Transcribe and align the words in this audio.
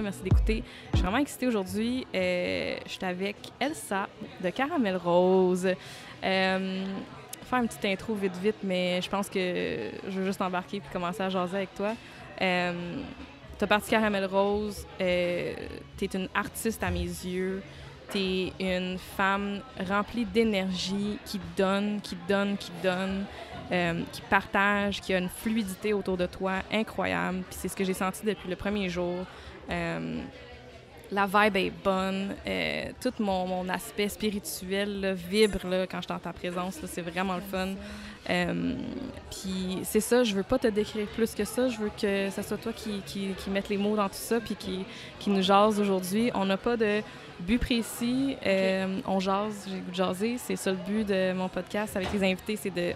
merci 0.00 0.22
d'écouter. 0.22 0.62
Je 0.92 0.98
suis 0.98 1.04
vraiment 1.04 1.18
excitée 1.18 1.46
aujourd'hui. 1.46 2.06
Euh, 2.14 2.76
je 2.84 2.90
suis 2.90 3.04
avec 3.04 3.36
Elsa 3.60 4.08
de 4.42 4.50
Caramel 4.50 4.96
Rose. 4.96 5.68
Euh, 6.24 6.84
faire 7.44 7.58
une 7.60 7.68
petite 7.68 7.84
intro 7.84 8.14
vite, 8.14 8.36
vite, 8.36 8.56
mais 8.62 9.00
je 9.02 9.08
pense 9.08 9.28
que 9.28 9.90
je 10.08 10.10
veux 10.10 10.26
juste 10.26 10.40
embarquer 10.40 10.80
puis 10.80 10.88
commencer 10.92 11.22
à 11.22 11.28
jaser 11.28 11.56
avec 11.56 11.74
toi. 11.74 11.94
Euh, 12.40 13.02
parti 13.68 13.90
Caramel 13.90 14.26
Rose. 14.26 14.86
Euh, 15.00 15.54
tu 15.96 16.04
es 16.04 16.08
une 16.14 16.28
artiste 16.34 16.82
à 16.82 16.90
mes 16.90 17.00
yeux. 17.00 17.62
Tu 18.10 18.18
es 18.18 18.52
une 18.60 18.98
femme 18.98 19.60
remplie 19.88 20.24
d'énergie 20.24 21.18
qui 21.24 21.40
donne, 21.56 22.00
qui 22.00 22.16
donne, 22.28 22.56
qui 22.56 22.70
donne. 22.82 23.24
Euh, 23.70 24.00
qui 24.12 24.22
partage, 24.22 25.02
qui 25.02 25.12
a 25.12 25.18
une 25.18 25.28
fluidité 25.28 25.92
autour 25.92 26.16
de 26.16 26.24
toi 26.24 26.62
incroyable. 26.72 27.42
Puis 27.50 27.58
c'est 27.60 27.68
ce 27.68 27.76
que 27.76 27.84
j'ai 27.84 27.92
senti 27.92 28.24
depuis 28.24 28.48
le 28.48 28.56
premier 28.56 28.88
jour. 28.88 29.26
Euh, 29.70 30.20
la 31.10 31.26
vibe 31.26 31.56
est 31.56 31.72
bonne. 31.84 32.34
Euh, 32.46 32.90
tout 33.00 33.12
mon, 33.18 33.46
mon, 33.46 33.68
aspect 33.68 34.08
spirituel 34.08 35.00
là, 35.00 35.12
vibre 35.14 35.66
là, 35.66 35.86
quand 35.86 35.98
je 35.98 36.06
suis 36.06 36.12
en 36.12 36.18
ta 36.18 36.32
présence. 36.32 36.78
C'est 36.86 37.02
vraiment 37.02 37.36
le 37.36 37.42
fun. 37.42 37.68
Euh, 38.30 38.74
puis 39.30 39.78
c'est 39.84 40.00
ça, 40.00 40.22
je 40.22 40.34
veux 40.34 40.42
pas 40.42 40.58
te 40.58 40.66
décrire 40.66 41.06
plus 41.08 41.34
que 41.34 41.44
ça. 41.44 41.68
Je 41.68 41.78
veux 41.78 41.90
que 41.90 42.30
ce 42.30 42.42
soit 42.42 42.58
toi 42.58 42.72
qui, 42.72 43.00
qui, 43.06 43.28
qui 43.38 43.50
mette 43.50 43.68
les 43.68 43.78
mots 43.78 43.96
dans 43.96 44.08
tout 44.08 44.14
ça 44.14 44.40
puis 44.40 44.54
qui, 44.54 44.84
qui 45.18 45.30
nous 45.30 45.42
jase 45.42 45.80
aujourd'hui. 45.80 46.30
On 46.34 46.44
n'a 46.44 46.56
pas 46.56 46.76
de 46.76 47.00
but 47.40 47.58
précis. 47.58 48.36
Euh, 48.44 49.00
on 49.06 49.18
jase, 49.20 49.66
j'ai 49.68 49.78
goût 49.78 49.90
de 49.90 49.96
jaser. 49.96 50.36
C'est 50.38 50.56
ça 50.56 50.72
le 50.72 50.76
but 50.76 51.06
de 51.06 51.32
mon 51.32 51.48
podcast 51.48 51.96
avec 51.96 52.12
les 52.12 52.22
invités, 52.22 52.56
c'est 52.56 52.74
de 52.74 52.92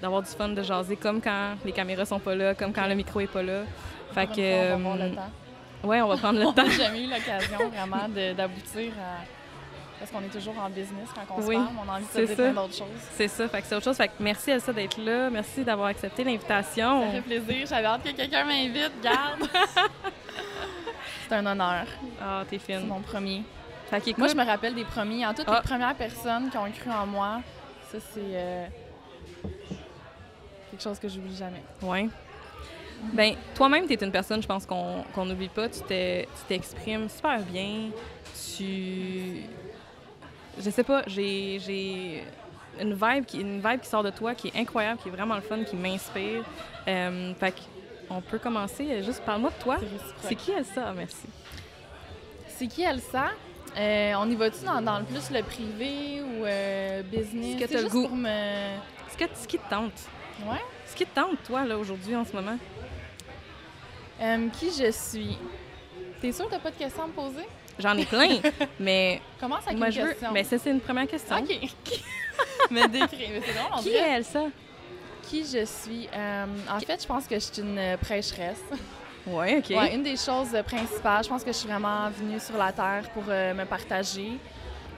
d'avoir 0.00 0.20
du 0.20 0.30
fun, 0.30 0.48
de 0.48 0.62
jaser, 0.64 0.96
comme 0.96 1.20
quand 1.20 1.54
les 1.64 1.70
caméras 1.70 2.04
sont 2.04 2.18
pas 2.18 2.34
là, 2.34 2.56
comme 2.56 2.72
quand 2.72 2.88
le 2.88 2.96
micro 2.96 3.20
est 3.20 3.28
pas 3.28 3.44
là. 3.44 3.62
Fait 4.12 4.26
que, 4.26 4.74
Oui, 5.84 6.00
on 6.00 6.08
va 6.08 6.16
prendre 6.16 6.38
le 6.38 6.54
temps. 6.54 6.68
jamais 6.70 7.04
eu 7.04 7.08
l'occasion 7.08 7.68
vraiment 7.68 8.08
d'aboutir 8.08 8.92
à... 8.98 9.24
Parce 9.98 10.10
qu'on 10.10 10.20
est 10.20 10.36
toujours 10.36 10.58
en 10.58 10.68
business 10.68 11.08
quand 11.14 11.36
on 11.36 11.40
oui, 11.42 11.54
se 11.54 11.60
parle, 11.60 11.74
on 11.86 11.88
a 11.88 11.96
envie 11.96 12.06
de 12.06 12.26
se 12.26 12.34
dire 12.34 12.54
d'autres 12.54 12.74
choses. 12.74 12.88
C'est 13.12 13.28
ça, 13.28 13.48
fait 13.48 13.60
que 13.60 13.66
c'est 13.68 13.74
autre 13.76 13.84
chose. 13.84 13.96
Fait 13.96 14.08
que 14.08 14.14
merci 14.18 14.50
Elsa 14.50 14.72
d'être 14.72 14.98
là, 14.98 15.30
merci 15.30 15.62
d'avoir 15.62 15.88
accepté 15.88 16.24
l'invitation. 16.24 17.06
Ça 17.06 17.12
fait 17.12 17.20
plaisir, 17.20 17.66
j'avais 17.68 17.86
hâte 17.86 18.02
que 18.02 18.10
quelqu'un 18.10 18.44
m'invite, 18.44 19.00
garde! 19.00 19.48
c'est 21.28 21.34
un 21.36 21.46
honneur. 21.46 21.86
Ah, 22.20 22.42
t'es 22.50 22.58
fine. 22.58 22.80
C'est 22.80 22.86
mon 22.86 23.00
premier. 23.00 23.44
Fait 23.90 23.98
écoute... 23.98 24.18
Moi, 24.18 24.26
je 24.26 24.34
me 24.34 24.44
rappelle 24.44 24.74
des 24.74 24.84
premiers, 24.84 25.24
en 25.24 25.34
toutes 25.34 25.46
ah. 25.46 25.60
les 25.62 25.68
premières 25.68 25.94
personnes 25.94 26.50
qui 26.50 26.56
ont 26.56 26.70
cru 26.72 26.90
en 26.90 27.06
moi, 27.06 27.40
ça 27.92 27.98
c'est... 28.12 28.20
Euh 28.20 28.66
quelque 30.72 30.82
chose 30.82 30.98
que 30.98 31.08
j'oublie 31.08 31.36
jamais. 31.36 31.62
Oui. 31.82 32.08
Ben, 33.02 33.34
toi-même, 33.54 33.86
tu 33.86 33.92
es 33.92 34.04
une 34.04 34.12
personne, 34.12 34.42
je 34.42 34.46
pense 34.46 34.66
qu'on 34.66 35.24
n'oublie 35.24 35.48
pas. 35.48 35.68
Tu 35.68 35.80
t'exprimes 36.48 37.08
super 37.08 37.40
bien. 37.40 37.90
Tu. 38.56 39.42
Je 40.58 40.70
sais 40.70 40.84
pas, 40.84 41.02
j'ai 41.06 42.24
une 42.80 42.94
vibe, 42.94 43.24
qui, 43.26 43.40
une 43.40 43.60
vibe 43.60 43.80
qui 43.80 43.88
sort 43.88 44.02
de 44.02 44.10
toi 44.10 44.34
qui 44.34 44.48
est 44.48 44.56
incroyable, 44.56 45.00
qui 45.02 45.08
est 45.08 45.12
vraiment 45.12 45.34
le 45.34 45.40
fun, 45.40 45.62
qui 45.64 45.76
m'inspire. 45.76 46.44
Euh, 46.88 47.34
fait 47.34 47.54
on 48.10 48.20
peut 48.20 48.38
commencer. 48.38 49.02
Juste 49.02 49.22
parle-moi 49.24 49.50
de 49.50 49.62
toi. 49.62 49.78
C'est 50.22 50.34
qui 50.34 50.52
Elsa? 50.52 50.84
Ah, 50.86 50.92
merci. 50.94 51.26
C'est 52.46 52.66
qui 52.66 52.82
Elsa? 52.82 53.30
Euh, 53.76 54.12
on 54.18 54.28
y 54.28 54.34
va-tu 54.34 54.64
dans, 54.66 54.82
dans, 54.82 54.98
le 54.98 55.04
plus 55.04 55.30
le 55.30 55.42
privé 55.42 56.20
ou 56.20 56.44
euh, 56.44 57.02
business? 57.02 57.62
Est-ce 57.62 57.64
que 57.64 57.70
tu 57.70 57.76
as 57.78 57.82
le 57.82 57.88
goût? 57.88 58.08
Me... 58.14 58.28
Est-ce 58.28 59.16
que 59.16 59.24
ce 59.34 59.48
qui 59.48 59.58
te 59.58 59.70
tente? 59.70 60.08
Ouais. 60.46 60.60
Ce 60.86 60.94
qui 60.94 61.06
te 61.06 61.14
tente, 61.14 61.42
toi, 61.44 61.64
là, 61.64 61.78
aujourd'hui, 61.78 62.14
en 62.14 62.24
ce 62.24 62.34
moment? 62.34 62.58
Euh, 64.20 64.48
qui 64.50 64.70
je 64.70 64.90
suis? 64.90 65.38
T'es 66.20 66.32
sûre 66.32 66.46
que 66.46 66.52
t'as 66.52 66.58
pas 66.58 66.70
de 66.70 66.76
questions 66.76 67.04
à 67.04 67.06
me 67.06 67.12
poser? 67.12 67.46
J'en 67.78 67.96
ai 67.96 68.04
plein, 68.04 68.38
mais... 68.80 69.20
Commence 69.40 69.66
avec 69.66 69.78
moi, 69.78 69.88
une 69.88 69.92
je 69.92 70.00
veux... 70.00 70.14
Mais 70.32 70.44
ça, 70.44 70.58
c'est 70.58 70.70
une 70.70 70.80
première 70.80 71.06
question. 71.06 71.36
OK. 71.36 71.50
me 72.70 72.86
décris. 72.88 73.28
Mais 73.32 73.42
c'est 73.44 73.54
drôle, 73.54 73.82
Qui 73.82 73.90
est 73.90 74.16
Elsa? 74.16 74.44
Qui 75.22 75.44
je 75.44 75.64
suis? 75.64 76.08
Euh, 76.14 76.46
en 76.70 76.80
fait, 76.80 77.02
je 77.02 77.06
pense 77.06 77.26
que 77.26 77.34
je 77.36 77.40
suis 77.40 77.62
une 77.62 77.96
prêcheresse. 78.00 78.62
Oui, 79.26 79.58
OK. 79.58 79.70
Ouais, 79.70 79.94
une 79.94 80.02
des 80.02 80.16
choses 80.16 80.56
principales, 80.66 81.22
je 81.22 81.28
pense 81.28 81.44
que 81.44 81.52
je 81.52 81.56
suis 81.56 81.68
vraiment 81.68 82.10
venue 82.10 82.40
sur 82.40 82.56
la 82.56 82.72
Terre 82.72 83.08
pour 83.14 83.22
euh, 83.28 83.54
me 83.54 83.64
partager, 83.64 84.32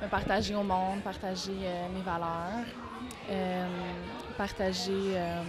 me 0.02 0.08
partager 0.08 0.54
au 0.54 0.62
monde, 0.62 1.02
partager 1.02 1.52
euh, 1.62 1.86
mes 1.94 2.00
valeurs, 2.02 2.64
euh, 3.30 3.66
partager 4.38 4.92
euh, 4.92 5.42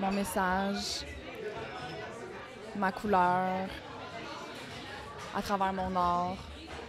mon 0.00 0.10
message, 0.10 1.06
ma 2.76 2.92
couleur, 2.92 3.68
à 5.36 5.42
travers 5.42 5.72
mon 5.72 5.94
art. 5.96 6.36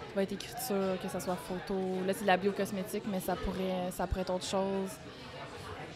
Ça 0.09 0.15
va 0.15 0.23
être 0.23 0.31
écriture, 0.31 0.97
que 1.01 1.09
ce 1.09 1.19
soit 1.19 1.35
photo. 1.35 1.75
Là, 2.05 2.13
c'est 2.13 2.21
de 2.21 2.27
la 2.27 2.37
biocosmétique, 2.37 3.03
mais 3.07 3.19
ça 3.19 3.35
pourrait, 3.35 3.91
ça 3.91 4.07
pourrait 4.07 4.21
être 4.21 4.33
autre 4.33 4.45
chose. 4.45 4.91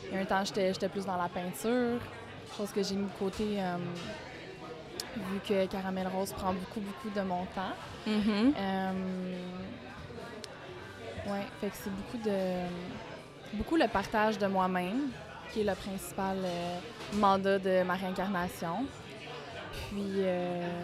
Il 0.08 0.16
y 0.16 0.18
a 0.18 0.22
un 0.22 0.26
temps, 0.26 0.44
j'étais 0.44 0.90
plus 0.90 1.06
dans 1.06 1.16
la 1.18 1.30
peinture, 1.30 2.00
chose 2.58 2.72
que 2.72 2.84
j'ai 2.84 2.96
mis 2.96 3.06
de 3.06 3.18
côté 3.20 3.58
euh, 3.60 3.78
vu 5.32 5.40
que 5.48 5.66
Caramel 5.68 6.08
Rose 6.08 6.34
prend 6.34 6.54
beaucoup, 6.54 6.80
beaucoup 6.80 7.10
de 7.16 7.22
mon 7.22 7.46
temps. 7.56 7.76
Mm 8.08 8.20
-hmm. 8.20 8.54
euh, 8.58 8.92
ouais, 11.32 11.46
fait 11.62 11.70
que 11.70 11.76
c'est 11.82 11.94
beaucoup 12.00 12.18
de 12.30 12.40
beaucoup 13.54 13.78
le 13.78 13.88
partage 13.88 14.38
de 14.38 14.48
moi-même, 14.48 15.10
qui 15.50 15.62
est 15.62 15.64
le 15.64 15.76
principal 15.76 16.38
euh, 16.44 16.80
mandat 17.14 17.60
de 17.60 17.84
ma 17.84 17.96
réincarnation. 17.96 18.86
Puis, 19.90 20.14
euh... 20.18 20.84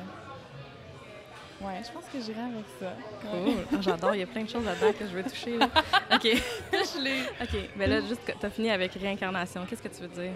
ouais, 1.61 1.81
je 1.85 1.91
pense 1.91 2.05
que 2.11 2.19
j'irai 2.19 2.41
avec 2.41 2.65
ça. 2.79 2.93
Cool. 3.21 3.53
Oh, 3.73 3.77
J'adore, 3.81 4.15
il 4.15 4.19
y 4.19 4.23
a 4.23 4.27
plein 4.27 4.43
de 4.43 4.49
choses 4.49 4.65
là-dedans 4.65 4.93
que 4.97 5.05
je 5.07 5.11
veux 5.11 5.23
toucher. 5.23 5.57
Là. 5.57 5.67
OK. 6.13 6.23
je 6.23 7.01
l'ai. 7.01 7.21
OK, 7.41 7.69
mais 7.75 7.87
là, 7.87 8.01
juste, 8.01 8.21
tu 8.39 8.45
as 8.45 8.49
fini 8.49 8.71
avec 8.71 8.93
réincarnation. 8.93 9.65
Qu'est-ce 9.65 9.81
que 9.81 9.87
tu 9.87 10.01
veux 10.01 10.07
dire? 10.07 10.33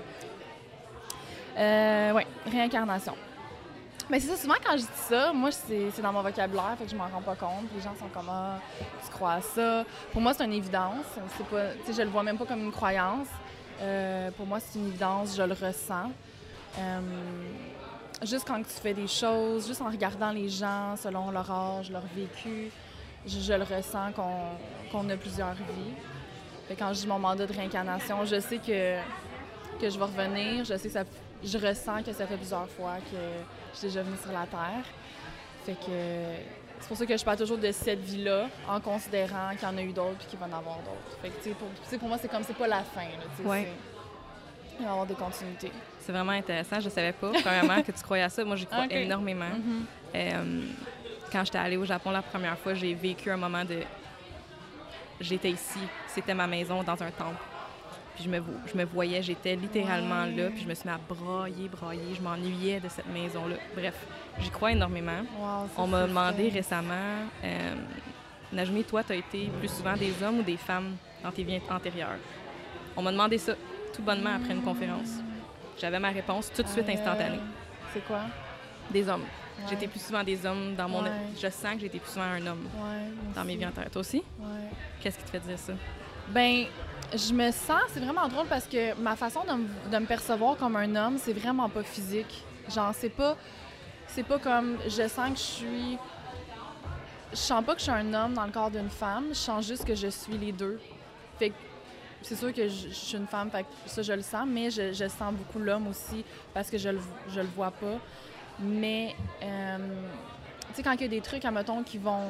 Euh, 1.57 2.11
oui, 2.13 2.23
réincarnation. 2.51 3.15
Mais 4.09 4.19
c'est 4.19 4.29
ça, 4.29 4.37
souvent 4.37 4.55
quand 4.63 4.75
je 4.75 4.81
dis 4.81 5.07
ça, 5.07 5.31
moi, 5.33 5.51
c'est 5.51 6.01
dans 6.01 6.11
mon 6.11 6.23
vocabulaire, 6.23 6.75
fait 6.79 6.85
que 6.85 6.89
je 6.89 6.95
m'en 6.95 7.07
rends 7.07 7.21
pas 7.21 7.35
compte. 7.35 7.65
Les 7.75 7.81
gens 7.81 7.93
sont 7.99 8.07
comme, 8.11 8.29
ah, 8.29 8.59
tu 9.05 9.11
crois 9.11 9.33
à 9.33 9.41
ça. 9.41 9.85
Pour 10.11 10.21
moi, 10.21 10.33
c'est 10.33 10.45
une 10.45 10.53
évidence. 10.53 11.05
Pas, 11.51 11.73
je 11.87 12.01
le 12.01 12.09
vois 12.09 12.23
même 12.23 12.37
pas 12.37 12.45
comme 12.45 12.61
une 12.61 12.71
croyance. 12.71 13.27
Euh, 13.81 14.31
pour 14.31 14.47
moi, 14.47 14.59
c'est 14.59 14.79
une 14.79 14.87
évidence, 14.87 15.35
je 15.37 15.43
le 15.43 15.53
ressens. 15.53 16.11
Euh, 16.79 16.99
juste 18.23 18.47
quand 18.47 18.61
tu 18.61 18.69
fais 18.81 18.93
des 18.93 19.07
choses, 19.07 19.67
juste 19.67 19.81
en 19.81 19.89
regardant 19.89 20.31
les 20.31 20.49
gens 20.49 20.95
selon 20.97 21.31
leur 21.31 21.49
âge, 21.49 21.91
leur 21.91 22.05
vécu, 22.15 22.71
je, 23.25 23.39
je 23.39 23.53
le 23.53 23.63
ressens 23.63 24.11
qu'on 24.13 25.03
qu 25.03 25.11
a 25.11 25.17
plusieurs 25.17 25.53
vies. 25.53 25.93
Fait 26.67 26.75
quand 26.75 26.93
je 26.93 27.01
dis 27.01 27.07
mon 27.07 27.19
mandat 27.19 27.47
de 27.47 27.53
réincarnation, 27.53 28.25
je 28.25 28.39
sais 28.39 28.57
que, 28.57 28.99
que 29.79 29.89
je 29.89 29.97
vais 29.97 30.05
revenir, 30.05 30.65
je 30.65 30.77
sais 30.77 30.87
que 30.87 30.93
ça, 30.93 31.03
je 31.43 31.57
ressens 31.57 32.03
que 32.03 32.13
ça 32.13 32.27
fait 32.27 32.37
plusieurs 32.37 32.69
fois 32.69 32.97
que 32.97 33.17
je 33.73 33.77
suis 33.77 33.87
déjà 33.87 34.03
venue 34.03 34.17
sur 34.21 34.31
la 34.31 34.45
Terre. 34.45 34.85
Fait 35.65 35.73
que 35.73 36.59
c'est 36.79 36.87
pour 36.87 36.97
ça 36.97 37.05
que 37.05 37.17
je 37.17 37.25
parle 37.25 37.37
toujours 37.37 37.57
de 37.57 37.71
cette 37.71 37.99
vie-là, 37.99 38.47
en 38.67 38.79
considérant 38.79 39.51
qu'il 39.51 39.67
y 39.67 39.71
en 39.71 39.77
a 39.77 39.81
eu 39.81 39.91
d'autres 39.91 40.23
et 40.23 40.29
qu'il 40.29 40.39
va 40.39 40.45
en 40.45 40.57
avoir 40.57 40.77
d'autres. 40.77 41.17
Fait 41.21 41.29
que, 41.29 41.37
tu 41.43 41.49
sais, 41.49 41.55
pour, 41.55 41.99
pour, 41.99 42.07
moi, 42.07 42.17
c'est 42.21 42.29
comme 42.29 42.43
c'est 42.43 42.57
pas 42.57 42.67
la 42.67 42.83
fin. 42.83 43.01
Là, 43.01 43.49
ouais. 43.49 43.67
Il 44.79 44.83
va 44.85 44.89
y 44.89 44.91
avoir 44.91 45.05
des 45.05 45.15
continuités. 45.15 45.71
C'est 45.99 46.11
vraiment 46.11 46.31
intéressant. 46.31 46.79
Je 46.79 46.89
savais 46.89 47.11
pas, 47.11 47.31
premièrement, 47.31 47.81
que 47.81 47.91
tu 47.91 48.01
croyais 48.01 48.23
à 48.23 48.29
ça. 48.29 48.43
Moi, 48.43 48.55
j'y 48.55 48.65
crois 48.65 48.85
okay. 48.85 49.03
énormément. 49.03 49.45
Mm 49.45 49.61
-hmm. 49.61 49.83
euh, 50.15 50.61
quand 51.31 51.45
j'étais 51.45 51.57
allée 51.59 51.77
au 51.77 51.85
Japon 51.85 52.11
la 52.11 52.21
première 52.21 52.57
fois, 52.57 52.73
j'ai 52.73 52.93
vécu 52.93 53.29
un 53.31 53.37
moment 53.37 53.65
de. 53.65 53.79
J'étais 55.19 55.51
ici. 55.51 55.79
C'était 56.07 56.33
ma 56.33 56.47
maison 56.47 56.83
dans 56.83 57.01
un 57.03 57.11
temple. 57.11 57.43
Puis 58.15 58.23
je 58.25 58.29
me, 58.29 58.39
je 58.69 58.77
me 58.77 58.85
voyais, 58.85 59.21
j'étais 59.21 59.55
littéralement 59.55 60.23
ouais. 60.23 60.35
là, 60.37 60.49
puis 60.49 60.61
je 60.63 60.67
me 60.67 60.73
suis 60.73 60.89
mis 60.89 60.95
à 60.95 60.99
brailler, 61.13 61.67
brailler. 61.69 62.15
Je 62.17 62.21
m'ennuyais 62.21 62.79
de 62.79 62.89
cette 62.89 63.07
maison-là. 63.07 63.55
Bref, 63.75 63.95
j'y 64.41 64.49
crois 64.49 64.71
énormément. 64.71 65.21
Wow, 65.39 65.69
On 65.77 65.87
m'a 65.87 66.07
demandé 66.07 66.49
récemment, 66.49 67.09
euh, 67.43 67.75
Najmi, 68.51 68.83
toi, 68.83 69.03
tu 69.03 69.13
as 69.13 69.15
été 69.15 69.49
plus 69.59 69.69
souvent 69.69 69.95
des 69.95 70.13
hommes 70.23 70.39
ou 70.39 70.43
des 70.43 70.57
femmes 70.57 70.95
dans 71.23 71.31
tes 71.31 71.43
vies 71.43 71.61
antérieures? 71.69 72.17
On 72.97 73.01
m'a 73.01 73.11
demandé 73.11 73.37
ça 73.37 73.53
tout 73.93 74.01
bonnement 74.01 74.35
après 74.35 74.53
une 74.53 74.63
conférence. 74.63 75.11
J'avais 75.79 75.99
ma 75.99 76.09
réponse 76.09 76.51
tout 76.53 76.63
de 76.63 76.67
suite 76.67 76.87
euh, 76.89 76.93
instantanée. 76.93 77.39
C'est 77.93 78.05
quoi? 78.05 78.21
Des 78.91 79.07
hommes. 79.07 79.21
Ouais. 79.21 79.65
J'étais 79.69 79.87
plus 79.87 80.01
souvent 80.01 80.23
des 80.23 80.45
hommes 80.45 80.75
dans 80.75 80.89
mon... 80.89 81.03
Ouais. 81.03 81.11
Je 81.35 81.47
sens 81.49 81.73
que 81.73 81.79
j'étais 81.81 81.99
plus 81.99 82.11
souvent 82.11 82.25
un 82.25 82.45
homme 82.45 82.67
dans 83.35 83.43
mes 83.43 83.55
vies 83.55 83.65
antérieures. 83.65 83.91
Toi 83.91 84.01
aussi? 84.01 84.23
Qu'est-ce 85.01 85.17
qui 85.17 85.23
te 85.23 85.29
fait 85.29 85.39
dire 85.39 85.57
ça? 85.57 85.73
Ben, 86.29 86.65
je 87.13 87.33
me 87.33 87.51
sens, 87.51 87.81
c'est 87.93 87.99
vraiment 87.99 88.27
drôle 88.27 88.45
parce 88.47 88.65
que 88.65 88.93
ma 89.01 89.15
façon 89.15 89.43
de 89.43 89.53
me, 89.53 89.91
de 89.91 89.97
me 89.97 90.05
percevoir 90.05 90.57
comme 90.57 90.75
un 90.75 90.95
homme, 90.95 91.17
c'est 91.17 91.33
vraiment 91.33 91.69
pas 91.69 91.83
physique. 91.83 92.43
Genre, 92.73 92.91
c'est 92.93 93.09
pas, 93.09 93.35
c'est 94.07 94.23
pas 94.23 94.37
comme, 94.37 94.77
je 94.85 95.07
sens 95.07 95.31
que 95.31 95.37
je 95.37 95.41
suis, 95.41 95.97
je 97.31 97.37
sens 97.37 97.63
pas 97.63 97.73
que 97.73 97.79
je 97.79 97.85
suis 97.85 97.91
un 97.91 98.13
homme 98.13 98.33
dans 98.33 98.45
le 98.45 98.51
corps 98.51 98.69
d'une 98.69 98.89
femme, 98.89 99.25
je 99.29 99.35
sens 99.35 99.65
juste 99.65 99.85
que 99.85 99.95
je 99.95 100.07
suis 100.07 100.37
les 100.37 100.51
deux. 100.51 100.79
Fait 101.39 101.49
que 101.49 101.55
c'est 102.21 102.35
sûr 102.35 102.53
que 102.53 102.67
je, 102.67 102.89
suis 102.89 103.17
une 103.17 103.27
femme, 103.27 103.49
fait 103.49 103.63
que 103.63 103.67
ça 103.85 104.01
je 104.01 104.13
le 104.13 104.21
sens, 104.21 104.45
mais 104.47 104.69
je, 104.69 105.07
sens 105.07 105.33
beaucoup 105.33 105.59
l'homme 105.59 105.87
aussi 105.87 106.23
parce 106.53 106.69
que 106.69 106.77
je 106.77 106.89
le, 106.89 106.99
je 107.29 107.39
le 107.39 107.47
vois 107.47 107.71
pas. 107.71 107.97
Mais, 108.59 109.15
euh, 109.41 109.77
tu 110.69 110.75
sais, 110.75 110.83
quand 110.83 110.91
il 110.93 111.01
y 111.01 111.05
a 111.05 111.07
des 111.07 111.21
trucs, 111.21 111.45
admettons, 111.45 111.81
qui 111.81 111.97
vont, 111.97 112.27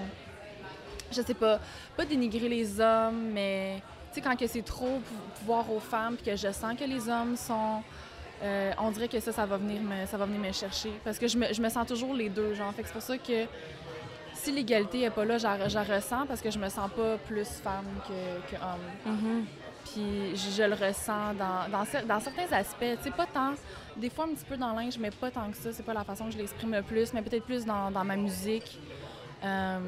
je 1.12 1.22
sais 1.22 1.34
pas, 1.34 1.60
pas 1.98 2.06
dénigrer 2.06 2.48
les 2.50 2.80
hommes, 2.80 3.32
mais, 3.34 3.82
tu 4.14 4.16
sais, 4.16 4.22
quand 4.22 4.36
que 4.36 4.46
c'est 4.48 4.62
trop 4.62 5.00
pou- 5.00 5.40
pouvoir 5.40 5.72
aux 5.72 5.80
femmes, 5.80 6.16
puis 6.16 6.32
que 6.32 6.38
je 6.38 6.52
sens 6.52 6.76
que 6.78 6.84
les 6.84 7.10
hommes 7.10 7.36
sont. 7.36 7.82
euh, 8.44 8.72
on 8.80 8.92
dirait 8.92 9.08
que 9.08 9.20
ça, 9.20 9.32
ça 9.32 9.46
va 9.46 9.58
venir 9.58 9.82
me, 9.82 10.06
ça 10.06 10.18
va 10.18 10.26
venir 10.26 10.54
chercher. 10.54 10.92
Parce 11.04 11.18
que 11.18 11.28
je 11.28 11.38
me, 11.38 11.52
je 11.52 11.62
me 11.62 11.70
sens 11.70 11.88
toujours 11.88 12.14
les 12.14 12.30
deux, 12.30 12.54
genre. 12.54 12.72
Fait 12.74 12.84
que 12.84 12.88
c'est 12.88 12.94
pour 12.94 13.02
ça 13.02 13.18
que 13.18 13.46
si 14.36 14.52
l'égalité 14.52 15.00
n'est 15.00 15.10
pas 15.10 15.26
là, 15.26 15.38
je 15.40 15.44
la- 15.44 15.68
je 15.68 15.76
la 15.76 15.84
ressens 15.84 16.26
parce 16.28 16.42
que 16.42 16.50
je 16.52 16.60
me 16.60 16.70
sens 16.70 16.90
pas 16.96 17.18
plus 17.28 17.48
femme 17.48 17.86
que, 18.08 18.56
homme. 18.56 19.16
Mhm. 19.16 19.46
Puis 19.94 20.36
je, 20.36 20.50
je 20.52 20.64
le 20.64 20.74
ressens 20.76 21.34
dans, 21.34 21.70
dans, 21.72 21.84
cer- 21.84 22.06
dans 22.06 22.20
certains 22.20 22.52
aspects. 22.56 22.80
Tu 22.98 23.04
sais, 23.04 23.12
pas 23.12 23.26
tant. 23.26 23.54
Des 23.98 24.10
fois, 24.10 24.26
un 24.26 24.30
petit 24.36 24.46
peu 24.46 24.56
dans 24.58 24.74
linge, 24.74 24.98
mais 25.00 25.12
pas 25.12 25.32
tant 25.32 25.50
que 25.50 25.58
ça. 25.58 25.72
C'est 25.74 25.84
pas 25.84 25.94
la 25.94 26.04
façon 26.04 26.26
que 26.26 26.32
je 26.32 26.38
l'exprime 26.38 26.72
le 26.74 26.82
plus, 26.84 27.12
mais 27.14 27.22
peut-être 27.22 27.46
plus 27.46 27.66
dans, 27.66 27.90
dans 27.92 28.04
ma 28.04 28.16
musique. 28.16 28.80
Euh, 29.44 29.80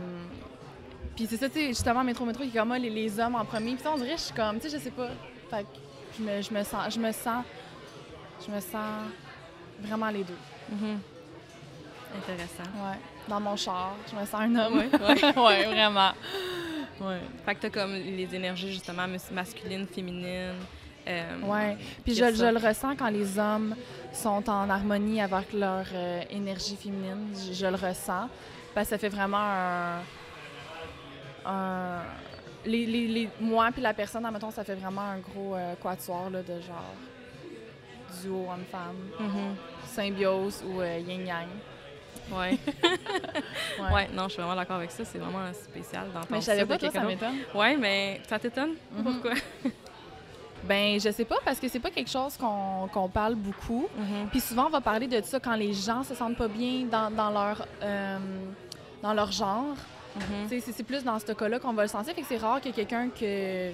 Puis 1.15 1.27
c'est 1.30 1.38
ça, 1.38 1.48
tu 1.50 1.56
sais, 1.59 1.68
justement, 1.68 2.03
Métro 2.03 2.25
Métro, 2.25 2.44
qui 2.44 2.50
est 2.50 2.59
comme 2.59 2.71
ah, 2.71 2.80
les, 2.80 2.89
les 2.89 3.19
hommes 3.19 3.36
en 3.36 3.45
premier. 3.45 3.75
Puis 3.75 3.86
on 3.88 3.95
dirait, 3.98 4.18
je 4.18 4.21
suis 4.21 4.33
comme, 4.33 4.59
tu 4.59 4.69
sais, 4.69 4.77
je 4.77 4.83
sais 4.83 4.92
pas. 4.92 5.09
Fait 5.50 5.63
que 5.63 5.68
je 6.18 6.24
me, 6.24 6.42
je 6.42 6.53
me 6.53 6.63
sens. 6.63 6.94
Je 6.94 7.00
me 7.00 7.12
sens. 7.12 7.44
Je 8.48 8.51
me 8.51 8.59
sens 8.59 9.06
vraiment 9.81 10.09
les 10.09 10.24
deux. 10.24 10.38
Mhm. 10.71 11.00
Intéressant. 12.18 12.69
Ouais. 12.83 12.98
Dans 13.27 13.39
mon 13.39 13.56
char, 13.56 13.94
je 14.09 14.15
me 14.19 14.25
sens 14.25 14.42
un 14.42 14.56
homme. 14.56 14.77
Ouais. 14.80 14.89
ouais, 15.38 15.65
vraiment. 15.65 16.12
Ouais. 17.01 17.19
Fait 17.45 17.56
que 17.56 17.62
t'as 17.62 17.69
comme 17.69 17.94
les 17.94 18.33
énergies 18.36 18.71
justement 18.71 19.07
mas- 19.07 19.31
masculines, 19.31 19.88
féminines. 19.88 20.56
euh, 21.07 21.42
Ouais. 21.44 21.77
Puis 22.03 22.13
je, 22.13 22.24
le 22.24 22.57
ressens 22.68 22.95
quand 22.95 23.09
les 23.09 23.39
hommes 23.39 23.75
sont 24.13 24.48
en 24.50 24.69
harmonie 24.69 25.19
avec 25.21 25.51
leur 25.53 25.86
euh, 25.94 26.21
énergie 26.30 26.75
féminine. 26.75 27.33
Je, 27.36 27.53
je 27.53 27.65
le 27.65 27.75
ressens. 27.75 28.30
Parce 28.74 28.88
que 28.88 28.95
ça 28.95 28.98
fait 28.98 29.09
vraiment 29.09 29.38
un. 29.39 30.00
un- 31.45 32.03
les, 32.65 32.86
les, 32.86 33.07
les- 33.07 33.30
moi 33.39 33.69
puis 33.71 33.81
la 33.81 33.94
personne, 33.94 34.24
admettons, 34.25 34.51
ça 34.51 34.63
fait 34.63 34.75
vraiment 34.75 35.01
un 35.01 35.18
gros 35.18 35.56
euh, 35.56 35.74
quatuor 35.81 36.30
là, 36.30 36.44
de 36.44 36.62
genre 36.62 36.94
duo 38.21 38.45
homme-femme, 38.51 38.98
mhm. 39.19 39.56
symbiose 39.88 40.63
ou 40.68 40.81
euh, 40.81 41.00
yin-yang. 41.00 41.48
Ouais. 42.32 42.58
Ouais. 43.80 43.94
ouais, 43.94 44.08
non, 44.14 44.24
je 44.24 44.34
suis 44.34 44.42
vraiment 44.42 44.56
d'accord 44.56 44.76
avec 44.78 44.92
ça. 44.92 45.04
C'est 45.06 45.18
vraiment 45.18 45.52
spécial 45.54 46.08
d'entendre 46.08 46.28
Mais 46.30 46.42
je 46.42 46.46
savais 46.46 46.60
ça 46.60 46.66
pas, 46.68 46.78
toi, 46.78 46.92
ça 46.92 47.02
m'étonne. 47.02 47.38
Ouais, 47.56 47.78
mais 47.78 48.22
ça 48.28 48.38
t'étonne? 48.38 48.74
Mhm. 48.96 49.04
Pourquoi? 49.04 49.32
Ben, 50.64 51.00
je 51.00 51.10
sais 51.12 51.26
pas, 51.26 51.38
parce 51.44 51.60
que 51.60 51.68
c'est 51.68 51.80
pas 51.80 51.90
quelque 51.90 52.10
chose 52.10 52.38
qu'on 52.38 53.10
parle 53.10 53.34
beaucoup. 53.36 53.88
Mhm. 53.98 54.28
Puis 54.30 54.40
souvent, 54.40 54.68
on 54.68 54.70
va 54.70 54.82
parler 54.82 55.08
de 55.08 55.20
ça 55.24 55.40
quand 55.40 55.56
les 55.56 55.74
gens 55.74 56.04
se 56.04 56.14
sentent 56.14 56.38
pas 56.38 56.48
bien 56.48 56.86
dans, 56.86 57.10
dans 57.10 57.32
leur, 57.32 57.66
euh, 57.82 58.20
dans 59.02 59.14
leur 59.14 59.32
genre. 59.32 59.76
Mhm. 60.16 60.48
C'est 60.50 60.60
c'est 60.60 60.84
plus 60.84 61.04
dans 61.04 61.18
ce 61.18 61.32
cas-là 61.32 61.58
qu'on 61.60 61.74
va 61.74 61.84
le 61.84 61.88
sentir. 61.88 62.14
Fait 62.14 62.22
que 62.22 62.28
c'est 62.28 62.38
rare 62.38 62.62
que 62.62 62.70
quelqu'un 62.70 63.10
que. 63.10 63.72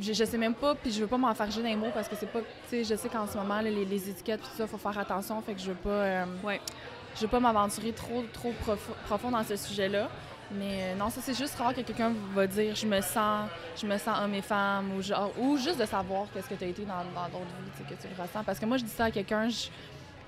Je, 0.00 0.12
je 0.12 0.24
sais 0.24 0.36
même 0.38 0.54
pas, 0.54 0.74
puis 0.74 0.90
je 0.92 1.00
veux 1.00 1.06
pas 1.06 1.16
m'enfarger 1.16 1.62
dans 1.62 1.68
les 1.68 1.76
mots 1.76 1.90
parce 1.94 2.08
que 2.08 2.16
c'est 2.16 2.26
pas. 2.30 2.40
Tu 2.40 2.46
sais, 2.68 2.84
je 2.84 2.94
sais 2.94 3.08
qu'en 3.08 3.26
ce 3.26 3.36
moment, 3.36 3.56
là, 3.56 3.62
les, 3.70 3.84
les 3.84 4.10
étiquettes, 4.10 4.40
tout 4.42 4.56
ça, 4.56 4.66
faut 4.66 4.76
faire 4.78 4.98
attention. 4.98 5.40
Fait 5.42 5.54
que 5.54 5.60
je 5.60 5.68
veux 5.68 5.74
pas. 5.74 5.88
euh, 5.90 6.24
Ouais. 6.44 6.60
Je 7.16 7.22
veux 7.22 7.28
pas 7.28 7.40
m'aventurer 7.40 7.92
trop, 7.92 8.22
trop 8.30 8.52
profo- 8.62 8.94
profond 9.06 9.30
dans 9.30 9.42
ce 9.42 9.56
sujet-là. 9.56 10.08
Mais 10.52 10.92
euh, 10.92 10.94
non, 10.96 11.08
ça, 11.10 11.20
c'est 11.22 11.36
juste 11.36 11.56
rare 11.58 11.74
que 11.74 11.80
quelqu'un 11.80 12.12
va 12.34 12.46
dire 12.46 12.74
je 12.76 12.86
me 12.86 13.00
sens, 13.00 13.48
je 13.80 13.86
me 13.86 13.96
sens 13.98 14.18
homme 14.22 14.34
et 14.34 14.42
femme 14.42 14.92
ou, 14.96 15.02
genre, 15.02 15.32
ou 15.38 15.56
juste 15.56 15.80
de 15.80 15.86
savoir 15.86 16.26
qu'est-ce 16.32 16.48
que 16.48 16.54
tu 16.54 16.64
as 16.64 16.68
été 16.68 16.82
dans 16.84 16.92
dans 17.14 17.26
d'autres 17.28 17.46
vies, 17.78 17.84
que 17.96 18.00
tu 18.00 18.06
le 18.14 18.22
ressens. 18.22 18.44
Parce 18.44 18.58
que 18.60 18.66
moi, 18.66 18.76
je 18.76 18.84
dis 18.84 18.90
ça 18.90 19.06
à 19.06 19.10
quelqu'un, 19.10 19.48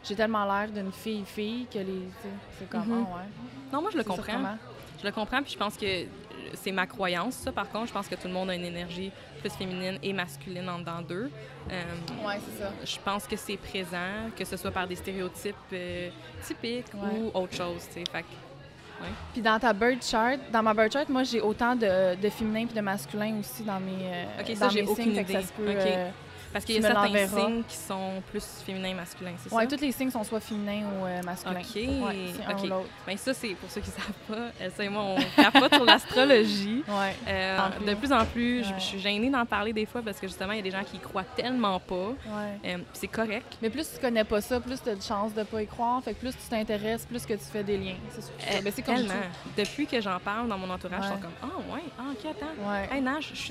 j'ai 0.02 0.14
tellement 0.16 0.44
l'air 0.46 0.70
d'une 0.70 0.90
fille-fille 0.90 1.66
que 1.72 1.78
les. 1.78 2.08
C'est 2.58 2.68
comme, 2.70 2.86
Mhm. 2.86 3.00
ouais. 3.02 3.28
Non, 3.72 3.82
moi, 3.82 3.90
je 3.92 3.98
le 3.98 4.04
comprends. 4.04 4.32
comment? 4.32 4.56
Je 5.00 5.06
le 5.06 5.12
comprends, 5.12 5.42
puis 5.42 5.52
je 5.52 5.58
pense 5.58 5.76
que 5.76 5.86
c'est 6.54 6.72
ma 6.72 6.86
croyance, 6.86 7.34
ça. 7.34 7.52
Par 7.52 7.68
contre, 7.70 7.88
je 7.88 7.92
pense 7.92 8.08
que 8.08 8.14
tout 8.16 8.26
le 8.28 8.34
monde 8.34 8.48
a 8.50 8.54
une 8.54 8.64
énergie 8.64 9.12
plus 9.38 9.50
féminine 9.50 9.98
et 10.02 10.12
masculine 10.12 10.68
en 10.68 10.78
dedans 10.78 11.00
d'eux. 11.00 11.30
Euh, 11.70 11.82
c'est 12.06 12.62
ça. 12.62 12.70
je 12.84 12.96
pense 13.04 13.26
que 13.26 13.36
c'est 13.36 13.56
présent, 13.56 14.30
que 14.36 14.44
ce 14.44 14.56
soit 14.56 14.70
par 14.70 14.86
des 14.86 14.96
stéréotypes 14.96 15.54
euh, 15.72 16.08
typiques 16.44 16.86
Ouais. 16.94 17.18
ou 17.20 17.30
autre 17.38 17.54
chose, 17.54 17.86
tu 17.88 17.94
sais. 18.00 18.04
Fait 18.10 18.22
que, 18.22 18.26
Puis 19.32 19.42
dans 19.42 19.58
ta 19.58 19.72
bird 19.72 20.02
chart, 20.02 20.38
dans 20.52 20.62
ma 20.62 20.74
bird 20.74 20.92
chart, 20.92 21.08
moi 21.08 21.22
j'ai 21.22 21.40
autant 21.40 21.74
de, 21.76 22.14
de 22.20 22.28
féminin 22.30 22.66
puis 22.66 22.74
de 22.74 22.80
masculin 22.80 23.36
aussi 23.40 23.62
dans 23.62 23.78
mes 23.80 23.92
euh, 24.04 24.24
Ok, 24.40 24.56
ça, 24.56 24.64
dans 24.66 24.70
j'ai 24.70 24.82
mes 24.82 24.88
aucune 24.88 25.14
ça 25.14 25.20
idée. 25.22 25.42
se 25.42 25.52
peut, 25.52 25.70
Ok. 25.70 25.88
Euh, 26.48 26.52
parce 26.52 26.64
qu'il 26.64 26.74
y 26.76 26.78
a 26.78 26.90
certains 26.90 27.26
signes 27.28 27.62
qui 27.68 27.76
sont 27.76 28.22
plus 28.30 28.44
féminins 28.64 28.88
et 28.90 28.94
masculins, 28.94 29.32
c'est 29.38 29.52
Ouais, 29.52 29.64
ça? 29.68 29.76
tous 29.76 29.82
les 29.82 29.92
signes 29.92 30.10
sont 30.10 30.24
soit 30.24 30.40
féminins 30.40 30.86
ou 30.86 31.06
euh, 31.06 31.22
masculins. 31.22 31.60
OK. 31.60 31.74
Ouais, 31.76 32.32
un 32.48 32.70
ou. 32.78 32.82
Ben 33.06 33.16
ça, 33.16 33.34
c'est 33.34 33.50
pour 33.54 33.70
ceux 33.70 33.80
qui 33.80 33.90
ne 33.90 33.94
savent 33.94 34.12
pas. 34.28 34.52
Elsa 34.64 34.84
et 34.84 34.88
moi, 34.88 35.02
on 35.02 35.42
capote 35.42 35.74
sur 35.74 35.84
l'astrologie. 35.84 36.82
Ouais. 36.88 37.14
Euh, 37.28 37.58
de 37.86 37.94
plus 37.94 38.12
en 38.12 38.24
plus, 38.24 38.64
je- 38.64 38.80
suis 38.80 38.98
gênée 38.98 39.28
d'en 39.30 39.44
parler 39.44 39.72
des 39.72 39.84
fois 39.86 40.00
parce 40.02 40.18
que 40.18 40.26
justement, 40.26 40.52
il 40.52 40.56
y 40.56 40.60
a 40.60 40.62
des 40.62 40.70
gens 40.70 40.82
qui 40.84 40.96
y 40.96 41.00
croient 41.00 41.24
tellement 41.36 41.78
pas. 41.80 42.12
Euh, 42.64 42.78
c'est 42.92 43.08
correct. 43.08 43.56
Mais 43.60 43.68
plus 43.70 43.86
tu 43.92 44.00
connais 44.00 44.24
pas 44.24 44.40
ça, 44.40 44.58
plus 44.60 44.80
tu 44.82 44.88
as 44.88 44.94
de 44.94 45.02
chances 45.02 45.34
de 45.34 45.42
pas 45.42 45.62
y 45.62 45.66
croire. 45.66 46.02
Fait 46.02 46.14
que 46.14 46.20
plus 46.20 46.30
tu 46.32 46.48
t'intéresses, 46.48 47.04
plus 47.06 47.24
que 47.26 47.34
tu 47.34 47.44
fais 47.52 47.62
des 47.62 47.76
liens. 47.76 47.96
C'est 48.10 48.22
sûr. 48.22 48.32
Euh, 48.50 48.60
Ben, 48.62 48.72
c'est 48.74 48.82
comme 48.82 48.96
tellement. 48.96 49.12
tout. 49.12 49.50
Depuis 49.56 49.86
que 49.86 50.00
j'en 50.00 50.18
parle 50.18 50.48
dans 50.48 50.56
mon 50.58 50.70
entourage, 50.70 51.00
ils 51.04 51.08
sont 51.08 51.20
comme 51.20 51.30
Ah, 51.42 51.74
ouais, 51.74 51.82
ah, 51.98 52.02
ok, 52.12 52.30
attends. 52.30 52.94
Hey, 52.94 53.02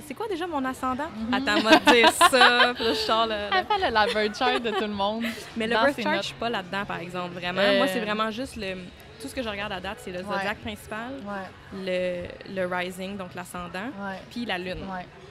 c'est 0.08 0.14
quoi 0.14 0.28
déjà 0.28 0.48
mon 0.48 0.64
ascendant? 0.66 1.10
Mhm. 1.16 1.34
Attends, 1.34 1.62
moi 1.62 1.72
dire 1.94 2.12
ça. 2.12 2.74
Là, 2.88 2.94
je 2.94 3.00
sors 3.00 3.28
Elle 3.32 3.66
fait 3.66 4.54
le- 4.54 4.60
de 4.60 4.70
tout 4.72 4.82
le 4.82 4.88
monde. 4.88 5.24
Mais 5.58 5.68
le 5.68 5.76
birth 5.76 6.02
chart, 6.02 6.18
je 6.18 6.28
suis 6.28 6.36
pas 6.36 6.50
là-dedans, 6.50 6.86
par 6.86 7.00
exemple. 7.00 7.34
Vraiment. 7.34 7.62
Euh. 7.62 7.78
Moi, 7.78 7.88
c'est 7.88 8.00
vraiment 8.00 8.32
juste 8.32 8.56
le. 8.56 8.76
Tout 9.22 9.28
ce 9.28 9.34
que 9.34 9.42
je 9.42 9.50
regarde 9.50 9.72
à 9.72 9.80
date, 9.80 9.98
c'est 10.00 10.12
le 10.12 10.22
zodiaque 10.22 10.60
principal, 10.60 11.14
Ouais, 11.26 12.28
le, 12.54 12.54
le 12.56 12.66
rising, 12.76 13.18
donc 13.18 13.34
l'ascendant, 13.34 13.90
puis 14.30 14.46
la 14.46 14.60
lune. 14.60 14.78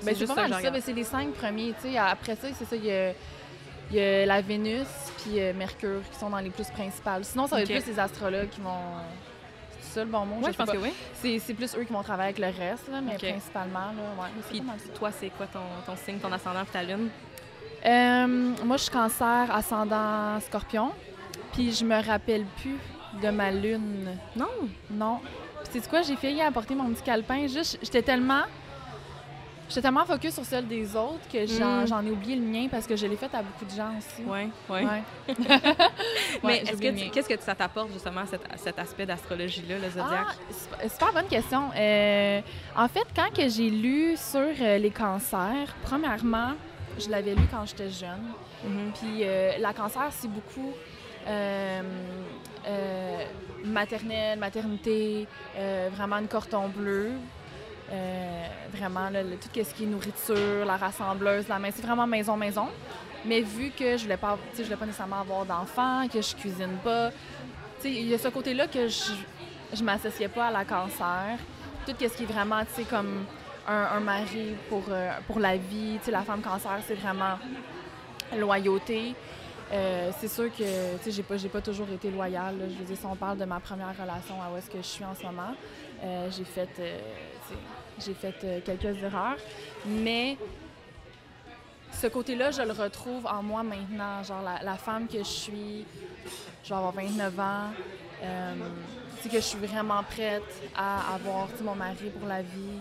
C'est 0.00 0.06
Ben, 0.06 0.12
c'est 0.14 0.18
juste 0.18 0.34
pas 0.34 0.42
ça 0.42 0.48
mal. 0.48 0.72
Ben, 0.72 0.82
c'est 0.84 0.92
les 0.92 1.04
cinq 1.04 1.32
premiers. 1.34 1.72
tu 1.80 1.92
sais. 1.92 1.96
Après 1.96 2.34
ça, 2.34 2.48
c'est 2.52 2.64
ça. 2.64 2.74
Il 2.74 2.84
y 2.84 2.90
a, 2.90 3.10
il 3.90 3.96
y 3.96 4.00
a 4.00 4.26
la 4.26 4.40
Vénus 4.40 4.88
puis 5.22 5.40
euh, 5.40 5.52
Mercure 5.54 6.00
qui 6.10 6.18
sont 6.18 6.30
dans 6.30 6.38
les 6.40 6.50
plus 6.50 6.68
principales. 6.70 7.24
Sinon, 7.24 7.46
ça 7.46 7.54
va 7.56 7.62
être 7.62 7.68
plus 7.70 7.86
les 7.86 7.98
astrologues 8.00 8.48
qui 8.48 8.60
vont. 8.60 8.72
C'est 9.80 10.00
ça 10.00 10.04
le 10.04 10.10
bon 10.10 10.26
mot? 10.26 10.40
Je 10.44 10.52
pense 10.52 10.66
pas. 10.66 10.72
que 10.72 10.78
oui. 10.78 10.92
C'est, 11.14 11.54
plus 11.54 11.76
eux 11.76 11.84
qui 11.84 11.92
vont 11.92 12.02
travailler 12.02 12.34
avec 12.36 12.38
le 12.40 12.46
reste, 12.64 12.88
là, 12.90 13.00
mais 13.00 13.14
principalement, 13.16 13.78
là, 13.78 14.22
ouais. 14.25 14.28
Puis 14.50 14.62
toi, 14.96 15.10
c'est 15.12 15.30
quoi 15.30 15.46
ton, 15.46 15.60
ton 15.86 15.94
signe, 15.96 16.18
ton 16.18 16.32
ascendant, 16.32 16.64
puis 16.64 16.72
ta 16.72 16.82
lune? 16.82 17.08
Euh, 17.87 18.26
moi, 18.64 18.76
je 18.76 18.83
suis 18.83 18.90
cancer, 18.93 19.47
ascendant 19.50 20.40
scorpion. 20.40 20.90
Puis 21.52 21.73
je 21.73 21.85
me 21.85 22.05
rappelle 22.05 22.45
plus 22.61 22.76
de 23.23 23.28
ma 23.31 23.50
lune. 23.50 24.09
Non? 24.35 24.47
Non. 24.90 25.19
Puis 25.71 25.81
c'est 25.83 25.88
quoi, 25.88 26.02
j'ai 26.02 26.16
failli 26.16 26.43
apporter 26.43 26.75
mon 26.75 26.90
petit 26.90 27.02
calepin. 27.02 27.47
Juste, 27.47 27.78
j'étais 27.83 28.02
tellement. 28.02 28.43
J'étais 29.69 29.83
tellement 29.83 30.05
focus 30.05 30.35
sur 30.35 30.45
celle 30.45 30.69
des 30.69 30.95
autres 30.95 31.26
que 31.33 31.45
j'en, 31.45 32.00
Mm. 32.02 32.07
ai 32.07 32.11
oublié 32.12 32.37
le 32.37 32.43
mien 32.43 32.69
parce 32.71 32.87
que 32.87 32.95
je 32.95 33.05
l'ai 33.07 33.16
fait 33.16 33.35
à 33.35 33.43
beaucoup 33.43 33.64
de 33.64 33.71
gens 33.76 33.90
aussi. 33.99 34.23
Oui, 34.25 34.49
oui. 34.71 34.85
Ouais. 34.85 35.02
Mais 36.45 36.62
Ouais, 36.62 36.62
que 36.62 37.11
qu'est-ce 37.12 37.28
que 37.28 37.40
ça 37.40 37.52
t'apporte 37.57 37.93
justement 37.93 38.25
cet, 38.26 38.43
cet 38.59 38.78
aspect 38.78 39.07
d'astrologie-là, 39.07 39.76
le 39.78 39.90
zodiaque? 39.90 40.37
Ah, 40.81 40.88
super- 40.88 41.12
bonne 41.12 41.26
question. 41.26 41.62
Euh, 41.76 42.40
en 42.76 42.87
fait, 42.87 43.07
quand 43.16 43.28
j'ai 43.49 43.71
lu 43.71 44.16
sur 44.16 44.38
euh, 44.61 44.78
les 44.78 44.90
cancers, 44.90 45.75
premièrement, 45.83 46.52
je 46.98 47.08
l'avais 47.10 47.34
lu 47.34 47.42
quand 47.50 47.64
j'étais 47.66 47.90
jeune. 47.90 48.22
Mhm. 48.64 48.92
Puis 48.94 49.20
euh, 49.22 49.58
la 49.58 49.72
cancer, 49.72 50.08
c'est 50.10 50.28
beaucoup 50.28 50.72
euh, 51.26 51.82
euh, 52.66 53.24
maternelle, 53.64 54.38
maternité, 54.38 55.26
vraiment 55.92 56.16
une 56.18 56.28
corton 56.28 56.68
bleu. 56.68 57.12
Vraiment, 58.72 59.08
là, 59.10 59.22
le- 59.22 59.36
tout 59.36 59.48
ce 59.54 59.74
qui 59.74 59.84
est 59.84 59.86
nourriture, 59.86 60.64
la 60.66 60.76
rassembleuse, 60.76 61.48
la 61.48 61.58
main, 61.58 61.70
c'est 61.74 61.84
vraiment 61.84 62.06
maison-maison. 62.06 62.68
Mais 63.24 63.40
vu 63.40 63.70
que 63.70 63.96
je 63.96 64.02
voulais 64.04 64.16
pas, 64.16 64.36
je 64.56 64.62
voulais 64.64 64.76
pas 64.76 64.86
nécessairement 64.86 65.20
avoir 65.20 65.44
d'enfants, 65.46 66.06
que 66.12 66.20
je 66.20 66.34
cuisine 66.36 66.76
pas, 66.84 67.10
tu 67.10 67.16
sais, 67.82 67.90
il 67.92 68.08
y 68.08 68.14
a 68.14 68.18
ce 68.18 68.28
côté-là 68.28 68.66
que 68.66 68.86
je, 68.88 69.12
je 69.72 69.82
m'associais 69.82 70.28
pas 70.28 70.46
à 70.46 70.50
la 70.50 70.64
cancer. 70.64 71.38
Tout 71.86 71.92
ce 71.98 72.06
qui 72.16 72.24
est 72.24 72.26
vraiment, 72.32 72.60
tu 72.64 72.82
sais, 72.82 72.82
comme 72.84 73.24
un, 73.66 74.00
mari 74.00 74.54
pour, 74.68 74.85
euh, 74.88 75.11
pour 75.26 75.40
la 75.40 75.56
vie, 75.56 75.99
tu 75.99 76.06
sais, 76.06 76.11
la 76.11 76.23
femme 76.23 76.40
cancer, 76.40 76.78
c'est 76.87 76.94
vraiment 76.94 77.38
loyauté. 78.37 79.14
Euh, 79.73 80.11
c'est 80.18 80.28
sûr 80.28 80.44
que 80.50 80.96
tu 80.99 81.04
sais, 81.04 81.11
j'ai 81.11 81.23
pas, 81.23 81.37
pas 81.52 81.61
toujours 81.61 81.88
été 81.90 82.11
loyale. 82.11 82.58
là. 82.58 82.64
Je 82.68 82.75
veux 82.75 82.85
dire, 82.85 82.96
si 82.96 83.06
on 83.06 83.16
parle 83.16 83.38
de 83.38 83.44
ma 83.44 83.58
première 83.58 83.96
relation 83.99 84.40
à 84.40 84.52
où 84.52 84.56
est-ce 84.56 84.70
que 84.70 84.78
je 84.78 84.87
suis 84.87 85.04
en 85.04 85.14
ce 85.14 85.25
moment, 85.25 85.54
euh, 86.04 86.28
j'ai 86.30 86.44
fait, 86.44 86.68
j'ai 87.99 88.14
fait 88.14 88.62
quelques 88.64 89.02
erreurs. 89.02 89.37
Mais 89.87 90.37
ce 91.92 92.06
côté-là, 92.06 92.52
je 92.52 92.62
le 92.62 92.73
retrouve 92.73 93.26
en 93.26 93.42
moi 93.42 93.62
maintenant. 93.64 94.23
Genre, 94.23 94.42
la, 94.42 94.62
la 94.62 94.76
femme 94.76 95.08
que 95.08 95.18
je 95.18 95.25
suis, 95.25 95.85
je 96.62 96.68
vais 96.68 96.75
avoir 96.75 96.92
29 96.92 97.40
ans. 97.40 97.70
Sais, 99.20 99.28
que 99.28 99.37
je 99.37 99.40
suis 99.40 99.58
vraiment 99.58 100.02
prête 100.04 100.42
à 100.76 101.14
avoir 101.14 101.49
mon 101.62 101.75
mari 101.75 102.11
pour 102.16 102.28
la 102.28 102.42
vie. 102.42 102.80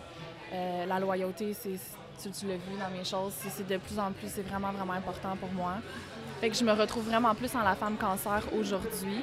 Euh, 0.55 0.85
la 0.85 0.99
loyauté, 0.99 1.53
c'est, 1.53 1.77
tu, 2.21 2.31
tu 2.31 2.47
l'as 2.47 2.55
vu 2.55 2.77
dans 2.79 2.89
mes 2.97 3.03
choses, 3.03 3.33
c'est, 3.39 3.67
de 3.67 3.77
plus 3.77 3.99
en 3.99 4.11
plus, 4.11 4.29
c'est 4.29 4.47
vraiment, 4.47 4.71
vraiment 4.71 4.93
important 4.93 5.35
pour 5.35 5.51
moi. 5.51 5.73
Fait 6.39 6.49
que 6.49 6.55
je 6.55 6.63
me 6.63 6.71
retrouve 6.71 7.05
vraiment 7.05 7.35
plus 7.35 7.53
en 7.55 7.61
la 7.61 7.75
femme 7.75 7.97
cancer 7.97 8.41
aujourd'hui. 8.57 9.21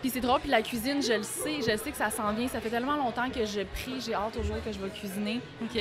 Puis 0.00 0.10
c'est 0.10 0.20
drôle, 0.20 0.40
puis 0.40 0.50
la 0.50 0.62
cuisine, 0.62 1.02
je 1.02 1.14
le 1.14 1.24
sais, 1.24 1.56
je 1.56 1.76
sais 1.76 1.90
que 1.90 1.96
ça 1.96 2.10
s'en 2.10 2.32
vient. 2.32 2.46
Ça 2.46 2.60
fait 2.60 2.70
tellement 2.70 2.96
longtemps 2.96 3.28
que 3.30 3.44
je 3.44 3.62
prie, 3.62 4.00
j'ai 4.00 4.14
hâte 4.14 4.32
toujours 4.32 4.62
que 4.64 4.70
je 4.70 4.78
vais 4.78 4.90
cuisiner. 4.90 5.40
OK. 5.60 5.80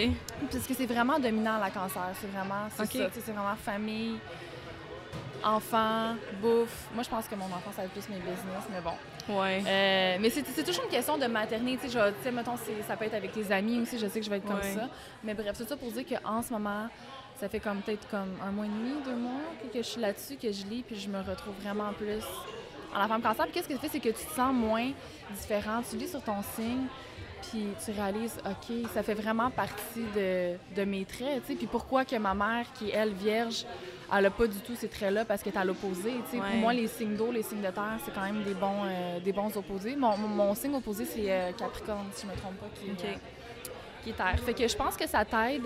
Parce 0.51 0.65
que 0.65 0.73
c'est 0.73 0.87
vraiment 0.87 1.19
dominant, 1.19 1.59
la 1.59 1.69
cancer. 1.69 2.09
C'est 2.19 2.27
vraiment, 2.27 2.67
c'est 2.75 2.97
ça. 2.97 3.09
C'est 3.13 3.31
vraiment 3.31 3.55
famille, 3.55 4.17
enfants, 5.43 6.15
bouffe. 6.41 6.87
Moi, 6.95 7.03
je 7.03 7.09
pense 7.09 7.27
que 7.27 7.35
mon 7.35 7.45
enfant, 7.45 7.71
ça 7.75 7.83
va 7.83 7.89
plus 7.89 8.09
mes 8.09 8.17
business, 8.17 8.63
mais 8.71 8.81
bon. 8.81 8.93
Ouais. 9.29 9.61
Euh, 9.65 10.17
mais 10.19 10.29
c'est 10.29 10.43
toujours 10.63 10.85
une 10.85 10.89
question 10.91 11.17
de 11.17 11.25
maternité. 11.25 11.87
Tu 11.87 11.93
sais, 11.93 12.13
tu 12.23 12.31
mettons, 12.31 12.55
ça 12.87 12.95
peut 12.95 13.05
être 13.05 13.13
avec 13.15 13.31
tes 13.33 13.51
amis 13.51 13.79
aussi. 13.81 13.97
Je 13.99 14.07
sais 14.07 14.19
que 14.19 14.25
je 14.25 14.29
vais 14.29 14.37
être 14.37 14.45
comme 14.47 14.55
Ouais. 14.57 14.73
ça. 14.75 14.87
Mais 15.23 15.33
bref, 15.33 15.51
c'est 15.55 15.67
ça 15.67 15.75
pour 15.77 15.91
dire 15.91 16.03
qu'en 16.05 16.41
ce 16.41 16.51
moment, 16.53 16.87
ça 17.39 17.49
fait 17.49 17.59
comme 17.59 17.81
peut-être 17.81 18.07
comme 18.09 18.35
un 18.45 18.51
mois 18.51 18.65
et 18.65 18.69
demi, 18.69 18.93
deux 19.05 19.15
mois 19.15 19.41
que, 19.71 19.77
je 19.77 19.83
suis 19.87 20.01
là-dessus, 20.01 20.35
que 20.37 20.51
je 20.51 20.65
lis, 20.65 20.83
puis 20.85 20.95
je 20.99 21.07
me 21.09 21.19
retrouve 21.19 21.53
vraiment 21.61 21.93
plus 21.93 22.23
en 22.95 22.99
la 22.99 23.07
femme 23.07 23.21
cancer. 23.21 23.45
Puis 23.45 23.53
qu'est-ce 23.53 23.67
que 23.67 23.73
ça 23.75 23.79
fait, 23.79 23.89
c'est 23.89 23.99
que 23.99 24.09
tu 24.09 24.25
te 24.25 24.33
sens 24.35 24.53
moins 24.53 24.91
différent. 25.39 25.81
Tu 25.89 25.97
lis 25.97 26.07
sur 26.07 26.21
ton 26.23 26.41
signe, 26.55 26.85
puis 27.51 27.67
tu 27.85 27.91
réalises, 27.91 28.37
OK, 28.45 28.75
ça 28.93 29.03
fait 29.03 29.13
vraiment 29.13 29.51
partie 29.51 30.03
de, 30.15 30.55
de 30.75 30.83
mes 30.85 31.05
traits, 31.05 31.41
tu 31.45 31.51
sais. 31.51 31.55
Puis 31.57 31.67
pourquoi 31.67 32.05
que 32.05 32.15
ma 32.15 32.33
mère, 32.33 32.65
qui 32.73 32.89
est, 32.89 32.93
elle, 32.93 33.13
vierge, 33.13 33.65
elle 34.15 34.25
a 34.25 34.29
pas 34.31 34.47
du 34.47 34.57
tout 34.59 34.75
ces 34.75 34.87
traits-là 34.87 35.25
parce 35.25 35.41
qu'elle 35.43 35.53
est 35.53 35.57
à 35.57 35.65
l'opposé. 35.65 36.11
Ouais. 36.33 36.39
Pour 36.39 36.59
moi, 36.59 36.73
les 36.73 36.87
signes 36.87 37.15
d'eau, 37.15 37.31
les 37.31 37.43
signes 37.43 37.61
de 37.61 37.67
terre, 37.71 37.97
c'est 38.05 38.13
quand 38.13 38.21
même 38.23 38.43
des 38.43 38.53
bons, 38.53 38.83
euh, 38.85 39.19
des 39.19 39.33
bons 39.33 39.55
opposés. 39.57 39.95
Mon, 39.95 40.15
mon- 40.17 40.27
mon 40.27 40.55
signe 40.55 40.75
opposé, 40.75 41.05
c'est 41.05 41.31
euh, 41.31 41.51
Capricorne, 41.51 42.07
si 42.13 42.25
je 42.25 42.31
me 42.31 42.37
trompe 42.37 42.55
pas, 42.57 42.67
qui 42.75 42.89
euh, 42.89 43.13
qui 44.03 44.09
est 44.11 44.13
terre. 44.13 44.39
Fait 44.45 44.53
que 44.53 44.67
je 44.67 44.75
pense 44.75 44.95
que 44.95 45.07
ça 45.07 45.25
t'aide 45.25 45.63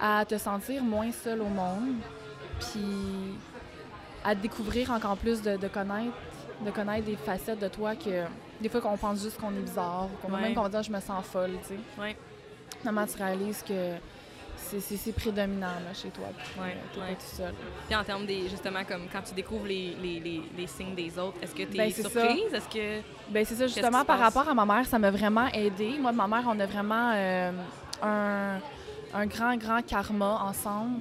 à 0.00 0.24
te 0.26 0.36
sentir 0.36 0.82
moins 0.82 1.10
seul 1.12 1.40
au 1.40 1.46
monde, 1.48 1.94
puis 2.60 3.34
à 4.24 4.34
te 4.34 4.40
découvrir 4.40 4.90
encore 4.90 5.16
plus, 5.16 5.40
de, 5.42 5.56
de 5.56 5.68
connaître 5.68 6.12
de 6.64 6.72
connaître 6.72 7.06
des 7.06 7.14
facettes 7.14 7.60
de 7.60 7.68
toi 7.68 7.94
que 7.94 8.24
des 8.60 8.68
fois 8.68 8.80
qu'on 8.80 8.96
pense 8.96 9.22
juste 9.22 9.40
qu'on 9.40 9.50
est 9.52 9.60
bizarre, 9.60 10.08
qu'on 10.20 10.32
Ouais. 10.32 10.40
même 10.40 10.54
qu'on 10.54 10.68
dire 10.68 10.82
je 10.82 10.90
me 10.90 10.98
sens 11.00 11.24
folle, 11.24 11.52
tu 11.62 11.68
sais. 11.68 11.80
Ouais. 12.00 12.16
Finalement, 12.80 13.06
tu 13.06 13.16
réalises 13.16 13.62
que 13.62 13.92
c'est- 14.58 15.12
prédominant 15.12 15.66
là, 15.66 15.94
chez 15.94 16.08
toi, 16.10 16.26
puis 16.36 16.60
Ouais, 16.60 16.68
euh, 16.76 16.94
t'es 16.94 17.00
ouais. 17.00 17.06
pas 17.08 17.14
tout 17.14 17.36
seul. 17.36 17.54
Puis 17.86 17.96
en 17.96 18.04
termes 18.04 18.26
des, 18.26 18.48
justement, 18.48 18.84
comme 18.86 19.02
quand 19.12 19.22
tu 19.22 19.34
découvres 19.34 19.66
les, 19.66 19.96
les, 20.02 20.20
les, 20.20 20.42
les 20.56 20.66
signes 20.66 20.94
des 20.94 21.18
autres, 21.18 21.36
est-ce 21.42 21.52
que 21.54 21.62
tu 21.62 21.74
es 21.74 21.78
Ben, 21.78 21.90
c'est 21.90 22.02
ça. 22.02 22.10
surprise? 22.10 22.52
Est-ce 22.54 22.68
que. 22.68 23.00
Ben 23.30 23.44
c'est 23.44 23.54
ça, 23.54 23.66
justement, 23.66 24.04
par 24.04 24.18
rapport 24.18 24.48
à 24.48 24.54
ma 24.54 24.64
mère, 24.66 24.86
ça 24.86 24.98
m'a 24.98 25.10
vraiment 25.10 25.46
aidé. 25.48 25.96
Moi, 26.00 26.12
ma 26.12 26.26
mère, 26.26 26.44
on 26.46 26.58
a 26.60 26.66
vraiment 26.66 27.12
euh, 27.14 27.52
un, 28.02 28.58
un 29.14 29.26
grand, 29.26 29.56
grand 29.56 29.82
karma 29.86 30.42
ensemble, 30.44 31.00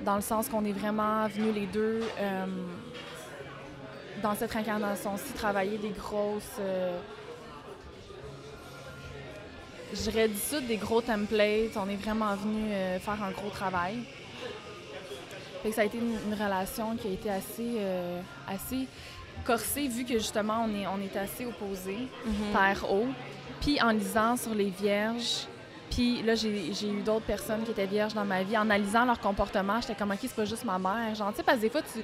dans 0.00 0.16
le 0.16 0.22
sens 0.22 0.48
qu'on 0.48 0.64
est 0.64 0.72
vraiment 0.72 1.26
venus 1.28 1.54
les 1.54 1.66
deux 1.66 2.00
euh, 2.18 2.46
dans 4.22 4.34
cette 4.34 4.54
incarnation-ci 4.56 5.32
travailler 5.34 5.78
des 5.78 5.90
grosses. 5.90 6.56
euh, 6.60 6.98
je 9.92 10.10
dirais 10.10 10.28
dissoudre 10.28 10.66
des 10.66 10.76
gros 10.76 11.00
templates. 11.00 11.76
On 11.76 11.88
est 11.88 11.96
vraiment 11.96 12.34
venus 12.36 12.70
euh, 12.72 12.98
faire 12.98 13.22
un 13.22 13.30
gros 13.30 13.50
travail. 13.50 13.98
Fait 15.62 15.70
que 15.70 15.74
ça 15.74 15.82
a 15.82 15.84
été 15.84 15.98
une, 15.98 16.16
une 16.26 16.34
relation 16.34 16.96
qui 16.96 17.08
a 17.08 17.10
été 17.10 17.30
assez, 17.30 17.76
euh, 17.78 18.20
assez 18.46 18.86
corsée, 19.44 19.88
vu 19.88 20.04
que 20.04 20.14
justement, 20.14 20.66
on 20.68 20.74
est, 20.74 20.86
on 20.86 21.00
est 21.00 21.16
assez 21.16 21.46
opposés, 21.46 22.08
terre 22.52 22.84
haut. 22.90 23.08
Puis 23.60 23.80
en 23.80 23.90
lisant 23.90 24.36
sur 24.36 24.54
les 24.54 24.70
vierges, 24.70 25.46
puis 25.90 26.22
là, 26.22 26.34
j'ai 26.34 26.72
j'ai 26.74 26.88
eu 26.88 27.02
d'autres 27.02 27.24
personnes 27.24 27.62
qui 27.62 27.70
étaient 27.70 27.86
vierges 27.86 28.14
dans 28.14 28.24
ma 28.24 28.42
vie. 28.42 28.56
En 28.58 28.62
analysant 28.62 29.04
leur 29.04 29.20
comportement, 29.20 29.80
j'étais 29.80 29.94
comme, 29.94 30.10
OK, 30.10 30.18
c'est 30.20 30.34
pas 30.34 30.44
juste 30.44 30.64
ma 30.64 30.78
mère. 30.78 31.14
Genre, 31.14 31.30
tu 31.30 31.36
sais, 31.36 31.42
parce 31.42 31.58
que 31.58 31.62
des 31.62 31.70
fois, 31.70 31.82
tu, 31.82 32.00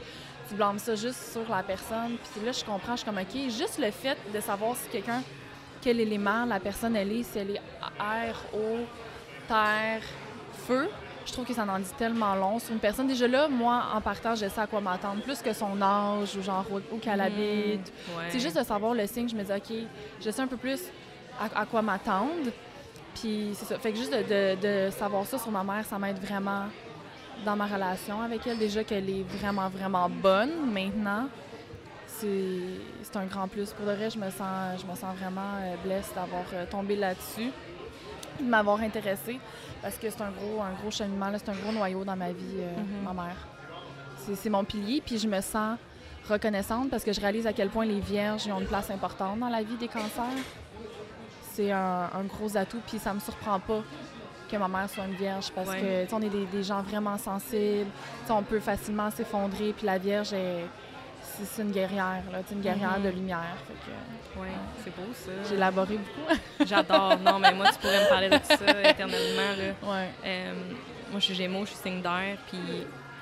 tu 0.49 0.55
blâmes 0.55 0.79
ça 0.79 0.95
juste 0.95 1.33
sur 1.33 1.49
la 1.51 1.63
personne. 1.63 2.17
Puis 2.33 2.45
là, 2.45 2.53
je 2.53 2.65
comprends, 2.65 2.93
je 2.93 3.03
suis 3.03 3.07
comme, 3.07 3.19
OK, 3.19 3.51
juste 3.51 3.79
le 3.79 3.91
fait 3.91 4.17
de 4.33 4.41
savoir 4.41 4.77
si 4.77 4.89
quelqu'un, 4.91 5.23
quel 5.81 6.01
élément 6.01 6.45
la 6.45 6.61
personne, 6.61 6.95
elle 6.97 7.13
est, 7.13 7.23
si 7.23 7.39
elle 7.39 7.51
est 7.53 7.61
air, 8.01 8.37
eau, 8.55 8.79
terre, 9.49 10.03
feu, 10.67 10.89
je 11.27 11.33
trouve 11.33 11.45
que 11.45 11.55
ça 11.55 11.65
en 11.65 11.79
dit 11.79 11.93
tellement 11.97 12.35
long 12.35 12.59
sur 12.59 12.73
une 12.73 12.79
personne. 12.81 13.07
Déjà 13.07 13.29
là, 13.29 13.49
moi, 13.49 13.83
en 13.95 14.01
partant, 14.01 14.35
je 14.35 14.47
sais 14.49 14.61
à 14.61 14.67
quoi 14.67 14.81
m'attendre, 14.81 15.23
plus 15.23 15.41
que 15.43 15.53
son 15.53 15.81
âge 15.81 16.35
ou 16.37 16.43
genre 16.43 16.65
où, 16.71 16.79
où 16.95 16.99
qu'elle 16.99 17.21
habite. 17.21 17.93
Ouais. 18.17 18.25
C'est 18.31 18.41
juste 18.41 18.59
de 18.59 18.65
savoir 18.65 18.95
le 18.95 19.07
signe, 19.07 19.29
je 19.29 19.37
me 19.37 19.43
dis, 19.43 19.53
OK, 19.53 19.77
je 20.21 20.31
sais 20.31 20.43
un 20.43 20.47
peu 20.47 20.57
plus 20.57 20.81
à, 21.39 21.61
à 21.61 21.67
quoi 21.67 21.83
m'attendre. 21.83 22.51
Puis 23.15 23.51
c'est 23.55 23.65
ça. 23.67 23.79
Fait 23.79 23.93
que 23.93 23.99
juste 23.99 24.13
de, 24.13 24.23
de- 24.23 24.87
de 24.87 24.91
savoir 24.91 25.25
ça 25.27 25.39
sur 25.39 25.51
ma 25.51 25.63
mère, 25.65 25.85
ça 25.85 25.99
m'aide 25.99 26.19
vraiment 26.19 26.65
dans 27.45 27.57
ma 27.57 27.67
relation 27.67 28.23
avec 28.23 28.47
elle. 28.47 28.59
Déjà 28.59 28.85
qu'elle 28.85 29.09
est 29.11 29.25
vraiment, 29.39 29.69
vraiment 29.69 30.09
bonne 30.09 30.71
maintenant. 30.73 31.27
C'est 32.21 33.17
un 33.19 33.27
grand 33.27 33.49
plus. 33.49 33.73
Pour 33.73 33.87
de 33.87 33.93
vrai, 33.93 34.11
je 34.11 34.19
me 34.19 34.31
sens, 34.31 34.81
je 34.81 34.87
me 34.87 34.95
sens 34.95 35.17
vraiment 35.17 35.57
euh, 35.63 35.75
blessée 35.83 36.13
d'avoir 36.15 36.45
euh, 36.53 36.65
tombé 36.71 36.97
là-dessus, 36.97 37.51
de 38.41 38.45
m'avoir 38.45 38.81
intéressée, 38.81 39.39
parce 39.83 39.97
que 39.97 40.11
c'est 40.11 40.21
un 40.23 40.31
gros, 40.31 40.61
un 40.61 40.73
gros 40.81 40.91
cheminement, 40.91 41.31
c'est 41.35 41.49
un 41.51 41.55
gros 41.55 41.73
noyau 41.73 42.05
dans 42.05 42.17
ma 42.17 42.31
vie, 42.33 42.59
euh, 42.59 42.77
Mhm. 42.77 43.05
ma 43.05 43.13
mère. 43.23 43.37
C'est 44.35 44.51
mon 44.51 44.65
pilier, 44.65 45.03
puis 45.05 45.19
je 45.19 45.27
me 45.27 45.41
sens 45.41 45.79
reconnaissante 46.29 46.91
parce 46.91 47.03
que 47.03 47.13
je 47.13 47.21
réalise 47.21 47.47
à 47.47 47.53
quel 47.55 47.71
point 47.71 47.87
les 47.87 48.01
vierges 48.01 48.47
ont 48.49 48.61
une 48.61 48.67
place 48.67 48.91
importante 48.91 49.39
dans 49.41 49.49
la 49.49 49.63
vie 49.63 49.77
des 49.77 49.89
cancers. 49.89 50.45
C'est 51.53 51.73
un, 51.73 52.11
un 52.15 52.25
gros 52.25 52.55
atout, 52.57 52.81
puis 52.87 52.99
ça 52.99 53.15
me 53.15 53.19
surprend 53.21 53.59
pas 53.59 53.83
que 54.51 54.57
ma 54.57 54.69
mère 54.69 54.89
soit 54.91 55.07
une 55.07 55.15
vierge 55.15 55.51
parce 55.55 55.71
Ouais. 55.71 56.07
que 56.09 56.15
on 56.15 56.21
est 56.21 56.29
des, 56.29 56.45
des 56.47 56.63
gens 56.63 56.83
vraiment 56.83 57.17
sensibles, 57.17 57.91
on 58.29 58.43
peut 58.43 58.61
facilement 58.61 59.11
s'effondrer, 59.11 59.73
puis 59.73 59.87
la 59.87 59.97
vierge 59.99 60.33
est 60.35 60.67
c'est 61.45 61.63
une 61.63 61.73
guerrière, 61.73 62.23
là, 62.33 62.39
une 62.51 62.61
guerrière 62.61 62.99
Mhm. 62.99 63.05
de 63.05 63.09
lumière. 63.11 63.57
Fait 63.67 63.75
que 63.75 64.41
Ouais, 64.41 64.49
c'est 64.85 64.95
beau 64.97 65.13
ça. 65.13 65.31
j'ai 65.49 65.55
élaboré 65.55 65.99
beaucoup. 65.99 66.41
J'adore. 66.67 67.19
Non, 67.19 67.39
mais 67.39 67.53
moi, 67.53 67.67
tu 67.73 67.79
pourrais 67.79 68.05
me 68.05 68.09
parler 68.09 68.29
de 68.29 68.37
tout 68.37 68.45
ça 68.49 68.55
éternellement. 68.91 69.53
Là. 69.59 69.89
ouais. 69.93 70.09
Euh, 70.25 70.53
moi, 71.11 71.19
je 71.21 71.25
suis 71.25 71.35
Gémeaux, 71.35 71.65
je 71.65 71.71
suis 71.71 71.79
signe 71.79 72.01
d'air, 72.03 72.37
puis 72.49 72.59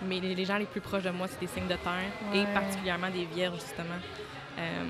mais 0.03 0.21
les, 0.21 0.35
les 0.35 0.45
gens 0.45 0.57
les 0.59 0.67
plus 0.67 0.81
proches 0.81 1.03
de 1.05 1.11
moi, 1.11 1.27
c'est 1.29 1.41
des 1.41 1.47
signes 1.47 1.67
de 1.69 1.75
terre, 1.77 2.11
et 2.35 2.45
particulièrement 2.55 3.11
des 3.11 3.25
vierges, 3.25 3.57
justement. 3.61 3.95
Euh, 4.59 4.85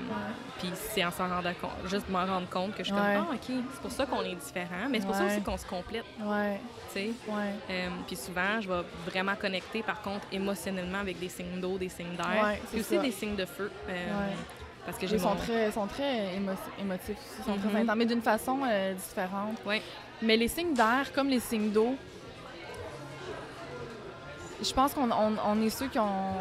Puis 0.57 0.69
c'est 0.73 1.05
en 1.05 1.11
s'en 1.11 1.27
rendant 1.29 1.53
compte, 1.61 1.71
juste 1.89 2.09
m'en 2.09 2.25
rendre 2.25 2.49
compte 2.49 2.71
que 2.73 2.79
je 2.83 2.91
suis 2.91 2.93
Ouais. 2.93 3.15
comme, 3.15 3.27
ah, 3.29 3.35
OK, 3.35 3.55
c'est 3.71 3.81
pour 3.81 3.91
ça 3.91 4.05
qu'on 4.07 4.23
est 4.23 4.33
différents, 4.33 4.89
mais 4.89 4.99
c'est 4.99 5.05
pour 5.05 5.15
ça 5.15 5.25
aussi 5.25 5.41
qu'on 5.43 5.57
se 5.57 5.65
complète, 5.67 6.05
Ouais, 6.23 6.59
tu 6.91 6.93
sais. 6.99 7.11
Euh, 7.69 7.87
puis 8.07 8.15
souvent, 8.15 8.59
je 8.59 8.67
vais 8.67 8.81
vraiment 9.05 9.35
connecter, 9.35 9.83
par 9.83 10.01
contre, 10.01 10.25
émotionnellement 10.31 10.97
avec 10.99 11.19
des 11.19 11.29
signes 11.29 11.59
d'eau, 11.61 11.77
des 11.77 11.89
signes 11.89 12.15
d'air, 12.15 12.55
puis 12.55 12.67
c'est 12.71 12.79
aussi 12.79 12.95
ça. 12.95 13.01
des 13.01 13.11
signes 13.11 13.35
de 13.35 13.45
feu. 13.45 13.71
euh. 13.89 14.29
Parce 14.85 14.97
que 14.97 15.05
j'ai 15.05 15.17
Ils 15.17 15.21
sont 15.21 15.35
très, 15.35 15.71
sont 15.71 15.85
très 15.85 16.35
émo- 16.35 16.55
émotifs, 16.81 17.17
ils 17.37 17.43
sont 17.43 17.51
Mhm. 17.57 17.69
très 17.69 17.81
intenses, 17.81 17.95
mais 17.95 18.05
d'une 18.07 18.21
façon 18.23 18.59
euh, 18.67 18.93
différente. 18.95 19.57
Ouais. 19.65 19.83
Mais 20.23 20.35
les 20.35 20.47
signes 20.47 20.73
d'air, 20.73 21.11
comme 21.13 21.27
les 21.29 21.39
signes 21.41 21.69
d'eau, 21.69 21.95
je 24.61 24.73
pense 24.73 24.93
qu'on 24.93 25.09
on, 25.11 25.33
on 25.45 25.61
est 25.61 25.69
ceux 25.69 25.87
qui 25.87 25.99
ont. 25.99 26.35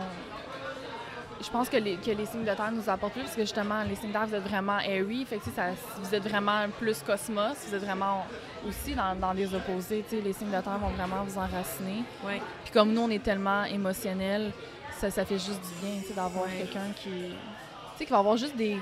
Je 1.41 1.49
pense 1.51 1.69
que 1.69 1.77
les, 1.77 1.95
que 1.97 2.11
les 2.11 2.27
signes 2.27 2.41
de 2.45 2.53
terre 2.53 2.73
nous 2.73 2.89
apportent 2.91 3.13
plus, 3.13 3.23
parce 3.23 3.37
que 3.37 3.43
justement, 3.43 3.85
les 3.89 3.95
signes 3.95 4.11
d'air, 4.11 4.27
vous 4.27 4.35
êtes 4.35 4.43
vraiment 4.43 4.81
airy, 4.81 5.25
fait 5.25 5.37
que, 5.39 5.45
ça, 5.55 5.67
vous 6.03 6.13
êtes 6.13 6.25
vraiment 6.29 6.67
plus 6.81 7.01
cosmos, 7.05 7.57
vous 7.69 7.75
êtes 7.77 7.85
vraiment 7.85 8.27
aussi 8.67 8.93
dans, 8.97 9.15
dans 9.15 9.33
des 9.35 9.55
opposés. 9.55 10.05
Les 10.11 10.33
signes 10.33 10.49
de 10.49 10.61
terre 10.61 10.79
vont 10.79 10.89
vraiment 10.89 11.23
vous 11.25 11.39
enraciner. 11.39 12.03
Ouais. 12.27 12.43
Puis 12.65 12.73
comme 12.73 12.93
nous, 12.93 13.03
on 13.03 13.11
est 13.11 13.23
tellement 13.23 13.63
émotionnels, 13.65 14.51
ça, 14.99 15.13
ça 15.13 15.25
fait 15.25 15.39
juste 15.39 15.61
du 15.63 15.87
bien 15.87 16.01
d'avoir 16.17 16.45
Ouais. 16.47 16.57
quelqu'un 16.59 16.91
qui, 16.97 17.09
tu 17.11 17.99
sais, 17.99 18.05
qui 18.05 18.11
va 18.11 18.19
avoir 18.19 18.37
juste 18.37 18.57
des, 18.57 18.77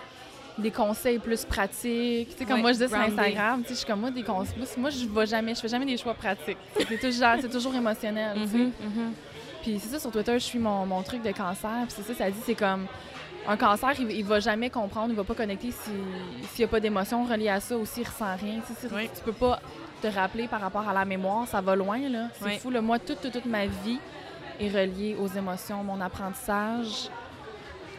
des 0.58 0.70
conseils 0.70 1.18
plus 1.18 1.44
pratiques. 1.44 2.30
Tu 2.30 2.38
sais, 2.38 2.44
comme 2.46 2.60
moi, 2.62 2.72
je 2.72 2.78
dis 2.78 2.88
sur. 2.88 2.96
Instagram, 2.98 3.60
tu 3.62 3.68
sais, 3.68 3.74
je 3.74 3.78
suis 3.78 3.86
comme 3.86 4.00
moi, 4.00 4.10
des 4.10 4.22
conseils. 4.22 4.54
Moi, 4.78 4.90
je 4.90 5.04
vais 5.06 5.26
jamais, 5.26 5.54
je 5.54 5.60
fais 5.60 5.68
jamais 5.68 5.84
des 5.86 5.96
choix 5.98 6.14
pratiques. 6.14 6.56
C'est 6.76 6.98
toujours, 6.98 7.28
c'est 7.40 7.50
toujours 7.50 7.74
émotionnel. 7.74 8.36
tu 8.42 8.48
sais. 8.48 8.56
Mhm, 8.58 8.72
mhm. 8.80 9.12
Puis 9.62 9.78
c'est 9.80 9.88
ça, 9.88 9.98
sur 9.98 10.10
Twitter, 10.10 10.32
je 10.34 10.44
suis 10.44 10.58
mon, 10.58 10.86
mon 10.86 11.02
truc 11.02 11.22
de 11.22 11.32
cancer. 11.32 11.70
Puis 11.88 11.94
c'est 11.96 12.02
ça, 12.02 12.14
ça 12.14 12.30
dit, 12.30 12.38
c'est 12.44 12.54
comme 12.54 12.86
un 13.48 13.56
cancer, 13.56 13.92
il, 14.00 14.10
il 14.12 14.24
va 14.24 14.40
jamais 14.40 14.70
comprendre, 14.70 15.10
il 15.10 15.16
va 15.16 15.24
pas 15.24 15.34
connecter 15.34 15.70
si- 15.70 15.90
s'il 16.52 16.58
n'y 16.60 16.64
a 16.64 16.68
pas 16.68 16.80
d'émotion 16.80 17.24
reliée 17.24 17.48
à 17.48 17.60
ça 17.60 17.76
ou 17.76 17.84
s'il 17.86 18.04
ressent 18.06 18.34
rien. 18.40 18.60
Tu 18.66 18.74
sais, 18.74 18.88
si- 18.88 18.94
Oui. 18.94 19.08
Tu 19.14 19.22
peux 19.22 19.32
pas 19.32 19.60
te 20.02 20.06
rappeler 20.08 20.48
par 20.48 20.60
rapport 20.60 20.88
à 20.88 20.92
la 20.94 21.04
mémoire, 21.04 21.46
ça 21.48 21.60
va 21.60 21.76
loin, 21.76 21.98
là. 22.08 22.28
C'est 22.38 22.44
Oui. 22.44 22.58
fou, 22.58 22.70
là. 22.70 22.80
Moi, 22.80 22.98
toute, 22.98 23.20
toute, 23.20 23.32
toute 23.32 23.46
ma 23.46 23.66
vie 23.66 23.98
est 24.60 24.68
reliée 24.68 25.16
aux 25.20 25.28
émotions, 25.28 25.82
mon 25.84 26.00
apprentissage, 26.00 27.08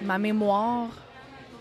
ma 0.01 0.17
mémoire. 0.17 0.87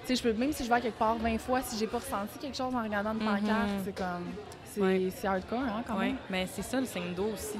Tu 0.07 0.15
sais, 0.15 0.17
je 0.17 0.23
peux, 0.23 0.33
même 0.39 0.53
si 0.53 0.63
je 0.65 0.69
vais 0.69 0.77
à 0.77 0.81
quelque 0.81 0.99
part 0.99 1.17
20 1.17 1.39
fois, 1.39 1.61
si 1.63 1.77
j'ai 1.79 1.87
pas 1.87 1.99
ressenti 1.99 2.39
quelque 2.39 2.57
chose 2.57 2.75
en 2.75 2.83
regardant 2.83 3.13
une 3.13 3.19
pancarte, 3.19 3.43
Mhm. 3.71 3.81
c'est 3.85 3.97
comme... 3.97 4.25
C'est 4.65 4.81
Ouais. 4.81 5.09
c'est 5.15 5.27
hardcore, 5.27 5.59
hein, 5.61 5.83
quand 5.87 5.95
Oui, 5.99 6.07
même. 6.07 6.17
mais 6.31 6.47
c'est 6.53 6.63
ça 6.63 6.79
le 6.79 6.87
signe 6.87 7.13
d'eau 7.15 7.31
aussi. 7.35 7.59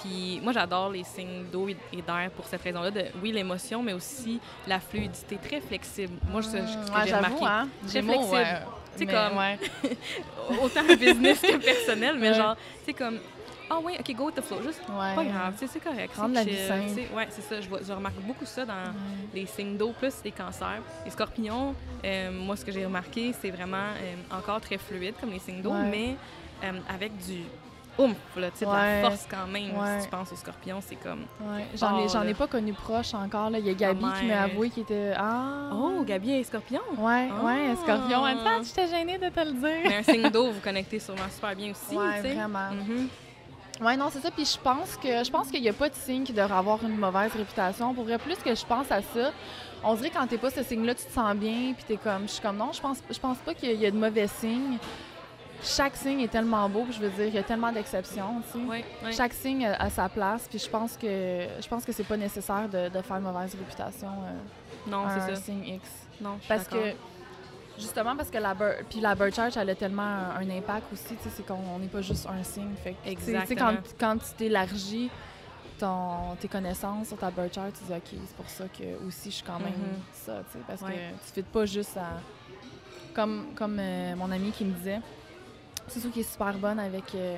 Puis 0.00 0.40
moi, 0.42 0.52
j'adore 0.52 0.90
les 0.90 1.04
signes 1.04 1.44
d'eau 1.52 1.68
et 1.68 2.02
d'air 2.02 2.30
pour 2.34 2.46
cette 2.46 2.62
raison-là. 2.62 2.90
De, 2.90 3.04
oui, 3.22 3.32
l'émotion, 3.32 3.82
mais 3.82 3.92
aussi 3.92 4.40
la 4.66 4.80
fluidité, 4.80 5.36
très 5.36 5.60
flexible. 5.60 6.14
Moi, 6.30 6.40
je, 6.40 6.48
ce 6.48 6.52
que 6.52 6.56
Ouais, 6.58 7.06
j'ai 7.06 7.14
remarqué. 7.14 7.44
hein. 7.44 7.68
Très 7.86 8.02
flexible. 8.02 8.34
ouais. 8.34 8.56
Tu 8.96 8.98
sais, 8.98 9.04
Mais, 9.06 9.12
comme- 9.12 9.38
ouais. 9.38 9.58
Autant 10.64 10.96
business 10.98 11.40
que 11.40 11.56
personnel, 11.58 12.16
mais 12.18 12.30
Ouais. 12.30 12.34
genre, 12.34 12.56
tu 12.56 12.86
sais, 12.86 12.92
comme 12.94 13.18
ah 13.70 13.78
ouais, 13.78 13.96
ok, 13.98 14.14
go 14.16 14.26
with 14.26 14.34
the 14.34 14.42
flow, 14.42 14.60
juste 14.62 14.80
Ouais. 14.88 15.14
pas 15.14 15.24
grave, 15.24 15.54
c'est 15.56 15.80
correct. 15.82 16.12
Prendre 16.14 16.34
la 16.34 16.44
vie. 16.44 16.50
Ouais, 17.14 17.26
c'est 17.30 17.42
ça. 17.42 17.60
Je, 17.60 17.68
vois- 17.68 17.80
je 17.86 17.92
remarque 17.92 18.16
beaucoup 18.20 18.44
ça 18.46 18.64
dans 18.64 18.74
Ouais. 18.74 18.90
les 19.34 19.46
signes 19.46 19.76
d'eau 19.76 19.92
plus 19.98 20.14
les 20.24 20.32
cancers. 20.32 20.82
Les 21.04 21.10
scorpions, 21.10 21.74
euh, 22.04 22.30
moi, 22.32 22.56
ce 22.56 22.64
que 22.64 22.72
j'ai 22.72 22.84
remarqué, 22.84 23.32
c'est 23.40 23.50
vraiment 23.50 23.76
euh, 24.02 24.36
encore 24.36 24.60
très 24.60 24.78
fluide 24.78 25.14
comme 25.20 25.30
les 25.30 25.38
signes 25.38 25.62
d'eau, 25.62 25.70
Ouais. 25.72 25.88
mais 25.90 26.16
euh, 26.64 26.72
avec 26.92 27.16
du 27.18 27.42
oomph, 27.98 28.16
là, 28.36 28.48
de 28.50 28.66
Ouais. 28.66 29.02
la 29.02 29.08
force 29.10 29.26
quand 29.30 29.46
même. 29.46 29.76
Ouais. 29.76 29.98
Si 30.00 30.04
tu 30.06 30.10
penses 30.10 30.32
aux 30.32 30.36
scorpions, 30.36 30.80
c'est 30.80 30.96
comme. 30.96 31.20
Ouais. 31.40 31.66
J'en 31.74 31.98
ai, 31.98 32.08
j'en 32.08 32.22
ai 32.22 32.34
pas 32.34 32.46
connu 32.46 32.72
proche 32.72 33.14
encore. 33.14 33.50
Là. 33.50 33.58
Il 33.58 33.66
y 33.66 33.70
a 33.70 33.74
Gabi 33.74 34.02
Ma 34.04 34.12
qui 34.18 34.24
m'a 34.26 34.42
avoué 34.42 34.70
qu'il 34.70 34.82
était. 34.84 35.12
Ah! 35.16 35.70
Oh, 35.74 36.02
Gabi 36.04 36.32
est 36.32 36.44
scorpion! 36.44 36.80
Ouais, 36.98 37.28
ouais, 37.44 37.68
Ah. 37.72 37.76
Scorpion. 37.82 38.26
Elle 38.26 38.36
dit, 38.38 38.42
Ah, 38.46 38.58
j'étais 38.62 38.88
gênée 38.88 39.18
de 39.18 39.28
te 39.28 39.40
le 39.40 39.52
dire. 39.52 39.80
Mais 39.84 39.96
un 39.96 40.02
signe 40.02 40.28
d'eau, 40.30 40.50
vous 40.50 40.60
connectez 40.60 40.98
sûrement 40.98 41.28
super 41.32 41.54
bien 41.54 41.70
aussi, 41.72 41.96
ouais, 41.96 42.16
tu 42.22 42.28
sais. 42.28 42.34
vraiment. 42.34 42.70
Mhm. 42.72 43.08
Ouais, 43.80 43.96
non, 43.96 44.08
c'est 44.12 44.20
ça. 44.20 44.30
Puis 44.30 44.44
je 44.44 44.58
pense 44.58 44.96
que 44.96 45.24
je 45.24 45.30
pense 45.30 45.50
qu'il 45.50 45.62
n'y 45.62 45.68
a 45.68 45.72
pas 45.72 45.88
de 45.88 45.94
signe 45.94 46.24
qui 46.24 46.32
devrait 46.32 46.56
avoir 46.58 46.82
une 46.84 46.96
mauvaise 46.96 47.32
réputation. 47.32 47.94
Pour 47.94 48.04
vrai, 48.04 48.18
plus 48.18 48.36
que 48.36 48.54
je 48.54 48.64
pense 48.66 48.90
à 48.92 49.00
ça, 49.02 49.32
on 49.82 49.94
dirait 49.94 50.10
quand 50.10 50.26
t'es 50.26 50.38
pas 50.38 50.50
ce 50.50 50.62
signe-là, 50.62 50.94
tu 50.94 51.04
te 51.04 51.12
sens 51.12 51.34
bien, 51.34 51.72
puis 51.74 51.84
t'es 51.86 51.96
comme, 51.96 52.22
je 52.24 52.32
suis 52.32 52.42
comme 52.42 52.56
non, 52.58 52.72
je 52.72 52.80
pense, 52.80 52.98
je 53.10 53.18
pense 53.18 53.38
pas 53.38 53.54
qu'il 53.54 53.68
y, 53.70 53.72
a- 53.72 53.74
il 53.74 53.80
y 53.80 53.86
a 53.86 53.90
de 53.90 53.96
mauvais 53.98 54.26
signes. 54.26 54.76
Chaque 55.62 55.94
signe 55.96 56.20
est 56.20 56.28
tellement 56.28 56.68
beau, 56.70 56.84
puis 56.84 56.94
je 56.94 57.00
veux 57.00 57.10
dire, 57.10 57.26
il 57.26 57.34
y 57.34 57.38
a 57.38 57.42
tellement 57.42 57.70
d'exceptions, 57.70 58.42
tu 58.50 58.58
sais. 58.58 58.64
Ouais, 58.66 58.84
ouais. 59.04 59.12
Chaque 59.12 59.34
signe 59.34 59.66
a, 59.66 59.74
a 59.74 59.90
sa 59.90 60.08
place, 60.08 60.46
puis 60.48 60.58
je 60.58 60.68
pense 60.68 60.96
que 60.96 61.06
je 61.60 61.68
pense 61.68 61.84
que 61.84 61.92
c'est 61.92 62.04
pas 62.04 62.16
nécessaire 62.16 62.66
de, 62.68 62.88
de 62.88 63.02
faire 63.02 63.16
une 63.16 63.24
mauvaise 63.24 63.54
réputation 63.54 64.08
euh, 64.08 64.90
Non, 64.90 65.04
c'est 65.08 65.34
ça. 65.34 65.40
signe 65.40 65.64
X. 65.66 65.88
Non, 66.20 66.36
je 66.36 66.40
suis 66.40 66.48
Parce 66.48 66.66
que, 66.68 66.76
justement, 67.80 68.14
parce 68.16 68.30
que 68.30 68.38
la 68.38 68.54
bird, 68.54 68.84
puis 68.88 69.00
la 69.00 69.14
bird 69.14 69.34
chart, 69.34 69.56
elle 69.56 69.70
a 69.70 69.74
tellement 69.74 70.02
un, 70.02 70.36
un 70.40 70.50
impact 70.50 70.92
aussi, 70.92 71.16
tu 71.16 71.22
sais, 71.24 71.30
c'est 71.36 71.46
qu'on 71.46 71.78
n'est 71.78 71.86
pas 71.88 72.00
juste 72.02 72.26
un 72.28 72.42
signe. 72.44 72.74
Fait 72.82 72.94
que, 72.94 73.54
quand, 73.58 73.74
quand 73.98 74.16
tu 74.18 74.32
t'élargis 74.36 75.10
ton, 75.78 76.36
tes 76.40 76.48
connaissances 76.48 77.08
sur 77.08 77.16
ta 77.16 77.30
bird 77.30 77.52
chart, 77.52 77.72
tu 77.72 77.84
dis, 77.84 77.92
OK, 77.92 78.20
c'est 78.26 78.36
pour 78.36 78.48
ça 78.48 78.64
que 78.68 79.06
aussi 79.06 79.30
je 79.30 79.36
suis 79.36 79.44
quand 79.44 79.58
même 79.58 79.72
Mhm. 79.72 80.00
ça, 80.12 80.42
parce 80.66 80.82
Ouais. 80.82 80.88
que 80.90 81.26
tu 81.26 81.32
fites 81.34 81.46
pas 81.46 81.64
juste 81.66 81.96
à... 81.96 82.20
Comme, 83.14 83.46
comme 83.56 83.78
euh, 83.80 84.14
mon 84.16 84.30
ami 84.30 84.52
qui 84.52 84.64
me 84.64 84.72
disait, 84.72 85.00
c'est 85.88 85.98
sûr 86.00 86.12
qu'il 86.12 86.22
est 86.22 86.30
super 86.30 86.52
bonne 86.54 86.78
avec... 86.78 87.14
euh, 87.14 87.36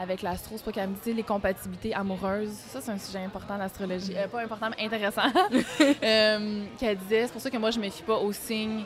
avec 0.00 0.22
l'astro, 0.22 0.54
c'est 0.56 0.64
pas 0.64 0.70
qu'elle 0.70 0.90
me 0.90 0.94
dit 1.02 1.12
les 1.12 1.24
compatibilités 1.24 1.92
amoureuses. 1.92 2.52
Ça, 2.52 2.80
c'est 2.80 2.92
un 2.92 2.98
sujet 2.98 3.18
important 3.18 3.58
d'astrologie. 3.58 4.12
Euh, 4.16 4.28
pas 4.28 4.42
important, 4.42 4.68
mais 4.70 4.84
intéressant. 4.86 5.22
Euh, 6.04 6.64
qu'elle 6.78 6.96
disait, 6.98 7.26
c'est 7.26 7.32
pour 7.32 7.40
ça 7.40 7.50
que 7.50 7.56
moi, 7.56 7.72
je 7.72 7.80
me 7.80 7.90
fie 7.90 8.04
pas 8.04 8.14
aux 8.16 8.32
signes 8.32 8.84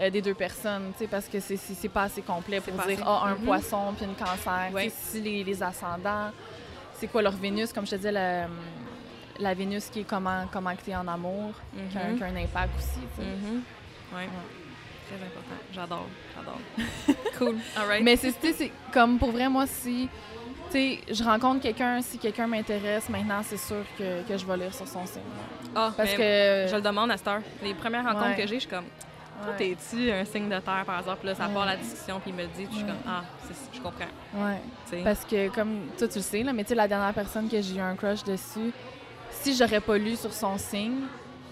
euh, 0.00 0.10
des 0.10 0.22
deux 0.22 0.34
personnes, 0.34 0.92
tu 0.96 1.00
sais, 1.04 1.06
parce 1.06 1.26
que 1.28 1.38
c'est- 1.40 1.56
c'est 1.56 1.74
c'est 1.74 1.88
pas 1.88 2.04
assez 2.04 2.22
complet 2.22 2.60
pour 2.60 2.72
dire, 2.72 2.82
assez. 2.82 2.98
ah, 3.04 3.24
un 3.26 3.34
poisson 3.34 3.92
puis 3.96 4.06
une 4.06 4.14
cancer. 4.14 4.70
Ouais. 4.72 4.90
Si 4.90 5.20
les, 5.20 5.44
les 5.44 5.62
ascendants, 5.62 6.30
c'est 6.94 7.06
quoi 7.08 7.22
leur 7.22 7.32
Vénus, 7.32 7.72
comme 7.72 7.84
je 7.86 7.90
te 7.92 7.96
disais, 7.96 8.12
la, 8.12 8.46
la 9.38 9.54
Vénus 9.54 9.86
qui 9.90 10.00
est 10.00 10.04
comment, 10.04 10.46
comment 10.52 10.74
que 10.74 10.82
t'es 10.82 10.94
en 10.96 11.06
amour, 11.08 11.52
qui, 11.90 11.98
a, 11.98 12.04
Mhm. 12.04 12.16
qui 12.16 12.22
a 12.22 12.26
un 12.26 12.36
impact 12.36 12.70
aussi, 12.78 13.00
tu 13.16 13.22
sais. 13.22 13.28
Mhm. 13.28 13.62
Ouais. 14.14 14.28
Très 15.08 15.16
important. 15.26 15.62
J'adore, 15.74 16.06
j'adore. 16.36 17.18
cool. 17.38 17.56
All 17.76 17.86
right. 17.86 18.02
Mais 18.02 18.16
c'est, 18.16 18.32
comme 18.92 19.18
pour 19.18 19.30
vrai, 19.32 19.48
moi, 19.48 19.66
si 19.66 20.08
sais, 20.70 21.00
je 21.10 21.22
rencontre 21.22 21.60
quelqu'un, 21.60 22.00
si 22.00 22.16
quelqu'un 22.18 22.46
m'intéresse, 22.46 23.08
maintenant, 23.10 23.42
c'est 23.42 23.58
sûr 23.58 23.84
que, 23.98 24.22
que 24.26 24.38
je 24.38 24.46
vais 24.46 24.56
lire 24.56 24.72
sur 24.74 24.88
son 24.88 25.04
signe. 25.04 25.20
Ah, 25.74 25.92
Parce 25.96 26.12
que. 26.12 26.66
Je 26.68 26.74
le 26.76 26.80
demande 26.80 27.10
à 27.10 27.16
cette 27.18 27.28
heure. 27.28 27.42
Les 27.62 27.74
premières 27.74 28.04
rencontres 28.04 28.28
Ouais. 28.30 28.36
que 28.36 28.46
j'ai, 28.46 28.54
je 28.54 28.60
suis 28.60 28.68
comme, 28.70 28.86
toi, 29.44 29.52
t'es-tu 29.56 30.10
un 30.10 30.24
signe 30.24 30.48
de 30.48 30.58
terre 30.60 30.84
par? 30.86 31.02
Puis 31.02 31.26
là, 31.28 31.34
ça 31.34 31.48
part 31.48 31.66
la 31.66 31.76
discussion, 31.76 32.20
puis 32.20 32.30
il 32.30 32.36
me 32.36 32.42
le 32.42 32.48
dit, 32.48 32.64
puis 32.64 32.72
je 32.72 32.76
suis 32.76 32.84
comme, 32.86 32.96
ah, 33.06 33.22
je 33.72 33.80
comprends. 33.80 34.04
Ouais. 34.34 35.02
Parce 35.04 35.24
que, 35.24 35.48
comme 35.48 35.86
toi, 35.98 36.06
tu 36.08 36.18
le 36.18 36.22
sais, 36.22 36.42
là, 36.42 36.52
mais 36.52 36.62
tu 36.64 36.70
sais, 36.70 36.74
la 36.74 36.86
dernière 36.88 37.12
personne 37.14 37.48
que 37.48 37.60
j'ai 37.60 37.76
eu 37.76 37.80
un 37.80 37.96
crush 37.96 38.22
dessus, 38.24 38.72
si 39.30 39.56
j'aurais 39.56 39.80
pas 39.80 39.96
lu 39.98 40.14
sur 40.16 40.32
son 40.32 40.56
signe, 40.58 41.00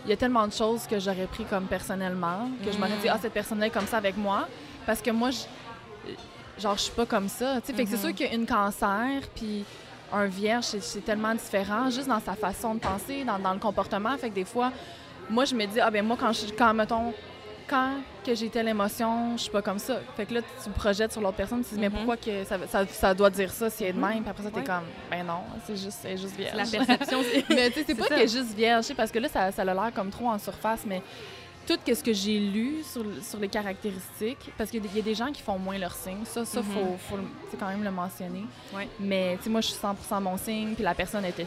il 0.05 0.11
y 0.11 0.12
a 0.12 0.16
tellement 0.16 0.47
de 0.47 0.53
choses 0.53 0.87
que 0.87 0.99
j'aurais 1.01 1.27
pris 1.27 1.45
comme 1.45 1.64
personnellement, 1.66 2.49
que 2.64 2.71
je 2.71 2.79
m'aurais 2.79 2.97
dit, 3.03 3.09
Mm. 3.09 3.12
ah, 3.14 3.19
cette 3.21 3.33
personne-là 3.33 3.66
est 3.66 3.71
comme 3.71 3.87
ça 3.87 3.97
avec 3.99 4.16
moi. 4.16 4.47
Parce 4.87 5.03
que 5.03 5.11
moi, 5.11 5.31
je, 5.31 5.40
genre, 6.62 6.77
je 6.77 6.83
suis 6.83 6.93
pas 6.93 7.07
comme 7.07 7.29
ça. 7.29 7.61
tu 7.61 7.66
sais. 7.69 7.73
Fait 7.75 7.85
que 7.85 7.90
c'est 7.90 7.97
Mhm. 8.07 8.16
sûr 8.16 8.29
qu'une 8.31 8.47
cancer, 8.47 9.23
puis 9.35 9.64
un 10.12 10.27
vierge, 10.27 10.64
c'est- 10.64 10.83
c'est 10.83 11.01
tellement 11.05 11.35
différent, 11.35 11.90
juste 11.90 12.09
dans 12.09 12.21
sa 12.21 12.35
façon 12.35 12.75
de 12.75 12.81
penser, 12.81 13.25
dans, 13.25 13.38
dans 13.38 13.53
le 13.53 13.59
comportement. 13.59 14.16
Fait 14.19 14.29
que 14.31 14.35
des 14.35 14.45
fois, 14.45 14.73
moi, 15.29 15.45
je 15.45 15.55
me 15.55 15.64
dis, 15.66 15.81
ah, 15.81 15.90
ben 15.90 16.05
moi, 16.05 16.16
quand, 16.19 16.33
je, 16.33 16.47
quand 16.53 16.73
mettons, 16.75 17.12
quand 17.70 17.92
que 18.26 18.35
j'ai 18.35 18.48
telle 18.50 18.66
émotion, 18.68 19.37
je 19.37 19.42
suis 19.42 19.50
pas 19.50 19.62
comme 19.62 19.78
ça. 19.78 19.98
Fait 20.16 20.26
que 20.26 20.35
là, 20.35 20.40
tu 20.42 20.68
le 20.68 20.74
projettes 20.74 21.12
sur 21.12 21.20
l'autre 21.20 21.37
personne, 21.37 21.62
tu 21.62 21.70
te 21.70 21.74
dis, 21.76 21.80
mais 21.80 21.88
Mhm. 21.88 21.94
pourquoi 21.96 22.16
que 22.16 22.44
ça, 22.44 22.59
ça, 22.66 22.85
ça 22.87 23.14
doit 23.14 23.30
dire 23.30 23.50
ça 23.52 23.70
si 23.70 23.85
elle 23.85 23.90
est 23.90 23.92
de 23.92 23.98
Mhm. 23.98 24.09
même? 24.09 24.20
Puis 24.22 24.30
après 24.30 24.42
ça, 24.42 24.50
t'es 24.50 24.56
Ouais. 24.59 24.64
comme, 24.64 24.85
ben 25.11 25.24
non, 25.24 25.42
c'est 25.66 25.76
juste, 25.76 26.00
elle 26.04 26.12
est 26.14 26.16
juste 26.18 26.37
vierge. 26.37 26.56
La 26.56 26.66
perception, 26.66 27.20
c'est... 27.22 27.44
mais 27.54 27.70
tu 27.70 27.74
sais, 27.80 27.85
c'est 27.87 27.94
C'est 27.94 27.94
pas 27.94 28.09
qu'elle 28.09 28.22
est 28.22 28.28
juste 28.37 28.54
vierge, 28.54 28.92
parce 28.96 29.11
que 29.12 29.18
là, 29.20 29.28
ça, 29.28 29.52
ça 29.52 29.62
a 29.62 29.64
l'air 29.64 29.90
comme 29.94 30.11
trop 30.11 30.28
en 30.28 30.38
surface, 30.38 30.80
mais 30.85 31.00
tout 31.66 31.78
ce 31.87 32.02
que 32.02 32.12
j'ai 32.12 32.40
lu 32.40 32.83
sur, 32.83 33.04
sur 33.22 33.38
les 33.38 33.46
caractéristiques, 33.48 34.50
parce 34.59 34.70
qu'il 34.70 34.83
y 34.85 34.87
a 34.87 34.88
des- 34.88 34.94
il 34.94 34.96
y 34.98 35.00
a 35.00 35.04
des 35.04 35.14
gens 35.14 35.30
qui 35.30 35.40
font 35.42 35.59
moins 35.59 35.78
leur 35.78 35.94
signe, 35.94 36.24
ça, 36.24 36.44
ça, 36.44 36.61
Mhm. 36.61 36.66
faut, 36.66 36.96
faut 37.09 37.16
le- 37.16 37.22
sais, 37.50 37.56
quand 37.56 37.68
même 37.68 37.85
le 37.85 37.90
mentionner. 37.92 38.44
Ouais. 38.74 38.88
Mais 38.98 39.37
tu 39.38 39.44
sais, 39.44 39.50
moi, 39.50 39.61
je 39.61 39.68
suis 39.68 39.76
100% 39.78 40.20
mon 40.20 40.37
signe, 40.37 40.74
puis 40.74 40.83
la 40.83 40.94
personne 40.94 41.24
était 41.24 41.46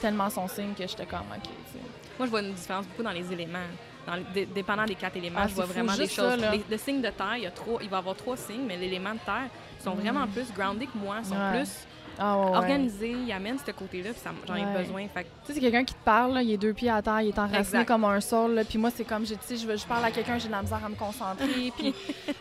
tellement 0.00 0.28
son 0.28 0.48
signe 0.48 0.72
que 0.76 0.86
j'étais 0.86 1.06
comme, 1.06 1.20
OK, 1.20 1.42
tu 1.42 1.48
sais. 1.48 1.84
Moi, 2.18 2.26
je 2.26 2.30
vois 2.30 2.40
une 2.42 2.52
différence 2.54 2.86
beaucoup 2.86 3.02
dans 3.02 3.12
les 3.12 3.32
éléments. 3.32 3.58
Dans 4.06 4.14
dépendant 4.54 4.84
des 4.86 4.94
quatre 4.94 5.16
éléments, 5.16 5.40
Ah, 5.42 5.48
je 5.48 5.54
vois 5.54 5.66
vraiment 5.66 5.94
des 5.94 6.08
choses. 6.08 6.40
ça. 6.40 6.50
Les- 6.52 6.64
le 6.68 6.76
signe 6.78 7.00
de 7.02 7.10
terre, 7.10 7.36
il, 7.36 7.42
y 7.42 7.46
a 7.46 7.50
trois, 7.50 7.80
il 7.82 7.88
va 7.88 7.98
y 7.98 8.00
avoir 8.00 8.16
trois 8.16 8.36
signes, 8.36 8.64
mais 8.66 8.76
l'élément 8.76 9.12
de 9.12 9.18
terre 9.18 9.48
sont 9.78 9.94
vraiment 9.94 10.26
plus 10.26 10.50
grounded 10.52 10.88
que 10.90 10.98
moi, 10.98 11.22
sont 11.22 11.34
Ouais. 11.36 11.58
plus 11.58 11.86
Ah, 12.22 12.36
ouais, 12.36 12.50
ouais. 12.50 12.56
organisés, 12.58 13.10
ils 13.26 13.32
amènent 13.32 13.58
ce 13.58 13.70
côté-là, 13.72 14.10
puis 14.12 14.20
j'en 14.46 14.54
ai 14.54 14.64
Ouais. 14.64 14.82
besoin. 14.82 15.08
Fait 15.08 15.22
Tu 15.24 15.28
sais, 15.46 15.54
c'est 15.54 15.60
quelqu'un 15.60 15.84
qui 15.84 15.94
te 15.94 16.04
parle, 16.04 16.34
là, 16.34 16.42
il 16.42 16.52
est 16.52 16.56
deux 16.58 16.74
pieds 16.74 16.90
à 16.90 17.00
terre, 17.00 17.22
il 17.22 17.28
est 17.28 17.38
enraciné 17.38 17.84
comme 17.86 18.04
un 18.04 18.20
sol, 18.20 18.54
là, 18.54 18.64
puis 18.64 18.76
moi, 18.78 18.90
c'est 18.94 19.04
comme, 19.04 19.24
j'ai- 19.24 19.36
tu 19.36 19.46
sais, 19.46 19.56
je, 19.56 19.66
veux- 19.66 19.76
je 19.76 19.86
parle 19.86 20.04
à 20.04 20.10
quelqu'un, 20.10 20.38
j'ai 20.38 20.48
de 20.48 20.52
la 20.52 20.60
misère 20.62 20.84
à 20.84 20.88
me 20.88 20.94
concentrer, 20.96 21.72
puis... 21.78 21.94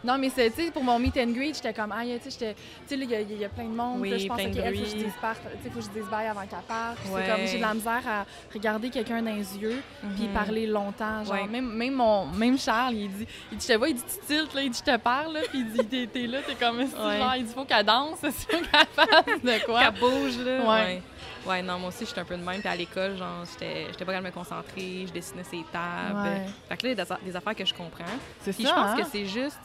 non, 0.04 0.18
mais 0.18 0.30
c'est, 0.30 0.50
tu 0.52 0.66
sais, 0.66 0.72
pour 0.72 0.84
mon 0.84 1.00
meet 1.00 1.16
and 1.18 1.32
greet, 1.32 1.54
j'étais 1.56 1.74
comme, 1.74 1.94
ah, 1.94 2.04
tu 2.04 2.30
sais, 2.30 2.56
il 2.92 3.04
y 3.10 3.16
a- 3.16 3.22
il 3.22 3.38
y, 3.40 3.46
a 3.46 3.50
plein 3.50 3.66
de 3.66 3.70
monde, 3.76 4.02
Oui, 4.02 4.10
puis 4.10 4.12
là, 4.12 4.18
je 4.18 4.28
pense 4.28 4.38
qu'il 4.42 4.54
faut 4.56 4.62
que 4.62 4.76
je 4.76 4.96
dise 4.98 5.14
part- 5.22 5.36
tu 5.40 5.64
sais, 5.64 5.70
faut 5.70 5.80
que 5.80 5.86
je 5.86 5.90
dise 5.92 6.10
bye 6.10 6.28
avant 6.28 6.42
qu'elle 6.46 6.60
parte, 6.68 6.98
c'est 7.04 7.10
comme, 7.28 7.46
j'ai 7.48 7.58
de 7.58 7.62
la 7.62 7.74
misère 7.74 8.02
à 8.08 8.26
regarder 8.54 8.90
quelqu'un 8.90 9.22
dans 9.22 9.32
les 9.34 9.58
yeux, 9.58 9.82
puis 10.16 10.28
Mhm. 10.28 10.34
parler 10.34 10.68
longtemps, 10.68 11.24
genre, 11.24 11.48
même, 11.48 11.72
même, 11.74 11.94
mon, 11.94 12.26
même 12.28 12.58
Charles, 12.58 12.96
il 12.96 13.10
dit, 13.10 13.28
il 13.52 13.58
dit, 13.58 13.66
je 13.68 13.74
te 13.74 13.78
vois, 13.78 13.90
il 13.90 13.96
dit, 13.96 14.04
tu 14.04 14.26
tiltes, 14.28 14.54
là, 14.54 14.62
il 14.64 14.70
dit, 14.72 14.82
je 14.86 14.92
te 14.92 14.98
parle, 14.98 15.34
là, 15.34 15.40
puis 15.50 15.60
il 15.60 15.88
dit, 15.88 16.08
t'es, 16.08 16.28
là, 16.28 16.40
t'es 16.46 16.56
comme, 16.56 16.80
genre, 16.80 17.36
il 17.38 17.46
dit, 17.46 17.54
faut 17.54 17.66
qu'elle 17.66 17.86
danse, 17.86 18.18
c'est 18.22 18.32
sûr 18.32 18.60
qu'elle 18.60 18.88
fasse 18.94 19.42
de 19.44 19.66
quoi. 19.70 19.80
Qu'elle 19.82 20.00
bouge, 20.00 20.38
là. 20.40 20.60
Ouais. 20.60 20.66
Ouais. 20.66 21.02
Ouais, 21.46 21.62
non, 21.62 21.80
moi 21.80 21.90
aussi, 21.90 22.06
j'étais 22.06 22.20
un 22.20 22.26
peu 22.26 22.36
de 22.36 22.44
même. 22.44 22.60
Puis 22.60 22.68
à 22.68 22.76
l'école, 22.76 23.16
genre, 23.18 23.44
j'étais 23.50 23.86
j'étais 23.88 24.06
pas 24.06 24.12
capable 24.12 24.26
de 24.26 24.30
me 24.30 24.34
concentrer, 24.34 25.06
je 25.08 25.14
dessinais 25.14 25.44
ces 25.44 25.64
tables. 25.72 26.20
Ouais. 26.28 26.46
Fait 26.68 26.78
que 26.78 26.86
là, 26.88 26.94
il 26.94 26.98
y 26.98 27.02
a 27.02 27.18
des 27.24 27.36
affaires 27.36 27.56
que 27.56 27.66
je 27.66 27.74
comprends. 27.74 28.04
C'est 28.42 28.54
Puis 28.54 28.66
ça, 28.66 28.70
je 28.70 28.76
pense 28.76 29.00
hein? 29.00 29.04
que 29.04 29.10
c'est 29.10 29.26
juste. 29.26 29.60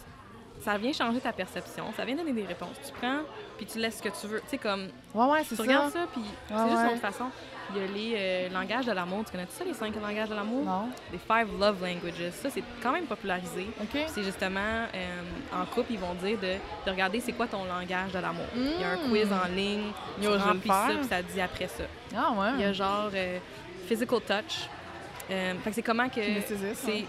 Ça 0.61 0.79
vient 0.79 0.93
changer 0.93 1.21
ta 1.21 1.33
perception, 1.33 1.93
ça 1.97 2.05
vient 2.05 2.14
donner 2.14 2.33
des 2.33 2.47
réponses. 2.47 2.77
Tu 2.87 2.93
prends, 2.93 3.21
puis 3.57 3.67
tu 3.67 3.79
laisses 3.79 3.99
ce 3.99 4.03
que 4.03 4.09
tu 4.21 4.27
veux. 4.27 4.40
Tu 4.43 4.51
sais, 4.51 4.59
comme, 4.59 4.88
Ouais, 5.14 5.27
ouais, 5.27 5.40
c'est 5.45 5.51
tu 5.51 5.57
ça. 5.57 5.62
regardes 5.62 5.93
ça, 5.93 6.07
puis 6.12 6.23
c'est 6.49 6.55
juste 6.71 6.81
une 6.83 6.87
autre 6.88 7.01
façon. 7.01 7.25
Il 7.75 7.81
y 7.81 7.85
a 7.85 7.87
les 7.87 8.14
euh, 8.17 8.49
langages 8.51 8.85
de 8.85 8.93
l'amour. 8.93 9.25
Tu 9.25 9.33
connais 9.33 9.47
ça, 9.49 9.64
les 9.64 9.73
cinq 9.73 9.95
langages 10.01 10.29
de 10.29 10.35
l'amour? 10.35 10.64
Non. 10.67 10.88
Les 11.11 11.19
five 11.19 11.49
love 11.59 11.81
languages. 11.83 12.31
Ça, 12.33 12.51
c'est 12.51 12.62
quand 12.83 12.93
même 12.93 13.07
popularisé. 13.07 13.67
OK. 13.81 13.88
Puis 13.90 14.03
C'est 14.09 14.23
justement, 14.23 14.61
euh, 14.95 15.21
en 15.53 15.64
couple, 15.64 15.93
ils 15.95 15.99
vont 15.99 16.12
dire 16.14 16.38
de, 16.38 16.57
de 16.87 16.90
regarder 16.90 17.21
c'est 17.21 17.33
quoi 17.33 17.47
ton 17.47 17.64
langage 17.64 18.12
de 18.12 18.19
l'amour. 18.19 18.45
Il 18.55 18.81
y 18.81 18.85
a 18.85 18.90
un 18.90 18.97
Mm. 18.97 19.11
quiz 19.11 19.29
en 19.33 19.49
ligne, 19.55 19.85
tu 20.21 20.25
Yo, 20.27 20.37
remplis 20.38 20.69
ça, 20.69 20.88
puis 20.99 21.09
ça 21.09 21.23
dit 21.23 21.40
après 21.40 21.69
ça. 21.69 21.85
Ah, 22.14 22.33
ouais. 22.33 22.49
Il 22.57 22.61
y 22.61 22.64
a 22.64 22.73
genre 22.75 23.09
euh, 23.14 23.38
physical 23.88 24.21
touch. 24.21 24.69
Fait 25.27 25.57
que 25.64 25.73
c'est 25.73 25.83
comment 25.83 26.09
que. 26.11 26.21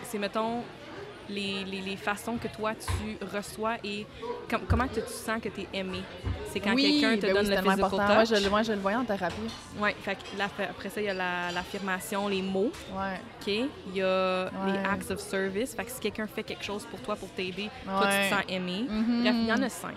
C'est, 0.05 0.17
mettons, 0.17 0.63
les, 1.29 1.63
les, 1.65 1.81
les 1.81 1.95
façons 1.97 2.37
que 2.37 2.47
toi 2.47 2.73
tu 2.75 3.17
reçois 3.35 3.75
et 3.83 4.05
com- 4.49 4.61
comment 4.67 4.87
que 4.87 4.95
tu 4.99 5.07
sens 5.11 5.41
que 5.41 5.49
tu 5.49 5.61
es 5.61 5.67
aimé? 5.73 6.01
C'est 6.51 6.59
quand 6.59 6.73
oui, 6.73 6.99
quelqu'un 7.01 7.15
te 7.17 7.21
ben 7.21 7.27
oui, 7.27 7.33
donne 7.33 7.45
c'est 7.45 7.51
le 7.51 7.57
physical 7.57 7.79
important. 7.85 8.07
Ouais, 8.17 8.25
touch. 8.25 8.37
je, 8.39 8.43
le- 8.43 8.49
ouais, 8.53 8.63
je 8.63 8.71
le 8.73 8.79
voyais 8.79 8.97
en 8.97 9.03
thérapie. 9.05 9.35
Ouais, 9.79 9.95
fait- 10.03 10.17
après 10.69 10.89
ça, 10.89 11.01
il 11.01 11.05
y 11.07 11.09
a 11.09 11.13
la- 11.13 11.51
l'affirmation, 11.53 12.27
les 12.27 12.41
mots. 12.41 12.71
Ouais. 12.93 13.19
OK? 13.41 13.47
Il 13.87 13.95
y 13.95 14.01
a 14.01 14.49
les 14.65 14.71
Ouais. 14.73 14.77
acts 14.89 15.11
of 15.11 15.19
service. 15.19 15.73
Fait 15.75 15.83
que 15.85 15.91
si 15.91 15.99
quelqu'un 15.99 16.27
fait 16.27 16.43
quelque 16.43 16.63
chose 16.63 16.85
pour 16.89 16.99
toi, 17.01 17.15
pour 17.15 17.29
t'aider, 17.29 17.69
toi, 17.85 17.99
tu 18.03 18.07
Ouais. 18.07 18.29
te 18.29 18.33
sens 18.35 18.43
aimé. 18.49 18.85
Mhm. 18.89 19.21
Bref, 19.23 19.35
il 19.37 19.47
y 19.47 19.53
en 19.53 19.61
a 19.61 19.69
cinq. 19.69 19.95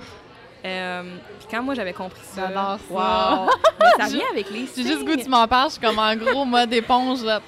Euh, 0.64 1.02
puis 1.38 1.46
quand 1.50 1.62
moi, 1.62 1.74
j'avais 1.74 1.92
compris 1.92 2.20
ça... 2.24 2.48
Mais 2.48 4.04
ça 4.04 4.08
vient 4.12 4.26
avec 4.32 4.50
les 4.50 4.66
J'ai 4.74 4.82
juste 4.82 5.04
goût 5.04 5.14
que 5.16 5.22
tu 5.22 5.28
m'en 5.28 5.46
parles, 5.46 5.68
je 5.68 5.74
suis 5.74 5.80
comme 5.80 5.98
en 6.00 6.16
gros 6.16 6.44
mode 6.44 6.72
éponge. 6.72 7.22
Là. 7.22 7.40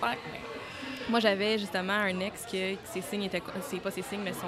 Moi, 1.11 1.21
j'avais 1.21 1.59
justement 1.59 1.93
un 1.93 2.21
ex 2.21 2.45
que 2.45 2.75
ses 2.85 3.01
signes 3.03 3.25
étaient... 3.25 3.43
C'est 3.63 3.81
pas 3.81 3.91
ses 3.91 4.03
signes, 4.03 4.21
mais 4.25 4.33
son... 4.33 4.47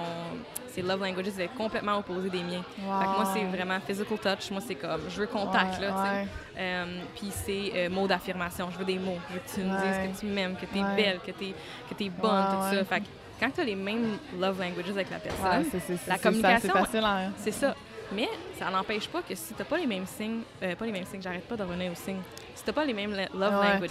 Ses 0.72 0.80
love 0.80 1.02
languages 1.02 1.28
étaient 1.28 1.48
complètement 1.48 1.98
opposés 1.98 2.30
des 2.30 2.42
miens. 2.42 2.62
Fait 2.76 2.80
que 2.80 3.16
moi, 3.16 3.30
c'est 3.34 3.44
vraiment 3.44 3.78
physical 3.80 4.16
touch. 4.18 4.50
Moi, 4.52 4.62
c'est 4.66 4.74
comme, 4.74 5.02
je 5.10 5.20
veux 5.20 5.26
contact, 5.26 5.78
Ouais, 5.78 5.86
là, 5.86 5.90
tu 5.90 6.00
ouais. 6.02 6.26
Euh, 6.58 7.00
Puis 7.14 7.30
c'est 7.30 7.72
euh, 7.74 7.90
mots 7.90 8.06
d'affirmation. 8.06 8.70
Je 8.72 8.78
veux 8.78 8.84
des 8.86 8.98
mots. 8.98 9.18
Je 9.28 9.34
veux 9.34 9.40
que 9.40 9.50
tu 9.54 9.60
me 9.60 9.64
dises 9.76 10.14
que 10.14 10.20
tu 10.20 10.26
m'aimes, 10.32 10.56
que 10.56 10.64
tu 10.64 10.78
es 10.78 10.96
belle, 10.96 11.18
que 11.26 11.30
tu 11.32 12.04
es, 12.04 12.08
bonne, 12.08 12.30
Ouais, 12.30 12.70
tout 12.70 12.76
ça. 12.76 12.84
Fait 12.86 13.00
que 13.00 13.06
quand 13.38 13.50
tu 13.50 13.60
as 13.60 13.64
les 13.64 13.74
mêmes 13.74 14.16
love 14.40 14.58
languages 14.60 14.88
avec 14.90 15.10
la 15.10 15.18
personne, 15.18 15.44
Ouais, 15.62 15.66
c'est- 15.70 15.80
c'est- 15.80 15.96
c'est- 15.98 16.10
la 16.10 16.16
communication, 16.18 16.72
C'est 16.90 16.98
hein. 17.04 17.32
c'est 17.36 17.52
ça. 17.52 17.74
Mais 18.14 18.28
ça 18.58 18.70
n'empêche 18.70 19.08
pas 19.08 19.20
que 19.20 19.34
si 19.34 19.52
t'as 19.52 19.64
pas 19.64 19.76
les 19.76 19.86
mêmes 19.86 20.06
signes, 20.06 20.40
euh, 20.62 20.74
pas 20.74 20.86
les 20.86 20.92
mêmes 20.92 21.04
signes, 21.06 21.20
j'arrête 21.22 21.46
pas 21.46 21.56
de 21.56 21.62
revenir 21.64 21.92
aux 21.92 21.94
signes. 21.96 22.20
Si 22.54 22.64
t'as 22.64 22.72
pas 22.72 22.84
les 22.86 22.94
mêmes 22.94 23.10
love 23.34 23.58
Ouais. 23.60 23.72
languages, 23.74 23.90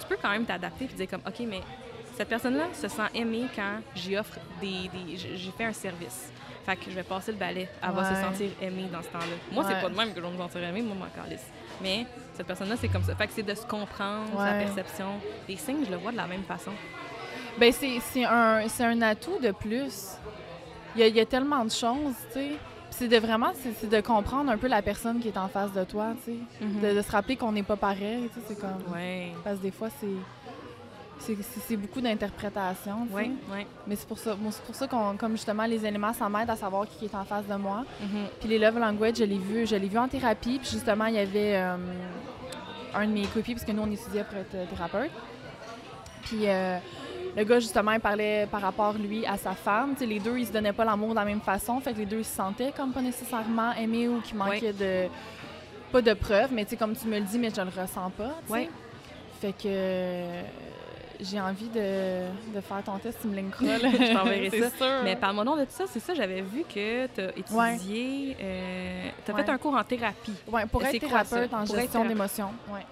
tu 0.00 0.06
peux 0.08 0.16
quand 0.20 0.30
même 0.30 0.44
t'adapter 0.44 0.86
et 0.86 0.88
dire 0.88 1.08
comme, 1.08 1.22
OK, 1.26 1.40
mais 1.48 1.60
cette 2.20 2.28
personne-là 2.28 2.66
se 2.74 2.86
sent 2.86 3.08
aimée 3.14 3.46
quand 3.56 3.80
j'y 3.96 4.14
offre 4.14 4.38
des, 4.60 4.90
des 4.92 5.16
j'ai 5.16 5.50
fait 5.56 5.64
un 5.64 5.72
service. 5.72 6.30
Fait 6.66 6.76
que 6.76 6.90
je 6.90 6.94
vais 6.94 7.02
passer 7.02 7.32
le 7.32 7.38
balai. 7.38 7.66
Elle 7.82 7.92
va 7.92 8.14
se 8.14 8.20
sentir 8.20 8.50
aimée 8.60 8.88
dans 8.92 9.00
ce 9.00 9.08
temps-là. 9.08 9.36
Moi, 9.50 9.64
c'est 9.66 9.80
pas 9.80 9.88
de 9.88 9.96
même 9.96 10.12
que 10.12 10.20
je 10.20 10.26
vais 10.26 10.30
me 10.30 10.36
sentir 10.36 10.62
aimée, 10.62 10.82
moi, 10.82 10.96
m'en 10.96 11.22
calisse. 11.22 11.46
Mais 11.82 12.04
cette 12.34 12.46
personne-là, 12.46 12.76
c'est 12.78 12.88
comme 12.88 13.04
ça. 13.04 13.14
Fait 13.14 13.26
que 13.26 13.32
c'est 13.34 13.42
de 13.42 13.54
se 13.54 13.64
comprendre, 13.64 14.36
sa 14.36 14.52
perception. 14.52 15.06
Les 15.48 15.56
signes, 15.56 15.86
je 15.86 15.90
le 15.90 15.96
vois 15.96 16.12
de 16.12 16.18
la 16.18 16.26
même 16.26 16.42
façon. 16.42 16.72
Ben, 17.58 17.72
c'est 17.72 18.24
un, 18.26 18.68
c'est 18.68 18.84
un 18.84 19.00
atout 19.00 19.38
de 19.42 19.52
plus. 19.52 20.10
Il 20.96 21.00
y 21.00 21.04
a, 21.04 21.06
il 21.06 21.16
y 21.16 21.20
a 21.20 21.24
tellement 21.24 21.64
de 21.64 21.70
choses, 21.70 22.16
tu 22.26 22.34
sais. 22.34 22.48
Puis 22.48 22.58
C'est 22.90 23.08
de 23.08 23.16
vraiment, 23.16 23.52
c'est 23.54 23.88
de 23.88 24.00
comprendre 24.02 24.50
un 24.50 24.58
peu 24.58 24.68
la 24.68 24.82
personne 24.82 25.20
qui 25.20 25.28
est 25.28 25.38
en 25.38 25.48
face 25.48 25.72
de 25.72 25.84
toi, 25.84 26.08
tu 26.22 26.32
sais. 26.32 26.66
De, 26.90 26.96
de 26.96 27.00
se 27.00 27.10
rappeler 27.10 27.36
qu'on 27.36 27.52
n'est 27.52 27.62
pas 27.62 27.76
pareil, 27.76 28.28
tu 28.34 28.40
sais, 28.40 28.46
c'est 28.48 28.60
comme... 28.60 28.92
Ouais. 28.92 29.32
Parce 29.42 29.56
que 29.56 29.62
des 29.62 29.70
fois, 29.70 29.88
c'est... 29.98 30.06
C'est 31.20 31.76
beaucoup 31.76 32.00
d'interprétation. 32.00 33.06
Ouais, 33.12 33.30
ouais. 33.52 33.66
Mais 33.86 33.94
c'est 33.94 34.08
pour 34.08 34.18
ça, 34.18 34.36
c'est 34.50 34.62
pour 34.62 34.74
ça 34.74 34.86
qu'on, 34.86 35.16
comme 35.16 35.32
justement, 35.32 35.64
les 35.64 35.84
éléments, 35.84 36.12
ça 36.12 36.28
m'aide 36.28 36.48
à 36.48 36.56
savoir 36.56 36.86
qui 36.88 37.04
est 37.04 37.14
en 37.14 37.24
face 37.24 37.46
de 37.46 37.54
moi. 37.54 37.84
Mhm. 38.00 38.26
Puis 38.40 38.48
les 38.48 38.58
love 38.58 38.78
language, 38.78 39.16
je 39.18 39.24
l'ai 39.24 39.38
vu, 39.38 39.66
je 39.66 39.76
l'ai 39.76 39.88
vu 39.88 39.98
en 39.98 40.08
thérapie. 40.08 40.58
Puis 40.58 40.70
justement, 40.70 41.06
il 41.06 41.14
y 41.14 41.18
avait 41.18 41.56
euh, 41.56 41.76
un 42.94 43.06
de 43.06 43.12
mes 43.12 43.26
copies, 43.26 43.54
parce 43.54 43.64
que 43.64 43.72
nous, 43.72 43.82
on 43.82 43.90
étudiait 43.90 44.24
pour 44.24 44.38
être 44.38 44.68
thérapeute. 44.70 45.10
Puis 46.22 46.48
euh, 46.48 46.78
le 47.36 47.44
gars, 47.44 47.60
justement, 47.60 47.92
il 47.92 48.00
parlait 48.00 48.46
par 48.50 48.62
rapport, 48.62 48.94
lui, 48.94 49.26
à 49.26 49.36
sa 49.36 49.52
femme. 49.52 49.94
Les 50.00 50.20
deux, 50.20 50.38
ils 50.38 50.46
se 50.46 50.52
donnaient 50.52 50.72
pas 50.72 50.84
l'amour 50.84 51.10
de 51.10 51.16
la 51.16 51.24
même 51.24 51.40
façon. 51.40 51.78
Fait 51.80 51.92
que 51.92 51.98
les 51.98 52.06
deux, 52.06 52.20
ils 52.20 52.24
se 52.24 52.34
sentaient 52.34 52.72
comme 52.76 52.92
pas 52.92 53.02
nécessairement 53.02 53.72
aimés 53.74 54.08
ou 54.08 54.20
qui 54.20 54.34
manquaient 54.34 54.72
de... 54.72 55.06
Pas 55.92 56.02
de 56.02 56.14
preuves, 56.14 56.52
mais 56.52 56.64
tu 56.64 56.70
sais, 56.70 56.76
comme 56.76 56.94
tu 56.94 57.08
me 57.08 57.18
le 57.18 57.24
dis, 57.24 57.36
mais 57.36 57.50
je 57.50 57.60
le 57.60 57.68
ressens 57.68 58.10
pas. 58.10 58.30
Ouais. 58.48 58.70
Fait 59.40 59.52
que... 59.52 60.24
j'ai 61.22 61.40
envie 61.40 61.68
de, 61.68 62.26
de 62.54 62.60
faire 62.60 62.82
ton 62.84 62.98
test, 62.98 63.18
tu 63.22 63.28
me 63.28 63.36
linkeras. 63.36 63.78
Je 63.78 64.12
t'enverrai 64.14 64.50
ça. 64.50 64.70
sûr. 64.70 65.00
Mais 65.04 65.16
parle-moi 65.16 65.44
donc 65.44 65.58
de 65.60 65.64
tout 65.64 65.70
ça. 65.72 65.84
C'est 65.90 66.00
ça, 66.00 66.14
j'avais 66.14 66.40
vu 66.42 66.64
que 66.64 67.06
tu 67.06 67.20
as 67.20 67.36
étudié, 67.36 68.36
euh, 68.40 69.08
tu 69.24 69.30
as 69.30 69.34
Ouais. 69.34 69.44
fait 69.44 69.50
un 69.50 69.58
cours 69.58 69.74
en 69.74 69.84
thérapie. 69.84 70.34
Ouais, 70.46 70.66
pour 70.66 70.82
être 70.84 70.98
quoi 70.98 71.08
thérapeute 71.08 71.52
en 71.54 71.64
Pour 71.64 71.74
être 71.76 71.82
gestion 71.82 72.04
d'émotions. 72.04 72.50
Ouais. 72.68 72.86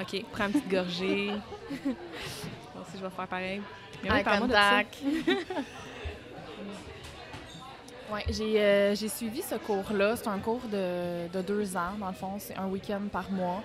OK, 0.00 0.24
prends 0.32 0.46
une 0.46 0.52
petite 0.52 0.68
gorgée. 0.68 1.26
Moi 1.84 2.84
aussi, 2.86 2.98
je 2.98 3.02
vais 3.04 3.10
faire 3.10 3.26
pareil. 3.26 3.62
Mais 4.02 4.10
oui, 4.12 4.22
parle-moi 4.22 4.48
de 4.48 4.52
ça. 4.52 4.82
Ouais, 8.12 8.24
j'ai 8.28 8.60
euh, 8.60 8.94
j'ai 8.94 9.08
suivi 9.08 9.42
ce 9.42 9.56
cours-là. 9.56 10.14
C'est 10.14 10.28
un 10.28 10.38
cours 10.38 10.60
de, 10.70 11.26
de 11.26 11.42
deux 11.42 11.76
ans, 11.76 11.94
dans 11.98 12.06
le 12.06 12.12
fond. 12.12 12.34
C'est 12.38 12.56
un 12.56 12.66
week-end 12.66 13.00
par 13.10 13.28
mois. 13.32 13.62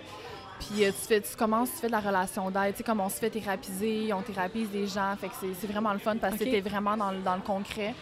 Puis 0.68 0.86
euh, 0.86 0.90
tu, 0.92 1.08
fais, 1.08 1.20
tu 1.22 1.36
commences, 1.36 1.72
tu 1.72 1.78
fais 1.78 1.88
de 1.88 1.92
la 1.92 2.00
relation 2.00 2.50
d'aide. 2.52 2.74
Tu 2.74 2.78
sais, 2.80 2.84
comme 2.84 3.00
on 3.02 3.10
se 3.10 3.16
fait 3.18 3.30
thérapiser, 3.30 4.14
on 4.14 4.22
thérapise 4.22 4.70
des 4.70 4.86
gens. 4.88 5.16
Fait 5.20 5.28
que 5.30 5.34
c'est- 5.60 5.68
vraiment 5.68 5.92
le 5.94 6.00
fun 6.00 6.18
parce 6.18 6.34
que 6.38 6.44
c'était 6.46 6.62
vraiment 6.62 6.96
dans, 6.96 7.12
le- 7.12 7.20
dans 7.22 7.36
le 7.36 7.42
concret. 7.42 7.94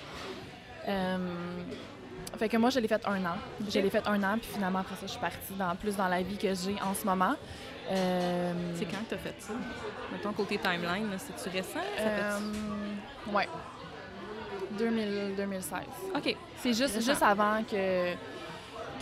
Euh, 0.88 1.18
fait 2.38 2.50
que 2.50 2.58
moi, 2.58 2.70
je 2.70 2.80
l'ai 2.80 2.88
fait 2.88 3.02
un 3.08 3.24
an. 3.26 3.36
Je 3.62 3.66
Ok. 3.68 3.84
l'ai 3.84 3.90
fait 3.90 4.08
un 4.08 4.22
an, 4.24 4.38
puis 4.40 4.50
finalement, 4.54 4.80
après 4.80 4.96
ça, 4.96 5.02
je 5.04 5.12
suis 5.12 5.20
partie 5.20 5.54
dans, 5.58 5.76
plus 5.76 5.96
dans 5.96 6.08
la 6.08 6.22
vie 6.22 6.38
que 6.38 6.54
j'ai 6.54 6.76
en 6.82 6.94
ce 6.94 7.06
moment. 7.06 7.36
Euh, 7.92 8.54
C'est 8.76 8.86
quand 8.86 8.98
que 9.04 9.10
tu 9.10 9.16
as 9.16 9.18
fait 9.18 9.36
ça? 9.40 9.54
Mettons, 10.12 10.32
côté 10.34 10.58
timeline, 10.60 11.08
c'est-tu 11.18 11.50
récent? 11.56 11.80
Ouais. 13.34 13.48
2000, 14.78 15.34
2016. 15.36 15.80
OK. 16.16 16.36
C'est 16.58 16.74
juste, 16.74 16.96
juste 17.04 17.24
avant 17.24 17.64
que, 17.64 18.14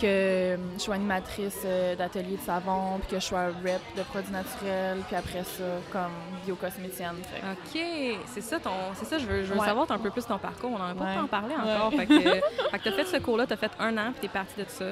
que 0.02 0.58
je 0.78 0.80
sois 0.82 0.96
animatrice 0.96 1.60
euh, 1.66 1.96
d'atelier 1.96 2.38
de 2.38 2.42
savon, 2.42 3.00
puis 3.00 3.10
que 3.10 3.16
je 3.20 3.26
sois 3.26 3.46
rep 3.48 3.82
de 3.96 4.04
produits 4.04 4.32
naturels, 4.32 5.00
puis 5.08 5.16
après 5.16 5.44
ça, 5.44 5.64
comme 5.92 6.12
biocosméticienne. 6.46 7.16
Fait 7.24 7.42
que- 7.42 8.16
OK. 8.16 8.20
C'est 8.28 8.42
ça, 8.42 8.60
ton, 8.60 8.72
c'est 8.96 9.06
ça, 9.06 9.18
je 9.18 9.26
veux, 9.26 9.44
je 9.44 9.54
veux 9.54 9.60
Ouais. 9.60 9.66
savoir 9.66 9.90
un 9.92 9.98
peu 10.00 10.10
plus 10.10 10.26
ton 10.26 10.38
parcours. 10.38 10.72
On 10.74 10.78
n'en 10.80 10.90
a 10.92 10.96
pas 10.96 11.04
Ouais. 11.04 11.18
en 11.20 11.28
parler 11.28 11.56
Ouais. 11.56 11.74
encore. 11.76 11.92
Fait 11.94 12.06
que, 12.06 12.14
fait 12.72 12.78
que 12.80 12.84
tu 12.84 12.90
as 12.90 12.92
fait 12.94 13.06
ce 13.06 13.18
cours-là, 13.18 13.48
tu 13.48 13.54
as 13.54 13.58
fait 13.58 13.72
un 13.80 13.98
an, 13.98 14.12
puis 14.12 14.22
tu 14.22 14.26
es 14.26 14.30
partie 14.30 14.56
de 14.62 14.66
ça. 14.70 14.86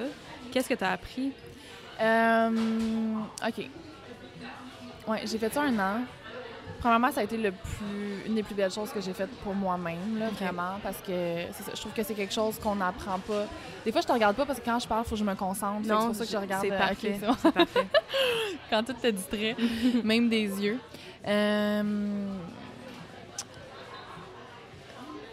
Qu'est-ce 0.51 0.69
que 0.69 0.73
tu 0.75 0.83
as 0.83 0.91
appris? 0.91 1.31
Euh, 2.01 2.49
OK. 3.47 3.69
Ouais, 5.07 5.21
j'ai 5.25 5.37
fait 5.37 5.53
ça 5.53 5.61
un 5.63 5.79
an. 5.79 6.01
Premièrement, 6.79 7.11
ça 7.11 7.21
a 7.21 7.23
été 7.23 7.37
le 7.37 7.51
plus, 7.51 8.27
une 8.27 8.35
des 8.35 8.43
plus 8.43 8.53
belles 8.53 8.71
choses 8.71 8.91
que 8.91 9.01
j'ai 9.01 9.13
faites 9.13 9.31
pour 9.43 9.55
moi-même, 9.55 10.19
là, 10.19 10.29
vraiment, 10.29 10.79
parce 10.83 10.97
que 10.97 11.45
ça, 11.51 11.71
je 11.73 11.79
trouve 11.79 11.93
que 11.93 12.03
c'est 12.03 12.13
quelque 12.13 12.33
chose 12.33 12.59
qu'on 12.59 12.75
n'apprend 12.75 13.17
pas. 13.19 13.45
Des 13.83 13.91
fois, 13.91 14.01
je 14.01 14.07
te 14.07 14.11
regarde 14.11 14.35
pas 14.35 14.45
parce 14.45 14.59
que 14.59 14.65
quand 14.65 14.79
je 14.79 14.87
parle, 14.87 15.03
il 15.03 15.09
faut 15.09 15.15
que 15.15 15.19
je 15.19 15.23
me 15.23 15.35
concentre. 15.35 15.81
C'est 15.83 15.93
pour 15.93 16.15
ça 16.15 16.25
que 16.25 16.31
je 16.31 16.37
regarde. 16.37 16.61
c'est 16.63 16.71
euh, 16.71 16.77
parfait. 16.77 17.19
c'est 17.19 17.51
parfait. 17.51 17.87
quand 18.69 18.83
tout 18.83 18.93
te 18.93 19.07
distrait, 19.07 19.55
même 20.03 20.29
des 20.29 20.43
yeux. 20.43 20.79
Euh, 21.27 22.27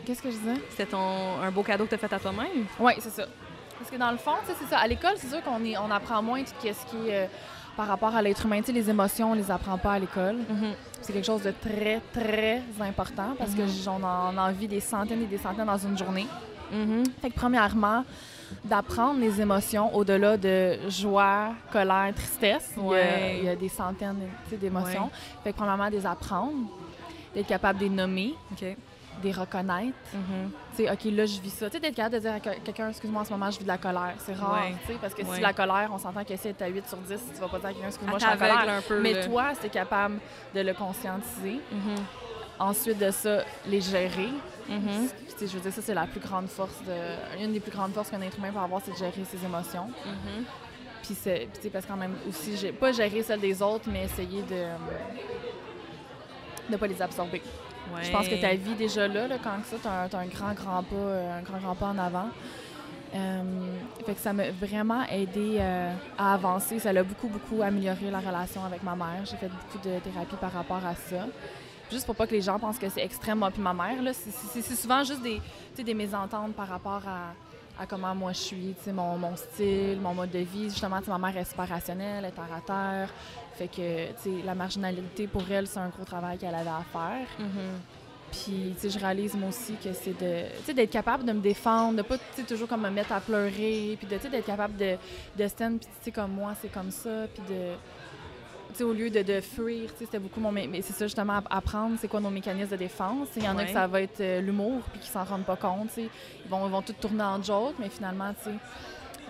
Qu'est-ce 0.04 0.22
que 0.22 0.30
je 0.30 0.36
disais? 0.36 0.60
C'était 0.70 0.94
un 0.94 1.50
beau 1.50 1.62
cadeau 1.62 1.84
que 1.84 1.90
tu 1.90 1.94
as 1.94 1.98
fait 1.98 2.12
à 2.12 2.18
toi-même? 2.18 2.66
Oui, 2.80 2.92
c'est 2.98 3.10
ça. 3.10 3.26
Parce 3.78 3.90
que 3.90 3.96
dans 3.96 4.10
le 4.10 4.16
fond, 4.16 4.32
c'est 4.46 4.66
ça. 4.66 4.78
À 4.78 4.86
l'école, 4.86 5.14
c'est 5.16 5.28
sûr 5.28 5.42
qu'on 5.42 5.60
on 5.60 5.90
apprend 5.90 6.22
moins 6.22 6.42
tout 6.42 6.52
ce 6.62 6.90
qui 6.90 7.08
est 7.08 7.24
euh, 7.24 7.26
par 7.76 7.86
rapport 7.88 8.14
à 8.14 8.22
l'être 8.22 8.44
humain. 8.44 8.58
Tu 8.60 8.66
sais, 8.66 8.72
les 8.72 8.88
émotions, 8.90 9.32
on 9.32 9.34
les 9.34 9.50
apprend 9.50 9.78
pas 9.78 9.92
à 9.92 9.98
l'école. 9.98 10.36
C'est 11.00 11.12
quelque 11.12 11.24
chose 11.26 11.42
de 11.42 11.52
très, 11.60 12.00
très 12.12 12.62
important 12.80 13.34
parce 13.38 13.54
que 13.54 13.62
Mhm. 13.62 13.68
j'en 13.84 14.02
en 14.02 14.36
en 14.36 14.52
vit 14.52 14.68
des 14.68 14.80
centaines 14.80 15.22
et 15.22 15.26
des 15.26 15.38
centaines 15.38 15.66
dans 15.66 15.78
une 15.78 15.98
journée. 15.98 16.26
Mhm. 16.72 17.04
Fait 17.20 17.30
que 17.30 17.34
premièrement, 17.34 18.04
d'apprendre 18.64 19.18
les 19.20 19.40
émotions 19.40 19.94
au-delà 19.96 20.36
de 20.36 20.78
joie, 20.88 21.54
colère, 21.72 22.12
tristesse. 22.14 22.72
Il 22.76 22.82
y 22.82 22.86
a- 22.86 22.88
Ouais. 22.88 23.38
Il, 23.40 23.44
y 23.44 23.48
a, 23.48 23.56
des 23.56 23.68
centaines 23.68 24.18
d'émotions. 24.60 25.10
Fait 25.42 25.52
que 25.52 25.56
premièrement, 25.56 25.90
des 25.90 26.04
apprendre, 26.06 26.52
d'être 27.34 27.46
capable 27.46 27.78
de 27.78 27.84
les 27.84 27.90
nommer, 27.90 28.34
OK. 28.52 28.76
des 29.22 29.32
reconnaître. 29.32 29.96
Tu 30.76 30.84
sais, 30.84 30.90
OK, 30.90 31.04
là, 31.04 31.26
je 31.26 31.40
vis 31.40 31.50
ça. 31.50 31.68
Tu 31.68 31.74
sais, 31.76 31.80
d'être 31.80 31.94
capable 31.94 32.14
de 32.14 32.20
dire 32.20 32.32
à 32.32 32.40
que- 32.40 32.58
quelqu'un, 32.60 32.88
excuse-moi, 32.88 33.22
en 33.22 33.24
ce 33.24 33.30
moment, 33.30 33.50
je 33.50 33.58
vis 33.58 33.64
de 33.64 33.68
la 33.68 33.76
colère. 33.78 34.14
C'est 34.18 34.32
rare, 34.34 34.54
Ouais. 34.54 34.74
tu 34.86 34.92
sais, 34.92 34.98
parce 35.00 35.12
que 35.14 35.22
Ouais. 35.22 35.34
si 35.36 35.40
la 35.42 35.52
colère, 35.52 35.90
on 35.92 35.98
s'entend 35.98 36.24
que 36.24 36.34
si 36.36 36.48
elle 36.48 36.54
est 36.58 36.62
à 36.62 36.68
8 36.68 36.88
sur 36.88 36.96
10, 36.98 37.20
tu 37.34 37.40
vas 37.40 37.48
pas 37.48 37.58
dire 37.58 37.68
à 37.68 37.72
quelqu'un, 37.72 37.88
excuse-moi, 37.88 38.18
je 38.18 38.24
suis 38.24 38.34
en 38.34 38.38
colère. 38.38 38.68
un 38.78 38.80
peu. 38.80 39.00
Mais 39.00 39.12
là. 39.12 39.26
toi, 39.26 39.52
c'est 39.60 39.68
capable 39.68 40.18
de 40.54 40.60
le 40.60 40.72
conscientiser. 40.74 41.60
Mhm. 41.70 41.94
Ensuite 42.58 42.98
de 42.98 43.10
ça, 43.10 43.42
les 43.66 43.80
gérer. 43.80 44.28
Mhm. 44.68 45.08
Sais, 45.36 45.46
je 45.48 45.52
veux 45.54 45.60
dire, 45.60 45.72
ça, 45.72 45.82
c'est 45.82 45.94
la 45.94 46.06
plus 46.06 46.20
grande 46.20 46.48
force 46.48 46.78
de... 46.86 47.42
Une 47.44 47.52
des 47.52 47.60
plus 47.60 47.72
grandes 47.72 47.92
forces 47.92 48.10
qu'un 48.10 48.20
être 48.22 48.38
humain 48.38 48.52
peut 48.52 48.60
avoir, 48.60 48.80
c'est 48.84 48.92
de 48.92 48.96
gérer 48.96 49.24
ses 49.28 49.44
émotions. 49.44 49.88
Mhm. 50.06 50.44
Puis, 51.02 51.14
c'est... 51.20 51.48
parce 51.72 51.84
que 51.84 51.90
quand 51.90 51.96
même 51.98 52.14
aussi, 52.28 52.52
pas 52.72 52.92
gérer 52.92 53.22
celles 53.24 53.40
des 53.40 53.60
autres, 53.60 53.88
mais 53.90 54.04
essayer 54.04 54.42
de 54.42 54.66
de 56.70 56.76
pas 56.76 56.86
les 56.86 57.02
absorber. 57.02 57.42
Je 58.02 58.10
pense 58.10 58.28
que 58.28 58.40
ta 58.40 58.54
vie 58.54 58.74
déjà 58.74 59.08
là, 59.08 59.26
là 59.28 59.36
quand 59.42 59.50
ça, 59.64 59.76
t'as 59.82 60.04
un, 60.04 60.08
t'as 60.08 60.18
un 60.18 60.26
grand, 60.26 60.52
grand 60.54 60.82
pas, 60.82 60.94
euh, 60.96 61.38
un 61.38 61.42
grand, 61.42 61.58
grand 61.58 61.74
pas 61.74 61.86
en 61.86 61.98
avant. 61.98 62.28
Euh, 63.14 63.42
fait 64.06 64.14
que 64.14 64.20
ça 64.20 64.32
m'a 64.32 64.50
vraiment 64.50 65.04
aidé 65.10 65.58
euh, 65.60 65.92
à 66.16 66.34
avancer. 66.34 66.78
Ça 66.78 66.92
l'a 66.92 67.02
beaucoup, 67.02 67.28
beaucoup 67.28 67.60
amélioré 67.62 68.10
la 68.10 68.20
relation 68.20 68.64
avec 68.64 68.82
ma 68.82 68.96
mère. 68.96 69.24
J'ai 69.24 69.36
fait 69.36 69.48
beaucoup 69.50 69.78
de 69.86 69.98
thérapie 69.98 70.36
par 70.40 70.52
rapport 70.52 70.84
à 70.84 70.94
ça. 70.94 71.26
Juste 71.90 72.06
pour 72.06 72.16
pas 72.16 72.26
que 72.26 72.32
les 72.32 72.40
gens 72.40 72.58
pensent 72.58 72.78
que 72.78 72.88
c'est 72.88 73.02
extrême, 73.04 73.38
moi 73.40 73.50
puis 73.50 73.60
ma 73.60 73.74
mère. 73.74 73.98
C'est- 74.14 74.74
souvent 74.74 75.04
juste 75.04 75.20
des, 75.22 75.40
des 75.82 75.92
mésententes 75.94 76.54
par 76.54 76.68
rapport 76.68 77.02
à, 77.06 77.82
à 77.82 77.86
comment 77.86 78.14
moi 78.14 78.32
je 78.32 78.38
suis, 78.38 78.74
mon, 78.94 79.18
mon 79.18 79.36
style, 79.36 79.98
mon 80.00 80.14
mode 80.14 80.30
de 80.30 80.38
vie. 80.38 80.70
Justement, 80.70 81.00
ma 81.06 81.18
mère 81.18 81.36
est 81.36 81.44
super 81.44 81.68
rationnelle, 81.68 82.24
elle 82.24 82.30
est 82.30 82.30
terre 82.30 82.44
à 82.56 82.60
terre. 82.62 83.08
Fait 83.54 83.68
que, 83.68 84.06
tu 84.08 84.12
sais, 84.18 84.30
la 84.44 84.54
marginalité 84.54 85.26
pour 85.26 85.42
elle, 85.50 85.66
c'est 85.66 85.78
un 85.78 85.88
gros 85.88 86.04
travail 86.04 86.38
qu'elle 86.38 86.54
avait 86.54 86.70
à 86.70 86.82
faire. 86.92 87.26
Mhm. 87.38 87.80
Puis, 88.30 88.72
tu 88.74 88.80
sais, 88.80 88.90
je 88.90 88.98
réalise 88.98 89.34
moi 89.34 89.50
aussi 89.50 89.74
que 89.74 89.92
c'est 89.92 90.18
de, 90.18 90.44
tu 90.60 90.64
sais, 90.64 90.74
d'être 90.74 90.90
capable 90.90 91.24
de 91.24 91.32
me 91.32 91.40
défendre, 91.40 91.98
de 91.98 92.02
pas, 92.02 92.16
tu 92.16 92.24
sais, 92.36 92.42
toujours 92.44 92.66
comme 92.66 92.80
me 92.80 92.88
mettre 92.90 93.12
à 93.12 93.20
pleurer, 93.20 93.96
puis 93.98 94.06
de, 94.08 94.16
tu 94.16 94.22
sais, 94.22 94.28
d'être 94.30 94.46
capable 94.46 94.74
de, 94.78 94.96
de 95.38 95.48
stand, 95.48 95.78
puis 95.80 95.88
tu 95.98 96.04
sais, 96.04 96.10
comme 96.12 96.32
moi, 96.32 96.54
c'est 96.62 96.72
comme 96.72 96.90
ça, 96.90 97.26
puis 97.34 97.42
de, 97.54 97.72
tu 98.70 98.76
sais, 98.78 98.84
au 98.84 98.94
lieu 98.94 99.10
de, 99.10 99.20
de 99.20 99.42
fuir, 99.42 99.90
tu 99.92 99.98
sais, 99.98 100.04
c'était 100.06 100.18
beaucoup 100.18 100.40
mon, 100.40 100.50
mais 100.50 100.66
c'est 100.80 100.94
ça 100.94 101.04
justement, 101.04 101.34
app- 101.36 101.46
apprendre, 101.50 101.96
c'est 102.00 102.08
quoi 102.08 102.20
nos 102.20 102.30
mécanismes 102.30 102.70
de 102.70 102.76
défense. 102.76 103.28
Il 103.36 103.44
y 103.44 103.48
en 103.48 103.58
a 103.58 103.64
que 103.66 103.72
ça 103.74 103.86
va 103.86 104.00
être 104.00 104.20
euh, 104.22 104.40
l'humour, 104.40 104.80
puis 104.90 105.00
qui 105.00 105.08
s'en 105.08 105.24
rendent 105.24 105.44
pas 105.44 105.56
compte. 105.56 105.90
Ils 105.98 106.08
vont, 106.48 106.64
ils 106.66 106.72
vont 106.72 106.80
tout 106.80 106.94
tourner 106.94 107.24
en 107.24 107.42
joke, 107.42 107.74
mais 107.78 107.90
finalement, 107.90 108.32
tu 108.42 108.48
sais, 108.48 108.56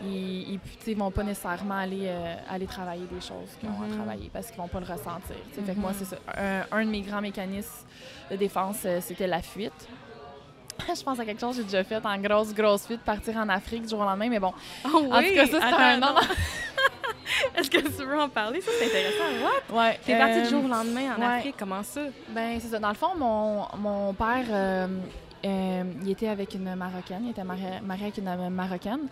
ils, 0.05 0.59
ils 0.87 0.97
vont 0.97 1.11
pas 1.11 1.23
nécessairement 1.23 1.77
aller, 1.79 2.07
euh, 2.07 2.35
aller 2.51 2.67
travailler 2.67 3.07
des 3.11 3.21
choses 3.21 3.51
qu'ils 3.61 3.69
ont 3.69 3.73
Mhm. 3.73 3.93
à 3.93 3.97
travailler 3.97 4.31
parce 4.33 4.49
qu'ils 4.49 4.57
vont 4.61 4.69
pas 4.69 4.81
le 4.81 4.87
ressentir. 4.87 5.37
Fait 5.53 5.73
que 5.75 5.79
moi, 5.79 5.91
Mhm. 5.91 5.97
c'est 5.99 6.05
ça. 6.07 6.17
Un, 6.37 6.63
un 6.79 6.85
de 6.85 6.91
mes 6.91 7.01
grands 7.03 7.21
mécanismes 7.21 7.87
de 8.31 8.37
défense, 8.37 8.79
euh, 8.85 8.99
c'était 9.01 9.27
la 9.27 9.41
fuite. 9.43 9.89
je 10.97 11.03
pense 11.03 11.21
à 11.21 11.25
quelque 11.25 11.41
chose 11.41 11.57
que 11.57 11.63
j'ai 11.63 11.69
déjà 11.69 11.85
fait 11.85 12.05
en 12.05 12.19
grosse, 12.19 12.53
grosse 12.55 12.87
fuite, 12.87 13.03
partir 13.03 13.37
en 13.37 13.49
Afrique 13.49 13.83
du 13.83 13.89
jour 13.89 14.01
au 14.01 14.05
lendemain, 14.05 14.29
mais 14.29 14.41
bon. 14.41 14.53
Oh 14.87 15.03
oui! 15.03 15.09
En 15.13 15.23
tout 15.23 15.35
cas, 15.35 15.47
ça, 15.47 15.51
c'est 15.61 15.67
Attends, 15.67 15.79
un... 15.79 15.97
Non. 15.99 16.15
Est-ce 17.57 17.71
que 17.71 17.79
tu 17.79 18.05
veux 18.05 18.21
en 18.21 18.29
parler? 18.29 18.61
Ça, 18.61 18.71
c'est 18.79 18.87
intéressant. 18.87 19.45
What? 19.71 19.77
Ouais, 19.79 19.99
T'es 20.05 20.17
partie 20.19 20.39
euh, 20.39 20.43
du 20.43 20.49
jour 20.51 20.65
au 20.65 20.69
lendemain 20.69 21.15
en 21.17 21.21
ouais. 21.21 21.27
Afrique. 21.39 21.55
Comment 21.59 21.83
ça? 21.83 22.03
Ben, 22.31 22.59
c'est 22.61 22.69
ça. 22.69 22.79
Dans 22.79 22.89
le 22.89 22.95
fond, 22.95 23.15
mon, 23.17 23.65
mon 23.79 24.13
père, 24.15 24.45
euh, 24.51 24.87
euh, 25.45 25.85
il 26.03 26.11
était 26.11 26.29
avec 26.29 26.55
une 26.55 26.75
Marocaine. 26.75 27.23
Il 27.25 27.31
était 27.31 27.45
mari- 27.45 27.81
marié 27.83 28.05
avec 28.05 28.19
une 28.19 28.49
Marocaine. 28.51 29.09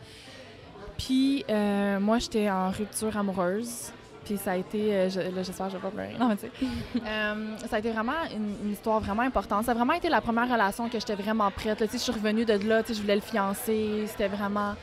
Puis 1.06 1.44
euh, 1.48 1.98
moi, 2.00 2.18
j'étais 2.18 2.50
en 2.50 2.70
rupture 2.70 3.16
amoureuse. 3.16 3.92
Puis 4.24 4.36
ça 4.36 4.52
a 4.52 4.56
été, 4.56 4.94
euh, 4.94 5.08
je- 5.10 5.20
là, 5.20 5.42
j'espère 5.42 5.66
que 5.66 5.72
je 5.72 5.76
vais 5.78 5.82
pas 5.82 5.90
pleurer. 5.90 6.14
Non, 6.18 6.28
mais 6.28 6.36
tu 6.36 6.42
sais. 6.42 6.50
Euh, 7.06 7.56
ça 7.68 7.76
a 7.76 7.78
été 7.78 7.90
vraiment 7.90 8.12
une, 8.34 8.54
une 8.66 8.72
histoire 8.72 9.00
vraiment 9.00 9.22
importante. 9.22 9.64
Ça 9.64 9.70
a 9.72 9.74
vraiment 9.74 9.94
été 9.94 10.08
la 10.08 10.20
première 10.20 10.48
relation 10.50 10.88
que 10.88 10.98
j'étais 11.00 11.14
vraiment 11.14 11.50
prête. 11.50 11.80
là. 11.80 11.86
Tu 11.86 11.92
sais, 11.92 11.98
je 11.98 12.02
suis 12.02 12.12
revenue 12.12 12.44
de 12.44 12.52
là, 12.68 12.82
tu 12.82 12.88
sais, 12.88 12.94
je 12.94 13.00
voulais 13.02 13.14
le 13.16 13.20
fiancer. 13.22 14.04
C'était 14.06 14.28
vraiment 14.28 14.74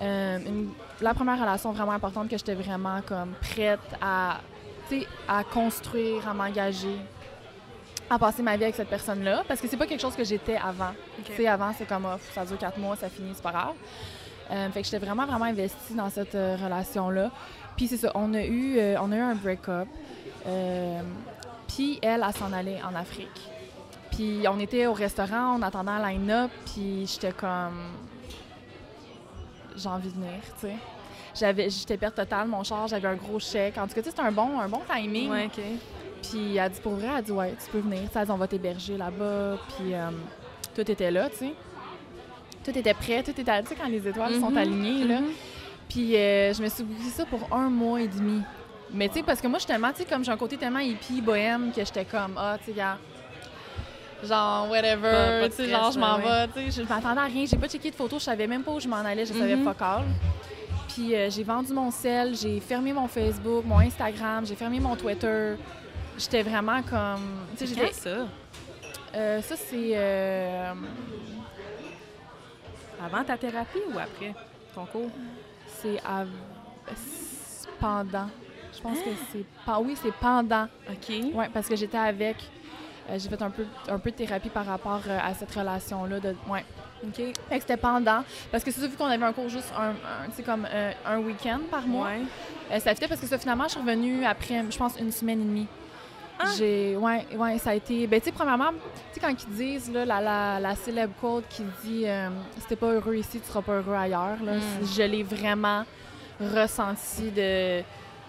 une- 0.00 0.70
la 1.00 1.12
première 1.12 1.38
relation 1.40 1.72
vraiment 1.72 1.92
importante 1.92 2.28
que 2.30 2.38
j'étais 2.38 2.54
vraiment 2.54 3.00
comme 3.06 3.32
prête 3.40 3.80
à, 4.00 4.38
à 5.26 5.44
construire, 5.44 6.26
à 6.28 6.32
m'engager, 6.34 6.96
à 8.08 8.18
passer 8.18 8.42
ma 8.42 8.56
vie 8.56 8.62
avec 8.64 8.76
cette 8.76 8.88
personne-là. 8.88 9.42
Parce 9.48 9.60
que 9.60 9.66
c'est 9.68 9.76
pas 9.76 9.86
quelque 9.86 10.00
chose 10.00 10.14
que 10.14 10.24
j'étais 10.24 10.56
avant. 10.56 10.92
Tu 11.26 11.32
sais, 11.34 11.46
avant, 11.48 11.72
c'est 11.76 11.86
comme, 11.86 12.06
oh, 12.06 12.16
ça 12.32 12.44
dure 12.44 12.58
quatre 12.58 12.78
mois, 12.78 12.94
ça 12.96 13.08
finit, 13.08 13.32
c'est 13.34 13.42
pas 13.42 13.50
grave. 13.52 13.74
Euh, 14.50 14.70
fait 14.70 14.80
que 14.80 14.86
j'étais 14.86 15.04
vraiment, 15.04 15.26
vraiment 15.26 15.44
investie 15.44 15.94
dans 15.94 16.10
cette 16.10 16.34
euh, 16.34 16.56
relation-là. 16.62 17.30
Puis 17.76 17.88
c'est 17.88 17.98
ça, 17.98 18.12
on 18.14 18.32
a 18.34 18.42
eu, 18.42 18.78
euh, 18.78 18.96
on 19.00 19.12
a 19.12 19.16
eu 19.16 19.20
un 19.20 19.34
break-up. 19.34 19.88
Puis 21.66 21.98
elle, 22.02 22.24
elle 22.26 22.34
s'en 22.34 22.52
allait 22.52 22.80
en 22.82 22.94
Afrique. 22.94 23.50
Puis 24.10 24.44
on 24.48 24.58
était 24.58 24.86
au 24.86 24.94
restaurant, 24.94 25.56
on 25.58 25.62
attendait 25.62 25.90
un 25.90 26.10
line-up, 26.10 26.50
puis 26.64 27.06
j'étais 27.06 27.32
comme... 27.32 27.92
J'ai 29.76 29.88
envie 29.88 30.08
de 30.08 30.14
venir, 30.14 30.40
tu 30.58 30.66
sais. 30.66 30.74
J'avais, 31.38 31.70
j'étais 31.70 31.96
perte 31.96 32.16
totale, 32.16 32.48
mon 32.48 32.64
char, 32.64 32.88
j'avais 32.88 33.06
un 33.06 33.14
gros 33.14 33.38
chèque. 33.38 33.78
En 33.78 33.86
tout 33.86 33.94
cas, 33.94 34.00
c'était 34.02 34.20
un 34.20 34.32
bon, 34.32 34.58
un 34.58 34.68
bon 34.68 34.80
timing. 34.92 35.30
Ouais. 35.30 35.48
Puis 36.22 36.56
elle 36.56 36.70
dit 36.70 36.80
pour 36.80 36.94
vrai, 36.94 37.08
elle 37.16 37.24
dit 37.24 37.30
ouais, 37.30 37.54
tu 37.62 37.70
peux 37.70 37.78
venir. 37.78 38.00
Tu 38.02 38.12
sais, 38.12 38.18
elle 38.18 38.26
dit, 38.26 38.32
on 38.32 38.36
va 38.36 38.48
t'héberger 38.48 38.96
là-bas. 38.96 39.56
Puis 39.76 39.94
euh, 39.94 40.10
tout 40.74 40.90
était 40.90 41.10
là, 41.10 41.30
tu 41.30 41.36
sais. 41.36 41.52
Tout 42.70 42.78
était 42.78 42.92
prêt, 42.92 43.22
tout 43.22 43.30
était, 43.30 43.62
tu 43.62 43.68
sais, 43.68 43.74
quand 43.76 43.88
les 43.88 44.06
étoiles 44.06 44.34
sont 44.34 44.50
Mhm. 44.50 44.58
alignées, 44.58 45.04
là. 45.04 45.20
Mhm. 45.20 45.28
Puis 45.88 46.14
euh, 46.16 46.52
je 46.52 46.62
me 46.62 46.68
suis 46.68 46.84
bouclé 46.84 47.08
ça 47.10 47.24
pour 47.24 47.48
un 47.50 47.70
mois 47.70 48.02
et 48.02 48.08
demi. 48.08 48.42
Mais 48.92 49.08
tu 49.08 49.14
sais, 49.14 49.22
parce 49.22 49.40
que 49.40 49.46
moi, 49.46 49.58
je 49.58 49.62
suis 49.64 49.72
tellement, 49.72 49.90
tu 49.92 50.02
sais, 50.02 50.04
comme 50.04 50.22
j'ai 50.22 50.30
un 50.32 50.36
côté 50.36 50.58
tellement 50.58 50.80
hippie, 50.80 51.22
bohème, 51.22 51.72
que 51.74 51.82
j'étais 51.82 52.04
comme, 52.04 52.34
ah, 52.36 52.56
tu 52.58 52.66
sais, 52.66 52.76
gars, 52.76 52.98
genre, 54.22 54.64
Pas- 54.64 54.70
whatever, 54.70 55.40
pas 55.40 55.48
tu 55.48 55.56
sais, 55.56 55.68
genre, 55.70 55.90
je 55.92 55.98
m'en 55.98 56.18
vais, 56.18 56.48
tu 56.48 56.70
sais, 56.70 56.82
je 56.82 56.88
m'attendais 56.88 57.20
à 57.20 57.24
rien. 57.24 57.46
J'ai 57.46 57.56
pas 57.56 57.68
checké 57.68 57.90
de 57.90 57.96
photos, 57.96 58.20
je 58.20 58.24
savais 58.26 58.46
même 58.46 58.62
pas 58.62 58.72
où 58.72 58.80
je 58.80 58.88
m'en 58.88 58.96
allais, 58.96 59.24
je 59.24 59.32
savais 59.32 59.56
Mhm. 59.56 59.64
fuck 59.64 59.80
all. 59.80 60.02
Puis 60.94 61.14
euh, 61.14 61.30
j'ai 61.30 61.44
vendu 61.44 61.72
mon 61.72 61.90
sel, 61.90 62.34
j'ai 62.36 62.60
fermé 62.60 62.92
mon 62.92 63.08
Facebook, 63.08 63.64
mon 63.64 63.78
Instagram, 63.78 64.44
j'ai 64.44 64.56
fermé 64.56 64.78
mon 64.78 64.94
Twitter. 64.94 65.54
J'étais 66.18 66.42
vraiment 66.42 66.82
comme. 66.82 67.46
Tu 67.56 67.66
sais, 67.66 67.74
j'étais. 67.74 67.86
quand 67.86 67.94
ça? 67.94 68.16
Euh, 69.14 69.40
ça, 69.40 69.56
c'est. 69.56 69.92
euh, 69.94 70.72
Avant 73.04 73.24
ta 73.24 73.36
thérapie 73.36 73.78
ou 73.92 73.98
après 73.98 74.34
ton 74.74 74.84
cours? 74.86 75.10
c'est 75.80 76.00
av- 76.04 76.28
c'est 76.96 77.68
pendant. 77.80 78.28
Je 78.74 78.80
pense 78.80 78.98
que 78.98 79.10
c'est. 79.32 79.44
pas 79.64 79.78
Oui, 79.80 79.96
c'est 80.00 80.12
pendant. 80.14 80.64
OK. 80.88 81.08
Oui, 81.34 81.44
parce 81.52 81.68
que 81.68 81.76
j'étais 81.76 81.98
avec. 81.98 82.36
euh, 83.10 83.18
j'ai 83.18 83.28
fait 83.28 83.40
un 83.42 83.50
peu, 83.50 83.64
un 83.88 83.98
peu 83.98 84.10
de 84.10 84.16
thérapie 84.16 84.48
par 84.50 84.66
rapport 84.66 85.00
euh, 85.08 85.18
à 85.22 85.34
cette 85.34 85.52
relation-là. 85.54 86.20
De, 86.20 86.34
ouais. 86.48 86.64
OK. 87.04 87.14
Fait 87.16 87.32
que 87.56 87.60
c'était 87.60 87.76
pendant. 87.76 88.24
Parce 88.50 88.64
que 88.64 88.70
c'est 88.70 88.86
vu 88.86 88.96
qu'on 88.96 89.06
avait 89.06 89.24
un 89.24 89.32
cours 89.32 89.48
juste 89.48 89.72
un, 89.78 89.90
un- 89.90 90.42
comme 90.44 90.66
euh, 90.70 90.92
un 91.06 91.18
week-end 91.18 91.60
par 91.70 91.86
mois, 91.86 92.08
Ouais. 92.70 92.80
ça 92.80 92.92
fitait 92.94 93.08
parce 93.08 93.20
que 93.20 93.26
ça, 93.26 93.38
finalement, 93.38 93.64
je 93.64 93.70
suis 93.70 93.80
revenue 93.80 94.24
après, 94.24 94.64
je 94.68 94.76
pense, 94.78 94.98
une 94.98 95.12
semaine 95.12 95.40
et 95.40 95.44
demie. 95.44 95.66
J'ai, 96.56 96.96
ouais, 96.96 97.26
ouais, 97.36 97.58
ça 97.58 97.70
a 97.70 97.74
été. 97.74 98.06
Ben, 98.06 98.20
tu 98.20 98.26
sais, 98.26 98.32
premièrement, 98.32 98.70
tu 99.12 99.14
sais, 99.14 99.20
quand 99.20 99.28
ils 99.30 99.54
disent, 99.54 99.90
là, 99.92 100.04
la, 100.04 100.20
la, 100.20 100.60
la 100.60 100.74
célèbre 100.76 101.12
quote 101.20 101.44
qui 101.48 101.62
dit 101.84 102.04
euh, 102.06 102.28
Si 102.58 102.66
t'es 102.66 102.76
pas 102.76 102.92
heureux 102.92 103.16
ici, 103.16 103.40
tu 103.40 103.46
seras 103.48 103.62
pas 103.62 103.72
heureux 103.74 103.94
ailleurs, 103.94 104.42
là, 104.44 104.54
Mm. 104.54 104.86
je 104.96 105.02
l'ai 105.02 105.22
vraiment 105.22 105.84
ressenti 106.40 107.30
de, 107.30 107.80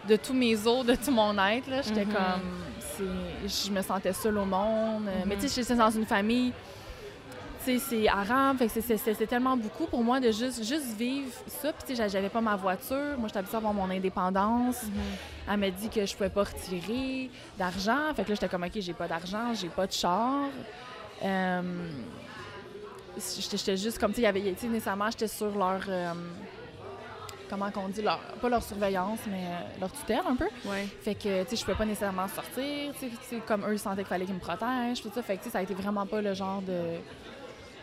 de 0.07 0.15
tous 0.15 0.33
mes 0.33 0.55
os, 0.65 0.85
de 0.85 0.95
tout 0.95 1.11
mon 1.11 1.37
être. 1.47 1.67
J'étais 1.85 2.05
Mhm. 2.05 2.13
comme. 2.13 3.05
Je 3.47 3.71
me 3.71 3.81
sentais 3.81 4.11
seule 4.13 4.37
au 4.37 4.45
monde. 4.45 5.03
euh, 5.07 5.23
Mais 5.25 5.35
tu 5.37 5.47
sais, 5.47 5.61
j'étais 5.61 5.75
dans 5.75 5.89
une 5.89 6.05
famille. 6.05 6.51
C'est 7.59 8.07
arabe, 8.07 8.57
c'est- 8.67 9.25
tellement 9.27 9.55
beaucoup 9.57 9.85
pour 9.85 10.03
moi 10.03 10.19
de 10.19 10.31
juste, 10.31 10.63
juste 10.63 10.95
vivre 10.97 11.31
ça. 11.47 11.71
Puis, 11.73 11.95
j'avais 11.95 12.29
pas 12.29 12.41
ma 12.41 12.55
voiture. 12.55 13.15
Moi, 13.17 13.27
j'étais 13.27 13.39
habituée 13.39 13.55
à 13.55 13.57
avoir 13.57 13.73
mon 13.73 13.89
indépendance. 13.89 14.81
Elle 15.47 15.57
m'a 15.57 15.69
dit 15.69 15.89
que 15.89 16.05
je 16.05 16.15
pouvais 16.15 16.29
pas 16.29 16.43
retirer 16.45 17.29
d'argent. 17.57 18.13
Fait 18.15 18.23
que 18.23 18.29
là, 18.29 18.35
j'étais 18.35 18.49
comme, 18.49 18.63
OK, 18.63 18.71
j'ai 18.75 18.93
pas 18.93 19.07
d'argent, 19.07 19.53
j'ai 19.53 19.67
pas 19.69 19.85
de 19.85 19.91
char. 19.91 20.45
Euh, 21.23 21.61
j'étais 23.51 23.77
juste 23.77 23.99
comme, 23.99 24.11
tu 24.11 24.15
sais, 24.17 24.21
il 24.21 24.25
y 24.25 24.27
avait, 24.27 24.41
tu 24.53 24.61
sais, 24.61 24.67
nécessairement, 24.67 25.09
j'étais 25.11 25.27
sur 25.27 25.55
leur. 25.57 25.81
euh, 25.89 26.13
comment 27.49 27.71
qu'on 27.71 27.87
dit, 27.89 28.01
leur, 28.01 28.19
pas 28.41 28.47
leur 28.49 28.63
surveillance, 28.63 29.19
mais 29.27 29.43
euh, 29.45 29.79
leur 29.81 29.91
tutelle 29.91 30.21
un 30.29 30.35
peu. 30.35 30.47
Ouais. 30.65 30.87
Fait 31.01 31.15
que, 31.15 31.43
tu 31.43 31.49
sais, 31.49 31.55
je 31.57 31.65
pouvais 31.65 31.77
pas 31.77 31.85
nécessairement 31.85 32.27
sortir. 32.27 32.93
Tu 32.99 33.09
sais, 33.27 33.41
comme 33.45 33.65
eux, 33.65 33.73
ils 33.73 33.79
sentaient 33.79 33.97
qu'il 33.97 34.05
fallait 34.07 34.25
qu'ils 34.25 34.35
me 34.35 34.39
protègent, 34.39 35.01
tout 35.01 35.11
ça. 35.13 35.21
Fait 35.21 35.35
que, 35.37 35.39
tu 35.43 35.45
sais, 35.45 35.51
ça 35.51 35.59
a 35.59 35.61
été 35.63 35.73
vraiment 35.73 36.05
pas 36.05 36.21
le 36.21 36.33
genre 36.33 36.61
de, 36.61 36.97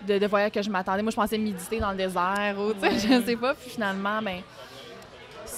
de, 0.06 0.18
de 0.18 0.26
voyage 0.26 0.52
que 0.52 0.62
je 0.62 0.70
m'attendais. 0.70 1.02
Moi, 1.02 1.10
je 1.10 1.16
pensais 1.16 1.38
méditer 1.38 1.78
dans 1.80 1.90
le 1.90 1.96
désert 1.96 2.56
ou, 2.58 2.72
tu 2.72 2.80
sais, 2.80 3.08
je 3.20 3.24
sais 3.24 3.36
pas. 3.36 3.54
Puis 3.54 3.70
finalement, 3.70 4.20
ben, 4.22 4.40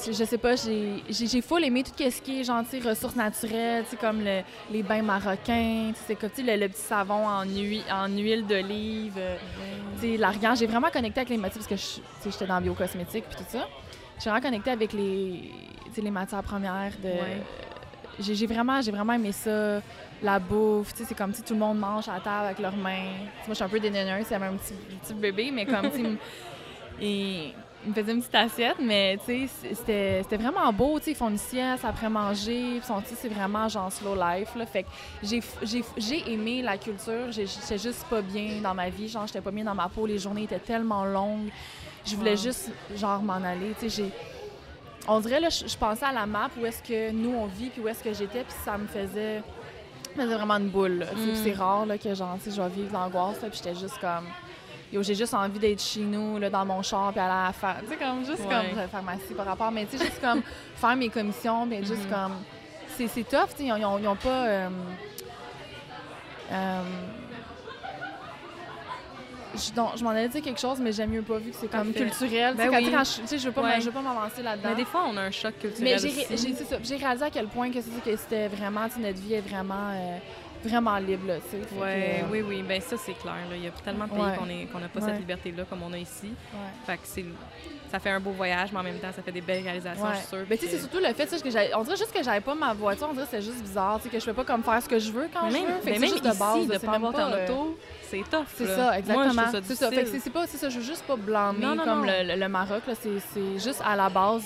je 0.06 0.24
sais 0.24 0.38
pas, 0.38 0.56
j'ai 0.56 1.02
j'ai- 1.10 1.26
j'ai 1.26 1.42
full 1.42 1.64
aimé 1.64 1.82
tout 1.82 1.92
ce 1.98 2.22
qui 2.22 2.40
est 2.40 2.44
gentil, 2.44 2.80
ressources 2.80 3.16
naturelles, 3.16 3.84
tu 3.84 3.90
sais, 3.90 3.96
comme 3.96 4.20
le- 4.24 4.42
les 4.70 4.82
bains 4.82 5.02
marocains, 5.02 5.90
tu 5.92 5.94
sais, 5.96 6.04
c'est 6.08 6.14
comme, 6.14 6.30
tu 6.30 6.44
sais, 6.44 6.56
le, 6.56 6.60
le 6.62 6.68
petit 6.68 6.80
savon 6.80 7.26
en, 7.26 7.42
huile, 7.44 7.82
en 7.92 8.08
huile 8.08 8.46
d'olive, 8.46 9.14
euh, 9.18 9.36
tu 10.00 10.12
sais, 10.12 10.16
l'argan. 10.16 10.54
J'ai 10.54 10.66
vraiment 10.66 10.88
connecté 10.90 11.20
avec 11.20 11.30
les 11.30 11.36
matières, 11.36 11.62
parce 11.62 11.66
que 11.68 11.76
je- 11.76 12.00
tu 12.00 12.02
sais, 12.22 12.30
j'étais 12.30 12.46
dans 12.46 12.60
biocosmétique 12.60 13.24
puis 13.28 13.36
tout 13.36 13.50
ça. 13.50 13.66
J'ai 14.22 14.30
vraiment 14.30 14.42
connecté 14.46 14.70
avec 14.70 14.92
les, 14.92 15.50
tu 15.86 15.94
sais, 15.94 16.00
les 16.00 16.10
matières 16.10 16.42
premières 16.42 16.92
de... 17.02 17.08
Ouais. 17.08 17.42
J'ai 18.20 18.34
j'ai 18.34 18.46
vraiment, 18.46 18.80
j'ai 18.80 18.90
vraiment 18.90 19.12
aimé 19.12 19.30
ça, 19.30 19.80
la 20.22 20.38
bouffe, 20.38 20.92
tu 20.92 20.98
sais, 21.00 21.04
c'est 21.08 21.14
comme 21.14 21.32
si 21.32 21.42
tout 21.42 21.54
le 21.54 21.60
monde 21.60 21.78
mange 21.78 22.08
à 22.08 22.14
la 22.14 22.20
table 22.20 22.46
avec 22.46 22.58
leurs 22.58 22.76
mains. 22.76 23.04
Moi, 23.46 23.50
je 23.50 23.54
suis 23.54 23.64
un 23.64 23.68
peu 23.68 23.78
dédaigneuse, 23.80 24.26
c'est 24.26 24.34
un 24.34 24.52
petit, 24.54 24.74
petit 25.02 25.14
bébé, 25.14 25.50
mais 25.52 25.64
comme, 25.66 25.90
tu 25.90 25.96
sais, 26.02 26.18
il 27.00 27.54
me- 27.86 27.94
faisait 27.94 28.12
une 28.12 28.18
petite 28.20 28.34
assiette, 28.34 28.76
mais 28.80 29.16
tu 29.24 29.46
sais, 29.46 29.74
c'est- 29.76 30.22
c'était 30.22 30.36
vraiment 30.36 30.72
beau, 30.72 30.98
tu 30.98 31.04
sais, 31.06 31.10
ils 31.12 31.16
font 31.16 31.28
une 31.30 31.38
sieste 31.38 31.84
après 31.84 32.08
manger, 32.08 32.78
puis 32.78 32.86
sont- 32.86 33.00
tu 33.00 33.10
sais, 33.10 33.14
c'est 33.16 33.28
vraiment 33.28 33.68
genre 33.68 33.92
slow 33.92 34.16
life, 34.16 34.54
là. 34.56 34.66
Fait 34.66 34.82
que 34.82 34.88
j'ai 35.22 36.32
aimé 36.32 36.62
la 36.62 36.76
culture, 36.76 37.30
j'étais 37.30 37.78
juste 37.78 38.04
pas 38.10 38.20
bien 38.20 38.60
dans 38.62 38.74
ma 38.74 38.88
vie, 38.90 39.08
genre, 39.08 39.26
j'étais 39.26 39.40
pas 39.40 39.52
bien 39.52 39.64
dans 39.64 39.74
ma 39.76 39.88
peau, 39.88 40.06
les 40.06 40.18
journées 40.18 40.42
étaient 40.42 40.58
tellement 40.58 41.04
longues, 41.04 41.48
je 42.04 42.16
voulais 42.16 42.32
Wow. 42.34 42.42
juste, 42.42 42.70
genre, 42.96 43.22
m'en 43.22 43.34
aller, 43.34 43.72
tu 43.78 43.88
sais, 43.88 44.02
j'ai... 44.02 44.10
On 45.10 45.20
dirait, 45.20 45.40
là, 45.40 45.48
je 45.48 45.74
pensais 45.76 46.04
à 46.04 46.12
la 46.12 46.26
map, 46.26 46.50
où 46.60 46.66
est-ce 46.66 46.82
que 46.82 47.12
nous, 47.12 47.30
on 47.34 47.46
vit, 47.46 47.70
puis 47.70 47.80
où 47.80 47.88
est-ce 47.88 48.02
que 48.02 48.12
j'étais, 48.12 48.42
puis 48.42 48.54
ça 48.64 48.76
me 48.76 48.86
faisait... 48.88 49.42
me 50.18 50.24
faisait 50.24 50.36
vraiment 50.36 50.56
une 50.56 50.68
boule, 50.68 51.06
Mm. 51.14 51.34
c'est 51.42 51.52
rare, 51.52 51.86
là, 51.86 51.96
que, 51.98 52.14
genre, 52.14 52.36
je 52.44 52.60
vais 52.60 52.68
vivre 52.68 52.92
l'angoisse, 52.92 53.38
puis 53.38 53.50
j'étais 53.54 53.74
juste 53.74 53.98
comme... 54.00 54.26
Yo, 54.92 55.02
j'ai 55.02 55.14
juste 55.14 55.34
envie 55.34 55.58
d'être 55.58 55.82
chez 55.82 56.00
nous, 56.00 56.38
là, 56.38 56.48
dans 56.48 56.64
mon 56.64 56.82
char, 56.82 57.10
puis 57.12 57.20
aller 57.20 57.30
à 57.30 57.46
la 57.48 57.52
faire. 57.52 57.76
Tu 57.82 57.88
sais, 57.90 57.96
comme, 57.96 58.24
juste 58.24 58.42
Ouais. 58.48 58.70
comme, 58.74 58.88
pharmacie 58.88 59.34
par 59.36 59.44
rapport, 59.46 59.70
mais 59.70 59.84
tu 59.84 59.98
sais, 59.98 60.04
juste 60.06 60.20
comme 60.20 60.40
faire 60.76 60.96
mes 60.96 61.10
commissions, 61.10 61.66
puis 61.66 61.78
juste 61.84 62.04
Mhm. 62.06 62.10
comme. 62.10 62.32
C'est 62.96 63.28
tough, 63.28 63.50
tu 63.50 63.58
sais, 63.58 63.64
ils 63.64 63.72
ont- 63.72 63.76
ils 63.76 63.84
ont, 63.84 63.98
ils 63.98 64.08
ont 64.08 64.16
pas. 64.16 64.28
euh, 64.46 64.68
euh, 66.52 66.82
je, 69.58 69.72
donc, 69.74 69.90
je 69.96 70.04
m'en 70.04 70.10
allais 70.10 70.28
dire 70.28 70.42
quelque 70.42 70.60
chose, 70.60 70.78
mais 70.80 70.92
j'aime 70.92 71.10
mieux 71.10 71.22
pas 71.22 71.38
vu 71.38 71.50
que 71.50 71.56
c'est 71.56 71.68
comme 71.70 71.92
Parfait. 71.92 72.06
culturel. 72.10 72.54
Ben 72.56 72.68
oui. 72.72 72.90
quand 72.90 73.02
je, 73.04 73.36
je 73.36 73.46
veux 73.46 73.52
pas, 73.52 73.62
Ouais. 73.62 73.74
m- 73.74 73.80
je 73.80 73.86
veux 73.86 73.92
pas 73.92 74.00
m'avancer 74.02 74.42
là-dedans. 74.42 74.68
Mais 74.70 74.76
des 74.76 74.84
fois, 74.84 75.04
on 75.10 75.16
a 75.16 75.22
un 75.22 75.30
choc 75.30 75.54
culturel 75.58 75.84
Mais 75.84 75.98
j'ai 76.82 76.96
réalisé 76.96 77.24
à 77.24 77.30
quel 77.30 77.46
point 77.48 77.70
que, 77.70 77.78
c'était 77.80 78.48
vraiment, 78.48 78.86
notre 78.98 79.18
vie 79.20 79.34
est 79.34 79.40
vraiment, 79.40 79.90
euh, 79.92 80.18
vraiment 80.64 80.96
libre, 80.98 81.26
là, 81.28 81.36
tu 81.36 81.50
sais. 81.56 81.58
Que, 81.74 81.80
Ouais, 81.80 82.20
euh, 82.22 82.26
oui, 82.30 82.42
oui, 82.46 82.62
ben 82.66 82.80
ça 82.80 82.96
c'est 82.96 83.14
clair. 83.14 83.34
là. 83.50 83.56
Il 83.56 83.62
y 83.64 83.68
a 83.68 83.70
tellement 83.84 84.06
de 84.06 84.10
pays 84.10 84.20
Ouais. 84.20 84.68
qu'on 84.72 84.78
n'a 84.80 84.88
pas 84.88 85.00
Ouais. 85.00 85.06
cette 85.06 85.18
liberté-là 85.20 85.64
comme 85.68 85.82
on 85.82 85.92
a 85.92 85.98
ici. 85.98 86.30
Fait 86.86 86.94
que 86.94 87.00
c'est, 87.04 87.24
ça 87.90 87.98
fait 87.98 88.10
un 88.10 88.20
beau 88.20 88.30
voyage, 88.30 88.70
mais 88.72 88.78
en 88.80 88.82
même 88.82 88.98
temps, 88.98 89.12
ça 89.14 89.22
fait 89.22 89.32
des 89.32 89.40
belles 89.40 89.62
réalisations, 89.62 90.04
Ouais. 90.04 90.10
je 90.14 90.18
suis 90.18 90.26
sûre. 90.28 90.46
Mais 90.48 90.56
tu 90.56 90.66
sais, 90.66 90.72
c'est 90.72 90.78
surtout 90.80 90.98
le 90.98 91.12
fait 91.14 91.26
que 91.26 91.76
on 91.76 91.82
dirait 91.82 91.96
juste 91.96 92.12
que 92.12 92.22
j'avais 92.22 92.40
pas 92.40 92.54
ma 92.54 92.74
voiture, 92.74 93.06
on 93.10 93.12
dirait 93.14 93.24
que 93.26 93.30
c'est 93.30 93.42
juste 93.42 93.62
bizarre, 93.62 93.98
tu 94.02 94.04
sais, 94.04 94.08
que 94.16 94.20
je 94.20 94.24
peux 94.26 94.32
pas 94.34 94.44
comme 94.44 94.62
faire 94.62 94.82
ce 94.82 94.88
que 94.88 94.98
je 94.98 95.10
veux 95.12 95.28
quand 95.32 95.44
Mais 95.46 95.50
je 95.50 95.56
même, 95.56 95.66
veux. 95.66 95.80
Fait 95.80 95.90
mais 95.92 95.98
même 95.98 96.10
juste 96.10 96.24
ici, 96.24 96.32
de 96.34 96.38
base, 96.38 96.66
de 96.66 96.72
c'est 96.74 96.86
pas 96.86 96.92
avoir 96.94 97.12
ton 97.12 97.18
euh, 97.32 97.44
auto, 97.44 97.78
c'est 98.02 98.22
tough. 98.30 98.44
C'est 98.54 98.66
ça, 98.66 98.98
exactement. 98.98 99.42
C'est 99.62 99.74
ça. 99.74 99.90
Fait 99.90 100.04
que 100.04 100.18
c'est 100.20 100.30
pas, 100.30 100.46
ça, 100.46 100.68
je 100.68 100.78
veux 100.78 100.84
juste 100.84 101.04
pas 101.04 101.16
blâmer 101.16 101.58
Non, 101.60 101.74
non, 101.74 101.84
comme 101.84 102.06
non. 102.06 102.12
Le, 102.24 102.36
le- 102.36 102.48
Maroc, 102.48 102.82
là. 102.86 102.94
C'est 102.94 103.58
juste 103.58 103.82
à 103.84 103.96
la 103.96 104.08
base, 104.08 104.44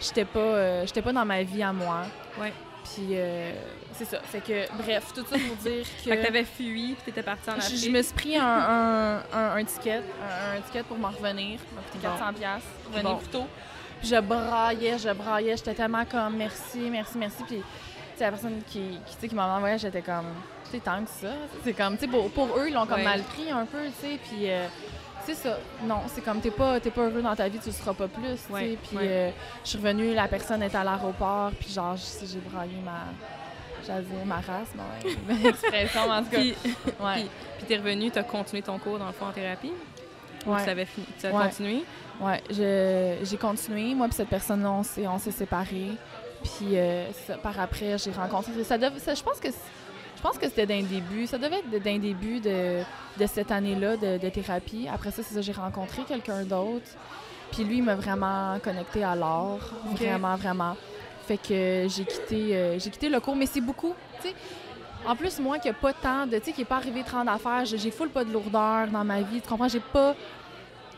j'étais 0.00 0.24
pas, 0.24 0.38
euh, 0.40 0.82
j'étais 0.86 1.02
pas 1.02 1.12
dans 1.12 1.24
ma 1.24 1.42
vie 1.42 1.62
à 1.62 1.72
moi. 1.72 2.02
Ouais. 2.40 2.52
Puis 2.84 3.08
euh, 3.12 3.52
c'est 3.94 4.04
ça. 4.04 4.20
Fait 4.20 4.40
que, 4.40 4.66
bref, 4.76 5.12
tout 5.14 5.24
ça 5.28 5.36
pour 5.38 5.56
dire 5.56 5.84
que. 6.04 6.10
Fait 6.10 6.16
que 6.18 6.26
t'avais 6.26 6.44
fui, 6.44 6.94
puis 6.94 6.96
t'étais 7.06 7.22
parti 7.22 7.48
en 7.50 7.54
je, 7.54 7.58
Afrique. 7.60 7.84
je 7.84 7.90
me 7.90 8.02
suis 8.02 8.14
pris 8.14 8.36
un, 8.36 8.44
un, 8.44 9.16
un- 9.32 9.56
un 9.56 9.64
ticket, 9.64 10.02
un, 10.22 10.60
ticket 10.62 10.82
pour 10.82 10.98
m'en 10.98 11.10
revenir. 11.10 11.58
Bon. 11.72 12.00
400 12.02 12.32
pièces. 12.34 12.62
Revenir 12.90 13.10
Bon. 13.12 13.16
plus 13.18 13.28
tôt. 13.28 13.46
Puis 14.00 14.08
je 14.08 14.20
braillais, 14.20 14.98
je 14.98 15.12
braillais. 15.12 15.56
J'étais 15.56 15.74
tellement 15.74 16.04
comme 16.04 16.36
merci, 16.36 16.78
merci, 16.90 17.16
merci. 17.18 17.44
Puis 17.44 17.56
tu 17.58 17.62
sais, 18.18 18.24
la 18.24 18.30
personne 18.32 18.60
qui, 18.66 18.98
qui, 19.20 19.28
qui 19.28 19.34
m'a 19.34 19.46
envoyé, 19.56 19.78
j'étais 19.78 20.02
comme, 20.02 20.26
tu 20.64 20.72
sais, 20.72 20.80
tant 20.80 21.02
que 21.04 21.08
ça. 21.10 21.32
C'est 21.64 21.72
comme, 21.72 21.94
tu 21.96 22.00
sais, 22.06 22.08
pour, 22.10 22.28
pour 22.32 22.58
eux, 22.58 22.66
ils 22.68 22.74
l'ont 22.74 22.84
comme 22.86 22.98
Ouais. 22.98 23.04
mal 23.04 23.22
pris 23.22 23.50
un 23.50 23.64
peu, 23.64 23.78
tu 24.00 24.06
sais. 24.08 24.18
Puis, 24.28 24.50
euh, 24.50 24.66
c'est 25.24 25.34
ça. 25.34 25.58
Non, 25.84 26.00
c'est 26.08 26.22
comme 26.22 26.40
t'es 26.40 26.50
pas, 26.50 26.80
t'es 26.80 26.90
pas 26.90 27.02
heureux 27.02 27.22
dans 27.22 27.34
ta 27.34 27.48
vie, 27.48 27.58
tu 27.58 27.68
le 27.68 27.72
seras 27.72 27.94
pas 27.94 28.08
plus. 28.08 28.38
Ouais. 28.50 28.78
Puis 28.82 28.96
ouais. 28.96 29.08
euh, 29.08 29.30
je 29.64 29.70
suis 29.70 29.78
revenue, 29.78 30.14
la 30.14 30.28
personne 30.28 30.62
est 30.62 30.74
à 30.74 30.84
l'aéroport, 30.84 31.50
puis 31.58 31.70
genre, 31.70 31.96
j'ai 31.96 32.38
braillé 32.38 32.78
ma. 32.84 33.06
Dire 33.84 34.04
ma 34.24 34.36
race, 34.36 34.68
ouais, 34.76 35.48
expression, 35.48 36.02
en 36.02 36.22
tout 36.22 36.30
cas. 36.30 36.38
Puis, 36.38 36.54
ouais. 36.54 37.14
puis, 37.14 37.30
puis 37.58 37.66
t'es 37.66 37.76
revenu, 37.78 38.12
t'as 38.12 38.22
continué 38.22 38.62
ton 38.62 38.78
cours 38.78 38.96
dans 38.96 39.08
le 39.08 39.12
fond 39.12 39.26
en 39.26 39.32
thérapie? 39.32 39.72
Ou 40.46 40.54
tu 40.56 40.70
avais 40.70 40.84
fini, 40.84 41.06
tu 41.18 41.26
as 41.26 41.30
continué? 41.30 41.82
Ouais, 42.20 42.42
j'ai 42.50 43.36
continué. 43.36 43.94
Moi, 43.94 44.06
puis 44.06 44.16
cette 44.16 44.28
personne-là, 44.28 44.70
on 44.70 45.18
s'est, 45.18 45.30
séparés. 45.32 45.90
Puis 46.42 46.76
euh, 46.76 47.10
ça, 47.26 47.36
par 47.36 47.58
après, 47.58 47.96
j'ai 47.98 48.10
rencontré. 48.10 48.52
Ça 48.64 48.76
je 48.76 49.22
pense 49.22 49.38
que 49.38 49.48
je 50.22 50.28
pense 50.28 50.38
que 50.38 50.46
c'était 50.46 50.66
d'un 50.66 50.82
début. 50.82 51.26
Ça 51.26 51.36
devait 51.36 51.58
être 51.58 51.82
d'un 51.82 51.98
début 51.98 52.38
de, 52.38 52.82
de 53.18 53.26
cette 53.26 53.50
année-là 53.50 53.96
de, 53.96 54.18
de 54.18 54.28
thérapie. 54.28 54.86
Après 54.88 55.10
ça, 55.10 55.20
c'est 55.24 55.34
ça, 55.34 55.40
j'ai 55.40 55.50
rencontré 55.50 56.02
quelqu'un 56.04 56.44
d'autre. 56.44 56.86
Puis 57.50 57.64
lui, 57.64 57.78
il 57.78 57.82
m'a 57.82 57.96
vraiment 57.96 58.56
connecté 58.62 59.02
à 59.02 59.16
l'art. 59.16 59.58
Vraiment, 59.96 60.36
vraiment. 60.36 60.76
Fait 61.26 61.38
que 61.38 61.86
j'ai 61.88 62.04
quitté, 62.04 62.56
euh, 62.56 62.78
j'ai 62.78 62.90
quitté 62.90 63.08
le 63.08 63.18
cours, 63.18 63.34
mais 63.34 63.46
c'est 63.46 63.60
beaucoup. 63.60 63.94
tu 64.20 64.28
sais. 64.28 64.34
En 65.04 65.16
plus, 65.16 65.40
moi 65.40 65.58
qui 65.58 65.66
n'ai 65.66 65.74
pas 65.74 65.92
tant 65.92 66.24
de. 66.24 66.38
Tu 66.38 66.44
sais, 66.44 66.52
qui 66.52 66.60
n'est 66.60 66.66
pas 66.66 66.76
arrivé 66.76 67.02
30 67.02 67.26
d'affaires, 67.26 67.64
j'ai 67.64 67.76
j'ai 67.76 67.90
full 67.90 68.08
pas 68.08 68.24
de 68.24 68.32
lourdeur 68.32 68.86
dans 68.92 69.02
ma 69.04 69.22
vie. 69.22 69.40
Tu 69.40 69.48
comprends? 69.48 69.66
J'ai 69.66 69.80
pas. 69.80 70.14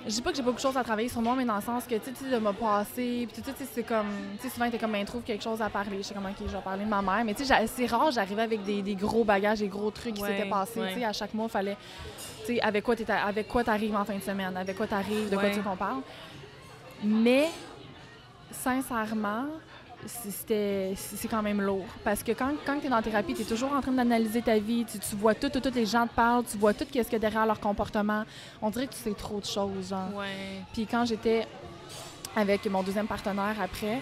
Je 0.07 0.11
dis 0.11 0.21
pas 0.21 0.31
que 0.31 0.37
j'ai 0.37 0.43
beaucoup 0.43 0.57
de 0.57 0.61
choses 0.61 0.77
à 0.77 0.85
travailler 0.85 1.09
sur 1.09 1.23
moi, 1.23 1.35
mais 1.35 1.47
dans 1.47 1.57
le 1.57 1.63
sens 1.63 1.85
que, 1.85 1.95
tu 1.95 2.15
sais, 2.15 2.31
de 2.31 2.39
me 2.39 2.53
passer, 2.53 3.27
puis 3.33 3.41
tu 3.43 3.51
sais, 3.51 3.67
c'est 3.73 3.83
comme, 3.85 4.07
tu 4.39 4.43
sais, 4.49 4.55
souvent, 4.55 4.69
t'es 4.71 4.77
comme, 4.79 4.93
ben, 4.93 5.05
trouve 5.07 5.23
quelque 5.23 5.43
chose 5.43 5.63
à 5.63 5.71
parler. 5.71 5.99
Je 5.99 6.03
sais 6.03 6.15
comment, 6.15 6.29
OK, 6.29 6.37
je 6.47 6.53
vais 6.55 6.63
parler 6.63 6.85
de 6.85 6.91
ma 6.91 7.01
mère. 7.01 7.25
Mais 7.25 7.33
tu 7.33 7.45
sais, 7.45 7.55
c'est 7.67 7.87
rare, 7.87 8.11
j'arrivais 8.11 8.43
avec 8.43 8.63
des, 8.65 8.83
des 8.83 8.95
gros 8.97 9.25
bagages, 9.25 9.61
des 9.61 9.69
gros 9.69 9.91
trucs 9.91 10.15
qui 10.15 10.23
Ouais, 10.23 10.37
s'étaient 10.37 10.49
passés. 10.51 10.81
ouais. 10.81 10.93
Tu 10.93 10.99
sais, 11.01 11.05
à 11.07 11.13
chaque 11.15 11.33
mois, 11.33 11.47
il 11.47 11.51
fallait, 11.51 11.77
tu 12.45 12.55
sais, 12.55 12.61
avec 12.61 12.85
quoi 12.85 12.95
t'es- 12.97 13.11
avec 13.11 13.49
quoi 13.49 13.65
t'arrives 13.65 13.97
en 13.97 14.05
fin 14.05 14.17
de 14.17 14.23
semaine, 14.23 14.55
avec 14.57 14.77
quoi 14.77 14.87
t'arrives, 14.87 15.31
de 15.31 15.37
quoi 15.37 15.49
tu 15.49 15.57
veux 15.57 15.63
qu'on 15.63 15.77
parle. 15.77 16.03
Mais, 17.03 17.49
sincèrement, 18.51 19.47
c'est- 20.07 21.29
quand 21.29 21.43
même 21.43 21.61
lourd. 21.61 21.87
Parce 22.05 22.23
que 22.23 22.33
quand, 22.33 22.53
quand 22.67 22.79
tu 22.81 22.87
es 22.87 22.91
dans 22.91 22.97
la 22.97 23.03
thérapie, 23.03 23.35
tu 23.35 23.43
es 23.43 23.45
toujours 23.45 23.73
en 23.73 23.81
train 23.81 23.93
d'analyser 23.93 24.43
ta 24.43 24.59
vie, 24.59 24.85
tu, 24.85 24.99
tu 24.99 25.17
vois 25.17 25.35
tout, 25.35 25.49
tout, 25.49 25.61
tout, 25.61 25.73
les 25.75 25.87
gens 25.87 26.07
te 26.07 26.15
parlent, 26.15 26.45
tu 26.45 26.59
vois 26.59 26.75
tout 26.75 26.85
ce 26.85 26.91
qu'il 26.93 27.13
y 27.13 27.17
a 27.17 27.19
derrière 27.19 27.47
leur 27.47 27.61
comportement. 27.61 28.25
On 28.61 28.71
dirait 28.71 28.87
que 28.87 28.93
tu 28.93 28.99
sais 29.01 29.15
trop 29.15 29.41
de 29.41 29.45
choses, 29.47 29.89
genre. 29.91 30.15
Ouais. 30.15 30.63
Puis 30.73 30.87
quand 30.87 31.05
j'étais 31.05 31.47
avec 32.37 32.67
mon 32.67 32.83
deuxième 32.83 33.07
partenaire 33.07 33.57
après, 33.63 34.01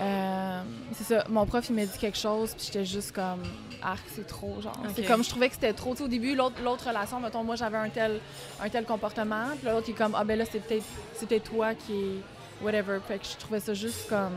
euh, 0.00 0.62
c'est 0.92 1.04
ça, 1.04 1.24
mon 1.28 1.46
prof 1.46 1.64
il 1.70 1.76
m'a 1.76 1.86
dit 1.86 1.98
quelque 1.98 2.18
chose, 2.18 2.52
puis 2.54 2.66
j'étais 2.66 2.84
juste 2.84 3.12
comme 3.12 3.42
arc, 3.82 4.02
c'est 4.14 4.26
trop, 4.26 4.60
genre. 4.60 4.76
C'est 4.94 5.04
comme 5.04 5.22
je 5.22 5.28
trouvais 5.30 5.48
que 5.48 5.54
c'était 5.54 5.72
trop. 5.72 5.92
Tu 5.92 5.98
sais, 5.98 6.04
au 6.04 6.08
début, 6.08 6.34
l'autre 6.34 6.56
l'autre 6.64 6.88
relation, 6.88 7.20
mettons, 7.20 7.44
moi 7.44 7.54
j'avais 7.56 7.76
un 7.76 7.88
tel, 7.88 8.20
un 8.60 8.68
tel 8.68 8.84
comportement, 8.86 9.46
puis 9.60 9.70
l'autre 9.70 9.84
il 9.88 9.92
est 9.92 9.94
comme 9.94 10.14
ah 10.16 10.24
ben 10.24 10.36
là 10.38 10.44
c'est 10.50 10.60
peut-être 10.60 11.44
toi 11.50 11.74
qui 11.74 11.92
est 11.92 12.64
whatever. 12.64 12.98
Fait 13.06 13.18
que 13.18 13.24
je 13.24 13.36
trouvais 13.36 13.60
ça 13.60 13.72
juste 13.72 14.08
comme 14.08 14.32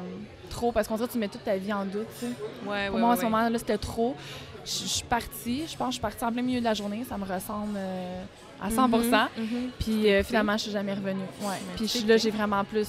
trop 0.47 0.71
parce 0.71 0.87
qu'on 0.87 0.95
dirait 0.95 1.07
que 1.07 1.13
tu 1.13 1.19
mets 1.19 1.27
toute 1.27 1.43
ta 1.43 1.55
vie 1.57 1.71
en 1.73 1.85
doute, 1.85 2.07
tu 2.19 2.25
sais. 2.25 2.31
Ouais, 2.67 2.87
Pour 2.87 2.95
ouais, 2.95 3.01
moi, 3.01 3.09
à 3.09 3.13
ouais, 3.13 3.17
ce 3.19 3.23
moment-là, 3.23 3.57
c'était 3.59 3.77
trop. 3.77 4.15
Je 4.65 4.69
suis 4.71 5.03
partie, 5.05 5.65
je 5.67 5.77
pense 5.77 5.87
que 5.87 5.91
je 5.91 5.91
suis 5.93 6.01
partie 6.01 6.23
en 6.25 6.31
plein 6.31 6.41
milieu 6.41 6.59
de 6.59 6.65
la 6.65 6.73
journée, 6.73 7.05
ça 7.07 7.17
me 7.17 7.23
ressemble 7.25 7.75
euh, 7.77 8.23
à 8.61 8.69
100 8.69 8.87
Mhm, 8.87 9.01
mhm. 9.37 9.69
Puis 9.79 10.11
euh, 10.11 10.23
finalement, 10.23 10.53
je 10.57 10.63
suis 10.63 10.71
jamais 10.71 10.93
revenue. 10.93 11.23
Puis 11.77 11.87
je- 11.87 12.05
là, 12.07 12.17
j'ai 12.17 12.31
vraiment 12.31 12.63
plus 12.65 12.87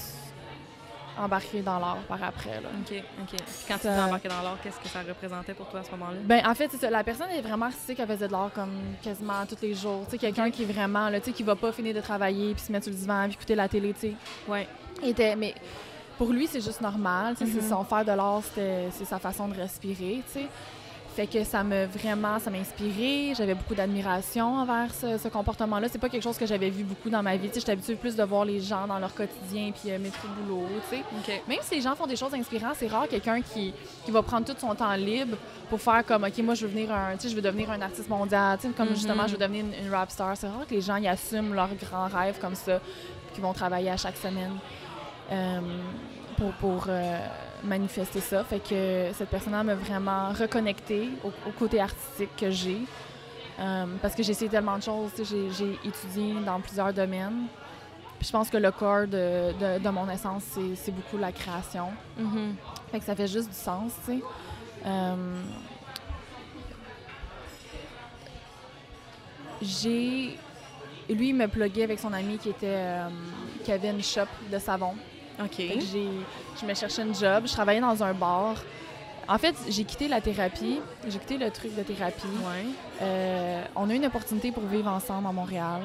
embarqué 1.20 1.62
dans 1.62 1.78
l'art 1.80 1.98
par 2.08 2.22
après. 2.22 2.60
Là. 2.60 2.68
OK, 2.80 2.96
OK. 3.22 3.28
Puis 3.30 3.38
quand 3.66 3.74
tu 3.74 3.80
t'es 3.82 3.88
embarqué 3.90 4.28
dans 4.28 4.40
l'art, 4.42 4.56
qu'est-ce 4.62 4.78
que 4.78 4.88
ça 4.88 5.00
représentait 5.06 5.52
pour 5.54 5.66
toi 5.68 5.80
à 5.80 5.84
ce 5.84 5.90
moment-là? 5.92 6.18
Ben, 6.24 6.42
en 6.46 6.54
fait, 6.54 6.68
c'est 6.70 6.76
ça. 6.78 6.90
La 6.90 7.02
personne 7.02 7.30
est 7.30 7.40
vraiment 7.40 7.66
artistique, 7.66 7.98
elle 7.98 8.06
faisait 8.06 8.28
de 8.28 8.32
l'art 8.32 8.50
comme 8.54 8.70
quasiment 9.02 9.44
tous 9.48 9.56
les 9.62 9.74
jours. 9.74 10.02
Tu 10.04 10.12
sais, 10.12 10.18
quelqu'un 10.18 10.50
qui 10.50 10.62
est 10.62 10.66
vraiment, 10.72 11.08
là, 11.08 11.18
tu 11.20 11.26
sais, 11.30 11.32
qui 11.36 11.42
va 11.42 11.56
pas 11.56 11.72
finir 11.72 11.94
de 11.94 12.00
travailler 12.00 12.54
puis 12.54 12.62
se 12.62 12.70
mettre 12.72 12.84
sur 12.84 12.92
le 12.92 12.98
divan 12.98 13.24
puis 13.24 13.32
écouter 13.34 13.54
la 13.56 13.68
télé, 13.68 13.92
tu 13.94 14.00
sais. 14.00 14.14
Ouais. 14.46 14.68
Il 15.02 15.08
était, 15.10 15.34
mais 15.34 15.54
pour 16.18 16.30
lui, 16.32 16.46
c'est 16.46 16.60
juste 16.60 16.80
normal. 16.80 17.34
C'est 17.38 17.46
son 17.62 17.84
faire 17.84 18.04
de 18.04 18.12
l'art, 18.12 18.42
c'est 18.54 19.04
sa 19.04 19.18
façon 19.18 19.48
de 19.48 19.54
respirer, 19.54 20.22
tu 20.32 20.40
sais. 20.40 20.46
Fait 21.16 21.26
que 21.26 21.42
ça 21.42 21.64
m'a 21.64 21.84
vraiment, 21.86 22.38
ça 22.38 22.48
m'a 22.48 22.58
inspiré. 22.58 23.32
J'avais 23.36 23.54
beaucoup 23.54 23.74
d'admiration 23.74 24.54
envers 24.58 24.94
ce, 24.94 25.18
ce 25.18 25.26
comportement-là. 25.26 25.88
C'est 25.90 25.98
pas 25.98 26.08
quelque 26.08 26.22
chose 26.22 26.38
que 26.38 26.46
j'avais 26.46 26.70
vu 26.70 26.84
beaucoup 26.84 27.10
dans 27.10 27.24
ma 27.24 27.36
vie. 27.36 27.50
J'étais 27.52 27.72
habituée 27.72 27.96
plus 27.96 28.14
de 28.14 28.22
voir 28.22 28.44
les 28.44 28.60
gens 28.60 28.86
dans 28.86 29.00
leur 29.00 29.12
quotidien 29.12 29.72
puis 29.72 29.90
euh, 29.90 29.98
métro 29.98 30.28
boulot. 30.28 30.62
Même 31.48 31.58
si 31.62 31.74
les 31.74 31.80
gens 31.80 31.96
font 31.96 32.06
des 32.06 32.14
choses 32.14 32.32
inspirantes, 32.34 32.76
c'est 32.78 32.86
rare 32.86 33.08
quelqu'un 33.08 33.40
qui, 33.42 33.74
qui 34.04 34.10
va 34.12 34.22
prendre 34.22 34.46
tout 34.46 34.54
son 34.60 34.72
temps 34.76 34.92
libre 34.94 35.36
pour 35.68 35.80
faire 35.80 36.04
comme 36.06 36.22
OK, 36.22 36.38
moi 36.38 36.54
je 36.54 36.66
veux 36.66 36.72
venir 36.72 36.92
un, 36.92 37.16
je 37.20 37.34
veux 37.34 37.42
devenir 37.42 37.68
un 37.72 37.80
artiste 37.80 38.08
mondial, 38.08 38.56
comme 38.76 38.86
Mhm. 38.90 38.94
justement 38.94 39.26
je 39.26 39.32
veux 39.32 39.38
devenir 39.38 39.64
une, 39.64 39.86
une 39.86 39.92
rap 39.92 40.12
star. 40.12 40.36
C'est 40.36 40.46
rare 40.46 40.68
que 40.68 40.74
les 40.74 40.82
gens 40.82 40.96
y 40.98 41.08
assument 41.08 41.52
leurs 41.52 41.74
grands 41.74 42.06
rêves 42.06 42.38
comme 42.40 42.54
ça, 42.54 42.78
qu'ils 43.34 43.42
vont 43.42 43.52
travailler 43.52 43.90
à 43.90 43.96
chaque 43.96 44.16
semaine 44.18 44.52
pour, 46.36 46.52
pour 46.54 46.84
euh, 46.88 47.18
manifester 47.64 48.20
ça. 48.20 48.44
Fait 48.44 48.60
que 48.60 49.10
cette 49.14 49.28
personne-là 49.28 49.62
m'a 49.64 49.74
vraiment 49.74 50.30
reconnectée 50.32 51.08
au, 51.24 51.28
au 51.28 51.52
côté 51.58 51.80
artistique 51.80 52.30
que 52.36 52.50
j'ai. 52.50 52.78
Euh, 53.60 53.86
parce 54.00 54.14
que 54.14 54.22
j'ai 54.22 54.30
essayé 54.30 54.48
tellement 54.50 54.76
de 54.78 54.82
choses, 54.84 55.10
j'ai 55.28 55.72
étudié 55.84 56.34
dans 56.46 56.60
plusieurs 56.60 56.92
domaines. 56.92 57.46
Puis 58.18 58.26
je 58.28 58.32
pense 58.32 58.50
que 58.50 58.56
le 58.56 58.70
corps 58.70 59.06
de, 59.06 59.52
de- 59.52 59.78
de 59.82 59.88
mon 59.90 60.08
essence, 60.10 60.44
c'est- 60.74 60.90
beaucoup 60.92 61.18
la 61.18 61.32
création. 61.32 61.88
Mhm. 62.16 62.54
Fait 62.90 62.98
que 63.00 63.04
ça 63.04 63.14
fait 63.16 63.26
juste 63.28 63.48
du 63.48 63.54
sens, 63.56 63.92
tu 64.04 64.12
sais. 64.18 64.22
Euh, 64.86 65.14
J'ai. 69.60 70.38
Lui, 71.08 71.30
il 71.30 71.34
me 71.34 71.48
pluguait 71.48 71.84
avec 71.84 71.98
son 71.98 72.12
ami 72.12 72.38
qui 72.38 72.50
était. 72.50 72.66
euh, 72.66 73.08
qui 73.64 73.72
avait 73.72 73.90
une 73.90 74.02
shop 74.02 74.26
de 74.52 74.58
savon. 74.58 74.94
OK. 75.40 75.62
Je 76.60 76.66
me 76.66 76.74
cherchais 76.74 77.02
une 77.02 77.14
job. 77.14 77.44
Je 77.46 77.52
travaillais 77.52 77.80
dans 77.80 78.02
un 78.02 78.12
bar. 78.12 78.56
En 79.28 79.36
fait, 79.38 79.54
j'ai 79.68 79.84
quitté 79.84 80.08
la 80.08 80.20
thérapie. 80.20 80.80
J'ai 81.06 81.18
quitté 81.18 81.36
le 81.36 81.50
truc 81.50 81.74
de 81.76 81.82
thérapie. 81.82 82.26
Ouais. 82.26 82.64
Euh, 83.02 83.62
on 83.76 83.90
a 83.90 83.92
eu 83.92 83.96
une 83.96 84.06
opportunité 84.06 84.50
pour 84.50 84.64
vivre 84.64 84.88
ensemble 84.88 85.28
à 85.28 85.32
Montréal. 85.32 85.82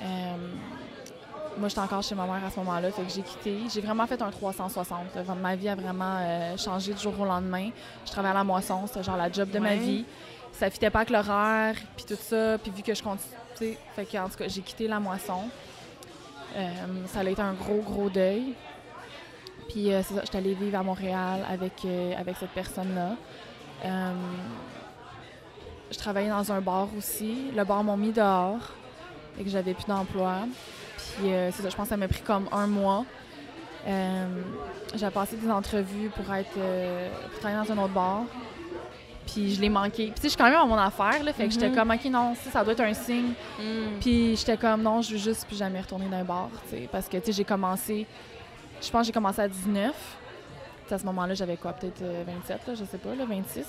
Euh, 0.00 0.36
moi, 1.58 1.68
j'étais 1.68 1.80
encore 1.80 2.02
chez 2.02 2.14
ma 2.14 2.26
mère 2.26 2.44
à 2.44 2.50
ce 2.50 2.56
moment-là, 2.60 2.90
fait 2.92 3.02
que 3.02 3.12
j'ai 3.12 3.22
quitté. 3.22 3.56
J'ai 3.72 3.80
vraiment 3.80 4.06
fait 4.06 4.20
un 4.22 4.30
360. 4.30 5.14
là. 5.14 5.22
Vraiment, 5.22 5.40
Ma 5.40 5.56
vie 5.56 5.68
a 5.68 5.74
vraiment 5.74 6.18
euh, 6.20 6.56
changé 6.56 6.92
du 6.92 7.00
jour 7.00 7.14
au 7.18 7.24
lendemain. 7.24 7.70
Je 8.06 8.10
travaillais 8.10 8.34
à 8.34 8.38
la 8.38 8.44
moisson, 8.44 8.86
c'était 8.86 9.02
genre 9.02 9.16
la 9.16 9.30
job 9.30 9.50
de 9.50 9.58
ma 9.58 9.74
vie. 9.74 10.04
Ça 10.52 10.70
fitait 10.70 10.90
pas 10.90 11.00
avec 11.00 11.10
l'horaire, 11.10 11.74
puis 11.96 12.06
tout 12.06 12.20
ça. 12.20 12.56
Puis 12.58 12.70
vu 12.70 12.82
que 12.82 12.94
je 12.94 13.02
continue, 13.02 13.76
fait 13.96 14.04
que, 14.04 14.16
en 14.18 14.28
tout 14.28 14.36
cas, 14.36 14.48
j'ai 14.48 14.62
quitté 14.62 14.86
la 14.86 15.00
moisson. 15.00 15.42
Euh, 16.56 17.06
ça 17.06 17.20
a 17.20 17.24
été 17.24 17.42
un 17.42 17.54
gros, 17.54 17.80
gros 17.80 18.08
deuil. 18.08 18.54
Puis 19.68 19.92
euh, 19.92 20.02
c'est 20.02 20.14
ça, 20.14 20.20
j'étais 20.24 20.38
allée 20.38 20.54
vivre 20.54 20.78
à 20.78 20.82
Montréal 20.82 21.44
avec, 21.48 21.84
euh, 21.84 22.14
avec 22.16 22.36
cette 22.36 22.50
personne-là. 22.50 23.16
Je 25.90 25.98
travaillais 25.98 26.30
dans 26.30 26.52
un 26.52 26.60
bar 26.60 26.88
aussi. 26.96 27.50
Le 27.54 27.64
bar 27.64 27.84
m'ont 27.84 27.96
mis 27.96 28.12
dehors 28.12 28.72
et 29.38 29.44
que 29.44 29.50
j'avais 29.50 29.74
plus 29.74 29.86
d'emploi. 29.86 30.46
Puis 30.96 31.28
c'est 31.28 31.62
ça, 31.62 31.68
je 31.68 31.76
pense 31.76 31.84
que 31.84 31.90
ça 31.90 31.96
m'a 31.96 32.08
pris 32.08 32.22
comme 32.22 32.48
un 32.50 32.66
mois. 32.66 33.04
J'ai 33.86 35.10
passé 35.10 35.36
des 35.36 35.50
entrevues 35.50 36.08
pour 36.08 36.34
être 36.34 36.58
pour 37.30 37.40
travailler 37.40 37.66
dans 37.66 37.72
un 37.74 37.84
autre 37.84 37.92
bar. 37.92 38.22
Puis 39.26 39.54
je 39.54 39.60
l'ai 39.60 39.68
manqué. 39.70 40.06
Puis 40.06 40.14
tu 40.16 40.20
sais, 40.20 40.22
je 40.24 40.28
suis 40.30 40.36
quand 40.36 40.44
même 40.50 40.54
à 40.60 40.64
mon 40.66 40.76
affaire, 40.76 41.22
là, 41.24 41.32
fait 41.32 41.46
que 41.46 41.50
j'étais 41.52 41.68
Mhm. 41.70 41.74
comme, 41.76 41.90
OK, 41.90 42.04
non, 42.06 42.34
ça, 42.34 42.50
ça 42.50 42.62
doit 42.64 42.72
être 42.74 42.80
un 42.82 42.92
signe. 42.94 43.32
Mm. 43.58 43.98
Puis 44.00 44.36
j'étais 44.36 44.56
comme, 44.56 44.82
non, 44.82 45.00
je 45.02 45.12
veux 45.12 45.18
juste 45.18 45.46
plus 45.46 45.56
jamais 45.56 45.80
retourner 45.80 46.06
dans 46.06 46.16
un 46.18 46.24
bar, 46.24 46.48
tu 46.70 46.76
sais, 46.76 46.88
parce 46.92 47.08
que, 47.08 47.16
tu 47.16 47.26
sais, 47.26 47.32
j'ai 47.32 47.44
commencé, 47.44 48.06
je 48.82 48.90
pense 48.90 49.00
que 49.02 49.06
j'ai 49.06 49.12
commencé 49.12 49.40
à 49.40 49.48
19. 49.48 49.92
Tu 49.94 50.88
sais, 50.90 50.94
à 50.94 50.98
ce 50.98 51.04
moment-là, 51.06 51.32
j'avais 51.34 51.56
quoi, 51.56 51.72
peut-être 51.72 52.02
euh, 52.02 52.22
27, 52.26 52.60
là, 52.68 52.74
je 52.74 52.84
sais 52.84 52.98
pas, 52.98 53.14
là, 53.14 53.24
26. 53.24 53.64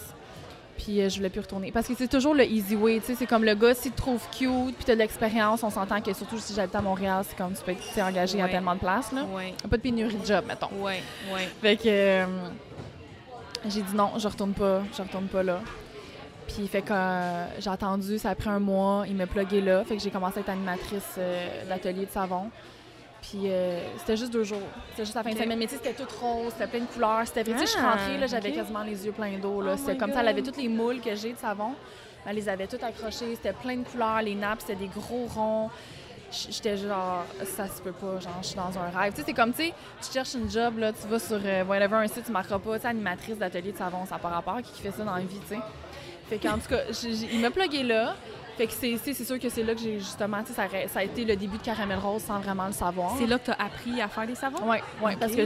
Puis 0.77 0.99
euh, 0.99 1.07
je 1.07 1.15
voulais 1.15 1.29
plus 1.29 1.39
retourner. 1.39 1.71
Parce 1.71 1.87
que 1.87 1.93
c'est 1.95 2.09
toujours 2.09 2.33
le 2.33 2.43
easy 2.43 2.75
way, 2.75 2.99
tu 2.99 3.05
sais, 3.05 3.15
c'est 3.15 3.25
comme 3.25 3.45
le 3.45 3.55
gars, 3.55 3.73
s'il 3.73 3.93
te 3.93 3.97
trouve 3.97 4.21
cute, 4.37 4.75
puis 4.75 4.83
t'as 4.85 4.95
de 4.95 4.99
l'expérience, 4.99 5.63
on 5.63 5.69
s'entend 5.69 6.01
que 6.01 6.11
surtout 6.11 6.37
si 6.37 6.53
j'habite 6.53 6.75
à 6.75 6.81
Montréal, 6.81 7.23
c'est 7.25 7.37
comme 7.37 7.53
tu 7.53 7.63
peux 7.63 7.71
être 7.71 7.99
engagé 8.05 8.41
à 8.41 8.49
tellement 8.49 8.73
de 8.75 8.79
places, 8.81 9.13
là. 9.13 9.21
A 9.63 9.67
Pas 9.69 9.77
de 9.77 9.81
pénurie 9.81 10.17
de 10.17 10.25
job, 10.25 10.43
mettons. 10.45 10.67
Ouais. 10.81 11.01
Ouais. 11.33 11.47
Fait 11.61 11.77
que 11.77 11.83
euh, 11.87 12.25
j'ai 13.69 13.81
dit 13.81 13.95
non, 13.95 14.11
je 14.17 14.27
retourne 14.27 14.53
pas, 14.53 14.81
je 14.95 15.01
retourne 15.01 15.27
pas 15.27 15.43
là. 15.43 15.59
Puis 16.47 16.67
fait 16.67 16.81
que 16.81 16.93
euh, 16.93 17.45
j'ai 17.59 17.69
attendu, 17.69 18.19
ça 18.19 18.29
a 18.29 18.35
pris 18.35 18.49
un 18.49 18.59
mois, 18.59 19.05
il 19.07 19.15
m'a 19.15 19.25
plugué 19.25 19.61
là, 19.61 19.83
fait 19.83 19.97
que 19.97 20.01
j'ai 20.03 20.11
commencé 20.11 20.37
à 20.37 20.41
être 20.41 20.49
animatrice 20.49 21.15
euh, 21.17 21.67
d'atelier 21.67 22.05
de 22.05 22.11
savon. 22.11 22.49
Puis 23.21 23.41
euh, 23.45 23.79
c'était 23.97 24.15
juste 24.15 24.31
deux 24.31 24.43
jours, 24.43 24.59
c'était 24.91 25.05
juste 25.05 25.15
la 25.15 25.23
fin 25.23 25.31
de 25.31 25.37
semaine, 25.37 25.57
mais 25.57 25.65
tu 25.65 25.75
sais, 25.75 25.81
c'était 25.83 26.03
tout 26.03 26.07
rose, 26.21 26.53
c'était 26.53 26.67
plein 26.67 26.81
de 26.81 26.85
couleurs, 26.85 27.23
c'était 27.25 27.41
vrai, 27.41 27.53
tu 27.53 27.59
sais, 27.59 27.65
je 27.65 27.71
suis 27.71 27.79
Ah, 27.83 27.93
rentrée 27.95 28.17
là, 28.19 28.27
j'avais 28.27 28.51
quasiment 28.51 28.83
les 28.83 29.05
yeux 29.05 29.11
pleins 29.11 29.39
d'eau 29.39 29.61
là, 29.61 29.71
Oh 29.73 29.77
c'était 29.77 29.97
comme 29.97 30.13
ça, 30.13 30.21
elle 30.21 30.27
avait 30.27 30.43
toutes 30.43 30.57
les 30.57 30.67
moules 30.69 31.01
que 31.01 31.15
j'ai 31.15 31.33
de 31.33 31.37
savon, 31.39 31.73
elle 32.27 32.35
les 32.35 32.47
avait 32.47 32.67
toutes 32.67 32.83
accrochées, 32.83 33.33
c'était 33.35 33.53
plein 33.53 33.77
de 33.77 33.83
couleurs, 33.83 34.21
les 34.21 34.35
nappes, 34.35 34.61
c'était 34.61 34.75
des 34.75 34.87
gros 34.89 35.25
ronds. 35.35 35.71
J'étais 36.49 36.77
genre, 36.77 37.23
ça 37.45 37.67
se 37.67 37.81
peut 37.81 37.91
pas, 37.91 38.19
genre, 38.19 38.39
je 38.41 38.47
suis 38.47 38.55
dans 38.55 38.77
un 38.77 38.89
rêve. 38.97 39.13
Tu 39.13 39.19
sais, 39.19 39.25
c'est 39.27 39.33
comme, 39.33 39.51
tu 39.53 39.63
sais, 39.63 39.73
tu 40.01 40.11
cherches 40.11 40.33
une 40.33 40.49
job, 40.49 40.77
là, 40.77 40.91
tu 40.91 41.07
vas 41.07 41.19
sur 41.19 41.39
euh, 41.43 41.63
whatever, 41.63 41.95
un 41.95 42.07
site, 42.07 42.25
tu 42.25 42.31
marqueras 42.31 42.59
pas, 42.59 42.75
tu 42.75 42.81
sais, 42.81 42.87
animatrice 42.87 43.37
d'atelier 43.37 43.71
de 43.71 43.77
savon, 43.77 44.05
ça 44.05 44.17
pas 44.17 44.29
rapport, 44.29 44.61
qui 44.61 44.81
fait 44.81 44.91
ça 44.91 45.03
dans 45.03 45.15
la 45.15 45.21
vie, 45.21 45.39
tu 45.47 45.55
sais. 45.55 45.61
Fait 46.29 46.37
qu'en 46.39 46.57
tout 46.57 46.67
cas, 46.67 46.81
il 47.31 47.39
m'a 47.39 47.51
plugué 47.51 47.83
là. 47.83 48.15
Fait 48.57 48.67
que 48.67 48.73
c'est 48.73 49.13
sûr 49.25 49.37
que 49.39 49.49
c'est 49.49 49.63
là 49.63 49.73
que 49.75 49.81
j'ai 49.81 49.99
justement, 49.99 50.41
tu 50.41 50.47
sais, 50.47 50.53
ça, 50.53 50.63
a- 50.63 50.87
ça 50.87 50.99
a 50.99 51.03
été 51.03 51.25
le 51.25 51.35
début 51.35 51.57
de 51.57 51.61
Caramel 51.63 51.99
Rose 51.99 52.21
sans 52.23 52.39
vraiment 52.39 52.67
le 52.67 52.71
savoir. 52.73 53.13
C'est 53.17 53.27
là 53.27 53.37
que 53.37 53.45
tu 53.45 53.51
as 53.51 53.55
appris 53.55 54.01
à 54.01 54.07
faire 54.07 54.25
des 54.25 54.35
savons? 54.35 54.59
Oui, 54.65 54.77
ouais, 55.03 55.15
parce 55.19 55.33
que 55.35 55.43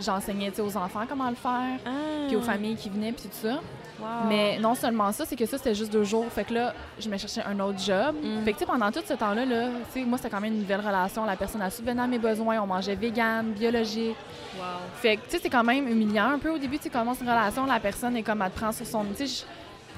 j'enseignais 0.00 0.52
aux 0.60 0.76
enfants 0.76 1.02
comment 1.08 1.28
le 1.28 1.36
faire, 1.36 1.78
Ah. 1.84 1.90
puis 2.28 2.36
aux 2.36 2.40
familles 2.42 2.76
qui 2.76 2.88
venaient, 2.88 3.12
puis 3.12 3.24
tout 3.24 3.46
ça. 3.48 3.60
Wow. 3.98 4.06
Mais 4.28 4.58
non 4.58 4.74
seulement 4.74 5.10
ça, 5.12 5.24
c'est 5.24 5.36
que 5.36 5.46
ça, 5.46 5.56
c'était 5.56 5.74
juste 5.74 5.90
deux 5.90 6.04
jours. 6.04 6.26
Fait 6.30 6.44
que 6.44 6.52
là, 6.52 6.74
je 6.98 7.08
me 7.08 7.16
cherchais 7.16 7.42
un 7.46 7.58
autre 7.60 7.78
job. 7.78 8.14
Mm. 8.22 8.44
Fait 8.44 8.52
que, 8.52 8.58
tu 8.58 8.64
sais, 8.64 8.70
pendant 8.70 8.90
tout 8.92 9.00
ce 9.06 9.14
temps-là, 9.14 9.46
là, 9.46 9.68
moi, 10.06 10.18
c'était 10.18 10.28
quand 10.28 10.40
même 10.40 10.52
une 10.52 10.60
nouvelle 10.60 10.80
relation. 10.80 11.24
La 11.24 11.34
personne 11.36 11.62
a 11.62 11.70
subvenu 11.70 12.00
à 12.00 12.06
mes 12.06 12.18
besoins. 12.18 12.60
On 12.60 12.66
mangeait 12.66 12.94
vegan, 12.94 13.52
biologique. 13.52 14.14
Wow. 14.58 14.62
Fait 14.96 15.16
que, 15.16 15.22
tu 15.24 15.30
sais, 15.30 15.38
c'est 15.42 15.48
quand 15.50 15.64
même 15.64 15.88
humiliant 15.88 16.30
un 16.32 16.38
peu 16.38 16.50
au 16.50 16.58
début. 16.58 16.78
Tu 16.78 16.90
commences 16.90 17.20
une 17.22 17.28
relation, 17.30 17.64
la 17.64 17.80
personne 17.80 18.14
est 18.18 18.22
comme, 18.22 18.42
elle 18.42 18.50
te 18.50 18.58
prend 18.58 18.70
sur 18.72 18.84
son. 18.86 19.02
Tu 19.16 19.26
sais, 19.26 19.46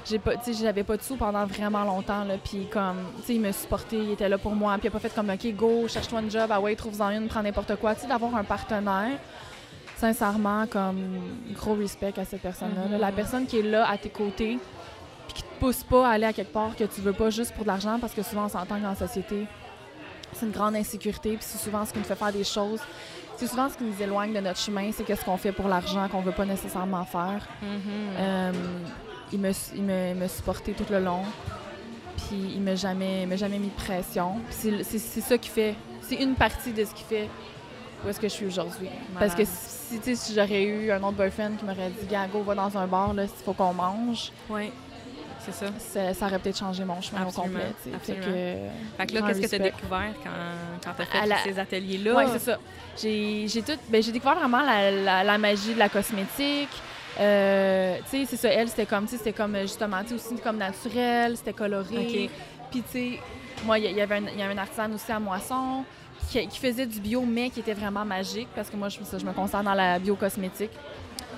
j'ai 0.05 0.19
pas, 0.19 0.33
j'avais 0.47 0.83
pas 0.83 0.97
de 0.97 1.01
sous 1.01 1.15
pendant 1.15 1.45
vraiment 1.45 1.83
longtemps, 1.83 2.23
là. 2.23 2.35
Puis, 2.43 2.67
comme, 2.71 2.97
tu 3.17 3.25
sais, 3.25 3.35
il 3.35 3.41
me 3.41 3.51
supportait, 3.51 3.97
il 3.97 4.11
était 4.11 4.29
là 4.29 4.37
pour 4.37 4.55
moi. 4.55 4.73
Puis, 4.73 4.85
il 4.85 4.87
a 4.87 4.91
pas 4.91 4.99
fait 4.99 5.13
comme, 5.13 5.29
OK, 5.29 5.55
go, 5.55 5.87
cherche-toi 5.87 6.19
un 6.19 6.29
job, 6.29 6.49
ah 6.49 6.59
ouais, 6.59 6.75
trouve-en 6.75 7.09
une, 7.09 7.27
prends 7.27 7.43
n'importe 7.43 7.75
quoi. 7.75 7.95
Tu 7.95 8.01
sais, 8.01 8.07
d'avoir 8.07 8.35
un 8.35 8.43
partenaire, 8.43 9.17
sincèrement, 9.97 10.65
comme, 10.67 10.99
gros 11.53 11.75
respect 11.75 12.13
à 12.17 12.25
cette 12.25 12.41
personne-là. 12.41 12.83
là. 12.89 12.95
Mhm. 12.95 13.01
La 13.01 13.11
personne 13.11 13.45
qui 13.45 13.59
est 13.59 13.63
là 13.63 13.87
à 13.89 13.97
tes 13.97 14.09
côtés, 14.09 14.57
puis 15.27 15.35
qui 15.35 15.43
te 15.43 15.59
pousse 15.59 15.83
pas 15.83 16.07
à 16.07 16.11
aller 16.11 16.25
à 16.25 16.33
quelque 16.33 16.53
part 16.53 16.75
que 16.75 16.85
tu 16.85 17.01
veux 17.01 17.13
pas 17.13 17.29
juste 17.29 17.53
pour 17.53 17.63
de 17.63 17.69
l'argent, 17.69 17.97
parce 17.99 18.13
que 18.13 18.23
souvent, 18.23 18.45
on 18.45 18.49
s'entend 18.49 18.77
que 18.77 18.83
dans 18.83 18.89
la 18.89 18.95
société, 18.95 19.45
c'est 20.33 20.45
une 20.45 20.51
grande 20.51 20.75
insécurité, 20.75 21.31
puis 21.31 21.41
c'est 21.41 21.57
souvent 21.57 21.85
ce 21.85 21.93
qui 21.93 21.99
nous 21.99 22.05
fait 22.05 22.15
faire 22.15 22.31
des 22.31 22.43
choses. 22.43 22.79
C'est 23.35 23.47
souvent 23.47 23.69
ce 23.69 23.77
qui 23.77 23.83
nous 23.83 24.01
éloigne 24.01 24.33
de 24.33 24.39
notre 24.39 24.59
chemin, 24.59 24.91
c'est 24.91 25.03
qu'est-ce 25.03 25.23
qu'on 25.23 25.37
fait 25.37 25.51
pour 25.51 25.67
l'argent 25.67 26.07
qu'on 26.09 26.21
veut 26.21 26.33
pas 26.33 26.45
nécessairement 26.45 27.05
faire. 27.05 27.47
Mhm. 27.61 27.79
Euh, 28.17 28.51
il 29.31 29.39
il 29.75 29.83
me, 29.83 30.09
il 30.09 30.15
me 30.15 30.27
supporté 30.27 30.73
tout 30.73 30.85
le 30.89 30.99
long, 30.99 31.23
puis 32.17 32.53
il 32.55 32.61
m'a 32.61 32.75
jamais, 32.75 33.23
il 33.23 33.27
m'a 33.27 33.35
jamais 33.35 33.59
mis 33.59 33.67
de 33.69 33.75
pression. 33.75 34.35
Puis 34.49 34.83
C'est 34.83 35.21
ça 35.21 35.37
qui 35.37 35.49
fait, 35.49 35.75
c'est 36.01 36.15
une 36.15 36.35
partie 36.35 36.71
de 36.73 36.83
ce 36.85 36.93
qui 36.93 37.03
fait 37.03 37.27
où 38.05 38.09
est-ce 38.09 38.19
que 38.19 38.27
je 38.29 38.33
suis 38.33 38.45
aujourd'hui. 38.45 38.89
Parce 39.19 39.35
que 39.35 39.43
si, 39.45 39.99
tu 39.99 40.03
sais, 40.03 40.15
si 40.15 40.33
j'aurais 40.33 40.63
eu 40.63 40.91
un 40.91 41.01
autre 41.03 41.17
boyfriend 41.17 41.55
qui 41.57 41.65
m'aurait 41.65 41.89
dit, 41.89 42.05
Gars, 42.07 42.27
go, 42.31 42.41
va 42.43 42.55
dans 42.55 42.77
un 42.77 42.87
bar, 42.87 43.13
là, 43.13 43.23
il 43.23 43.43
faut 43.43 43.53
qu'on 43.53 43.73
mange, 43.73 44.31
Oui, 44.49 44.71
c'est 45.39 45.53
ça. 45.53 45.65
ça, 45.77 46.13
ça 46.13 46.25
aurait 46.27 46.39
peut-être 46.39 46.57
changé 46.59 46.85
mon 46.85 47.01
chemin 47.01 47.23
Absolument, 47.23 47.59
au 47.59 47.61
complet. 47.63 47.99
Fait 48.03 48.13
que, 48.13 48.21
Fait 48.97 49.05
que 49.07 49.13
là, 49.15 49.21
qu'est-ce 49.27 49.41
que 49.41 49.47
tu 49.47 49.55
as 49.55 49.59
découvert 49.59 50.13
quand, 50.23 50.29
quand 50.83 50.93
tu 50.95 51.01
as 51.01 51.05
fait 51.21 51.27
la- 51.27 51.37
ces 51.43 51.59
ateliers-là? 51.59 52.13
Oui, 52.17 52.23
c'est 52.31 52.39
ça. 52.39 52.57
J'ai 53.01 53.45
j'ai 53.47 53.61
tout. 53.61 53.77
Ben, 53.89 54.01
j'ai 54.03 54.11
découvert 54.11 54.35
vraiment 54.39 54.61
la, 54.61 54.91
la- 54.91 55.23
la 55.23 55.37
magie 55.37 55.73
de 55.73 55.79
la 55.79 55.89
cosmétique. 55.89 56.69
Euh, 57.19 57.97
tu 58.09 58.09
sais, 58.09 58.25
c'est 58.25 58.37
ça. 58.37 58.49
Elle, 58.49 58.67
c'était 58.69 58.85
comme, 58.85 59.05
tu 59.05 59.11
sais, 59.11 59.17
c'était 59.17 59.33
comme 59.33 59.55
euh, 59.55 59.61
justement, 59.61 60.01
tu 60.01 60.09
sais, 60.09 60.15
aussi 60.15 60.35
comme 60.41 60.57
naturel, 60.57 61.37
c'était 61.37 61.53
coloré. 61.53 62.29
Puis, 62.71 62.83
tu 62.83 62.91
sais, 62.91 63.19
moi, 63.65 63.79
il 63.79 63.91
y, 63.91 64.01
avait 64.01 64.15
un, 64.15 64.25
y 64.27 64.41
avait 64.41 64.53
un 64.53 64.57
artisan 64.57 64.91
aussi 64.93 65.11
à 65.11 65.19
Moisson 65.19 65.83
qui, 66.29 66.47
qui 66.47 66.59
faisait 66.59 66.85
du 66.85 66.99
bio, 66.99 67.21
mais 67.21 67.49
qui 67.49 67.61
était 67.61 67.73
vraiment 67.73 68.05
magique 68.05 68.47
parce 68.55 68.69
que 68.69 68.77
moi, 68.77 68.89
je, 68.89 68.99
me 68.99 69.33
concentre 69.33 69.63
dans 69.63 69.73
la 69.73 69.97
biocosmétique. 69.99 70.71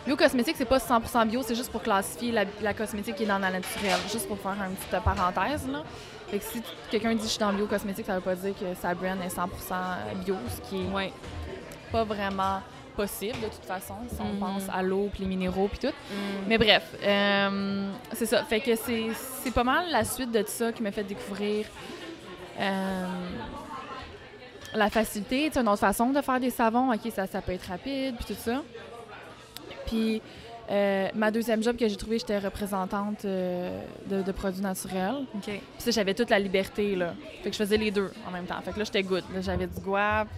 Biocosmétique, 0.05 0.55
c'est 0.57 0.65
pas 0.65 0.79
100% 0.79 1.27
bio, 1.27 1.41
c'est 1.43 1.55
juste 1.55 1.71
pour 1.71 1.83
classifier 1.83 2.31
la, 2.31 2.45
la 2.61 2.73
cosmétique 2.73 3.15
qui 3.15 3.23
est 3.23 3.27
dans 3.27 3.39
la 3.39 3.51
naturelle. 3.51 3.99
Juste 4.11 4.27
pour 4.27 4.39
faire 4.39 4.55
une 4.67 4.75
petite 4.75 5.03
parenthèse, 5.03 5.67
là. 5.67 5.83
Fait 6.27 6.39
que 6.39 6.45
si 6.45 6.61
quelqu'un 6.89 7.13
dit 7.13 7.23
je 7.23 7.27
suis 7.27 7.39
dans 7.39 7.51
biocosmétique, 7.53 8.05
ça 8.05 8.15
veut 8.15 8.21
pas 8.21 8.35
dire 8.35 8.53
que 8.53 8.73
sa 8.81 8.93
brand 8.93 9.17
est 9.21 9.35
100% 9.35 10.23
bio, 10.25 10.35
ce 10.49 10.69
qui 10.69 10.81
est 10.81 11.13
pas 11.91 12.03
vraiment 12.05 12.61
possible 12.91 13.39
de 13.39 13.47
toute 13.47 13.65
façon, 13.65 13.95
si 14.09 14.21
on 14.21 14.33
Mhm. 14.33 14.39
pense 14.39 14.63
à 14.73 14.81
l'eau, 14.81 15.09
puis 15.11 15.23
les 15.23 15.29
minéraux, 15.29 15.67
puis 15.67 15.79
tout. 15.79 15.87
Mm. 15.87 16.47
Mais 16.47 16.57
bref, 16.57 16.83
euh, 17.03 17.91
c'est 18.13 18.25
ça. 18.25 18.43
Fait 18.43 18.59
que 18.59 18.75
c'est 18.75 19.07
c'est 19.43 19.53
pas 19.53 19.63
mal 19.63 19.85
la 19.91 20.03
suite 20.05 20.31
de 20.31 20.41
tout 20.41 20.47
ça 20.51 20.71
qui 20.71 20.83
m'a 20.83 20.91
fait 20.91 21.03
découvrir 21.03 21.65
euh, 22.59 23.05
la 24.73 24.89
facilité. 24.89 25.49
Une 25.55 25.67
autre 25.67 25.79
façon 25.79 26.11
de 26.11 26.21
faire 26.21 26.39
des 26.39 26.49
savons, 26.49 26.91
OK, 26.93 27.11
ça, 27.13 27.27
ça 27.27 27.41
peut 27.41 27.51
être 27.53 27.67
rapide, 27.67 28.15
puis 28.17 28.33
tout 28.35 28.39
ça. 28.41 28.61
Puis 29.87 30.21
euh, 30.69 31.09
ma 31.15 31.31
deuxième 31.31 31.61
job 31.61 31.75
que 31.75 31.85
j'ai 31.87 31.97
trouvé, 31.97 32.17
j'étais 32.17 32.39
représentante 32.39 33.25
euh, 33.25 33.81
de, 34.05 34.21
de 34.21 34.31
produits 34.31 34.61
naturels. 34.61 35.25
OK. 35.35 35.41
Puis 35.43 35.61
ça, 35.79 35.91
j'avais 35.91 36.13
toute 36.13 36.29
la 36.29 36.39
liberté, 36.39 36.95
là. 36.95 37.13
Fait 37.43 37.49
que 37.49 37.55
je 37.55 37.61
faisais 37.61 37.75
les 37.77 37.91
deux 37.91 38.11
en 38.27 38.31
même 38.31 38.45
temps. 38.45 38.61
Fait 38.63 38.71
que 38.71 38.79
là, 38.79 38.85
j'étais 38.85 39.03
good. 39.03 39.23
Là, 39.33 39.41
j'avais 39.41 39.67
du 39.67 39.79
guap. 39.81 40.29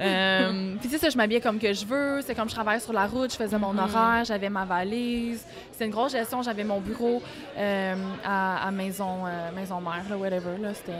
Euh, 0.00 0.74
puis 0.80 0.88
c'est 0.90 0.98
ça, 0.98 1.08
je 1.08 1.16
m'habillais 1.16 1.40
comme 1.40 1.58
que 1.58 1.72
je 1.72 1.86
veux. 1.86 2.20
C'est 2.22 2.34
comme 2.34 2.48
je 2.48 2.54
travaillais 2.54 2.80
sur 2.80 2.92
la 2.92 3.06
route, 3.06 3.30
je 3.32 3.36
faisais 3.36 3.58
mon 3.58 3.72
Mhm. 3.72 3.78
horaire, 3.78 4.24
j'avais 4.24 4.48
ma 4.50 4.64
valise. 4.64 5.44
C'était 5.72 5.84
une 5.86 5.90
grosse 5.92 6.12
gestion. 6.12 6.42
J'avais 6.42 6.64
mon 6.64 6.80
bureau 6.80 7.22
euh, 7.56 7.94
à, 8.24 8.66
à 8.66 8.70
maison, 8.70 9.24
euh, 9.26 9.50
maison 9.54 9.80
mère, 9.80 10.02
là, 10.10 10.16
whatever. 10.16 10.56
Là, 10.60 10.74
c'était... 10.74 10.92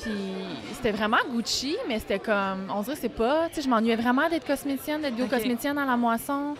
Puis 0.00 0.10
c'était 0.72 0.90
vraiment 0.92 1.18
Gucci, 1.30 1.76
mais 1.88 1.98
c'était 1.98 2.18
comme... 2.18 2.70
On 2.74 2.80
dirait 2.82 2.94
que 2.96 3.00
c'est 3.02 3.08
pas... 3.08 3.48
Tu 3.48 3.56
sais, 3.56 3.62
je 3.62 3.68
m'ennuyais 3.68 3.96
vraiment 3.96 4.28
d'être 4.28 4.46
cosméticienne, 4.46 5.02
d'être 5.02 5.14
biocosméticienne 5.16 5.76
à 5.78 5.84
la 5.84 5.96
moisson. 5.96 6.54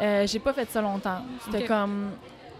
Euh, 0.00 0.26
j'ai 0.26 0.38
pas 0.40 0.52
fait 0.52 0.68
ça 0.70 0.80
longtemps. 0.80 1.20
C'était 1.44 1.66
comme. 1.66 2.10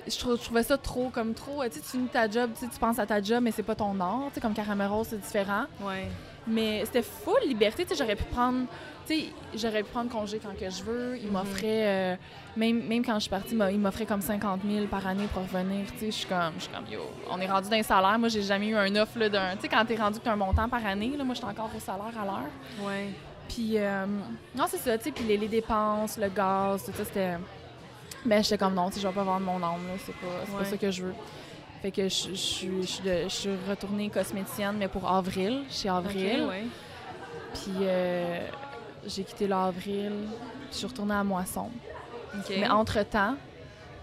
Je, 0.07 0.19
trou- 0.19 0.37
je 0.37 0.43
trouvais 0.43 0.63
ça 0.63 0.77
trop, 0.79 1.09
comme 1.11 1.35
trop. 1.35 1.63
Tu 1.65 1.73
sais, 1.73 1.81
tu 1.81 1.87
finis 1.91 2.09
ta 2.09 2.31
job, 2.31 2.51
tu 2.59 2.67
penses 2.79 2.99
à 2.99 3.07
ta 3.07 3.21
job, 3.23 3.41
mais 3.43 3.51
c'est 3.51 3.63
pas 3.63 3.75
ton 3.75 3.99
art. 4.01 4.25
Tu 4.29 4.35
sais, 4.35 4.41
comme 4.41 4.55
Caramel 4.55 4.87
Rose, 4.89 5.07
c'est 5.11 5.21
différent. 5.21 5.65
Ouais. 5.83 6.09
Mais 6.47 6.83
c'était 6.85 7.03
full 7.03 7.41
liberté. 7.47 7.87
J'aurais 7.97 8.17
pu 8.17 8.25
prendre. 8.25 8.67
J'aurais 9.55 9.83
pu 9.83 9.91
prendre 9.91 10.09
congé 10.11 10.39
quand 10.39 10.57
que 10.57 10.71
je 10.71 10.83
veux. 10.85 11.17
Il 11.19 11.27
Mhm. 11.27 11.33
m'offrait. 11.33 11.63
euh, 11.65 12.17
même, 12.57 12.83
même 12.87 13.05
quand 13.05 13.15
je 13.15 13.21
suis 13.21 13.31
partie, 13.31 13.57
il 13.73 13.79
m'offrait 13.81 14.07
comme 14.07 14.21
50 14.21 14.61
000 14.69 14.87
par 14.87 15.05
année 15.07 15.27
pour 15.33 15.43
revenir. 15.43 15.85
Je 16.01 16.11
suis 16.11 16.27
comme, 16.27 16.53
je 16.59 16.63
suis 16.65 16.73
comme, 16.73 16.85
yo, 16.91 17.01
on 17.29 17.41
est 17.41 17.47
rendu 17.51 17.69
d'un 17.69 17.83
salaire. 17.83 18.19
Moi, 18.19 18.29
j'ai 18.29 18.43
jamais 18.43 18.69
eu 18.69 18.77
un 18.77 18.95
offre 18.97 19.19
là, 19.19 19.29
d'un. 19.29 19.57
Tu 19.57 19.63
sais, 19.63 19.69
quand 19.69 19.85
t'es 19.85 19.97
rendu 19.97 20.19
que 20.21 20.25
t'as 20.25 20.33
un 20.33 20.37
montant 20.37 20.69
par 20.69 20.85
année, 20.87 21.13
là, 21.17 21.25
moi, 21.25 21.35
je 21.35 21.41
suis 21.41 21.49
encore 21.49 21.71
au 21.77 21.81
salaire 21.81 22.13
à 22.21 22.25
l'heure. 22.25 22.87
Ouais. 22.87 23.11
Puis, 23.49 23.73
euh, 23.79 24.07
non, 24.55 24.65
c'est 24.69 24.79
ça, 24.79 24.97
tu 24.97 25.05
sais, 25.05 25.11
puis 25.11 25.25
les, 25.25 25.37
les 25.37 25.49
dépenses, 25.49 26.17
le 26.17 26.29
gaz, 26.29 26.85
tout 26.85 26.93
ça, 26.97 27.05
c'était. 27.05 27.37
Ben, 28.25 28.43
j'étais 28.45 28.59
comme 28.59 28.75
non, 28.75 28.89
tu 28.91 28.97
sais, 28.97 29.01
je 29.01 29.09
vais 29.09 29.15
pas 29.15 29.25
vendre 29.25 29.47
mon 29.47 29.57
âme, 29.57 29.87
là, 29.89 29.95
c'est 30.05 30.15
pas, 30.15 30.27
c'est 30.45 30.53
Ouais. 30.53 30.59
pas 30.59 30.65
ça 30.65 30.77
que 30.77 30.91
je 30.91 31.03
veux. 31.05 31.15
Fait 31.83 31.91
que 31.91 32.03
je, 32.09 32.29
je, 32.31 32.35
suis- 32.35 32.83
je, 32.83 32.87
suis 32.87 33.03
de- 33.03 33.23
je 33.25 33.29
suis 33.29 33.51
retournée 33.69 34.11
cosméticienne, 34.11 34.77
mais 34.79 34.89
pour 34.89 35.11
avril, 35.11 35.63
chez 35.71 35.89
Avril. 35.89 36.45
Ouais. 36.49 36.65
Puis, 37.55 37.73
euh, 37.83 38.47
j'ai 39.07 39.25
quitté 39.25 39.47
l'avril, 39.47 40.13
je 40.71 40.77
suis 40.77 40.87
retournée 40.87 41.15
à 41.15 41.25
Moisson. 41.25 41.71
Mais 42.61 42.69
entre-temps, 42.69 43.35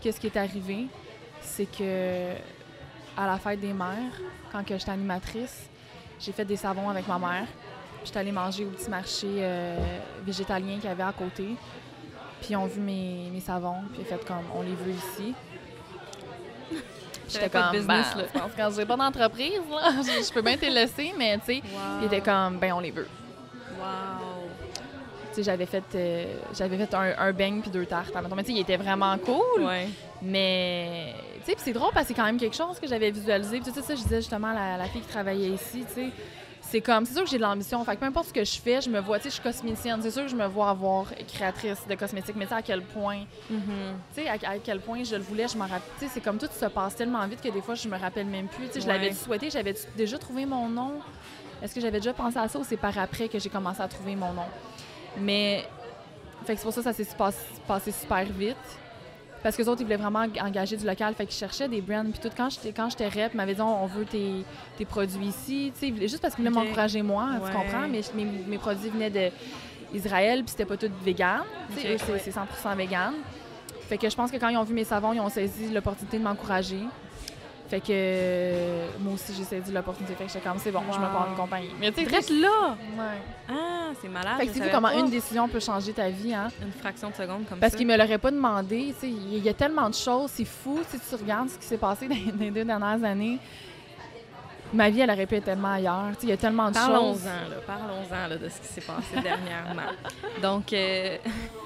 qu'est-ce 0.01 0.19
qui 0.19 0.27
est 0.27 0.37
arrivé? 0.37 0.87
C'est 1.41 1.65
que 1.67 2.31
à 3.15 3.25
la 3.27 3.37
fête 3.37 3.59
des 3.59 3.73
mères, 3.73 4.11
quand 4.51 4.63
que 4.65 4.77
j'étais 4.77 4.91
animatrice, 4.91 5.69
j'ai 6.19 6.31
fait 6.31 6.45
des 6.45 6.57
savons 6.57 6.89
avec 6.89 7.07
ma 7.07 7.17
mère. 7.19 7.45
J'étais 8.03 8.19
allée 8.19 8.31
manger 8.31 8.65
au 8.65 8.69
petit 8.69 8.89
marché 8.89 9.27
euh, 9.27 9.77
végétalien 10.25 10.75
qu'il 10.75 10.85
y 10.85 10.91
avait 10.91 11.03
à 11.03 11.13
côté. 11.13 11.55
Puis 12.41 12.49
ils 12.51 12.55
ont 12.55 12.65
vu 12.65 12.79
mes, 12.79 13.29
mes 13.31 13.39
savons, 13.39 13.81
puis 13.93 14.01
ils 14.01 14.13
ont 14.13 14.17
fait 14.17 14.25
comme 14.25 14.43
on 14.55 14.61
les 14.61 14.75
veut 14.75 14.91
ici. 14.91 15.33
J'avais 17.27 17.49
pas 17.49 17.67
de 17.71 17.77
business, 17.77 18.07
ben, 18.13 18.21
là. 18.21 18.27
je 18.33 18.39
pense 18.39 18.75
que 18.75 18.81
j'ai 18.81 18.85
pas 18.85 18.95
d'entreprise, 18.95 19.61
là, 19.69 19.91
je, 20.01 20.33
peux 20.33 20.41
bien 20.41 20.57
te 20.57 20.65
laisser, 20.65 21.13
mais 21.17 21.37
tu 21.39 21.45
sais, 21.45 21.61
Wow. 21.63 22.01
ils 22.01 22.05
étaient 22.05 22.21
comme 22.21 22.57
ben 22.57 22.73
on 22.73 22.79
les 22.79 22.91
veut. 22.91 23.07
Wow. 23.79 23.85
Tu 25.29 25.35
sais, 25.35 25.43
j'avais 25.43 25.65
fait, 25.65 25.83
euh, 25.95 26.25
j'avais 26.57 26.77
fait 26.77 26.93
un, 26.93 27.13
un 27.17 27.31
beigne 27.31 27.61
puis 27.61 27.69
deux 27.69 27.85
tartes. 27.85 28.11
Mais 28.15 28.43
tu 28.43 28.47
sais, 28.47 28.53
il 28.53 28.59
était 28.61 28.77
vraiment 28.77 29.17
cool. 29.19 29.63
Ouais. 29.63 29.87
Mais, 30.21 31.13
tu 31.39 31.45
sais, 31.45 31.51
puis 31.53 31.61
c'est 31.63 31.73
drôle 31.73 31.91
parce 31.93 32.07
que 32.07 32.13
c'est 32.13 32.19
quand 32.19 32.25
même 32.25 32.39
quelque 32.39 32.55
chose 32.55 32.79
que 32.79 32.87
j'avais 32.87 33.11
visualisé. 33.11 33.59
Puis 33.59 33.71
tout 33.71 33.81
ça, 33.81 33.93
je 33.95 34.01
disais 34.01 34.17
justement 34.17 34.47
à 34.47 34.53
la, 34.55 34.77
la 34.77 34.85
fille 34.85 35.01
qui 35.01 35.07
travaillait 35.07 35.49
ici, 35.49 35.85
tu 35.87 35.93
sais. 35.93 36.09
C'est 36.69 36.81
comme, 36.81 37.05
c'est 37.05 37.13
sûr 37.13 37.23
que 37.23 37.29
j'ai 37.29 37.37
de 37.37 37.43
l'ambition. 37.43 37.83
Fait 37.85 37.95
que 37.95 38.01
peu 38.01 38.05
importe 38.07 38.27
ce 38.27 38.33
que 38.33 38.43
je 38.43 38.59
fais, 38.59 38.81
je 38.81 38.89
me 38.89 38.99
vois, 38.99 39.17
tu 39.19 39.23
sais, 39.23 39.29
je 39.29 39.33
suis 39.35 39.43
cosméticienne. 39.43 40.01
C'est 40.01 40.11
sûr 40.11 40.23
que 40.23 40.27
je 40.27 40.35
me 40.35 40.45
vois 40.47 40.69
avoir 40.69 41.05
créatrice 41.27 41.87
de 41.89 41.95
cosmétiques, 41.95 42.35
mais 42.35 42.43
tu 42.45 42.49
sais, 42.49 42.55
à 42.55 42.61
quel 42.61 42.81
point, 42.81 43.19
Mhm. 43.49 43.61
tu 44.13 44.21
sais, 44.21 44.27
à, 44.27 44.33
à 44.33 44.57
quel 44.61 44.81
point 44.81 45.01
je 45.03 45.15
le 45.15 45.21
voulais, 45.21 45.47
je 45.47 45.57
m'en 45.57 45.65
rappelle. 45.65 45.81
Tu 45.99 46.05
sais, 46.05 46.11
c'est 46.15 46.21
comme 46.21 46.37
tout 46.37 46.49
se 46.51 46.65
passe 46.65 46.95
tellement 46.95 47.25
vite 47.25 47.39
que 47.41 47.47
des 47.49 47.61
fois, 47.61 47.75
je 47.75 47.87
me 47.87 47.97
rappelle 47.97 48.25
même 48.27 48.47
plus. 48.47 48.67
Tu 48.67 48.73
sais, 48.73 48.81
je 48.81 48.87
l'avais 48.87 49.13
souhaité, 49.13 49.49
j'avais 49.49 49.75
déjà 49.95 50.17
trouvé 50.17 50.45
mon 50.45 50.67
nom. 50.67 50.93
Est-ce 51.61 51.73
que 51.73 51.79
j'avais 51.81 51.99
déjà 51.99 52.13
pensé 52.13 52.37
à 52.37 52.47
ça 52.49 52.59
ou 52.59 52.63
c'est 52.65 52.77
par 52.77 52.97
après 52.97 53.29
que 53.29 53.39
j'ai 53.39 53.49
commencé 53.49 53.81
à 53.81 53.87
trouver 53.87 54.15
mon 54.17 54.33
nom? 54.33 54.45
Mais, 55.17 55.65
fait 56.45 56.53
que 56.53 56.59
c'est 56.59 56.65
pour 56.65 56.73
ça 56.73 56.81
que 56.81 56.83
ça 56.83 56.93
s'est 56.93 57.15
passé, 57.17 57.37
passé 57.65 57.91
super 57.93 58.25
vite. 58.25 58.57
Parce 59.43 59.55
que 59.55 59.61
les 59.61 59.67
autres, 59.69 59.81
ils 59.81 59.85
voulaient 59.85 59.97
vraiment 59.97 60.25
engager 60.41 60.75
du 60.77 60.85
local. 60.85 61.13
Fait 61.13 61.25
qu'ils 61.25 61.35
cherchaient 61.37 61.67
des 61.67 61.79
brands. 61.81 62.03
Puis 62.11 62.19
tout, 62.21 62.29
quand 62.35 62.49
j'étais, 62.49 62.71
quand 62.71 62.89
j'étais 62.89 63.07
rep, 63.07 63.31
ils 63.33 63.37
m'avaient 63.37 63.53
dit, 63.55 63.61
on 63.61 63.85
veut 63.85 64.05
tes, 64.05 64.43
tes 64.77 64.85
produits 64.85 65.27
ici. 65.27 65.71
Tu 65.79 65.93
sais, 65.95 66.07
juste 66.07 66.19
parce 66.21 66.35
qu'ils 66.35 66.47
voulaient 66.47 66.63
m'encourager 66.65 67.01
moi, 67.01 67.27
Ouais. 67.41 67.49
tu 67.51 67.55
comprends? 67.55 67.87
Mais 67.89 68.01
mes, 68.15 68.25
mes 68.25 68.57
produits 68.57 68.89
venaient 68.89 69.31
d'Israël, 69.93 70.39
puis 70.39 70.49
c'était 70.51 70.65
pas 70.65 70.77
tout 70.77 70.89
vegan. 71.03 71.41
C'est 71.75 71.95
100% 72.31 72.75
vegan. 72.75 73.13
Fait 73.87 73.97
que 73.97 74.09
je 74.09 74.15
pense 74.15 74.31
que 74.31 74.37
quand 74.37 74.49
ils 74.49 74.57
ont 74.57 74.63
vu 74.63 74.73
mes 74.73 74.83
savons, 74.83 75.13
ils 75.13 75.19
ont 75.21 75.29
saisi 75.29 75.69
l'opportunité 75.69 76.17
de 76.17 76.23
m'encourager. 76.23 76.79
Fait 77.69 77.81
que 77.81 77.85
euh, 77.91 78.87
moi 78.99 79.13
aussi, 79.15 79.33
j'ai 79.37 79.43
saisi 79.43 79.71
l'opportunité. 79.73 80.15
Fait 80.15 80.25
que 80.25 80.31
j'étais 80.31 80.47
comme, 80.47 80.57
c'est 80.57 80.71
bon, 80.71 80.81
je 80.91 80.97
me 80.97 81.03
pars 81.05 81.27
une 81.29 81.35
compagnie. 81.35 81.69
Mais 81.79 81.91
tu 81.91 82.03
sais, 82.05 82.09
Reste 82.15 82.29
là! 82.29 82.77
Ouais. 82.97 83.03
Ah, 83.49 83.89
c'est 84.01 84.07
malade. 84.07 84.37
Fait 84.37 84.47
que 84.47 84.53
c'est 84.53 84.59
fou 84.59 84.65
savais 84.65 84.71
comment 84.71 84.87
pas. 84.89 84.95
une 84.99 85.09
décision 85.09 85.47
peut 85.49 85.59
changer 85.59 85.91
ta 85.93 86.09
vie, 86.09 86.33
hein? 86.33 86.47
Une 86.61 86.71
fraction 86.71 87.09
de 87.09 87.15
seconde 87.15 87.45
comme 87.49 87.59
Parce 87.59 87.73
ça. 87.73 87.77
qu'il 87.77 87.85
me 87.87 87.97
l'aurait 87.97 88.17
pas 88.17 88.31
demandé. 88.31 88.93
tu 88.99 89.07
sais, 89.07 89.09
Il 89.09 89.43
y 89.43 89.49
a 89.49 89.53
tellement 89.53 89.89
de 89.89 89.95
choses, 89.95 90.31
c'est 90.33 90.45
fou. 90.45 90.79
Si 90.89 90.97
tu 90.97 91.15
regardes 91.15 91.49
ce 91.49 91.57
qui 91.57 91.65
s'est 91.65 91.77
passé 91.77 92.07
dans 92.07 92.15
les 92.39 92.51
deux 92.51 92.63
dernières 92.63 93.03
années, 93.03 93.37
ma 94.73 94.89
vie, 94.89 95.01
elle 95.01 95.09
aurait 95.11 95.25
pu 95.25 95.35
être 95.35 95.45
tellement 95.45 95.73
ailleurs. 95.73 96.11
Il 96.23 96.29
y 96.29 96.31
a 96.31 96.37
tellement 96.37 96.69
de 96.69 96.75
choses. 96.75 96.83
Parlons-en, 96.85 97.49
là, 97.49 97.55
parlons-en 97.65 98.27
là, 98.29 98.37
de 98.37 98.49
ce 98.49 98.59
qui 98.59 98.67
s'est 98.67 98.81
passé 98.81 99.13
dernièrement. 99.23 99.91
Donc, 100.41 100.73
euh, 100.73 101.17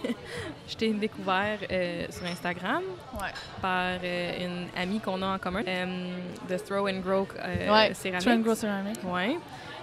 je 0.68 0.76
t'ai 0.76 0.92
découvert 0.94 1.58
euh, 1.72 2.06
sur 2.10 2.26
Instagram 2.26 2.82
Ouais. 3.14 3.28
par 3.62 3.98
euh, 4.04 4.46
une 4.46 4.68
amie 4.82 5.00
qu'on 5.00 5.22
a 5.22 5.28
en 5.36 5.38
commun 5.40 5.62
euh, 5.68 6.16
de 6.50 6.58
Throw 6.58 6.88
and 6.88 7.00
Grow 7.00 7.28
Ouais, 7.72 7.94
Céramics. 7.94 8.26
Trend 8.26 8.40
Grow 8.40 8.56
Ceramic. 8.56 8.98
Ouais. 9.04 9.38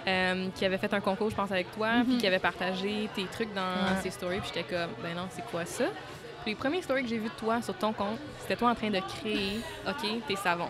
Euh, 0.07 0.47
qui 0.55 0.65
avait 0.65 0.77
fait 0.77 0.93
un 0.93 1.01
concours, 1.01 1.29
je 1.29 1.35
pense, 1.35 1.51
avec 1.51 1.71
toi, 1.75 1.97
Mhm. 1.97 2.05
puis 2.05 2.17
qui 2.17 2.27
avait 2.27 2.39
partagé 2.39 3.09
tes 3.15 3.25
trucs 3.25 3.53
dans 3.53 3.61
Ouais. 3.61 4.01
ses 4.01 4.09
stories, 4.11 4.39
puis 4.39 4.51
j'étais 4.55 4.63
comme, 4.67 4.89
ben 5.03 5.13
non, 5.15 5.27
c'est 5.29 5.45
quoi 5.45 5.65
ça? 5.65 5.83
Puis 6.43 6.51
les 6.51 6.55
premières 6.55 6.81
stories 6.83 7.03
que 7.03 7.09
j'ai 7.09 7.17
vues 7.17 7.25
de 7.29 7.33
toi 7.39 7.61
sur 7.61 7.73
ton 7.75 7.91
compte, 7.91 8.17
c'était 8.41 8.55
toi 8.55 8.69
en 8.71 8.75
train 8.75 8.89
de 8.89 8.99
créer, 8.99 9.59
OK, 9.87 10.25
tes 10.27 10.35
savons. 10.37 10.69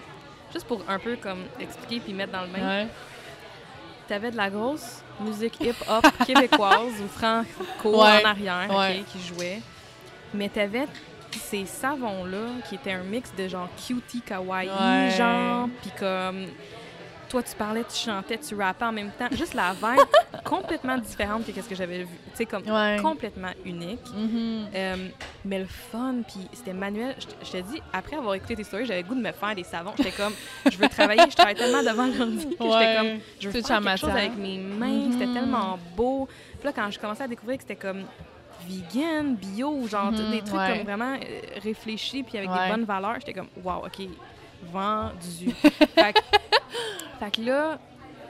Juste 0.54 0.66
pour 0.68 0.82
un 0.88 1.00
peu 1.00 1.16
comme 1.16 1.44
expliquer 1.60 2.00
puis 2.00 2.14
mettre 2.14 2.32
dans 2.32 2.42
le. 2.42 2.48
Ouais. 2.52 2.88
T'avais 4.08 4.32
de 4.32 4.38
la 4.38 4.50
grosse 4.50 5.04
musique 5.20 5.60
hip-hop 5.62 6.06
québécoise 6.26 6.94
ou 7.04 7.08
franco 7.08 8.02
Ouais. 8.04 8.24
en 8.26 8.30
arrière, 8.30 9.04
qui 9.12 9.20
jouait. 9.22 9.62
Mais 10.34 10.50
t'avais 10.50 10.88
ces 11.32 11.66
savons-là 11.66 12.48
qui 12.68 12.76
étaient 12.76 12.92
un 12.94 13.04
mix 13.04 13.32
de 13.38 13.48
genre 13.48 13.70
cutie 13.86 14.22
kawaii, 14.22 15.12
genre, 15.16 15.68
puis 15.82 15.92
comme 16.00 16.46
toi 17.30 17.44
tu 17.44 17.56
parlais, 17.56 17.84
tu 17.84 17.96
chantais, 17.96 18.38
tu 18.38 18.56
rappais 18.56 18.86
en 18.86 18.92
même 18.92 19.12
temps. 19.12 19.28
Juste 19.32 19.54
la 19.54 19.74
vibe 19.74 20.08
complètement 20.44 20.98
différente 20.98 21.46
que 21.46 21.62
ce 21.62 21.70
que 21.70 21.76
j'avais 21.76 22.00
vu. 22.00 22.08
Tu 22.32 22.38
sais, 22.38 22.46
comme 22.46 22.64
Ouais. 22.68 22.98
complètement 23.02 23.52
unique. 23.66 24.06
Mhm. 24.14 24.68
Euh, 24.74 25.08
mais 25.46 25.60
le 25.60 25.66
fun, 25.66 26.16
puis 26.28 26.48
c'était 26.54 26.74
manuel. 26.74 27.16
Je 27.44 27.52
te- 27.52 27.58
dis, 27.62 27.82
après 27.94 28.16
avoir 28.18 28.34
écouté 28.34 28.56
tes 28.56 28.64
stories, 28.64 28.86
j'avais 28.86 29.04
goût 29.04 29.16
de 29.16 29.22
me 29.22 29.32
faire 29.32 29.56
des 29.56 29.64
savons. 29.64 29.94
J'étais 29.98 30.12
comme, 30.12 30.34
je 30.72 30.78
veux 30.78 30.90
travailler, 30.90 31.24
je 31.30 31.36
travaille 31.36 31.56
tellement 31.56 31.84
devant 31.84 32.06
l'ordi 32.08 32.46
que 32.46 32.52
j'étais 32.52 32.96
comme, 32.98 33.20
je 33.40 33.50
veux 33.50 33.62
Tout 33.62 33.68
faire 33.68 33.80
quelque 33.82 33.98
chose 34.00 34.10
avec 34.10 34.36
mes 34.36 34.58
mains. 34.58 35.12
C'était 35.12 35.28
Mhm. 35.28 35.34
tellement 35.34 35.80
beau. 35.96 36.28
Puis 36.60 36.66
là, 36.66 36.74
quand 36.74 36.90
je 36.92 37.00
commençais 37.00 37.24
à 37.24 37.28
découvrir 37.28 37.58
que 37.58 37.64
c'était 37.64 37.76
comme 37.76 38.04
vegan, 38.68 39.36
bio, 39.36 39.88
genre 39.88 40.12
Mhm, 40.12 40.32
des 40.32 40.42
trucs 40.42 40.60
ouais. 40.60 40.78
comme 40.78 40.84
vraiment 40.86 41.14
euh, 41.16 41.40
réfléchis 41.64 42.24
puis 42.24 42.38
avec 42.38 42.50
Ouais. 42.50 42.66
des 42.66 42.72
bonnes 42.72 42.84
valeurs, 42.86 43.16
j'étais 43.20 43.34
comme, 43.34 43.48
wow, 43.64 43.86
OK, 43.86 44.08
vendu. 44.64 45.50
fait, 45.54 46.14
que, 46.14 46.20
fait 47.20 47.32
que 47.32 47.42
là, 47.42 47.80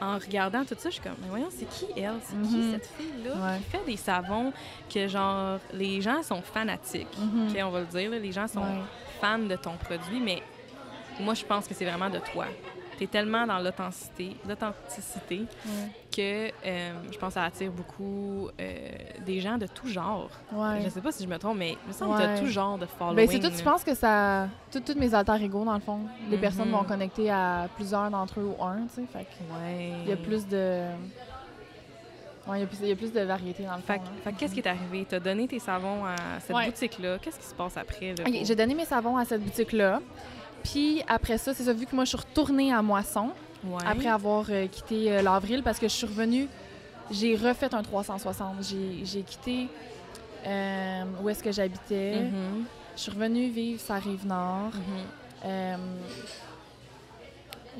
en 0.00 0.14
regardant 0.18 0.64
tout 0.64 0.74
ça, 0.78 0.88
je 0.88 0.94
suis 0.94 1.02
comme, 1.02 1.16
mais 1.20 1.28
voyons, 1.28 1.48
c'est 1.50 1.68
qui 1.68 1.86
elle? 1.96 2.14
C'est 2.22 2.40
qui 2.48 2.56
Mhm. 2.56 2.72
cette 2.72 2.86
fille-là 2.96 3.34
Ouais. 3.34 3.58
qui 3.58 3.64
fait 3.64 3.84
des 3.84 3.96
savons 3.96 4.52
que, 4.92 5.06
genre, 5.08 5.58
les 5.72 6.00
gens 6.00 6.22
sont 6.22 6.40
fanatiques? 6.42 7.08
OK, 7.18 7.58
on 7.62 7.70
va 7.70 7.80
le 7.80 7.86
dire, 7.86 8.10
là, 8.10 8.18
les 8.18 8.32
gens 8.32 8.48
sont 8.48 8.60
Ouais. 8.60 8.82
fans 9.20 9.38
de 9.38 9.56
ton 9.56 9.76
produit, 9.76 10.20
mais 10.20 10.42
moi, 11.18 11.34
je 11.34 11.44
pense 11.44 11.66
que 11.68 11.74
c'est 11.74 11.84
vraiment 11.84 12.08
de 12.08 12.18
toi. 12.32 12.46
Tu 12.96 13.04
es 13.04 13.06
tellement 13.06 13.46
dans 13.46 13.58
l'authenticité, 13.58 14.36
l'authenticité 14.48 15.40
Ouais. 15.66 15.88
Que 16.10 16.48
euh, 16.66 16.92
je 17.10 17.18
pense 17.18 17.28
que 17.28 17.34
ça 17.34 17.44
attire 17.44 17.70
beaucoup 17.70 18.48
euh, 18.60 18.88
des 19.24 19.40
gens 19.40 19.58
de 19.58 19.66
tout 19.66 19.88
genre. 19.88 20.28
Ouais. 20.52 20.80
Je 20.84 20.88
sais 20.88 21.00
pas 21.00 21.12
si 21.12 21.22
je 21.24 21.28
me 21.28 21.38
trompe, 21.38 21.58
mais 21.58 21.76
il 21.84 21.88
me 21.88 21.92
semble 21.92 22.18
que 22.18 22.34
tu 22.38 22.44
tout 22.44 22.50
genre 22.50 22.76
de 22.78 22.86
following. 22.86 23.16
Ben, 23.16 23.28
c'est 23.30 23.38
tout, 23.40 23.56
je 23.56 23.62
pense 23.62 23.84
que 23.84 23.94
ça. 23.94 24.48
tout- 24.72 24.80
Toutes 24.80 24.96
mes 24.98 25.14
alter 25.14 25.36
ego, 25.42 25.64
dans 25.64 25.74
le 25.74 25.80
fond. 25.80 26.00
Les 26.28 26.36
Mhm. 26.36 26.40
personnes 26.40 26.70
vont 26.70 26.84
connecter 26.84 27.30
à 27.30 27.68
plusieurs 27.76 28.10
d'entre 28.10 28.40
eux 28.40 28.54
ou 28.58 28.62
un, 28.64 28.86
tu 28.94 29.02
sais. 29.02 29.06
Fait 29.12 29.20
Ouais. 29.20 29.92
il 30.04 30.08
y 30.08 30.12
a 30.12 30.16
plus 30.16 30.46
de. 30.46 30.82
Ouais, 32.48 32.58
il 32.58 32.60
y 32.60 32.64
a 32.64 32.66
plus, 32.66 32.78
il 32.82 32.88
y 32.88 32.92
a 32.92 32.96
plus 32.96 33.12
de 33.12 33.20
variété 33.20 33.62
dans 33.64 33.76
le 33.76 33.80
fond. 33.82 33.86
Fait, 33.92 34.00
fait 34.24 34.32
que 34.32 34.38
qu'est-ce 34.38 34.54
qui 34.54 34.60
est 34.60 34.66
arrivé? 34.68 35.06
Tu 35.08 35.14
as 35.14 35.20
donné 35.20 35.46
tes 35.46 35.58
savons 35.58 36.04
à 36.06 36.16
cette 36.40 36.56
boutique-là. 36.66 37.18
Qu'est-ce 37.18 37.38
qui 37.38 37.46
se 37.46 37.54
passe 37.54 37.76
après? 37.76 38.14
j'ai 38.42 38.56
donné 38.56 38.74
mes 38.74 38.84
savons 38.86 39.16
à 39.16 39.24
cette 39.24 39.42
boutique-là. 39.42 40.00
Puis 40.64 41.02
après 41.08 41.38
ça, 41.38 41.54
c'est 41.54 41.62
ça, 41.64 41.72
vu 41.72 41.86
que 41.86 41.94
moi, 41.94 42.04
je 42.04 42.10
suis 42.10 42.18
retournée 42.18 42.72
à 42.72 42.82
Moisson, 42.82 43.30
Ouais. 43.64 43.82
après 43.86 44.08
avoir 44.08 44.46
euh, 44.50 44.66
quitté 44.66 45.12
euh, 45.12 45.22
l'avril, 45.22 45.62
parce 45.62 45.78
que 45.78 45.86
je 45.86 45.92
suis 45.92 46.06
revenue, 46.06 46.48
j'ai 47.10 47.36
refait 47.36 47.74
un 47.74 47.82
360. 47.82 48.56
J'ai 49.04 49.22
quitté 49.22 49.68
euh, 50.46 51.04
où 51.22 51.28
est-ce 51.28 51.42
que 51.42 51.52
j'habitais. 51.52 52.20
Mhm. 52.22 52.64
Je 52.96 53.00
suis 53.00 53.10
revenue 53.10 53.48
vivre 53.50 53.80
sa 53.80 53.96
rive 53.96 54.26
nord. 54.26 54.72
Mhm. 54.74 55.04
Euh, 55.44 55.76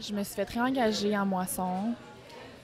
je 0.00 0.12
me 0.12 0.22
suis 0.22 0.34
fait 0.34 0.48
réengager 0.48 1.16
en 1.16 1.26
moisson. 1.26 1.94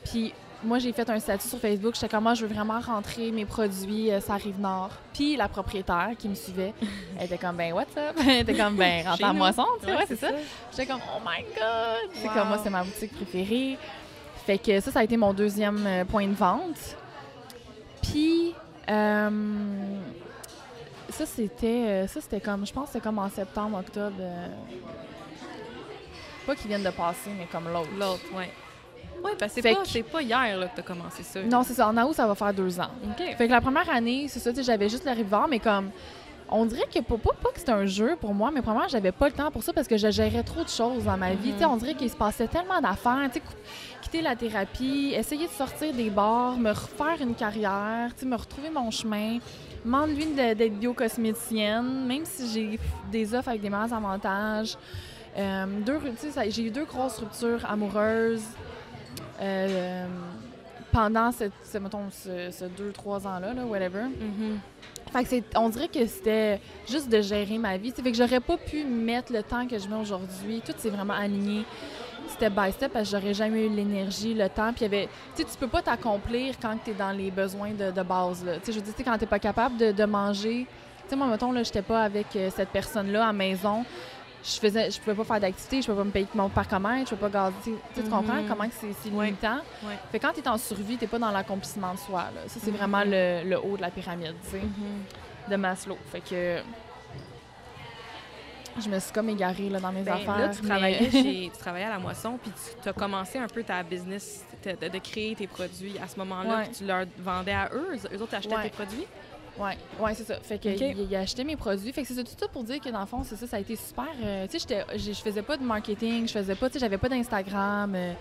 Puis 0.04 0.32
moi, 0.64 0.78
j'ai 0.78 0.92
fait 0.92 1.08
un 1.10 1.18
statut 1.20 1.46
sur 1.46 1.58
Facebook. 1.58 1.94
J'étais 1.94 2.08
comme, 2.08 2.24
moi, 2.24 2.34
je 2.34 2.46
veux 2.46 2.52
vraiment 2.52 2.80
rentrer 2.80 3.30
mes 3.30 3.44
produits 3.44 4.10
euh, 4.10 4.20
sa 4.20 4.34
rive 4.34 4.58
nord. 4.58 4.90
Puis 5.12 5.36
la 5.36 5.48
propriétaire 5.48 6.10
qui 6.18 6.28
me 6.28 6.34
suivait, 6.34 6.72
elle 7.18 7.26
était 7.26 7.38
comme, 7.38 7.56
ben, 7.56 7.72
what's 7.72 7.96
up? 7.96 8.16
Elle 8.26 8.40
était 8.40 8.56
comme, 8.56 8.76
ben, 8.76 9.06
rentre 9.06 9.26
nous. 9.26 9.34
moisson, 9.34 9.66
tu 9.80 9.86
sais, 9.86 9.94
Ouais, 9.94 10.04
c'est 10.08 10.16
ça. 10.16 10.28
J'étais 10.70 10.86
comme, 10.86 11.00
oh 11.14 11.20
my 11.24 11.42
God! 11.54 12.10
C'est 12.14 12.28
comme, 12.28 12.48
moi, 12.48 12.58
c'est 12.62 12.70
ma 12.70 12.82
boutique 12.84 13.14
préférée. 13.14 13.78
Fait 14.46 14.58
que 14.58 14.80
ça, 14.80 14.90
ça 14.90 15.00
a 15.00 15.04
été 15.04 15.16
mon 15.16 15.32
deuxième 15.34 15.86
euh, 15.86 16.04
point 16.04 16.26
de 16.26 16.34
vente. 16.34 16.96
Puis, 18.02 18.54
euh, 18.88 19.30
ça, 21.10 21.26
c'était, 21.26 21.66
euh, 21.66 22.06
ça, 22.06 22.20
c'était 22.20 22.40
comme, 22.40 22.66
je 22.66 22.72
pense 22.72 22.86
que 22.86 22.92
c'était 22.94 23.04
comme 23.04 23.18
en 23.18 23.28
septembre, 23.28 23.78
octobre. 23.78 24.16
euh, 24.20 24.48
pas 26.46 26.54
qu'ils 26.54 26.68
viennent 26.68 26.82
de 26.84 26.90
passer, 26.90 27.30
mais 27.36 27.46
comme 27.46 27.68
l'autre. 27.72 27.90
L'autre, 27.98 28.22
ouais. 28.36 28.50
Oui, 29.24 29.32
parce 29.38 29.54
que 29.54 29.60
c'est 29.62 29.74
pas, 29.74 29.82
que- 29.82 29.88
c'est 29.88 30.02
pas 30.02 30.22
hier 30.22 30.56
là, 30.58 30.66
que 30.68 30.74
tu 30.74 30.80
as 30.80 30.84
commencé 30.84 31.22
ça. 31.22 31.42
Non, 31.42 31.62
c'est 31.62 31.74
ça. 31.74 31.88
En 31.88 31.96
août, 31.98 32.14
ça 32.14 32.26
va 32.26 32.34
faire 32.34 32.54
deux 32.54 32.78
ans. 32.80 32.88
OK. 33.04 33.24
Fait 33.36 33.46
que 33.46 33.52
la 33.52 33.60
première 33.60 33.88
année, 33.90 34.26
c'est 34.28 34.40
ça, 34.40 34.50
j'avais 34.62 34.88
juste 34.88 35.04
le 35.04 35.12
Rive-Var, 35.12 35.48
mais 35.48 35.58
comme. 35.58 35.90
On 36.48 36.64
dirait 36.64 36.86
que 36.86 37.00
pas, 37.00 37.16
pas 37.16 37.50
que 37.52 37.58
c'était 37.58 37.72
un 37.72 37.86
jeu 37.86 38.14
pour 38.20 38.32
moi, 38.32 38.52
mais 38.54 38.62
premièrement, 38.62 38.86
j'avais 38.86 39.10
pas 39.10 39.26
le 39.26 39.32
temps 39.32 39.50
pour 39.50 39.64
ça 39.64 39.72
parce 39.72 39.88
que 39.88 39.96
je 39.96 40.12
gérais 40.12 40.44
trop 40.44 40.62
de 40.62 40.68
choses 40.68 41.02
dans 41.02 41.16
ma 41.16 41.32
vie. 41.34 41.52
Tu 41.52 41.58
sais, 41.58 41.64
On 41.64 41.76
dirait 41.76 41.94
qu'il 41.94 42.08
se 42.08 42.14
passait 42.14 42.46
tellement 42.46 42.80
d'affaires. 42.80 43.28
Quitter 44.00 44.22
la 44.22 44.36
thérapie, 44.36 45.12
essayer 45.16 45.48
de 45.48 45.50
sortir 45.52 45.92
des 45.92 46.08
bars, 46.08 46.56
me 46.56 46.70
refaire 46.70 47.16
une 47.20 47.34
carrière, 47.34 48.10
me 48.24 48.36
retrouver 48.36 48.70
mon 48.70 48.92
chemin, 48.92 49.38
m'enlever 49.84 50.26
de- 50.26 50.54
d'être 50.54 50.78
biocosméticienne, 50.78 52.06
même 52.06 52.24
si 52.24 52.48
j'ai 52.48 52.78
des 53.10 53.34
offres 53.34 53.48
avec 53.48 53.60
des 53.60 53.68
meilleurs 53.70 53.92
avantages. 53.92 54.76
Euh, 55.36 55.66
j'ai 56.48 56.62
eu 56.62 56.70
deux 56.70 56.84
grosses 56.84 57.18
ruptures 57.18 57.68
amoureuses. 57.68 58.44
Euh, 59.40 60.06
pendant 60.92 61.30
cette, 61.30 61.52
ce, 61.62 61.78
mettons, 61.78 62.10
ce, 62.10 62.50
ce 62.50 62.64
deux, 62.64 62.90
trois 62.90 63.26
ans-là, 63.26 63.52
là, 63.52 63.64
whatever. 63.66 64.04
Mhm. 64.04 64.58
Fait 65.12 65.22
que 65.22 65.28
c'est, 65.28 65.44
on 65.56 65.68
dirait 65.68 65.88
que 65.88 66.06
c'était 66.06 66.60
juste 66.88 67.08
de 67.08 67.20
gérer 67.20 67.58
ma 67.58 67.76
vie. 67.76 67.90
Tu 67.90 67.96
sais, 67.96 68.02
Fait 68.02 68.12
que 68.12 68.16
j'aurais 68.16 68.40
pas 68.40 68.56
pu 68.56 68.84
mettre 68.84 69.32
le 69.32 69.42
temps 69.42 69.66
que 69.66 69.78
je 69.78 69.88
mets 69.88 69.96
aujourd'hui. 70.00 70.62
Tout 70.64 70.72
s'est 70.76 70.90
vraiment 70.90 71.14
aligné 71.14 71.64
step 72.28 72.52
by 72.52 72.72
step 72.72 72.92
parce 72.92 73.10
que 73.10 73.16
j'aurais 73.16 73.34
jamais 73.34 73.66
eu 73.66 73.68
l'énergie, 73.68 74.34
le 74.34 74.48
temps. 74.48 74.72
Puis 74.72 74.84
il 74.84 74.92
y 74.92 74.96
avait, 74.96 75.08
tu 75.34 75.42
sais, 75.42 75.44
tu 75.44 75.56
peux 75.58 75.68
pas 75.68 75.82
t'accomplir 75.82 76.54
quand 76.60 76.76
tu 76.84 76.90
es 76.90 76.94
dans 76.94 77.12
les 77.12 77.30
besoins 77.30 77.72
de, 77.72 77.90
de 77.90 78.02
base. 78.02 78.44
Là. 78.44 78.54
Tu 78.62 78.72
je 78.72 78.78
veux 78.78 78.82
dire, 78.84 78.94
tu 78.96 79.04
quand 79.04 79.16
t'es 79.18 79.26
pas 79.26 79.38
capable 79.38 79.76
de, 79.76 79.92
de 79.92 80.04
manger. 80.04 80.66
Tu 81.04 81.10
sais, 81.10 81.16
moi, 81.16 81.26
mettons, 81.28 81.52
là, 81.52 81.62
j'étais 81.62 81.82
pas 81.82 82.02
avec 82.02 82.34
euh, 82.34 82.50
cette 82.54 82.70
personne-là 82.70 83.28
à 83.28 83.32
maison. 83.32 83.84
Je 84.44 84.60
faisais, 84.60 84.90
je 84.90 85.00
pouvais 85.00 85.16
pas 85.16 85.24
faire 85.24 85.40
d'activité, 85.40 85.82
je 85.82 85.86
pouvais 85.86 85.98
pas 85.98 86.04
me 86.04 86.10
payer 86.10 86.26
mon 86.34 86.48
parcomètre, 86.48 87.10
je 87.10 87.14
pouvais 87.16 87.30
pas 87.30 87.50
gazer. 87.50 87.54
Tu 87.64 87.72
sais, 87.96 88.02
tu 88.04 88.08
comprends 88.10 88.34
Mhm. 88.34 88.46
comment 88.48 88.64
c'est, 88.70 89.10
limitant? 89.10 89.56
Ouais. 89.82 89.94
Fait 90.12 90.18
que 90.20 90.26
quand 90.26 90.32
tu 90.32 90.40
es 90.40 90.48
en 90.48 90.56
survie, 90.58 90.96
t'es 90.96 91.06
pas 91.08 91.18
dans 91.18 91.30
l'accomplissement 91.32 91.92
de 91.94 91.98
soi. 91.98 92.24
Là. 92.34 92.42
Ça, 92.46 92.60
c'est 92.62 92.70
Mhm. 92.70 92.76
vraiment 92.76 93.02
le, 93.04 93.42
le 93.48 93.58
haut 93.58 93.76
de 93.76 93.82
la 93.82 93.90
pyramide, 93.90 94.34
tu 94.44 94.50
sais 94.52 94.62
Mhm. 94.62 95.50
de 95.50 95.56
Maslow. 95.56 95.98
Fait 96.12 96.20
que 96.20 96.60
je 98.78 98.88
me 98.90 98.98
suis 99.00 99.12
comme 99.12 99.30
égarée 99.30 99.70
là, 99.70 99.80
dans 99.80 99.90
mes 99.92 100.02
Ben, 100.02 100.12
affaires. 100.14 100.38
là, 100.38 100.48
tu 100.50 100.62
mais- 100.62 100.68
travaillais, 100.68 101.10
chez, 101.10 101.50
tu 101.52 101.58
travaillais 101.58 101.86
à 101.86 101.90
la 101.90 101.98
moisson, 101.98 102.38
puis 102.40 102.52
tu 102.82 102.88
as 102.88 102.92
commencé 102.92 103.38
un 103.38 103.46
peu 103.48 103.62
ta 103.62 103.82
business 103.82 104.44
de, 104.64 104.72
de- 104.72 104.88
de 104.92 104.98
créer 104.98 105.34
tes 105.34 105.46
produits 105.46 105.98
à 105.98 106.06
ce 106.08 106.18
moment-là, 106.18 106.56
Ouais. 106.58 106.62
puis 106.64 106.72
tu 106.78 106.84
leur 106.84 107.04
vendais 107.18 107.52
à 107.54 107.70
eux. 107.72 107.96
Eux 108.14 108.22
autres 108.22 108.34
achetaient 108.34 108.54
Ouais. 108.54 108.64
tes 108.64 108.70
produits? 108.70 109.06
Ouais, 109.58 109.76
ouais, 110.00 110.14
c'est 110.14 110.24
ça. 110.24 110.38
Fait 110.40 110.58
que 110.58 110.68
il, 110.68 111.00
il 111.10 111.16
a 111.16 111.20
acheté 111.20 111.42
mes 111.44 111.56
produits. 111.56 111.92
Fait 111.92 112.02
que 112.02 112.08
c'est 112.08 112.14
ça, 112.14 112.22
tout 112.24 112.32
ça 112.38 112.46
pour 112.48 112.62
dire 112.64 112.80
que 112.80 112.88
dans 112.90 113.00
le 113.00 113.06
fond, 113.06 113.22
c'est 113.24 113.36
ça, 113.36 113.46
ça 113.46 113.56
a 113.56 113.60
été 113.60 113.74
super. 113.76 114.04
euh, 114.22 114.46
tu 114.50 114.58
sais, 114.58 114.84
je 114.96 115.12
faisais 115.14 115.42
pas 115.42 115.56
de 115.56 115.62
marketing, 115.64 116.26
je 116.28 116.32
faisais 116.32 116.54
pas, 116.54 116.68
tu 116.68 116.74
sais, 116.74 116.78
j'avais 116.80 116.98
pas 116.98 117.08
d'Instagram. 117.08 117.94
euh, 117.94 118.12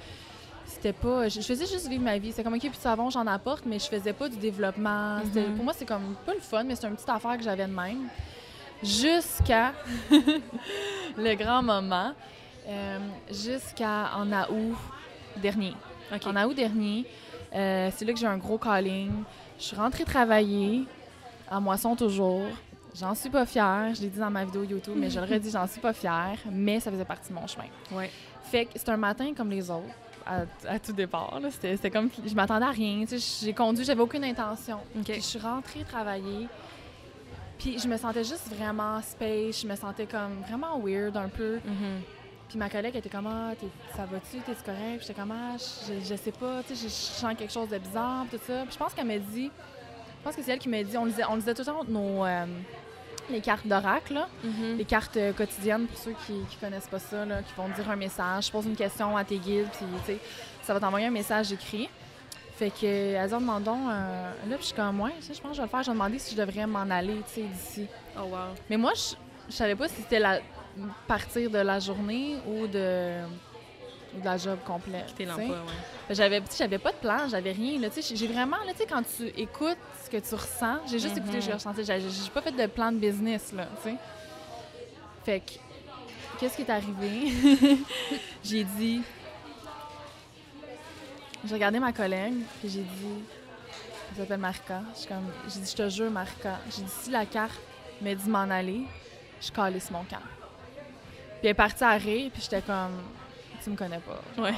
c'était 0.66 0.94
pas. 0.94 1.28
Je, 1.30 1.42
faisais 1.42 1.66
juste 1.66 1.88
vivre 1.88 2.04
ma 2.04 2.18
vie. 2.18 2.32
C'est 2.32 2.44
comme, 2.44 2.54
OK, 2.54 2.60
puis 2.62 2.70
de 2.70 2.76
savon, 2.76 3.10
j'en 3.10 3.28
apporte, 3.28 3.66
mais 3.66 3.80
je 3.80 3.86
faisais 3.86 4.14
pas 4.14 4.30
du 4.30 4.38
développement. 4.38 5.18
Mhm. 5.18 5.56
Pour 5.56 5.64
moi, 5.66 5.74
c'est 5.78 5.86
comme 5.86 6.16
pas 6.26 6.34
le 6.34 6.40
fun, 6.40 6.64
mais 6.64 6.76
c'est 6.76 6.88
une 6.88 6.96
petite 6.96 7.10
affaire 7.10 7.38
que 7.38 7.44
j'avais 7.44 7.68
de 7.68 7.72
même. 7.74 8.08
Jusqu'à 8.82 9.74
le 11.18 11.36
grand 11.36 11.62
moment. 11.64 12.14
euh, 12.68 12.98
Jusqu'à 13.30 14.12
en 14.16 14.32
août 14.32 14.76
dernier. 15.38 15.74
OK. 16.14 16.26
En 16.28 16.36
août 16.48 16.54
dernier, 16.56 17.06
c'est 17.52 18.06
là 18.06 18.14
que 18.14 18.20
j'ai 18.20 18.26
un 18.28 18.38
gros 18.38 18.58
calling. 18.58 19.12
Je 19.60 19.64
suis 19.64 19.76
rentrée 19.76 20.04
travailler, 20.04 20.84
à 21.50 21.60
moisson 21.60 21.96
toujours. 21.96 22.48
J'en 22.98 23.14
suis 23.14 23.30
pas 23.30 23.46
fière. 23.46 23.94
Je 23.94 24.02
l'ai 24.02 24.08
dit 24.10 24.20
dans 24.20 24.30
ma 24.30 24.46
vidéo 24.46 24.64
YouTube, 24.64 24.96
mais 24.98 25.10
je 25.10 25.20
le 25.20 25.26
redis, 25.26 25.52
j'en 25.52 25.68
suis 25.68 25.82
pas 25.82 25.94
fière. 25.94 26.38
Mais 26.50 26.80
ça 26.80 26.92
faisait 26.92 27.04
partie 27.06 27.30
de 27.30 27.36
mon 27.36 27.46
chemin. 27.46 27.66
Ouais. 27.92 28.10
Fait 28.44 28.66
que 28.66 28.72
c'est 28.76 28.90
un 28.90 28.98
matin 28.98 29.34
comme 29.36 29.50
les 29.50 29.70
autres, 29.70 29.84
à, 30.26 30.44
à 30.68 30.80
tout 30.80 30.94
départ. 30.94 31.38
C'était 31.62 31.90
comme. 31.92 32.10
Je 32.26 32.34
m'attendais 32.34 32.66
à 32.66 32.72
rien. 32.72 33.04
J'ai 33.42 33.54
conduit, 33.54 33.84
j'avais 33.84 34.02
aucune 34.02 34.24
intention. 34.24 34.80
Puis 35.04 35.16
je 35.16 35.20
suis 35.20 35.40
rentrée 35.40 35.84
travailler. 35.84 36.48
Puis 37.58 37.80
je 37.80 37.88
me 37.88 37.98
sentais 37.98 38.24
juste 38.24 38.48
vraiment 38.54 39.02
space. 39.02 39.62
Je 39.62 39.68
me 39.68 39.76
sentais 39.76 40.06
comme 40.06 40.42
vraiment 40.48 40.80
weird 40.80 41.16
un 41.18 41.30
peu. 41.30 41.56
Mhm. 41.66 42.02
Puis 42.48 42.50
Puis 42.50 42.60
ma 42.60 42.70
collègue 42.70 42.96
était 42.96 43.10
comme, 43.10 43.28
ah, 43.28 43.54
ça 43.96 44.06
va-tu, 44.06 44.38
t'es 44.46 44.54
correct? 44.64 45.02
J'étais 45.02 45.14
comme, 45.20 45.32
ah, 45.32 45.56
je, 45.58 46.00
je 46.00 46.16
sais 46.16 46.32
pas, 46.32 46.62
tu 46.68 46.76
sais, 46.76 46.84
je, 46.84 46.90
je 46.90 47.20
sens 47.20 47.34
quelque 47.36 47.52
chose 47.52 47.68
de 47.70 47.78
bizarre, 47.80 48.26
tout 48.30 48.38
ça. 48.46 48.62
Puis 48.64 48.74
je 48.74 48.78
pense 48.78 48.94
qu'elle 48.94 49.08
m'a 49.08 49.18
dit, 49.18 49.50
pense 50.26 50.36
que 50.36 50.42
c'est 50.42 50.52
elle 50.52 50.60
qui 50.60 50.70
m'a 50.70 50.84
dit, 50.84 50.98
on 50.98 51.06
lisait, 51.06 51.24
on 51.30 51.36
lisait 51.36 51.54
tout 51.54 51.62
le 51.62 51.66
temps 51.66 51.84
nos, 51.88 52.26
euh, 52.26 52.46
les 53.30 53.42
cartes 53.42 53.68
d'oracle, 53.68 54.16
là. 54.16 54.28
Mhm. 54.44 54.78
les 54.78 54.86
cartes 54.86 55.18
euh, 55.18 55.34
quotidiennes 55.34 55.86
pour 55.86 55.98
ceux 55.98 56.16
qui, 56.26 56.34
qui 56.50 56.58
connaissent 56.58 56.88
pas 56.88 57.00
ça, 57.00 57.26
là, 57.26 57.42
qui 57.44 57.54
vont 57.56 57.70
dire 57.70 57.90
un 57.90 57.96
message. 57.96 58.48
Je 58.48 58.52
pose 58.52 58.66
une 58.66 58.76
question 58.76 59.16
à 59.16 59.24
tes 59.24 59.38
guides, 59.38 59.68
puis 59.72 60.18
ça 60.64 60.74
va 60.74 60.80
t'envoyer 60.80 61.06
un 61.08 61.12
message 61.12 61.52
écrit. 61.52 61.90
Fait 62.58 62.72
que, 62.72 62.86
elles 62.86 63.36
ont 63.36 63.40
demandé, 63.40 63.70
euh, 63.70 64.32
là, 64.50 64.56
puis 64.56 64.58
je 64.62 64.66
suis 64.66 64.74
comme, 64.74 65.00
ouais, 65.02 65.12
je 65.22 65.28
pense 65.28 65.52
que 65.52 65.56
je 65.56 65.62
vais 65.62 65.64
le 65.64 65.70
faire. 65.70 65.84
J'ai 65.84 65.92
demandé 65.92 66.18
si 66.18 66.36
je 66.36 66.42
devrais 66.42 66.66
m'en 66.66 66.90
aller, 66.90 67.18
tu 67.28 67.42
sais, 67.42 67.44
d'ici. 67.44 67.88
Oh, 68.18 68.24
wow. 68.24 68.56
Mais 68.70 68.78
moi, 68.78 68.94
je, 68.96 69.16
je 69.50 69.54
savais 69.54 69.76
pas 69.76 69.88
si 69.88 69.96
c'était 69.96 70.20
la 70.20 70.40
partir 71.08 71.50
de 71.50 71.60
la 71.60 71.80
journée 71.80 72.38
ou 72.48 72.68
de, 72.68 73.22
de 74.20 74.26
la 74.26 74.38
job 74.38 74.58
complète. 74.66 75.08
Quitter 75.08 75.26
l'emploi, 75.26 75.58
que 76.08 76.14
J'avais, 76.14 76.42
j'avais 76.58 76.78
pas 76.78 76.92
de 76.92 76.98
plan, 76.98 77.28
j'avais 77.30 77.52
rien. 77.52 77.80
Là, 77.80 77.90
j'ai 77.96 78.28
vraiment, 78.28 78.58
là, 78.66 78.74
quand 78.88 79.04
tu 79.18 79.28
écoutes 79.40 79.78
ce 80.04 80.10
que 80.10 80.18
tu 80.18 80.36
ressens, 80.36 80.78
j'ai 80.90 81.00
juste 81.00 81.18
écouté, 81.18 81.42
j'ai 81.42 81.54
ressenti. 81.54 81.84
J'ai, 81.84 82.00
j'ai 82.00 82.30
pas 82.34 82.42
fait 82.42 82.52
de 82.52 82.68
plan 82.68 82.92
de 82.92 82.98
business, 82.98 83.52
là, 83.54 83.68
tu 83.84 83.90
sais. 83.90 83.96
Fait 85.24 85.40
que, 85.40 85.54
qu'est-ce 86.40 86.56
qui 86.56 86.62
est 86.62 86.70
arrivé? 86.70 87.32
j'ai 88.44 88.64
dit, 88.64 89.02
j'ai 91.46 91.54
regardé 91.54 91.80
ma 91.80 91.92
collègue, 91.92 92.36
puis 92.60 92.70
j'ai 92.70 92.82
dit, 92.82 93.24
elle 94.12 94.18
s'appelle 94.18 94.40
Marika. 94.40 94.82
Je 94.94 95.00
suis 95.00 95.08
comme, 95.08 95.32
j'ai 95.48 95.60
dit, 95.60 95.72
je 95.72 95.76
te 95.76 95.90
jure, 95.90 96.12
Marika. 96.12 96.60
J'ai 96.76 96.84
dit, 96.84 96.92
si 97.02 97.10
la 97.10 97.26
carte 97.26 97.60
me 98.02 98.14
dit 98.14 98.30
m'en 98.30 98.50
aller, 98.50 98.82
je 99.42 99.52
calisse 99.52 99.92
mon 99.92 100.04
camp. 100.04 100.22
Puis 101.40 101.44
elle 101.44 101.50
est 101.50 101.54
partie 101.54 101.84
à 101.84 101.92
rire, 101.92 102.32
puis 102.32 102.42
j'étais 102.42 102.62
comme, 102.62 103.02
tu 103.66 103.70
me 103.72 103.76
connais 103.76 104.00
pas. 104.00 104.22
Ouais. 104.42 104.54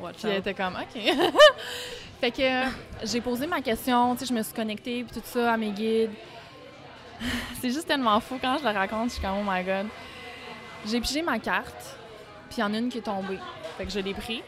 Watch 0.00 0.16
Puis 0.16 0.28
elle 0.28 0.38
était 0.38 0.54
comme, 0.54 0.74
OK. 0.74 1.00
fait 2.20 2.30
que 2.30 2.42
euh, 2.42 2.68
j'ai 3.04 3.20
posé 3.20 3.46
ma 3.46 3.60
question, 3.60 4.14
tu 4.14 4.20
sais, 4.20 4.26
je 4.26 4.32
me 4.34 4.42
suis 4.42 4.52
connectée, 4.54 5.04
puis 5.04 5.14
tout 5.20 5.26
ça, 5.26 5.52
à 5.52 5.56
mes 5.56 5.70
guides. 5.70 6.10
C'est 7.60 7.70
juste 7.70 7.86
tellement 7.86 8.18
fou 8.20 8.38
quand 8.40 8.58
je 8.58 8.64
le 8.64 8.70
raconte, 8.70 9.10
je 9.10 9.14
suis 9.14 9.22
comme, 9.22 9.36
oh 9.40 9.44
my 9.48 9.62
god. 9.62 9.86
J'ai 10.86 11.00
pigé 11.00 11.22
ma 11.22 11.38
carte, 11.38 11.96
puis 12.48 12.58
il 12.58 12.60
y 12.60 12.62
en 12.64 12.74
a 12.74 12.78
une 12.78 12.88
qui 12.88 12.98
est 12.98 13.02
tombée. 13.02 13.38
Fait 13.78 13.84
que 13.84 13.90
je 13.92 14.00
l'ai 14.00 14.14
pris. 14.14 14.42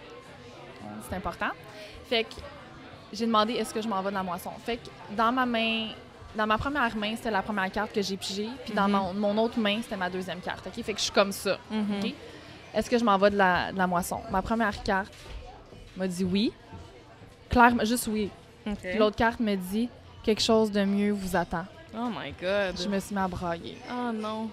C'est 1.08 1.16
important. 1.16 1.50
Fait 2.08 2.24
que 2.24 2.34
j'ai 3.12 3.26
demandé 3.26 3.54
est-ce 3.54 3.72
que 3.72 3.80
je 3.80 3.88
m'en 3.88 4.02
vais 4.02 4.10
de 4.10 4.14
la 4.14 4.22
moisson? 4.22 4.50
Fait 4.64 4.76
que 4.78 4.88
dans 5.16 5.32
ma 5.32 5.46
main, 5.46 5.88
dans 6.34 6.46
ma 6.46 6.58
première 6.58 6.94
main, 6.96 7.14
c'était 7.16 7.30
la 7.30 7.42
première 7.42 7.70
carte 7.70 7.92
que 7.92 8.02
j'ai 8.02 8.16
pigée, 8.16 8.48
puis 8.64 8.74
dans 8.74 8.88
Mhm. 8.88 8.92
mon, 8.92 9.14
mon 9.34 9.38
autre 9.44 9.58
main, 9.58 9.78
c'était 9.82 9.96
ma 9.96 10.10
deuxième 10.10 10.40
carte. 10.40 10.66
OK? 10.66 10.82
Fait 10.84 10.92
que 10.92 10.98
je 10.98 11.04
suis 11.04 11.12
comme 11.12 11.32
ça. 11.32 11.58
Mhm. 11.70 12.00
OK? 12.02 12.14
Est-ce 12.76 12.90
que 12.90 12.98
je 12.98 13.04
m'en 13.04 13.16
vais 13.16 13.30
de 13.30 13.36
la, 13.36 13.72
de 13.72 13.78
la 13.78 13.86
moisson? 13.86 14.20
Ma 14.30 14.42
première 14.42 14.82
carte 14.82 15.12
m'a 15.96 16.06
dit 16.06 16.24
oui. 16.24 16.52
Clairement, 17.48 17.84
juste 17.84 18.06
oui. 18.06 18.30
Puis 18.64 18.98
l'autre 18.98 19.16
carte 19.16 19.40
me 19.40 19.56
dit 19.56 19.88
quelque 20.22 20.42
chose 20.42 20.70
de 20.70 20.84
mieux 20.84 21.12
vous 21.12 21.34
attend. 21.34 21.64
Oh 21.96 22.08
my 22.08 22.32
God. 22.38 22.78
Je 22.78 22.86
me 22.86 23.00
suis 23.00 23.14
mis 23.14 23.20
à 23.22 23.28
brailler. 23.28 23.78
Oh 23.90 24.12
non. 24.12 24.50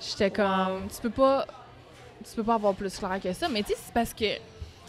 J'étais 0.00 0.30
comme, 0.30 0.88
tu 0.88 1.02
peux 1.02 1.10
pas, 1.10 1.46
tu 2.26 2.34
peux 2.34 2.44
pas 2.44 2.54
avoir 2.54 2.72
plus 2.74 2.96
clair 2.96 3.20
que 3.22 3.30
ça. 3.34 3.46
Mais 3.48 3.62
tu 3.62 3.72
sais, 3.72 3.78
c'est 3.84 3.92
parce 3.92 4.14
que, 4.14 4.36
tu 4.36 4.40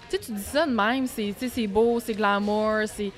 sais, 0.08 0.20
tu 0.20 0.32
dis 0.32 0.42
ça 0.42 0.66
de 0.66 0.72
même, 0.72 1.08
c'est 1.08 1.68
beau, 1.68 2.00
c'est 2.00 2.14
glamour, 2.14 2.84
c'est, 2.86 3.12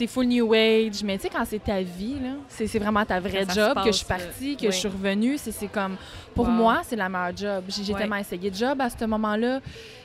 c'est 0.00 0.06
full 0.06 0.26
new 0.26 0.54
age. 0.54 1.02
Mais 1.04 1.18
tu 1.18 1.24
sais, 1.24 1.28
quand 1.28 1.44
c'est 1.44 1.62
ta 1.62 1.82
vie, 1.82 2.16
c'est, 2.48 2.78
vraiment 2.78 3.04
ta 3.04 3.20
vraie 3.20 3.44
ça 3.44 3.52
job 3.52 3.78
que 3.84 3.92
je 3.92 3.96
suis 3.98 4.06
partie, 4.06 4.56
que 4.56 4.66
oui. 4.66 4.72
je 4.72 4.76
suis 4.78 4.88
revenue. 4.88 5.36
C'est, 5.36 5.66
comme, 5.68 5.96
pour 6.34 6.46
Wow. 6.46 6.52
moi, 6.52 6.80
c'est 6.84 6.96
la 6.96 7.08
meilleure 7.10 7.36
job. 7.36 7.64
J'ai, 7.68 7.92
tellement 7.92 8.16
essayé 8.16 8.50
de 8.50 8.56
job 8.56 8.80
à 8.80 8.88
ce 8.88 9.04
moment-là. 9.04 9.60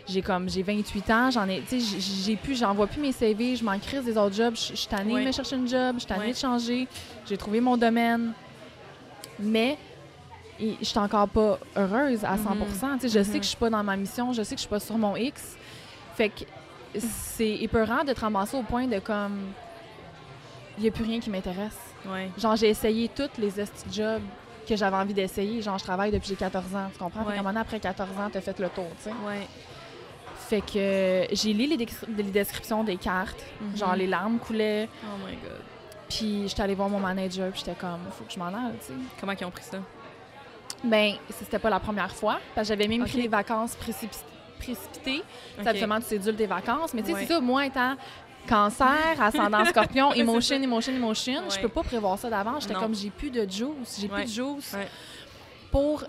J'ai 0.08 0.22
comme, 0.22 0.50
j'ai 0.50 0.64
28 0.64 1.10
ans, 1.12 1.32
j'en 1.32 1.48
ai, 1.48 1.62
tu 1.62 1.80
sais, 1.80 2.00
j'ai, 2.26 2.36
plus, 2.36 2.60
j'envoie 2.60 2.88
plus 2.88 3.02
mes 3.02 3.12
CV, 3.14 3.56
je 3.56 3.64
m'en 3.64 3.80
crise 3.80 4.04
des 4.04 4.18
autres 4.18 4.36
jobs. 4.36 4.56
Je 4.56 4.76
suis 4.76 4.88
tannée 4.88 5.14
de 5.22 5.28
me 5.28 5.32
chercher 5.32 5.56
une 5.56 5.68
job, 5.68 5.96
je 5.96 6.00
suis 6.00 6.08
tannée 6.08 6.32
de 6.34 6.38
changer. 6.38 6.88
J'ai 7.26 7.38
trouvé 7.38 7.62
mon 7.62 7.78
domaine. 7.78 8.34
Mais 9.40 9.78
je 10.60 10.76
suis 10.84 11.00
encore 11.00 11.28
pas 11.30 11.58
heureuse 11.76 12.24
à 12.24 12.38
100 12.38 12.56
Mhm. 12.56 13.00
Tu 13.00 13.10
sais, 13.10 13.18
Je 13.18 13.24
sais 13.24 13.32
Mhm. 13.32 13.38
que 13.40 13.44
je 13.44 13.50
suis 13.50 13.58
pas 13.58 13.70
dans 13.70 13.84
ma 13.84 13.96
mission, 13.96 14.34
je 14.34 14.44
sais 14.44 14.56
que 14.56 14.60
je 14.60 14.68
suis 14.68 14.70
pas 14.70 14.80
sur 14.80 14.98
mon 14.98 15.16
X. 15.16 15.56
Fait 16.16 16.30
que 16.30 16.44
c'est 16.98 17.56
épeurant 17.56 18.04
de 18.04 18.14
te 18.14 18.20
ramasser 18.20 18.58
au 18.58 18.64
point 18.64 18.88
de 18.88 19.00
comme. 19.00 19.40
Il 20.78 20.84
n'y 20.84 20.90
a 20.90 20.92
plus 20.92 21.04
rien 21.04 21.20
qui 21.20 21.30
m'intéresse. 21.30 21.78
Ouais. 22.06 22.30
Genre, 22.38 22.56
j'ai 22.56 22.70
essayé 22.70 23.10
tous 23.10 23.30
les 23.40 23.52
jobs 23.92 24.22
que 24.68 24.76
j'avais 24.76 24.96
envie 24.98 25.14
d'essayer. 25.14 25.62
Genre, 25.62 25.78
je 25.78 25.84
travaille 25.84 26.12
depuis 26.12 26.30
j'ai 26.30 26.36
14 26.36 26.76
ans, 26.76 26.90
tu 26.92 27.00
comprends? 27.00 27.24
Fait 27.24 27.32
Ouais. 27.32 27.38
un 27.38 27.44
moment 27.44 27.60
après 27.60 27.80
14 27.80 28.10
ans, 28.20 28.30
t'as 28.32 28.42
fait 28.42 28.58
le 28.60 28.70
tour, 28.70 28.88
tu 28.98 29.04
sais. 29.06 29.10
Ouais. 29.26 29.48
Fait 30.50 30.62
que 30.62 30.78
euh, 30.78 31.26
j'ai 31.32 31.54
lu 31.54 31.66
les, 31.68 31.78
descri- 31.78 32.06
les 32.16 32.24
descriptions 32.24 32.84
des 32.84 32.98
cartes. 32.98 33.42
Mhm. 33.62 33.78
Genre, 33.78 33.96
les 33.96 34.08
larmes 34.08 34.38
coulaient. 34.38 34.88
Oh 35.04 35.18
my 35.28 35.34
God. 35.36 35.62
Puis 36.10 36.48
j'étais 36.48 36.62
allée 36.62 36.76
voir 36.76 36.90
mon 36.90 37.00
manager, 37.00 37.50
puis 37.52 37.62
j'étais 37.66 37.80
comme, 37.80 38.00
faut 38.12 38.24
que 38.26 38.32
je 38.34 38.38
m'en 38.40 38.48
aille, 38.48 38.76
tu 38.80 38.88
sais. 38.88 38.94
Comment 39.20 39.32
ils 39.40 39.46
ont 39.46 39.52
pris 39.52 39.64
ça? 39.64 39.78
Ben, 40.84 41.14
c'était 41.32 41.58
pas 41.58 41.70
la 41.72 41.80
première 41.80 42.14
fois, 42.14 42.40
parce 42.54 42.68
que 42.68 42.74
j'avais 42.76 42.88
même 42.88 43.06
pris 43.06 43.22
des 43.24 43.28
vacances 43.28 43.76
précipi- 43.76 44.24
précipitées. 44.60 45.24
Tu 45.24 45.56
sais, 45.56 45.62
Ok. 45.62 45.68
Habituellement, 45.68 46.00
tu 46.00 46.06
cédules 46.06 46.36
tes 46.36 46.46
vacances, 46.46 46.94
mais 46.94 47.02
tu 47.02 47.08
sais, 47.08 47.14
Ouais. 47.14 47.20
c'est 47.22 47.34
ça, 47.34 47.40
moi 47.40 47.66
étant 47.66 47.96
cancer, 48.46 48.98
ascendant 49.20 49.66
scorpion, 49.66 50.14
emotion, 50.14 50.62
emotion, 50.62 50.94
emotion, 50.94 51.42
je 51.50 51.56
Ouais. 51.56 51.62
peux 51.62 51.70
pas 51.70 51.84
prévoir 51.84 52.18
ça 52.18 52.30
d'avance. 52.30 52.64
J'étais 52.64 52.76
comme, 52.76 52.96
j'ai 52.96 53.10
plus 53.10 53.30
de 53.30 53.42
juice, 53.50 53.98
j'ai 54.00 54.08
Ouais. 54.08 54.24
plus 54.24 54.24
de 54.26 54.30
juice 54.56 54.74
Ouais. 54.74 54.88
pour 55.72 56.04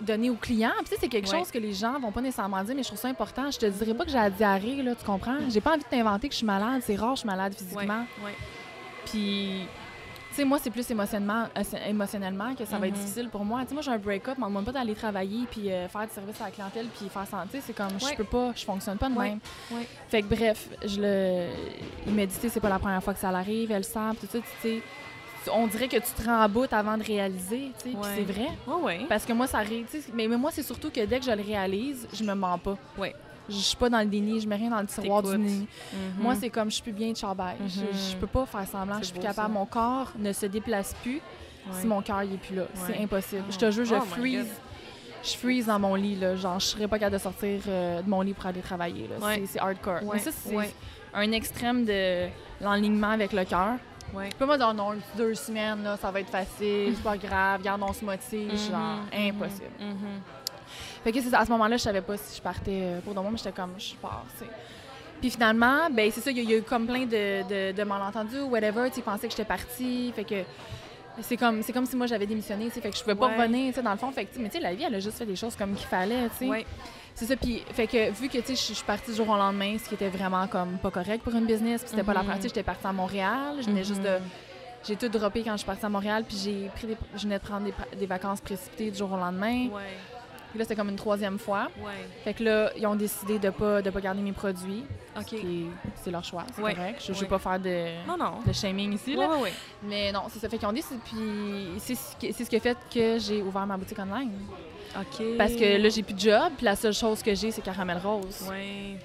donner 0.00 0.30
aux 0.30 0.34
clients. 0.36 0.72
Puis 0.78 0.84
tu 0.86 0.90
sais, 0.90 0.96
c'est 1.02 1.08
quelque 1.08 1.28
chose 1.30 1.50
que 1.50 1.58
les 1.58 1.72
gens 1.72 1.98
vont 2.00 2.10
pas 2.10 2.20
nécessairement 2.20 2.62
dire, 2.64 2.74
mais 2.74 2.82
je 2.82 2.88
trouve 2.88 2.98
ça 2.98 3.08
important. 3.08 3.50
Je 3.50 3.58
te 3.58 3.66
dirais 3.66 3.94
pas 3.94 4.04
que 4.04 4.10
j'ai 4.10 4.16
la 4.16 4.30
diarrhée, 4.30 4.82
là, 4.82 4.94
tu 4.94 5.04
comprends? 5.04 5.36
J'ai 5.48 5.60
pas 5.60 5.72
envie 5.74 5.82
de 5.84 5.88
t'inventer 5.88 6.28
que 6.28 6.32
je 6.34 6.38
suis 6.38 6.46
malade. 6.46 6.82
C'est 6.84 6.96
rare, 6.96 7.14
je 7.14 7.20
suis 7.20 7.28
malade 7.28 7.54
physiquement. 7.54 8.04
Puis, 9.06 9.66
sais, 10.36 10.44
moi, 10.44 10.58
c'est 10.62 10.70
plus 10.70 10.88
émotionnellement, 10.90 11.46
euh, 11.56 11.62
émotionnellement 11.88 12.54
que 12.54 12.64
ça 12.64 12.78
va 12.78 12.86
être 12.88 12.94
Mhm. 12.96 13.00
difficile 13.00 13.28
pour 13.28 13.44
moi. 13.44 13.60
Tu 13.62 13.68
sais, 13.68 13.74
moi, 13.74 13.82
j'ai 13.82 13.90
un 13.90 13.98
break-up, 13.98 14.36
on 14.38 14.42
me 14.42 14.46
demande 14.48 14.64
pas 14.64 14.72
d'aller 14.72 14.94
travailler 14.94 15.46
puis 15.50 15.70
euh, 15.70 15.88
faire 15.88 16.06
du 16.06 16.12
service 16.12 16.40
à 16.40 16.44
la 16.44 16.50
clientèle 16.50 16.86
puis 16.96 17.08
faire 17.08 17.26
santé. 17.26 17.60
C'est 17.64 17.72
comme, 17.72 17.98
je 18.00 18.04
Ouais. 18.06 18.14
peux 18.16 18.24
pas, 18.24 18.52
je 18.54 18.64
fonctionne 18.64 18.98
pas 18.98 19.08
de 19.08 19.14
Ouais. 19.14 19.30
même. 19.30 19.40
Ouais. 19.70 19.86
Fait 20.08 20.22
que 20.22 20.34
bref, 20.34 20.68
je 20.84 21.00
le. 21.00 21.46
Il 22.06 22.14
m'a 22.14 22.26
dit, 22.26 22.34
c'est 22.48 22.60
pas 22.60 22.68
la 22.68 22.78
première 22.78 23.02
fois 23.02 23.14
que 23.14 23.20
ça 23.20 23.30
l'arrive, 23.30 23.70
elle 23.70 23.78
le 23.78 23.82
sent, 23.82 24.00
tout 24.20 24.26
ça, 24.30 24.38
tu 24.38 24.44
sais. 24.60 24.82
On 25.52 25.66
dirait 25.66 25.88
que 25.88 25.96
tu 25.96 26.12
te 26.16 26.24
rends 26.24 26.44
en 26.44 26.48
bout 26.48 26.72
avant 26.72 26.96
de 26.98 27.02
réaliser, 27.04 27.72
tu 27.82 27.90
sais, 27.90 27.96
Ouais. 27.96 28.02
c'est 28.16 28.22
vrai. 28.32 28.48
Ouais, 28.66 28.82
ouais. 28.82 29.00
Parce 29.08 29.24
que 29.24 29.32
moi, 29.32 29.46
ça 29.46 29.58
arrive. 29.58 29.86
Mais, 30.14 30.28
mais 30.28 30.36
moi, 30.36 30.50
c'est 30.52 30.62
surtout 30.62 30.90
que 30.90 31.04
dès 31.04 31.18
que 31.18 31.24
je 31.24 31.30
le 31.30 31.42
réalise, 31.42 32.06
je 32.12 32.22
me 32.24 32.34
mens 32.34 32.58
pas. 32.58 32.76
Ouais. 32.98 33.14
Je 33.48 33.56
suis 33.56 33.76
pas 33.76 33.90
dans 33.90 33.98
le 33.98 34.06
déni, 34.06 34.40
je 34.40 34.46
mets 34.48 34.54
rien 34.56 34.70
dans 34.70 34.80
le 34.80 34.86
tiroir 34.86 35.22
du 35.22 35.36
nez. 35.36 35.50
Mhm. 35.92 36.22
Moi, 36.22 36.34
c'est 36.36 36.48
comme 36.48 36.68
je 36.70 36.74
suis 36.74 36.82
plus 36.82 36.92
bien 36.92 37.10
de 37.10 37.16
charbel. 37.16 37.56
Je, 37.66 37.80
Mhm. 37.80 37.86
je 38.12 38.16
peux 38.16 38.26
pas 38.28 38.46
faire 38.46 38.66
semblant, 38.68 38.98
je 39.00 39.04
suis 39.04 39.12
plus 39.14 39.20
capable. 39.22 39.48
ça. 39.52 39.58
Mon 39.58 39.66
corps 39.66 40.12
ne 40.16 40.32
se 40.32 40.46
déplace 40.46 40.94
plus 41.02 41.16
Ouais. 41.66 41.80
si 41.80 41.86
mon 41.86 42.02
cœur 42.02 42.22
il 42.22 42.34
est 42.34 42.38
plus 42.38 42.54
là. 42.56 42.64
C'est 42.74 42.98
impossible. 43.02 43.42
Oh. 43.48 43.52
Je 43.52 43.58
te 43.58 43.70
jure, 43.70 43.84
je 43.84 43.94
Oh 43.96 44.00
freeze. 44.02 44.46
Je 45.24 45.36
freeze 45.36 45.66
dans 45.66 45.78
mon 45.78 45.94
lit, 45.94 46.16
là. 46.16 46.34
Genre, 46.36 46.58
je 46.58 46.66
serais 46.66 46.88
pas 46.88 46.98
capable 46.98 47.16
de 47.16 47.22
sortir 47.22 47.60
euh, 47.68 48.02
de 48.02 48.08
mon 48.10 48.20
lit 48.22 48.32
pour 48.34 48.46
aller 48.46 48.60
travailler, 48.60 49.06
là. 49.08 49.24
Ouais. 49.24 49.42
C'est- 49.46 49.58
hardcore. 49.60 50.02
Ouais. 50.02 50.14
Mais 50.14 50.18
ça, 50.18 50.30
c'est 50.32 50.54
Ouais. 50.56 50.72
un 51.14 51.30
extrême 51.32 51.84
de 51.84 52.26
l'alignement 52.60 53.10
avec 53.10 53.32
le 53.32 53.44
cœur. 53.44 53.74
Ouais. 54.14 54.28
Pas 54.38 54.58
dire 54.58 54.74
non, 54.74 54.90
deux 55.16 55.34
semaines, 55.34 55.82
là, 55.82 55.96
ça 55.96 56.10
va 56.10 56.20
être 56.20 56.30
facile, 56.30 56.94
c'est 56.94 57.02
pas 57.02 57.16
grave, 57.16 57.62
garde, 57.62 57.82
on 57.82 57.92
se 57.92 58.04
motive. 58.04 58.56
Genre, 58.70 58.98
Mhm, 59.12 59.28
impossible. 59.28 59.70
mhm, 59.80 59.88
mhm. 59.88 60.20
Fait 61.04 61.12
que 61.12 61.34
à 61.34 61.44
ce 61.44 61.50
moment-là, 61.50 61.76
je 61.76 61.82
savais 61.82 62.00
pas 62.02 62.16
si 62.16 62.36
je 62.36 62.42
partais 62.42 62.80
euh, 62.82 63.00
pour 63.00 63.14
de 63.14 63.20
moi, 63.20 63.30
mais 63.30 63.36
j'étais 63.38 63.52
comme, 63.52 63.72
je 63.78 63.94
pars, 63.94 64.24
tu 64.38 64.44
sais. 64.44 64.50
Puis 65.20 65.30
finalement, 65.30 65.88
ben 65.90 66.10
c'est 66.10 66.20
ça, 66.20 66.30
il 66.30 66.36
y, 66.36 66.40
a- 66.40 66.42
il 66.42 66.50
y 66.50 66.54
a 66.54 66.56
eu 66.58 66.62
comme 66.62 66.86
plein 66.86 67.04
de, 67.06 67.42
de, 67.48 67.72
de 67.76 67.82
malentendus 67.84 68.40
ou 68.40 68.48
whatever, 68.50 68.88
tu 68.88 68.94
sais, 68.96 69.00
ils 69.00 69.02
pensaient 69.04 69.26
que 69.28 69.32
j'étais 69.32 69.44
partie, 69.44 70.12
fait 70.14 70.24
que 70.24 70.42
c'est 71.20 71.36
comme, 71.36 71.62
c'est 71.62 71.72
comme 71.72 71.86
si 71.86 71.96
moi 71.96 72.06
j'avais 72.06 72.26
démissionné, 72.26 72.66
tu 72.66 72.72
sais, 72.72 72.80
fait 72.80 72.90
que 72.90 72.96
je 72.96 73.02
pouvais 73.02 73.14
pas 73.14 73.26
Ouais. 73.28 73.36
revenir, 73.36 73.68
tu 73.68 73.74
sais, 73.74 73.82
dans 73.82 73.92
le 73.92 73.98
fond, 73.98 74.10
fait 74.12 74.24
que, 74.24 74.38
mais 74.38 74.48
tu 74.48 74.56
sais, 74.56 74.60
la 74.62 74.74
vie, 74.74 74.84
elle 74.84 74.94
a 74.94 75.00
juste 75.00 75.18
fait 75.18 75.26
des 75.26 75.36
choses 75.36 75.54
comme 75.56 75.74
qu'il 75.74 75.86
fallait, 75.86 76.28
tu 76.30 76.36
sais. 76.38 76.48
Ouais. 76.48 76.66
C'est 77.14 77.26
ça, 77.26 77.36
puis 77.36 77.62
fait 77.72 77.86
que 77.86 78.10
vu 78.10 78.28
que, 78.28 78.38
tu 78.38 78.56
sais, 78.56 78.72
je 78.72 78.74
suis 78.74 78.84
partie 78.84 79.10
du 79.10 79.16
jour 79.16 79.28
au 79.28 79.36
lendemain, 79.36 79.76
ce 79.78 79.86
qui 79.88 79.94
était 79.94 80.08
vraiment 80.08 80.46
comme 80.46 80.78
pas 80.78 80.90
correct 80.90 81.22
pour 81.22 81.34
une 81.34 81.44
business, 81.44 81.82
puis 81.82 81.90
c'était 81.90 82.02
pas 82.04 82.14
la 82.14 82.22
Mhm. 82.22 82.36
sais, 82.40 82.48
j'étais 82.48 82.62
partie 82.62 82.86
à 82.86 82.92
Montréal, 82.92 83.56
je 83.60 83.66
venais 83.66 83.84
juste 83.84 84.00
de... 84.02 84.08
Mhm. 84.08 84.22
J'ai 84.84 84.96
tout 84.96 85.08
droppé 85.08 85.42
quand 85.44 85.52
je 85.52 85.58
suis 85.58 85.66
partie 85.66 85.86
à 85.86 85.88
Montréal, 85.88 86.24
puis 86.26 86.36
j'ai 86.42 86.68
pris 86.74 86.88
des, 86.88 86.96
je 87.14 87.22
venais 87.22 87.38
de 87.38 87.44
prendre 87.44 87.64
des, 87.66 87.74
des 87.96 88.06
vacances 88.06 88.40
précipitées 88.40 88.90
du 88.90 88.98
jour 88.98 89.12
au 89.12 89.16
lendemain. 89.16 89.68
Ouais. 89.68 89.82
Puis 90.52 90.58
là, 90.58 90.64
c'était 90.66 90.76
comme 90.76 90.90
une 90.90 90.96
troisième 90.96 91.38
fois. 91.38 91.68
Ouais. 91.82 91.92
Fait 92.24 92.34
que 92.34 92.44
là, 92.44 92.70
ils 92.76 92.86
ont 92.86 92.94
décidé 92.94 93.38
de 93.38 93.48
pas, 93.50 93.80
de 93.82 93.88
pas 93.90 94.00
garder 94.00 94.20
mes 94.20 94.32
produits. 94.32 94.84
OK. 95.18 95.34
C'est 95.96 96.10
leur 96.10 96.22
choix, 96.22 96.44
c'est 96.54 96.62
Ouais. 96.62 96.74
correct. 96.74 97.02
Je 97.04 97.10
ne 97.10 97.16
Ouais. 97.16 97.20
vais 97.22 97.26
pas 97.28 97.38
faire 97.38 97.58
de, 97.58 98.06
Non, 98.06 98.16
non. 98.18 98.40
de 98.46 98.52
shaming 98.52 98.92
ici. 98.92 99.14
Là. 99.16 99.30
Mais 99.82 100.12
non, 100.12 100.22
c'est 100.28 100.38
ça. 100.38 100.48
Fait 100.50 100.58
qu'ils 100.58 100.68
ont 100.68 100.72
décidé. 100.72 101.00
Puis 101.04 101.16
c'est 101.78 101.94
ce, 101.94 102.16
qui, 102.16 102.32
c'est 102.32 102.44
ce 102.44 102.50
qui 102.50 102.56
a 102.56 102.60
fait 102.60 102.76
que 102.92 103.18
j'ai 103.18 103.40
ouvert 103.42 103.66
ma 103.66 103.76
boutique 103.78 103.98
online. 103.98 104.30
OK. 104.94 105.24
Parce 105.38 105.54
que 105.54 105.82
là, 105.82 105.88
j'ai 105.88 106.02
plus 106.02 106.12
de 106.14 106.20
job. 106.20 106.52
Puis 106.56 106.64
la 106.66 106.76
seule 106.76 106.92
chose 106.92 107.22
que 107.22 107.34
j'ai, 107.34 107.50
c'est 107.50 107.62
Caramel 107.62 107.98
Rose. 108.04 108.46
Ouais. 108.50 108.98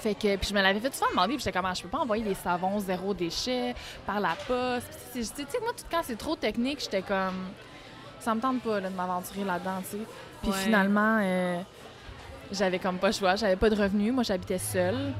Fait 0.00 0.14
que, 0.14 0.34
puis 0.36 0.48
je 0.48 0.54
me 0.54 0.60
l'avais 0.62 0.80
fait 0.80 0.92
souvent 0.94 1.10
demander. 1.10 1.34
Puis 1.34 1.44
j'étais 1.44 1.52
comme, 1.56 1.66
Ah, 1.66 1.74
je 1.74 1.82
peux 1.82 1.88
pas 1.88 1.98
envoyer 1.98 2.24
des 2.24 2.34
savons 2.34 2.80
zéro 2.80 3.14
déchet 3.14 3.74
par 4.04 4.18
la 4.18 4.34
poste. 4.46 4.88
Tu 5.12 5.22
sais, 5.22 5.44
moi, 5.60 5.70
tout 5.76 5.84
quand 5.90 6.00
c'est 6.02 6.16
trop 6.18 6.34
technique, 6.34 6.80
j'étais 6.80 7.02
comme, 7.02 7.46
ça 8.18 8.34
me 8.34 8.40
tente 8.40 8.60
pas 8.62 8.80
là, 8.80 8.88
de 8.90 8.94
m'aventurer 8.96 9.44
là-dedans, 9.44 9.80
tu 9.88 9.98
sais. 9.98 10.02
Puis 10.42 10.50
Ouais. 10.50 10.56
finalement, 10.56 11.18
euh, 11.22 11.60
j'avais 12.52 12.78
comme 12.78 12.98
pas 12.98 13.08
le 13.08 13.12
choix. 13.12 13.36
J'avais 13.36 13.56
pas 13.56 13.70
de 13.70 13.76
revenus. 13.76 14.12
Moi, 14.12 14.22
j'habitais 14.22 14.58
seule. 14.58 15.12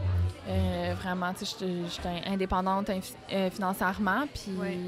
Euh, 0.49 0.95
vraiment, 1.01 1.33
tu 1.35 1.45
sais, 1.45 1.57
j'étais- 1.89 2.29
indépendante 2.29 2.89
inf- 2.89 3.15
euh, 3.33 3.51
financièrement. 3.51 4.23
Puis 4.33 4.53
Ouais. 4.59 4.79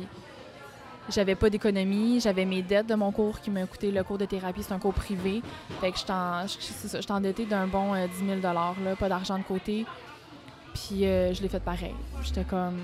j'avais 1.11 1.35
pas 1.35 1.51
d'économie. 1.51 2.21
J'avais 2.21 2.45
mes 2.45 2.63
dettes 2.63 2.87
de 2.87 2.95
mon 2.95 3.13
cours 3.13 3.41
qui 3.41 3.51
m'a 3.51 3.67
coûté 3.67 3.91
le 3.91 4.03
cours 4.03 4.19
de 4.19 4.25
thérapie. 4.25 4.63
C'est 4.63 4.73
un 4.73 4.79
cours 4.79 4.95
privé. 4.95 5.43
Fait 5.81 5.93
que 5.93 5.99
j'étais 5.99 7.13
endettée 7.13 7.45
d'un 7.45 7.67
bon 7.67 7.95
euh, 7.95 8.07
10 8.09 8.27
000 8.27 8.41
là, 8.41 8.75
pas 8.99 9.09
d'argent 9.09 9.39
de 9.39 9.45
côté. 9.45 9.85
Puis 10.75 11.05
euh, 11.07 11.35
je 11.35 11.43
l'ai 11.43 11.49
fait 11.49 11.61
pareil. 11.61 11.95
J'étais 12.23 12.45
comme. 12.45 12.79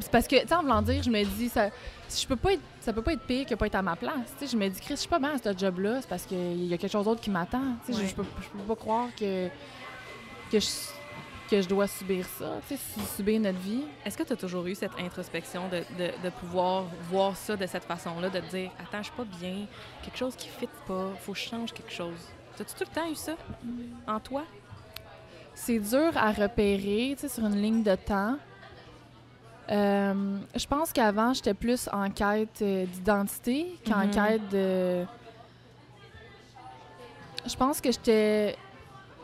C'est 0.00 0.10
parce 0.10 0.26
que, 0.28 0.40
tu 0.40 0.46
sais, 0.48 0.54
en 0.54 0.62
voulant 0.62 0.80
dire, 0.80 1.02
je 1.02 1.10
me 1.10 1.22
dis, 1.24 1.48
ça, 1.48 1.68
je 2.10 2.26
peux 2.26 2.36
pas 2.36 2.52
être, 2.54 2.62
ça 2.80 2.92
peut 2.92 3.02
pas 3.02 3.12
être 3.12 3.22
pire 3.26 3.46
que 3.46 3.54
pas 3.54 3.66
être 3.66 3.74
à 3.74 3.82
ma 3.82 3.96
place. 3.96 4.14
Je 4.40 4.56
me 4.56 4.68
dis, 4.68 4.80
Chris, 4.80 4.94
je 4.94 5.00
suis 5.00 5.08
pas 5.08 5.18
bien 5.18 5.34
à 5.34 5.38
ce 5.38 5.56
job-là, 5.56 6.00
c'est 6.00 6.08
parce 6.08 6.24
qu'il 6.24 6.64
y 6.64 6.72
a 6.74 6.78
quelque 6.78 6.90
chose 6.92 7.04
d'autre 7.04 7.20
qui 7.20 7.30
m'attend. 7.30 7.62
Je- 7.88 7.92
je, 8.06 8.14
peux, 8.14 8.24
je 8.42 8.48
peux 8.48 8.58
pas 8.66 8.76
croire 8.76 9.08
que, 9.18 9.48
que, 10.50 10.58
je, 10.60 10.66
que 11.50 11.60
je 11.62 11.68
dois 11.68 11.86
subir 11.86 12.26
ça, 12.38 12.58
subir 13.16 13.40
notre 13.40 13.58
vie. 13.58 13.82
Est-ce 14.04 14.16
que 14.16 14.22
tu 14.22 14.32
as 14.32 14.36
toujours 14.36 14.66
eu 14.66 14.74
cette 14.74 14.92
introspection 14.98 15.68
de, 15.68 15.78
de, 15.98 16.10
de 16.24 16.30
pouvoir 16.30 16.84
voir 17.10 17.36
ça 17.36 17.56
de 17.56 17.66
cette 17.66 17.84
façon-là, 17.84 18.30
de 18.30 18.40
te 18.40 18.50
dire 18.50 18.70
Attends, 18.78 18.98
je 18.98 19.04
suis 19.04 19.12
pas 19.16 19.24
bien, 19.40 19.66
quelque 20.02 20.16
chose 20.18 20.34
qui 20.36 20.48
ne 20.48 20.52
fit 20.52 20.68
pas, 20.86 21.10
faut 21.20 21.32
que 21.32 21.38
je 21.38 21.48
change 21.48 21.72
quelque 21.72 21.92
chose? 21.92 22.18
As-tu 22.60 22.74
tout 22.74 22.84
le 22.90 22.94
temps 22.94 23.08
eu 23.10 23.14
ça? 23.14 23.32
En 24.06 24.18
toi? 24.18 24.42
C'est 25.54 25.78
dur 25.78 26.10
à 26.16 26.32
repérer, 26.32 27.16
sur 27.28 27.44
une 27.44 27.60
ligne 27.60 27.82
de 27.82 27.94
temps. 27.96 28.36
Euh, 29.70 30.38
je 30.56 30.66
pense 30.66 30.92
qu'avant, 30.92 31.34
j'étais 31.34 31.54
plus 31.54 31.88
en 31.92 32.08
quête 32.10 32.62
euh, 32.62 32.86
d'identité 32.86 33.78
qu'en 33.86 34.06
Mhm. 34.06 34.10
quête 34.10 34.48
de. 34.50 35.04
Je 37.46 37.56
pense 37.56 37.80
que 37.80 37.90
j'étais. 37.92 38.56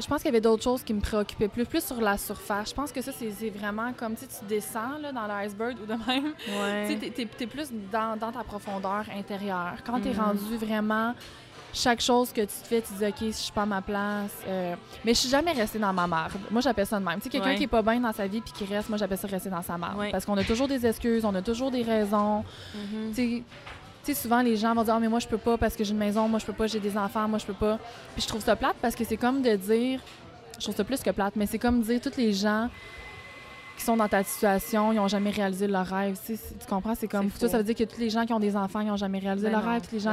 Je 0.00 0.06
pense 0.06 0.18
qu'il 0.22 0.26
y 0.26 0.28
avait 0.34 0.40
d'autres 0.40 0.62
choses 0.64 0.82
qui 0.82 0.92
me 0.92 1.00
préoccupaient 1.00 1.46
plus, 1.48 1.64
plus 1.64 1.84
sur 1.84 2.00
la 2.00 2.18
surface. 2.18 2.70
Je 2.70 2.74
pense 2.74 2.90
que 2.90 3.00
ça, 3.00 3.12
c'est 3.12 3.48
vraiment 3.50 3.92
comme, 3.92 4.16
tu 4.16 4.22
sais, 4.22 4.40
tu 4.40 4.44
descends 4.46 4.98
là, 5.00 5.12
dans 5.12 5.26
l'iceberg 5.28 5.76
ou 5.80 5.86
de 5.86 5.94
même. 5.94 6.34
Tu 6.88 7.10
t'es 7.26 7.46
plus 7.46 7.70
dans, 7.92 8.16
dans 8.16 8.32
ta 8.32 8.42
profondeur 8.42 9.04
intérieure. 9.16 9.74
Quand 9.86 10.00
t'es 10.00 10.10
Mhm. 10.10 10.18
rendu 10.18 10.56
vraiment 10.56 11.14
chaque 11.74 12.00
chose 12.00 12.32
que 12.32 12.40
tu 12.42 12.46
te 12.46 12.66
fais, 12.66 12.80
tu 12.80 12.92
te 12.94 12.98
dis 12.98 13.04
OK, 13.06 13.16
si 13.18 13.26
je 13.26 13.32
suis 13.32 13.52
pas 13.52 13.62
à 13.62 13.66
ma 13.66 13.82
place. 13.82 14.30
euh, 14.46 14.74
Mais 15.04 15.12
je 15.12 15.18
suis 15.20 15.28
jamais 15.28 15.52
restée 15.52 15.78
dans 15.78 15.92
ma 15.92 16.06
marde. 16.06 16.32
Moi, 16.50 16.60
j'appelle 16.60 16.86
ça 16.86 16.98
de 17.00 17.04
même. 17.04 17.16
Tu 17.18 17.24
sais, 17.24 17.28
quelqu'un 17.30 17.48
Ouais. 17.50 17.54
qui 17.56 17.64
est 17.64 17.66
pas 17.66 17.82
bien 17.82 17.98
dans 18.00 18.12
sa 18.12 18.26
vie 18.26 18.40
puis 18.40 18.52
qui 18.52 18.64
reste, 18.64 18.88
moi, 18.88 18.96
j'appelle 18.96 19.18
ça 19.18 19.26
rester 19.28 19.50
dans 19.50 19.62
sa. 19.62 19.74
Ouais. 19.98 20.10
Parce 20.12 20.24
qu'on 20.24 20.36
a 20.38 20.44
toujours 20.44 20.68
des 20.68 20.86
excuses, 20.86 21.24
on 21.24 21.34
a 21.34 21.42
toujours 21.42 21.70
des 21.70 21.82
raisons. 21.82 22.44
Mhm. 22.74 23.08
Tu 23.10 23.14
sais, 23.14 23.42
tu 24.04 24.14
sais, 24.14 24.22
souvent, 24.22 24.40
les 24.42 24.56
gens 24.56 24.74
vont 24.74 24.84
dire 24.84 24.94
Ah, 24.94 25.00
mais 25.00 25.08
moi, 25.08 25.18
je 25.18 25.26
peux 25.26 25.38
pas 25.38 25.56
parce 25.58 25.74
que 25.74 25.82
j'ai 25.84 25.90
une 25.92 25.98
maison, 25.98 26.28
moi, 26.28 26.38
je 26.38 26.46
peux 26.46 26.52
pas, 26.52 26.66
j'ai 26.66 26.78
des 26.80 26.96
enfants, 26.96 27.26
moi, 27.28 27.38
je 27.38 27.46
peux 27.46 27.54
pas. 27.54 27.78
Puis 28.14 28.22
je 28.22 28.28
trouve 28.28 28.42
ça 28.42 28.54
plate 28.54 28.76
parce 28.80 28.94
que 28.94 29.04
c'est 29.04 29.16
comme 29.16 29.42
de 29.42 29.56
dire. 29.56 30.00
Je 30.58 30.62
trouve 30.62 30.76
ça 30.76 30.84
plus 30.84 31.00
que 31.02 31.10
plate, 31.10 31.34
mais 31.34 31.46
c'est 31.46 31.58
comme 31.58 31.82
dire 31.82 32.00
tous 32.00 32.16
les 32.16 32.32
gens 32.32 32.68
qui 33.76 33.82
sont 33.82 33.96
dans 33.96 34.06
ta 34.08 34.22
situation, 34.22 34.92
ils 34.92 35.00
ont 35.00 35.08
jamais 35.08 35.30
réalisé 35.30 35.66
leur 35.66 35.84
rêve. 35.86 36.16
Tu, 36.24 36.36
sais, 36.36 36.36
c'est- 36.36 36.58
tu 36.60 36.66
comprends? 36.68 36.94
C'est 36.94 37.08
comme. 37.08 37.28
Ça, 37.36 37.48
ça 37.48 37.58
veut 37.58 37.64
dire 37.64 37.74
que 37.74 37.82
tous 37.82 37.98
les 37.98 38.08
gens 38.10 38.24
qui 38.24 38.32
ont 38.32 38.38
des 38.38 38.54
enfants, 38.56 38.78
ils 38.80 38.90
ont 38.92 38.96
jamais 38.96 39.18
réalisé 39.18 39.46
Ben 39.48 39.54
leur 39.54 39.64
non, 39.64 39.72
rêve. 39.72 39.82
Tous 39.88 39.94
les 39.96 40.00
gens 40.00 40.12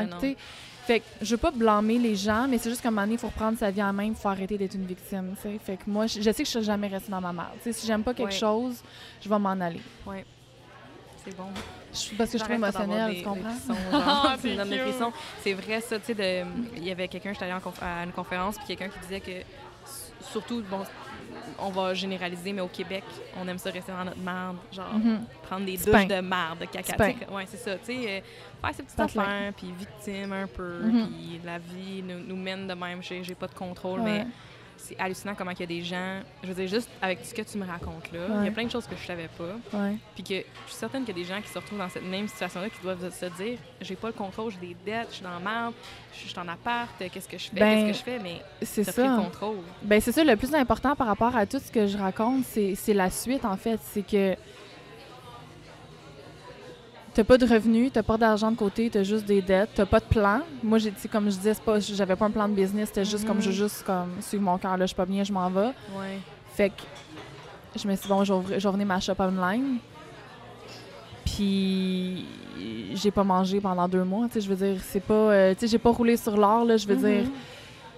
Fait 0.91 0.99
que 0.99 1.05
je 1.21 1.31
veux 1.31 1.37
pas 1.37 1.51
blâmer 1.51 1.97
les 1.97 2.17
gens, 2.17 2.47
mais 2.49 2.57
c'est 2.57 2.69
juste 2.69 2.81
qu'à 2.81 2.89
un 2.89 2.91
moment 2.91 3.03
donné, 3.03 3.13
il 3.13 3.17
faut 3.17 3.27
reprendre 3.27 3.57
sa 3.57 3.71
vie 3.71 3.81
en 3.81 3.93
main, 3.93 4.03
il 4.03 4.13
faut 4.15 4.27
arrêter 4.27 4.57
d'être 4.57 4.73
une 4.75 4.85
victime. 4.85 5.35
Fait 5.37 5.77
que 5.77 5.83
moi, 5.89 6.05
je, 6.05 6.17
je 6.19 6.23
sais 6.31 6.43
que 6.43 6.49
je 6.49 6.49
suis 6.49 6.63
jamais 6.63 6.87
restée 6.89 7.09
dans 7.09 7.21
ma 7.21 7.31
merde. 7.31 7.51
Tu 7.63 7.71
sais, 7.71 7.79
Si 7.79 7.87
j'aime 7.87 8.03
pas 8.03 8.13
quelque 8.13 8.31
Ouais. 8.33 8.37
chose, 8.37 8.83
je 9.21 9.29
vais 9.29 9.39
m'en 9.39 9.51
aller. 9.51 9.79
C'est 11.23 11.37
bon. 11.37 11.45
Je- 11.93 12.15
parce 12.17 12.29
que 12.31 12.37
je 12.39 12.43
suis 12.43 12.53
émotionnelle, 12.53 13.15
tu 13.15 13.23
comprends? 13.23 13.55
Ah, 13.93 14.35
c'est 14.41 15.53
vrai, 15.53 15.79
ça, 15.79 15.97
tu 15.99 16.13
sais, 16.13 16.45
il 16.75 16.83
y 16.83 16.91
avait 16.91 17.07
quelqu'un, 17.07 17.31
j'étais 17.31 17.45
allée 17.45 17.53
en 17.53 17.85
à 17.85 18.03
une 18.03 18.11
conférence, 18.11 18.57
puis 18.57 18.67
quelqu'un 18.75 18.89
qui 18.89 18.99
disait 18.99 19.21
que, 19.21 19.45
surtout, 20.29 20.61
bon, 20.69 20.79
on 21.59 21.69
va 21.69 21.93
généraliser, 21.93 22.53
mais 22.53 22.61
au 22.61 22.67
Québec, 22.67 23.03
on 23.39 23.47
aime 23.47 23.57
ça 23.57 23.69
rester 23.71 23.91
dans 23.91 24.03
notre 24.05 24.19
marde, 24.19 24.57
genre, 24.71 24.93
Mhm. 24.93 25.21
prendre 25.43 25.65
des 25.65 25.77
douches 25.77 26.07
de 26.07 26.19
marde, 26.21 26.59
de 26.59 26.65
caca. 26.65 26.95
Ouais, 27.31 27.45
c'est 27.47 27.57
ça, 27.57 27.75
tu 27.77 27.85
sais, 27.85 27.93
euh, 28.07 28.21
faire 28.61 28.75
ses 28.75 28.83
petites 28.83 28.99
affaires, 28.99 29.53
puis 29.55 29.67
victime 29.77 30.33
un 30.33 30.47
peu, 30.47 30.79
Mhm. 30.83 31.07
puis 31.07 31.41
la 31.43 31.57
vie 31.59 32.03
nous, 32.03 32.19
nous 32.27 32.35
mène 32.35 32.67
de 32.67 32.73
même, 32.73 33.01
j'ai 33.03 33.23
j'ai 33.23 33.35
pas 33.35 33.47
de 33.47 33.53
contrôle, 33.55 33.99
Ouais. 34.01 34.19
mais 34.19 34.27
c'est 34.91 35.01
hallucinant 35.03 35.33
comment 35.35 35.51
il 35.51 35.59
y 35.59 35.63
a 35.63 35.65
des 35.65 35.83
gens, 35.83 36.19
je 36.43 36.47
veux 36.47 36.53
dire, 36.53 36.67
juste 36.67 36.89
avec 37.01 37.19
ce 37.23 37.33
que 37.33 37.41
tu 37.41 37.57
me 37.57 37.65
racontes 37.65 38.11
là, 38.11 38.19
il 38.39 38.45
y 38.45 38.47
a 38.47 38.51
plein 38.51 38.65
de 38.65 38.71
choses 38.71 38.87
que 38.87 38.95
je 38.95 39.05
savais 39.05 39.29
pas. 39.37 39.77
Ouais. 39.77 39.95
Puis 40.15 40.23
que 40.23 40.35
je 40.35 40.69
suis 40.71 40.75
certaine 40.79 41.03
qu'il 41.05 41.17
y 41.17 41.21
a 41.21 41.23
des 41.23 41.29
gens 41.29 41.41
qui 41.41 41.49
se 41.49 41.57
retrouvent 41.57 41.79
dans 41.79 41.89
cette 41.89 42.03
même 42.05 42.27
situation-là 42.27 42.69
qui 42.69 42.81
doivent 42.81 43.11
se 43.13 43.25
dire 43.43 43.57
j'ai 43.81 43.95
pas 43.95 44.07
le 44.07 44.13
contrôle, 44.13 44.51
j'ai 44.51 44.67
des 44.67 44.75
dettes, 44.85 45.07
je 45.09 45.15
suis 45.15 45.23
dans 45.23 45.31
la 45.31 45.39
merde, 45.39 45.73
je 46.13 46.27
suis 46.27 46.39
en 46.39 46.47
appart, 46.47 46.89
qu'est-ce 47.11 47.27
que 47.27 47.37
je 47.37 47.49
fais, 47.49 47.59
Ben, 47.59 47.87
qu'est-ce 47.87 48.03
que 48.03 48.11
je 48.11 48.17
fais, 48.17 48.19
mais 48.23 48.41
C'est 48.61 48.83
pris 48.91 49.01
le 49.03 49.07
ça. 49.07 49.15
contrôle. 49.23 49.57
Ben 49.83 50.01
c'est 50.01 50.11
ça, 50.11 50.23
le 50.23 50.35
plus 50.35 50.53
important 50.53 50.95
par 50.95 51.07
rapport 51.07 51.35
à 51.35 51.45
tout 51.45 51.59
ce 51.59 51.71
que 51.71 51.87
je 51.87 51.97
raconte, 51.97 52.43
c'est 52.45 52.75
c'est 52.75 52.93
la 52.93 53.09
suite, 53.09 53.45
en 53.45 53.57
fait. 53.57 53.79
C'est 53.91 54.05
que 54.05 54.35
t'as 57.13 57.23
pas 57.23 57.37
de 57.37 57.45
revenus, 57.45 57.91
t'as 57.91 58.03
pas 58.03 58.17
d'argent 58.17 58.51
de 58.51 58.55
côté, 58.57 58.89
t'as 58.89 59.03
juste 59.03 59.25
des 59.25 59.41
dettes, 59.41 59.71
t'as 59.75 59.85
pas 59.85 59.99
de 59.99 60.05
plan. 60.05 60.39
Moi, 60.63 60.77
j'ai, 60.77 60.93
comme 61.11 61.25
je 61.29 61.35
disais, 61.35 61.53
pas, 61.55 61.79
j'avais 61.79 62.15
pas 62.15 62.25
un 62.25 62.31
plan 62.31 62.47
de 62.47 62.53
business, 62.53 62.87
c'était 62.89 63.05
juste 63.05 63.25
comme, 63.27 63.41
je 63.41 63.49
veux 63.49 63.55
Mhm. 63.55 63.61
juste 63.63 63.83
comme, 63.83 64.09
suivre 64.21 64.43
mon 64.43 64.57
cœur, 64.57 64.77
là, 64.77 64.85
je 64.85 64.87
suis 64.87 64.95
pas 64.95 65.05
bien, 65.05 65.23
je 65.23 65.33
m'en 65.33 65.49
vais. 65.49 65.67
Ouais. 65.97 66.19
Fait 66.55 66.69
que 66.69 66.81
je 67.75 67.87
me 67.87 67.95
suis 67.95 68.03
dit, 68.03 68.09
bon, 68.09 68.21
ouvrir 68.21 68.85
ma 68.85 68.99
shop 68.99 69.13
online. 69.19 69.77
Puis 71.25 72.25
j'ai 72.93 73.11
pas 73.11 73.23
mangé 73.23 73.59
pendant 73.61 73.87
deux 73.87 74.03
mois, 74.03 74.27
tu 74.27 74.33
sais, 74.33 74.41
je 74.41 74.49
veux 74.53 74.55
dire, 74.55 74.81
c'est 74.83 74.99
pas, 74.99 75.13
euh, 75.13 75.53
tu 75.53 75.61
sais, 75.61 75.67
j'ai 75.67 75.77
pas 75.77 75.91
roulé 75.91 76.17
sur 76.17 76.35
l'or, 76.37 76.65
là, 76.65 76.77
je 76.77 76.87
veux 76.87 76.95
dire. 76.95 77.23
Mhm. 77.23 77.31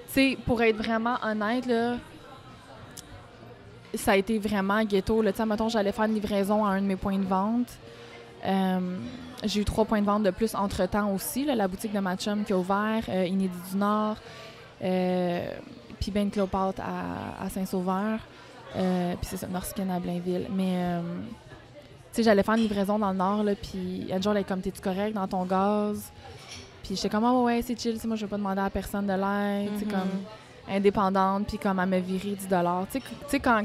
Tu 0.08 0.32
sais, 0.32 0.38
pour 0.46 0.62
être 0.62 0.78
vraiment 0.78 1.16
honnête, 1.24 1.66
là, 1.66 1.98
ça 3.96 4.12
a 4.12 4.16
été 4.18 4.38
vraiment 4.40 4.84
ghetto. 4.84 5.22
Là. 5.22 5.32
Tu 5.32 5.38
sais, 5.38 5.46
mettons, 5.46 5.70
j'allais 5.70 5.92
faire 5.92 6.06
une 6.06 6.14
livraison 6.16 6.66
à 6.66 6.70
un 6.70 6.82
de 6.82 6.86
mes 6.88 6.96
points 6.96 7.18
de 7.18 7.26
vente. 7.26 7.68
Euh, 8.46 8.98
j'ai 9.44 9.62
eu 9.62 9.66
trois 9.66 9.86
points 9.86 10.02
de 10.02 10.06
vente 10.06 10.24
de 10.24 10.32
plus 10.32 10.54
entre-temps 10.56 11.12
aussi. 11.14 11.46
là, 11.46 11.56
la 11.56 11.68
boutique 11.68 11.94
de 11.94 12.00
ma 12.00 12.16
chum 12.18 12.44
qui 12.44 12.54
a 12.54 12.58
ouvert, 12.58 13.04
euh, 13.10 13.26
Inédit 13.26 13.54
du 13.72 13.78
Nord, 13.78 14.18
euh, 14.84 15.50
puis 16.00 16.12
Ben 16.12 16.30
Cléopâtre 16.30 16.82
à, 16.82 17.44
à 17.46 17.50
Saint-Sauveur, 17.50 18.20
puis 18.74 18.82
c'est 19.30 19.38
ça, 19.38 19.48
Norskin 19.48 19.90
à 19.90 20.00
Blainville. 20.00 20.48
Mais, 20.54 21.00
tu 22.12 22.18
sais, 22.18 22.24
j'allais 22.24 22.44
faire 22.44 22.56
une 22.56 22.62
livraison 22.62 23.00
dans 23.00 23.12
le 23.12 23.18
Nord, 23.18 23.44
puis 23.62 24.08
elle 24.10 24.22
elle 24.26 24.38
est 24.38 24.44
comme, 24.44 24.62
t'es-tu 24.62 24.82
correct 24.82 25.14
dans 25.14 25.28
ton 25.28 25.46
gaz? 25.46 26.12
Puis 26.84 26.96
j'étais 26.98 27.10
comme, 27.10 27.24
ah 27.24 27.34
ouais, 27.34 27.44
ouais, 27.44 27.62
c'est 27.62 27.80
chill, 27.80 27.94
tu 27.94 28.00
sais, 28.00 28.08
moi, 28.08 28.18
je 28.18 28.26
vais 28.26 28.30
pas 28.30 28.38
demander 28.38 28.62
à 28.62 28.70
personne 28.70 29.06
de 29.08 29.14
l'aide, 29.14 29.72
tu 29.74 29.80
sais, 29.80 29.86
Mhm. 29.86 29.92
comme 29.92 30.10
indépendante, 30.76 31.48
puis 31.48 31.58
comme 31.58 31.80
elle 31.80 31.90
m'a 31.90 32.00
viré 32.00 32.32
10 32.36 32.48
Tu 32.48 32.54
sais, 32.54 33.00
tu 33.00 33.06
sais, 33.28 33.40
quand 33.40 33.64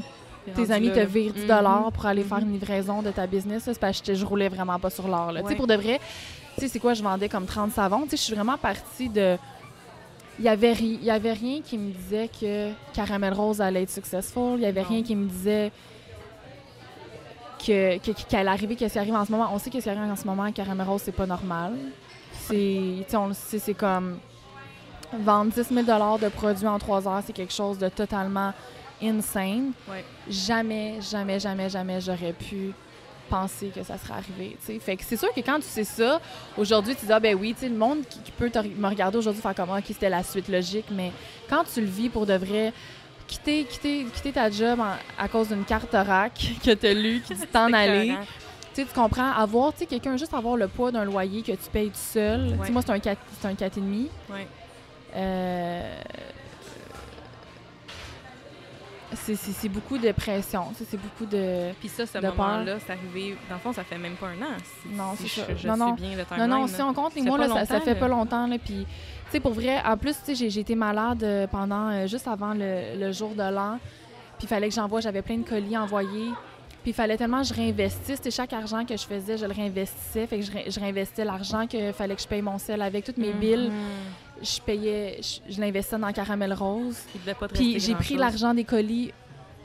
T'es 0.55 0.71
amis 0.71 0.91
te 0.91 0.99
virent 0.99 1.33
10 1.33 1.45
Mhm. 1.45 1.91
pour 1.91 2.05
aller 2.05 2.23
faire 2.23 2.39
Mhm. 2.41 2.47
une 2.47 2.53
livraison 2.53 3.01
de 3.01 3.11
ta 3.11 3.27
business, 3.27 3.63
c'est 3.65 3.79
parce 3.79 4.01
que 4.01 4.13
je 4.13 4.25
roulais 4.25 4.49
vraiment 4.49 4.79
pas 4.79 4.89
sur 4.89 5.07
l'or. 5.07 5.31
Ouais. 5.33 5.55
pour 5.55 5.67
de 5.67 5.75
vrai, 5.75 5.99
tu 6.55 6.61
sais, 6.61 6.67
c'est 6.67 6.79
quoi, 6.79 6.93
je 6.93 7.03
vendais 7.03 7.29
comme 7.29 7.45
30 7.45 7.71
savons. 7.71 8.05
Je 8.09 8.15
suis 8.15 8.33
vraiment 8.35 8.57
partie 8.57 9.09
de... 9.09 9.37
Il 10.39 10.45
y 10.45 10.49
avait, 10.49 10.71
ri- 10.71 10.99
y 11.01 11.11
avait 11.11 11.33
rien 11.33 11.61
qui 11.61 11.77
me 11.77 11.91
disait 11.91 12.29
que 12.29 12.69
Caramel 12.93 13.33
Rose 13.33 13.59
allait 13.59 13.83
être 13.83 13.89
successful. 13.89 14.53
Il 14.55 14.61
y 14.61 14.65
avait 14.65 14.81
Non. 14.83 14.87
rien 14.87 15.03
qui 15.03 15.15
me 15.15 15.27
disait 15.27 15.71
que, 17.65 17.97
que- 17.97 18.11
qu'elle 18.29 18.47
arrivait, 18.47 18.75
qu'est-ce 18.75 18.93
qui 18.93 18.99
arrive 18.99 19.15
en 19.15 19.25
ce 19.25 19.31
moment. 19.31 19.49
On 19.53 19.59
sait 19.59 19.69
qu'est-ce 19.69 19.83
qui 19.83 19.89
arrive 19.89 20.09
en 20.11 20.15
ce 20.15 20.25
moment 20.25 20.43
à 20.43 20.51
Caramel 20.51 20.87
Rose, 20.87 21.01
c'est 21.03 21.11
pas 21.11 21.25
normal. 21.25 21.73
C'est, 22.33 22.53
tu 22.99 23.03
sais, 23.09 23.17
on 23.17 23.27
le 23.27 23.33
sait, 23.33 23.59
c'est 23.59 23.73
comme 23.73 24.17
vendre 25.21 25.51
10 25.51 25.63
000 25.73 25.81
de 26.17 26.29
produits 26.29 26.67
en 26.67 26.79
trois 26.79 27.07
heures, 27.07 27.21
c'est 27.25 27.33
quelque 27.33 27.53
chose 27.53 27.77
de 27.77 27.89
totalement 27.89 28.53
insane. 29.01 29.71
Ouais. 29.89 30.03
Jamais, 30.29 30.95
jamais, 31.01 31.39
jamais, 31.39 31.69
jamais 31.69 32.01
j'aurais 32.01 32.33
pu 32.33 32.71
penser 33.29 33.67
que 33.67 33.83
ça 33.83 33.97
serait 33.97 34.13
arrivé. 34.15 34.57
Fait 34.79 34.95
que 34.97 35.03
c'est 35.03 35.15
sûr 35.17 35.31
que 35.33 35.39
quand 35.41 35.57
tu 35.57 35.67
sais 35.67 35.83
ça, 35.83 36.19
aujourd'hui, 36.57 36.95
tu 36.95 37.05
dis, 37.05 37.11
ah 37.13 37.19
ben 37.19 37.35
oui, 37.39 37.53
tu 37.53 37.61
sais, 37.61 37.69
le 37.69 37.75
monde 37.77 37.99
qui, 38.09 38.19
qui 38.21 38.31
peut 38.31 38.49
me 38.77 38.87
regarder 38.87 39.17
aujourd'hui 39.19 39.41
faire 39.41 39.53
comme, 39.53 39.69
ok, 39.69 39.83
c'était 39.87 40.09
la 40.09 40.23
suite 40.23 40.47
logique, 40.47 40.87
mais 40.91 41.11
quand 41.47 41.63
tu 41.71 41.81
le 41.81 41.87
vis 41.87 42.09
pour 42.09 42.25
de 42.25 42.33
vrai, 42.33 42.73
quitter, 43.27 43.65
quitter, 43.65 44.05
quitter 44.11 44.31
ta 44.31 44.49
job 44.49 44.79
en- 44.79 44.95
à 45.23 45.27
cause 45.27 45.49
d'une 45.49 45.63
carte 45.63 45.91
RAC 45.93 46.33
que 46.65 46.71
tu 46.73 46.87
as 46.87 46.93
lue, 46.93 47.21
qui 47.21 47.35
dit 47.35 47.45
t'en 47.51 47.71
aller, 47.71 48.15
tu 48.73 48.83
comprends, 48.85 49.31
avoir, 49.31 49.73
quelqu'un, 49.75 50.17
juste 50.17 50.33
avoir 50.33 50.55
le 50.55 50.67
poids 50.67 50.91
d'un 50.91 51.05
loyer 51.05 51.43
que 51.43 51.51
tu 51.51 51.69
payes 51.71 51.89
tout 51.89 51.95
seul. 52.13 52.55
Ouais. 52.59 52.71
moi, 52.71 52.81
c'est 52.83 52.91
un 52.91 52.99
4, 52.99 53.19
c'est 53.39 53.47
un 53.47 53.53
4,5. 53.53 54.07
Ouais. 54.31 54.47
Euh, 55.15 56.01
c'est- 59.13 59.69
beaucoup 59.69 59.97
de 59.97 60.11
pression, 60.11 60.65
c'est 60.75 60.99
beaucoup 60.99 61.25
de... 61.25 61.71
Puis 61.79 61.89
ça, 61.89 62.05
ce 62.05 62.17
moment-là, 62.19 62.77
c'est 62.85 62.93
arrivé. 62.93 63.35
Dans 63.49 63.55
le 63.55 63.61
fond, 63.61 63.73
ça 63.73 63.83
fait 63.83 63.97
même 63.97 64.13
pas 64.15 64.27
un 64.27 64.41
an. 64.41 64.57
Si, 64.63 64.95
Non, 64.95 65.13
si 65.15 65.27
c'est 65.29 65.41
ça. 65.41 65.47
je 65.55 65.67
Non, 65.67 65.73
suis 65.75 65.83
non. 65.83 65.91
bien 65.93 66.11
le 66.11 66.17
Non, 66.17 66.25
timeline. 66.25 66.49
non, 66.49 66.67
si 66.67 66.81
on 66.81 66.93
compte 66.93 67.15
les 67.15 67.21
Ça 67.23 67.27
mois, 67.27 67.37
fait 67.39 67.47
là, 67.47 67.53
pas 67.53 67.59
ça, 67.61 67.65
ça 67.65 67.73
longtemps, 67.75 67.85
fait 67.85 67.95
pas 67.99 68.07
longtemps. 68.07 68.47
Là, 68.47 68.57
puis, 68.63 68.85
tu 68.85 69.31
sais, 69.31 69.39
pour 69.39 69.53
vrai, 69.53 69.81
en 69.85 69.97
plus, 69.97 70.15
tu 70.25 70.35
sais, 70.35 70.49
j'ai- 70.49 70.59
été 70.59 70.75
malade 70.75 71.23
euh, 71.23 71.47
pendant, 71.47 71.89
euh, 71.89 72.07
juste 72.07 72.27
avant 72.27 72.53
le, 72.53 72.97
le 72.99 73.11
jour 73.11 73.33
de 73.35 73.43
l'an. 73.43 73.79
Puis 74.37 74.45
il 74.45 74.47
fallait 74.47 74.69
que 74.69 74.75
j'envoie, 74.75 75.01
j'avais 75.01 75.21
plein 75.21 75.37
de 75.37 75.43
colis 75.47 75.77
envoyés. 75.77 76.29
Puis 76.81 76.91
il 76.91 76.93
fallait 76.93 77.17
tellement 77.17 77.41
que 77.41 77.47
je 77.47 77.53
réinvestisse. 77.53 78.21
Chaque 78.33 78.53
argent 78.53 78.85
que 78.85 78.95
je 78.95 79.05
faisais, 79.05 79.37
je 79.37 79.45
le 79.45 79.51
réinvestissais. 79.51 80.25
Fait 80.27 80.39
que 80.39 80.45
je, 80.45 80.51
ré- 80.51 80.65
je 80.69 80.79
réinvestissais 80.79 81.25
l'argent 81.25 81.67
qu'il 81.67 81.91
fallait 81.91 82.15
que 82.15 82.21
je 82.21 82.27
paye 82.27 82.41
mon 82.41 82.57
sel 82.57 82.81
avec 82.81 83.03
toutes 83.03 83.17
mes 83.17 83.33
billes. 83.33 83.69
Je 84.41 84.61
payais, 84.61 85.19
je, 85.21 85.53
je 85.53 85.59
l'investissais 85.61 85.97
dans 85.99 86.11
Caramel 86.11 86.53
Rose. 86.53 86.97
Pas 87.39 87.47
te 87.47 87.53
Puis 87.53 87.79
j'ai 87.79 87.95
pris 87.95 88.15
l'argent 88.15 88.53
des 88.53 88.63
colis 88.63 89.11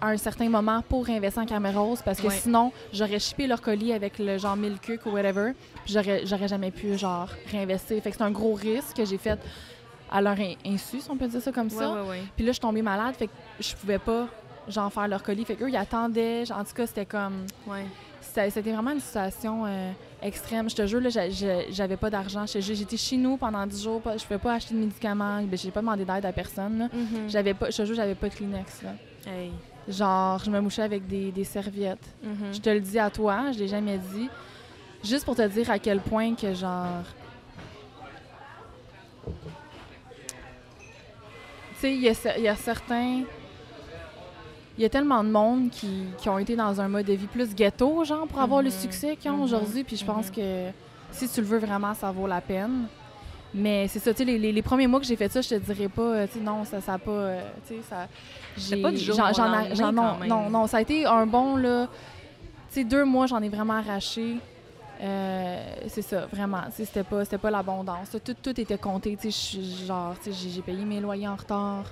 à 0.00 0.08
un 0.08 0.16
certain 0.16 0.48
moment 0.48 0.82
pour 0.88 1.06
réinvestir 1.06 1.42
en 1.42 1.46
Caramel 1.46 1.76
Rose 1.76 2.00
parce 2.04 2.20
que 2.20 2.26
Ouais. 2.26 2.34
sinon, 2.34 2.72
j'aurais 2.92 3.18
shippé 3.18 3.46
leur 3.46 3.60
colis 3.62 3.92
avec 3.92 4.18
le 4.18 4.36
genre 4.38 4.56
1000 4.56 4.78
cucs 4.80 5.06
ou 5.06 5.10
whatever. 5.10 5.52
Puis 5.84 5.94
j'aurais, 5.94 6.26
j'aurais 6.26 6.48
jamais 6.48 6.70
pu, 6.70 6.98
genre, 6.98 7.28
réinvestir. 7.50 8.02
Fait 8.02 8.10
que 8.10 8.16
c'est 8.16 8.22
un 8.24 8.30
gros 8.30 8.54
risque 8.54 8.96
que 8.96 9.04
j'ai 9.04 9.18
fait 9.18 9.38
à 10.10 10.20
leur 10.20 10.38
in- 10.38 10.54
insu, 10.66 11.00
si 11.00 11.10
on 11.10 11.16
peut 11.16 11.28
dire 11.28 11.40
ça 11.40 11.52
comme 11.52 11.68
Ouais, 11.68 11.78
ça. 11.78 12.02
ouais. 12.04 12.22
Puis 12.36 12.44
là, 12.44 12.50
je 12.50 12.54
suis 12.54 12.60
tombée 12.60 12.82
malade, 12.82 13.14
fait 13.14 13.26
que 13.28 13.32
je 13.60 13.74
pouvais 13.76 13.98
pas, 13.98 14.26
genre, 14.68 14.92
faire 14.92 15.08
leur 15.08 15.22
colis. 15.22 15.44
Fait 15.44 15.54
qu'eux, 15.54 15.70
ils 15.70 15.76
attendaient. 15.76 16.44
En 16.52 16.64
tout 16.64 16.74
cas, 16.74 16.86
c'était 16.86 17.06
comme. 17.06 17.46
C'était 18.20 18.72
vraiment 18.72 18.90
une 18.90 19.00
situation 19.00 19.64
euh, 19.66 19.90
extrême. 20.24 20.68
Je 20.70 20.74
te 20.74 20.86
jure, 20.86 21.00
là, 21.00 21.10
j'avais 21.70 21.96
pas 21.96 22.10
d'argent. 22.10 22.44
J'étais 22.46 22.96
chez 22.96 23.16
nous 23.16 23.36
pendant 23.36 23.66
10 23.66 23.82
jours. 23.84 24.00
pas- 24.00 24.16
Je 24.16 24.24
pouvais 24.24 24.38
pas 24.38 24.54
acheter 24.54 24.74
de 24.74 24.80
médicaments. 24.80 25.42
Ben, 25.42 25.56
J'ai 25.58 25.70
pas 25.70 25.80
demandé 25.80 26.04
d'aide 26.04 26.24
à 26.26 26.32
personne. 26.32 26.78
là. 26.78 26.88
Mhm. 26.92 27.28
J'avais 27.28 27.54
pas, 27.54 27.70
je 27.70 27.76
te 27.76 27.84
jure, 27.84 27.94
j'avais 27.94 28.14
pas 28.14 28.28
de 28.28 28.34
Kleenex. 28.34 28.82
Là. 28.82 28.90
Hey. 29.30 29.52
Genre, 29.88 30.42
je 30.44 30.50
me 30.50 30.60
mouchais 30.60 30.82
avec 30.82 31.06
des, 31.06 31.30
des 31.30 31.44
serviettes. 31.44 32.06
Mhm. 32.22 32.52
Je 32.54 32.58
te 32.60 32.70
le 32.70 32.80
dis 32.80 32.98
à 32.98 33.10
toi, 33.10 33.52
je 33.52 33.58
l'ai 33.58 33.68
jamais 33.68 33.98
dit. 33.98 34.28
Juste 35.04 35.24
pour 35.26 35.36
te 35.36 35.46
dire 35.46 35.70
à 35.70 35.78
quel 35.78 36.00
point 36.00 36.34
que, 36.34 36.54
genre. 36.54 37.04
Tu 41.80 41.80
sais, 41.80 41.92
y, 41.94 42.38
il 42.38 42.42
y 42.44 42.48
a 42.48 42.56
certains. 42.56 43.22
Il 44.76 44.82
y 44.82 44.84
a 44.86 44.88
tellement 44.88 45.22
de 45.22 45.30
monde 45.30 45.70
qui, 45.70 46.04
qui 46.18 46.28
ont 46.28 46.38
été 46.38 46.56
dans 46.56 46.80
un 46.80 46.88
mode 46.88 47.06
de 47.06 47.12
vie 47.12 47.26
plus 47.28 47.54
ghetto, 47.54 48.04
genre, 48.04 48.26
pour 48.26 48.40
avoir 48.40 48.60
le 48.60 48.70
Mhm. 48.70 48.74
succès 48.76 49.16
qu'ils 49.16 49.30
ont 49.30 49.36
Mhm. 49.36 49.42
aujourd'hui. 49.42 49.84
Puis 49.84 49.96
je 49.96 50.04
pense 50.04 50.26
Mhm. 50.28 50.32
que 50.34 50.70
si 51.12 51.28
tu 51.28 51.40
le 51.40 51.46
veux 51.46 51.58
vraiment, 51.58 51.94
ça 51.94 52.10
vaut 52.10 52.26
la 52.26 52.40
peine. 52.40 52.86
Mais 53.56 53.86
c'est 53.86 54.00
ça, 54.00 54.10
tu 54.12 54.18
sais, 54.18 54.24
les, 54.24 54.36
les- 54.36 54.50
les 54.50 54.62
premiers 54.62 54.88
mois 54.88 54.98
que 54.98 55.06
j'ai 55.06 55.14
fait 55.14 55.30
ça, 55.30 55.40
je 55.40 55.48
te 55.50 55.54
dirais 55.54 55.88
pas, 55.88 56.02
euh, 56.02 56.26
tu 56.26 56.38
sais, 56.40 56.44
non, 56.44 56.64
ça 56.64 56.80
ça 56.80 56.94
a 56.94 56.98
pas, 56.98 57.10
euh, 57.12 57.40
tu 57.68 57.74
sais, 57.76 57.80
ça... 57.88 58.08
J'ai- 58.56 58.82
pas 58.82 58.90
du 58.90 58.96
jour 58.98 59.14
j'en- 59.14 59.92
non, 59.92 60.18
même. 60.18 60.28
non, 60.28 60.50
non, 60.50 60.66
ça 60.66 60.78
a 60.78 60.80
été 60.80 61.06
un 61.06 61.24
bon, 61.24 61.54
là, 61.54 61.86
tu 61.86 62.80
sais, 62.80 62.84
deux 62.84 63.04
mois, 63.04 63.26
j'en 63.28 63.40
ai 63.40 63.48
vraiment 63.48 63.74
arraché. 63.74 64.38
Euh, 65.00 65.64
c'est 65.88 66.02
ça, 66.02 66.26
vraiment. 66.32 66.62
C'était 66.72 67.04
pas, 67.04 67.24
c'était 67.24 67.38
pas 67.38 67.50
l'abondance. 67.52 68.16
Tout, 68.24 68.34
tout 68.42 68.60
était 68.60 68.78
compté. 68.78 69.16
tu 69.16 69.30
sais, 69.30 69.30
je 69.30 69.36
suis- 69.62 69.86
Genre, 69.86 70.14
tu 70.22 70.32
sais, 70.32 70.36
j'ai 70.42 70.50
j'ai 70.50 70.62
payé 70.62 70.84
mes 70.84 70.98
loyers 71.00 71.28
en 71.28 71.36
retard. 71.36 71.84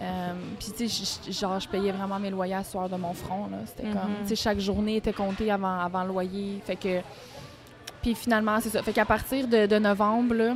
Euh, 0.00 0.32
Puis, 0.60 0.72
tu 0.76 0.88
sais, 0.88 1.32
genre, 1.32 1.58
je 1.58 1.68
payais 1.68 1.90
vraiment 1.92 2.18
mes 2.20 2.30
loyers 2.30 2.54
à 2.54 2.62
soir 2.64 2.88
de 2.88 2.96
mon 2.96 3.12
front. 3.14 3.48
là. 3.50 3.58
C'était 3.66 3.88
Mhm. 3.88 3.92
comme, 3.94 4.10
tu 4.22 4.28
sais, 4.28 4.36
chaque 4.36 4.58
journée 4.60 4.96
était 4.96 5.12
comptée 5.12 5.50
avant, 5.50 5.80
avant 5.80 6.02
le 6.04 6.08
loyer. 6.08 6.60
Fait 6.64 6.76
que, 6.76 7.00
puis 8.00 8.14
finalement, 8.14 8.58
c'est 8.60 8.70
ça. 8.70 8.82
Fait 8.82 8.92
qu'à 8.92 9.04
partir 9.04 9.48
de, 9.48 9.66
de 9.66 9.78
novembre, 9.78 10.34
là, 10.34 10.54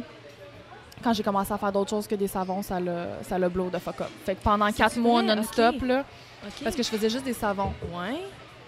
quand 1.02 1.12
j'ai 1.12 1.24
commencé 1.24 1.52
à 1.52 1.58
faire 1.58 1.72
d'autres 1.72 1.90
choses 1.90 2.06
que 2.06 2.14
des 2.14 2.28
savons, 2.28 2.62
ça 2.62 2.78
l'a, 2.78 3.20
ça 3.22 3.36
l'a 3.36 3.48
blow 3.48 3.68
de 3.68 3.78
fuck 3.78 4.00
up. 4.02 4.08
Fait 4.24 4.36
que 4.36 4.42
pendant 4.44 4.70
quatre 4.70 4.96
mois 4.98 5.22
non-stop, 5.22 5.82
là, 5.82 6.04
parce 6.62 6.76
que 6.76 6.82
je 6.84 6.88
faisais 6.88 7.10
juste 7.10 7.24
des 7.24 7.32
savons. 7.32 7.72
Ouais. 7.92 8.20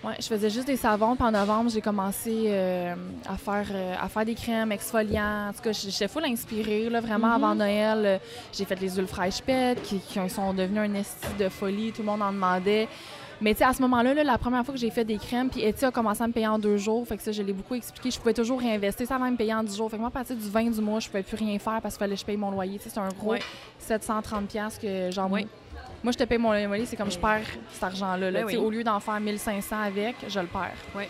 Ouais, 0.05 0.15
je 0.21 0.27
faisais 0.27 0.51
juste 0.51 0.67
des 0.67 0.77
savons. 0.77 1.17
Puis 1.17 1.25
en 1.25 1.31
novembre, 1.31 1.71
j'ai 1.71 1.81
commencé 1.81 2.45
euh, 2.49 2.95
à, 3.29 3.37
faire, 3.37 3.67
euh, 3.73 3.95
à 4.01 4.09
faire 4.09 4.25
des 4.25 4.35
crèmes 4.35 4.71
exfoliantes. 4.73 5.51
En 5.51 5.53
tout 5.57 5.63
cas, 5.63 5.73
j'étais 5.73 6.09
full 6.09 6.25
inspirée, 6.25 6.91
là, 6.91 7.01
vraiment, 7.01 7.29
Mhm. 7.29 7.45
avant 7.45 7.55
Noël. 7.55 8.03
euh, 8.05 8.19
J'ai 8.53 8.65
fait 8.65 8.79
les 8.81 8.91
huiles 8.91 9.07
fraîches 9.07 9.41
pètes 9.43 9.83
qui, 9.83 9.99
qui 10.01 10.19
sont 10.29 10.53
devenues 10.53 10.81
un 10.81 10.95
esti 10.95 11.27
de 11.39 11.49
folie. 11.49 11.93
Tout 11.93 12.03
le 12.03 12.07
monde 12.07 12.23
en 12.23 12.33
demandait. 12.33 12.89
Mais 13.41 13.53
tu 13.53 13.59
sais, 13.59 13.65
à 13.65 13.73
ce 13.73 13.83
moment-là, 13.83 14.15
là, 14.15 14.23
la 14.25 14.39
première 14.39 14.65
fois 14.65 14.73
que 14.75 14.81
j'ai 14.81 14.91
fait 14.91 15.05
des 15.05 15.17
crèmes, 15.19 15.51
puis 15.51 15.61
Etsy 15.63 15.85
a 15.85 15.91
commencé 15.91 16.23
à 16.23 16.27
me 16.29 16.33
payer 16.33 16.47
en 16.47 16.59
deux 16.59 16.77
jours. 16.77 17.07
Fait 17.07 17.17
que 17.17 17.23
ça, 17.23 17.33
je 17.33 17.43
l'ai 17.43 17.53
beaucoup 17.53 17.75
expliqué. 17.75 18.11
Je 18.11 18.19
pouvais 18.19 18.33
toujours 18.33 18.61
réinvestir. 18.61 19.07
Ça 19.09 19.19
va 19.19 19.29
me 19.29 19.37
payer 19.37 19.53
en 19.55 19.65
10 19.65 19.77
jours. 19.77 19.91
Fait 19.91 19.97
que 19.97 20.01
moi, 20.01 20.09
à 20.09 20.13
partir 20.13 20.37
du 20.37 20.49
20 20.49 20.71
du 20.71 20.81
mois, 20.81 21.01
je 21.01 21.09
pouvais 21.09 21.25
plus 21.25 21.37
rien 21.37 21.59
faire 21.59 21.81
parce 21.83 21.95
qu'il 21.95 21.99
fallait 22.05 22.15
que 22.15 22.21
je 22.21 22.25
paye 22.25 22.37
mon 22.37 22.51
loyer. 22.53 22.79
C'est 22.81 22.97
un 22.97 23.09
gros 23.09 23.33
Ouais. 23.33 23.41
730$ 23.81 24.47
piastres 24.47 24.81
que, 24.81 25.29
Ouais. 25.31 25.47
Moi, 26.05 26.13
je 26.13 26.19
te 26.19 26.25
paye 26.25 26.39
mon 26.39 26.53
loyer, 26.53 26.87
c'est 26.87 26.97
comme 26.97 27.11
je 27.11 27.19
perds 27.19 27.47
cet 27.73 27.83
argent-là. 27.83 28.31
là. 28.31 28.41
Ben 28.41 28.47
oui. 28.47 28.57
Au 28.57 28.71
lieu 28.71 28.85
d'en 28.85 29.01
faire 29.01 29.19
1500 29.19 29.77
avec, 29.83 30.15
je 30.29 30.39
le 30.39 30.47
perds. 30.47 30.77
Ouais. 30.95 31.09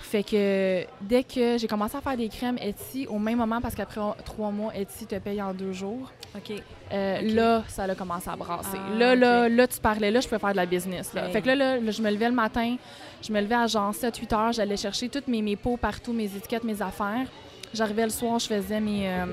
Fait 0.00 0.22
que 0.24 0.84
dès 1.00 1.22
que 1.22 1.56
j'ai 1.58 1.66
commencé 1.66 1.96
à 1.96 2.00
faire 2.00 2.16
des 2.16 2.28
crèmes 2.28 2.58
Etsy, 2.60 3.06
au 3.06 3.18
même 3.18 3.38
moment, 3.38 3.60
parce 3.60 3.74
qu'après 3.74 4.00
trois 4.24 4.50
mois, 4.50 4.74
Etsy 4.76 5.06
te 5.06 5.14
paye 5.18 5.40
en 5.40 5.54
deux 5.54 5.72
jours, 5.72 6.10
OK. 6.34 6.52
euh, 6.92 7.20
là, 7.22 7.62
ça 7.68 7.84
a 7.84 7.94
commencé 7.94 8.28
à 8.28 8.36
brasser. 8.36 8.76
Ah, 8.76 8.98
là, 8.98 9.14
là, 9.14 9.48
là, 9.48 9.66
tu 9.66 9.78
parlais, 9.80 10.10
là, 10.10 10.20
je 10.20 10.28
peux 10.28 10.36
faire 10.38 10.50
de 10.52 10.56
la 10.56 10.66
business. 10.66 11.14
Là. 11.14 11.26
Hey. 11.26 11.32
Fait 11.32 11.40
que 11.40 11.46
là, 11.46 11.54
là, 11.54 11.78
là, 11.78 11.90
je 11.90 12.02
me 12.02 12.10
levais 12.10 12.28
le 12.28 12.34
matin, 12.34 12.76
je 13.22 13.32
me 13.32 13.40
levais 13.40 13.54
à 13.54 13.66
genre 13.66 13.92
7-8 13.94 14.34
heures, 14.34 14.52
j'allais 14.52 14.76
chercher 14.76 15.08
toutes 15.08 15.28
mes, 15.28 15.40
mes 15.40 15.56
pots 15.56 15.76
partout, 15.78 16.12
mes 16.12 16.24
étiquettes, 16.24 16.64
mes 16.64 16.82
affaires. 16.82 17.26
J'arrivais 17.72 18.04
le 18.04 18.10
soir, 18.10 18.38
je 18.38 18.46
faisais 18.48 18.80
mes... 18.80 19.08
euh, 19.08 19.26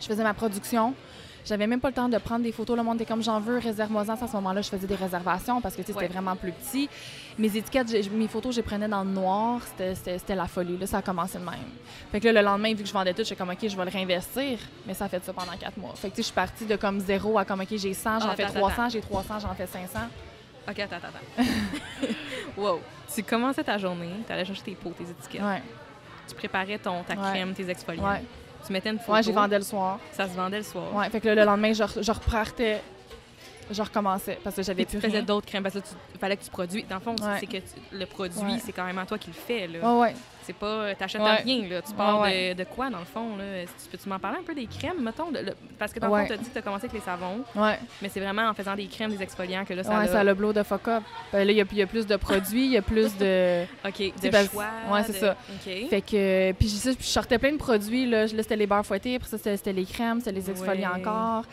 je 0.00 0.06
faisais 0.06 0.22
ma 0.22 0.34
production. 0.34 0.94
J'avais 1.44 1.66
même 1.66 1.80
pas 1.80 1.88
le 1.88 1.94
temps 1.94 2.08
de 2.08 2.16
prendre 2.18 2.42
des 2.42 2.52
photos. 2.52 2.76
Le 2.76 2.82
monde 2.82 2.96
était 2.96 3.04
comme 3.04 3.22
j'en 3.22 3.38
veux, 3.38 3.58
réserve-moi 3.58 4.02
À 4.08 4.16
ce 4.16 4.32
moment-là, 4.36 4.62
je 4.62 4.68
faisais 4.70 4.86
des 4.86 4.94
réservations 4.94 5.60
parce 5.60 5.74
que 5.76 5.82
tu 5.82 5.88
sais, 5.88 5.92
c'était 5.92 6.06
Ouais. 6.06 6.10
vraiment 6.12 6.34
plus 6.36 6.52
petit. 6.52 6.88
Mes 7.38 7.54
étiquettes, 7.56 7.88
mes 8.12 8.28
photos, 8.28 8.54
je 8.54 8.60
les 8.60 8.66
prenais 8.66 8.88
dans 8.88 9.04
le 9.04 9.10
noir. 9.10 9.60
C'était- 9.76 10.34
la 10.34 10.46
folie. 10.46 10.78
Là, 10.78 10.86
ça 10.86 10.98
a 10.98 11.02
commencé 11.02 11.38
de 11.38 11.44
même. 11.44 11.54
Fait 12.10 12.20
que 12.20 12.28
là, 12.28 12.40
le 12.40 12.46
lendemain, 12.46 12.72
vu 12.74 12.82
que 12.82 12.88
je 12.88 12.92
vendais 12.94 13.12
tout, 13.12 13.22
j'étais 13.24 13.36
comme 13.36 13.50
OK, 13.50 13.58
je 13.68 13.76
vais 13.76 13.84
le 13.84 13.90
réinvestir. 13.90 14.58
Mais 14.86 14.94
ça 14.94 15.04
a 15.04 15.08
fait 15.08 15.22
ça 15.22 15.32
pendant 15.32 15.52
quatre 15.58 15.76
mois. 15.76 15.92
Fait 15.96 16.08
que 16.08 16.14
tu 16.14 16.16
sais, 16.16 16.22
je 16.22 16.26
suis 16.26 16.34
partie 16.34 16.64
de 16.64 16.76
comme 16.76 16.98
zéro 17.00 17.38
à 17.38 17.44
comme 17.44 17.60
OK, 17.60 17.68
j'ai 17.76 17.92
100, 17.94 18.20
j'en 18.20 18.28
Ah, 18.30 18.36
fais 18.36 18.44
attends, 18.44 18.54
300, 18.60 18.88
j'ai 18.88 19.00
300, 19.00 19.38
j'en 19.40 19.54
fais 19.54 19.66
500. 19.66 19.98
OK, 20.68 20.78
attends, 20.78 20.96
attends, 20.96 21.08
attends. 21.36 21.48
wow. 22.56 22.80
Tu 23.14 23.22
commençais 23.22 23.62
ta 23.64 23.76
journée, 23.78 24.10
tu 24.26 24.32
allais 24.32 24.44
chercher 24.44 24.62
tes 24.62 24.74
pots, 24.74 24.94
tes 24.96 25.04
étiquettes. 25.04 25.42
Ouais, 25.42 25.62
Tu 26.26 26.34
préparais 26.34 26.78
ton, 26.78 27.02
ta 27.02 27.14
Ouais. 27.14 27.30
crème, 27.30 27.52
tes 27.52 27.68
exfoliants. 27.68 28.02
ouais. 28.02 28.22
Tu 28.66 28.72
mettais 28.72 28.90
une 28.90 28.98
photo. 28.98 29.12
Ouais, 29.12 29.22
j'ai 29.22 29.32
vendu 29.32 29.54
le 29.54 29.62
soir. 29.62 29.98
Ça 30.12 30.28
se 30.28 30.34
vendait 30.34 30.58
le 30.58 30.62
soir. 30.64 30.94
Ouais, 30.94 31.08
fait 31.10 31.20
que 31.20 31.28
là, 31.28 31.34
le 31.34 31.44
lendemain, 31.44 31.72
je, 31.72 31.84
je 32.00 32.10
repartais, 32.12 32.80
je 33.70 33.82
recommençais 33.82 34.38
parce 34.42 34.56
que 34.56 34.62
j'avais 34.62 34.84
Puis 34.84 34.94
tu 34.94 35.00
plus 35.00 35.08
faisais 35.10 35.22
d'autres 35.22 35.46
crèmes 35.46 35.62
parce 35.62 35.74
que 35.74 35.80
tu 35.80 36.18
fallait 36.18 36.36
que 36.36 36.44
tu 36.44 36.50
produis. 36.50 36.82
Dans 36.84 36.96
le 36.96 37.00
fond, 37.02 37.16
Ouais. 37.20 37.36
c'est 37.40 37.46
que 37.46 37.56
tu- 37.58 37.80
le 37.92 38.06
produit, 38.06 38.40
Ouais. 38.40 38.58
c'est 38.64 38.72
quand 38.72 38.84
même 38.84 38.98
à 38.98 39.06
toi 39.06 39.18
qui 39.18 39.28
le 39.28 39.34
fais. 39.34 39.66
Là. 39.66 39.94
Ouais. 39.98 40.14
C'est 40.44 40.52
pas. 40.52 40.94
T'achètes 40.94 41.20
Ouais. 41.22 41.36
rien, 41.42 41.68
là. 41.68 41.80
Tu 41.82 41.92
Ouais, 42.20 42.54
de, 42.54 42.62
de 42.62 42.68
quoi, 42.68 42.90
dans 42.90 42.98
le 42.98 43.04
fond, 43.04 43.36
là? 43.36 43.44
Peux-tu 43.90 44.08
m'en 44.08 44.18
parler 44.18 44.38
un 44.40 44.42
peu 44.44 44.54
des 44.54 44.66
crèmes, 44.66 45.00
mettons? 45.02 45.30
de- 45.30 45.38
le- 45.40 45.54
parce 45.78 45.92
que 45.92 45.98
dans 46.00 46.14
le 46.14 46.22
fond, 46.22 46.28
t'as 46.28 46.36
dit 46.36 46.48
que 46.48 46.54
t'as 46.54 46.62
commencé 46.62 46.84
avec 46.86 46.92
les 46.94 47.04
savons, 47.04 47.44
Ouais. 47.56 47.78
mais 48.02 48.08
c'est 48.08 48.20
vraiment 48.20 48.48
en 48.48 48.54
faisant 48.54 48.74
des 48.74 48.86
crèmes, 48.86 49.10
des 49.10 49.22
exfoliants 49.22 49.64
que 49.64 49.72
là, 49.74 49.82
ça 49.82 49.90
ouais, 49.98 50.04
a... 50.04 50.08
ça 50.08 50.20
a 50.20 50.24
le 50.24 50.34
blow 50.34 50.52
de 50.52 50.62
fuck 50.62 50.86
up. 50.88 51.02
Ben 51.32 51.44
là, 51.46 51.52
il 51.52 51.56
y, 51.56 51.60
a- 51.60 51.64
il 51.70 51.78
y 51.78 51.82
a 51.82 51.86
plus 51.86 52.06
de 52.06 52.16
produits, 52.16 52.66
il 52.66 52.72
y 52.72 52.76
a 52.76 52.82
plus 52.82 53.16
de. 53.16 53.64
OK, 53.86 54.12
de 54.22 54.48
choix. 54.50 54.64
ouais, 54.92 55.02
c'est 55.04 55.12
de- 55.12 55.18
ça. 55.18 55.36
OK. 55.54 55.88
Fait 55.90 56.00
que. 56.02 56.52
Puis 56.52 56.68
je 56.68 57.02
sortais 57.04 57.38
plein 57.38 57.52
de 57.52 57.56
produits. 57.58 58.06
Là, 58.06 58.26
Là, 58.26 58.42
c'était 58.42 58.56
les 58.56 58.66
beurres 58.66 58.84
fouettés, 58.86 59.16
après 59.16 59.28
ça, 59.28 59.38
c'était 59.38 59.72
les 59.72 59.84
crèmes, 59.84 60.18
c'était 60.20 60.32
les 60.32 60.50
exfoliants 60.50 60.92
encore. 60.96 61.44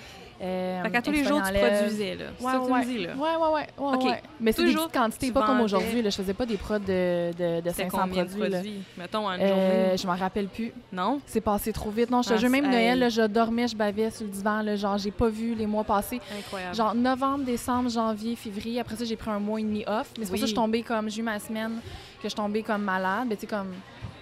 Euh, 0.42 0.82
Fait 0.84 0.90
qu'à 0.92 1.02
tous 1.04 1.12
les 1.12 1.24
jours, 1.24 1.40
tu 1.46 1.54
produisais, 1.54 2.16
là. 2.16 2.26
C'est 2.40 2.46
Ouais, 2.46 2.52
tu 2.66 2.72
ouais. 2.72 2.86
dis, 2.86 2.98
là. 3.06 3.14
Ouais, 3.16 3.22
ouais, 3.36 3.54
ouais. 3.54 3.68
ouais, 3.78 3.96
OK. 3.96 4.04
ouais. 4.06 4.24
Mais 4.40 4.52
c'est 4.52 4.64
des 4.66 4.74
petites 4.74 4.92
quantités, 4.92 5.28
tu 5.28 5.34
pas 5.34 5.46
comme 5.46 5.62
aujourd'hui. 5.62 6.02
Je 6.04 6.10
faisais 6.10 6.34
pas 6.34 6.46
des 6.48 6.58
prods 6.58 6.80
de, 6.80 7.32
de, 7.38 7.62
de 7.62 7.70
C'est 7.70 7.84
500 7.84 7.98
combien 8.02 8.24
de 8.24 8.30
produits. 8.30 8.50
là. 8.50 8.58
produits? 8.60 8.82
Mettons, 8.98 9.28
en 9.28 9.34
une 9.34 9.42
Euh, 9.42 9.48
journée. 9.86 9.98
je 9.98 10.08
m'en 10.08 10.16
rappelle 10.16 10.48
plus. 10.48 10.74
Non? 10.92 11.20
C'est 11.28 11.42
passé 11.42 11.72
trop 11.72 11.92
vite. 11.92 12.10
Non, 12.10 12.22
je 12.24 12.30
te 12.30 12.38
jure, 12.38 12.50
même 12.50 12.70
Noël, 12.70 12.98
là, 13.00 13.10
je 13.10 13.22
dormais, 13.22 13.68
je 13.68 13.76
bavais 13.76 14.10
sur 14.10 14.26
le 14.26 14.32
divan. 14.32 14.62
Là, 14.64 14.76
genre, 14.76 14.98
j'ai 14.98 15.12
pas 15.12 15.30
vu 15.30 15.54
les 15.54 15.68
mois 15.68 15.84
passés. 15.84 16.20
Incroyable. 16.38 16.76
Genre 16.76 16.96
novembre, 16.96 17.44
décembre, 17.46 17.90
janvier, 17.90 18.36
février. 18.36 18.80
Après 18.80 18.96
ça, 18.96 19.06
j'ai 19.06 19.16
pris 19.16 19.30
un 19.30 19.40
mois 19.40 19.60
et 19.60 19.64
demi 19.64 19.84
off. 19.86 20.12
Mais 20.18 20.26
c'est 20.26 20.32
pour 20.32 20.32
ça 20.32 20.32
que 20.32 20.38
je 20.38 20.46
suis 20.48 20.48
Oui. 20.48 20.54
tombée 20.56 20.82
comme. 20.82 21.10
J'ai 21.10 21.20
eu 21.20 21.24
ma 21.24 21.38
semaine 21.40 21.74
que 22.18 22.24
je 22.24 22.30
suis 22.30 22.36
tombée 22.36 22.64
comme 22.64 22.82
malade. 22.82 23.26
Mais 23.30 23.36
tu 23.36 23.42
sais, 23.42 23.48
comme. 23.48 23.74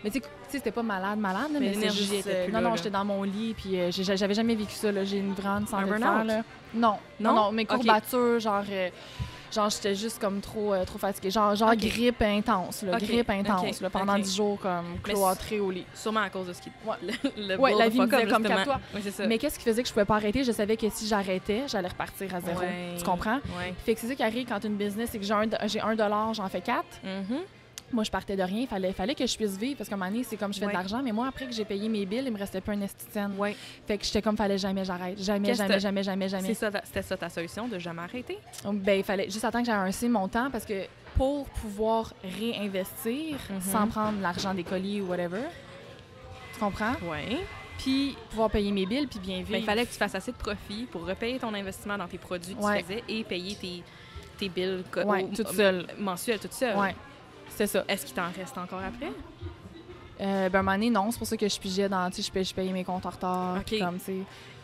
Mais 0.04 0.10
tu 0.12 0.20
sais, 0.20 0.26
c'était 0.50 0.72
pas 0.72 0.84
malade, 0.84 1.20
malade, 1.20 1.52
là, 1.54 1.60
Mais 1.60 1.68
mais, 1.68 1.74
c'est 1.74 1.80
l'énergie 1.80 2.06
juste. 2.06 2.14
était 2.28 2.30
euh, 2.36 2.44
plus 2.46 2.54
non, 2.54 2.62
là, 2.62 2.70
non, 2.70 2.76
j'étais 2.76 2.90
dans 2.90 3.06
mon 3.06 3.24
lit, 3.24 3.54
puis 3.58 3.80
euh, 3.80 3.90
j'avais 3.92 4.34
jamais 4.34 4.56
vécu 4.56 4.74
ça, 4.74 4.92
là. 4.92 5.04
J'ai 5.04 5.18
une 5.18 5.34
grande 5.34 5.66
de 5.66 5.70
burn-out? 5.70 6.28
Non, 6.28 6.44
Non? 6.74 6.98
non, 7.20 7.34
non, 7.34 7.52
mes 7.52 7.66
courbatures, 7.66 8.40
genre. 8.40 8.64
euh, 8.70 8.90
Genre, 9.52 9.70
j'étais 9.72 9.96
juste 9.96 10.20
comme 10.22 10.42
trop, 10.42 10.74
euh, 10.74 10.86
trop 10.86 11.00
fatiguée. 11.00 11.32
Genre, 11.32 11.56
genre 11.56 11.72
Ok. 11.72 11.80
grippe 11.80 12.22
intense, 12.22 12.84
là. 12.84 12.98
Grippe 13.00 13.30
intense, 13.32 13.82
là, 13.82 13.90
pendant 13.90 14.16
ok. 14.16 14.22
10 14.22 14.36
jours, 14.36 14.60
comme 14.60 15.00
cloîtrée 15.02 15.60
au 15.60 15.72
lit. 15.72 15.86
Sûrement 15.96 16.20
à 16.20 16.30
cause 16.30 16.48
de 16.48 16.54
ce 16.54 16.62
qui... 16.62 16.70
Ouais. 16.86 16.96
Le, 17.36 17.56
le 17.56 17.60
Ouais, 17.60 17.74
la 17.74 17.90
vie 17.90 18.00
me 18.00 18.06
disait 18.06 18.28
comme. 18.28 18.46
Oui, 18.94 19.02
ça. 19.12 19.26
Mais 19.26 19.38
qu'est-ce 19.40 19.58
qui 19.58 19.66
faisait 19.66 19.82
que 19.82 19.88
je 19.88 19.94
pouvais 19.94 20.06
pas 20.06 20.16
arrêter? 20.18 20.44
Je 20.44 20.52
savais 20.52 20.78
que 20.78 20.88
si 20.92 21.08
j'arrêtais, 21.08 21.64
j'allais 21.68 21.88
repartir 21.88 22.34
à 22.36 22.42
zéro. 22.42 22.60
Ouais. 22.60 22.96
Tu 22.98 23.04
comprends? 23.04 23.38
Ouais. 23.58 23.74
Fait 23.86 23.96
que 23.96 24.02
c'est 24.02 24.08
ça 24.08 24.16
qui 24.16 24.24
arrive 24.24 24.48
quand 24.48 24.64
une 24.64 24.76
business, 24.76 25.10
c'est 25.12 25.18
que 25.20 25.26
j'ai 25.26 25.34
un, 25.82 25.96
dollar, 25.96 26.34
j'en 26.34 26.48
fais 26.48 26.62
quatre. 26.62 27.00
Mhm. 27.04 27.40
Moi, 27.92 28.04
je 28.04 28.12
partais 28.12 28.36
de 28.36 28.44
rien. 28.44 28.62
Il 28.62 28.68
fallait, 28.68 28.94
fallait 28.94 29.16
que 29.16 29.26
je 29.26 29.36
puisse 29.36 29.58
vivre 29.58 29.78
parce 29.78 29.90
qu'à 29.90 29.96
un 29.96 29.98
moment 29.98 30.12
donné, 30.12 30.24
c'est 30.24 30.38
comme 30.38 30.54
je 30.54 30.60
fais 30.60 30.66
Ouais. 30.66 30.72
de 30.72 30.78
l'argent. 30.78 31.02
Mais 31.04 31.12
moi, 31.12 31.28
après 31.28 31.46
que 31.46 31.52
j'ai 31.54 31.66
payé 31.66 31.90
mes 31.90 32.06
billes, 32.06 32.24
il 32.26 32.32
me 32.32 32.38
restait 32.38 32.62
plus 32.62 32.74
un 32.74 32.82
esticène. 32.82 33.34
Ouais. 33.38 33.56
Fait 33.88 33.98
que 33.98 34.06
j'étais 34.06 34.22
comme, 34.22 34.38
fallait 34.38 34.58
jamais 34.58 34.86
j'arrête. 34.86 35.20
Jamais, 35.22 35.54
jamais, 35.54 35.80
jamais, 35.80 36.04
jamais, 36.04 36.30
jamais. 36.30 36.54
C'était 36.54 37.02
ça 37.02 37.18
ta 37.18 37.30
solution, 37.30 37.68
de 37.68 37.80
jamais 37.80 38.02
arrêter? 38.04 38.38
Donc, 38.64 38.80
ben, 38.82 38.98
il 39.00 39.04
fallait 39.04 39.26
juste 39.30 39.44
attendre 39.46 39.66
que 39.66 39.72
j'aie 39.72 39.78
un 39.78 39.92
C 39.92 40.08
montant 40.10 40.50
parce 40.52 40.66
que 40.66 40.86
pour 41.16 41.46
pouvoir 41.50 42.14
réinvestir 42.24 43.38
Mhm. 43.50 43.62
sans 43.62 43.88
prendre 43.88 44.22
l'argent 44.22 44.54
des 44.54 44.64
colis 44.64 45.02
ou 45.02 45.08
whatever, 45.08 45.42
tu 46.54 46.60
comprends? 46.60 46.94
Oui. 47.04 47.38
Puis 47.78 48.18
pouvoir 48.30 48.50
payer 48.50 48.72
mes 48.72 48.86
billes 48.86 49.08
puis 49.08 49.20
bien 49.20 49.38
vivre. 49.38 49.52
Ben, 49.52 49.60
il 49.60 49.66
fallait 49.66 49.86
que 49.86 49.92
tu 49.92 49.98
fasses 49.98 50.16
assez 50.16 50.32
de 50.32 50.38
profit 50.38 50.84
pour 50.92 51.06
repayer 51.08 51.40
ton 51.40 51.54
investissement 51.54 51.98
dans 51.98 52.08
tes 52.08 52.18
produits 52.18 52.56
que 52.56 52.62
Ouais. 52.62 52.80
tu 52.80 52.84
faisais 52.84 53.04
et 53.08 53.24
payer 53.24 53.56
tes, 53.56 53.84
tes 54.38 54.50
billes 54.50 54.84
Ouais, 55.06 55.26
toute 55.34 55.48
seule. 55.50 55.88
mensuelles, 55.98 56.40
toute 56.40 56.54
seule. 56.54 56.78
Ouais, 56.78 56.96
c'est 57.56 57.68
ça. 57.68 57.84
Est-ce 57.88 58.06
qu'il 58.06 58.16
t'en 58.16 58.30
reste 58.38 58.58
encore 58.58 58.80
après? 58.80 59.12
Euh, 60.22 60.50
ben, 60.50 60.56
à 60.58 60.60
un 60.60 60.64
moment 60.64 60.74
donné, 60.78 60.90
non. 60.90 61.12
C'est 61.12 61.18
pour 61.18 61.28
ça 61.28 61.38
que 61.38 61.48
je 61.48 61.58
pigeais 61.60 61.88
dans. 61.88 62.10
Tu 62.10 62.22
sais, 62.22 62.44
je 62.44 62.54
payais, 62.54 62.74
mes 62.74 62.84
comptes 62.84 63.06
en 63.06 63.10
retard. 63.10 63.60
Comme. 63.80 63.98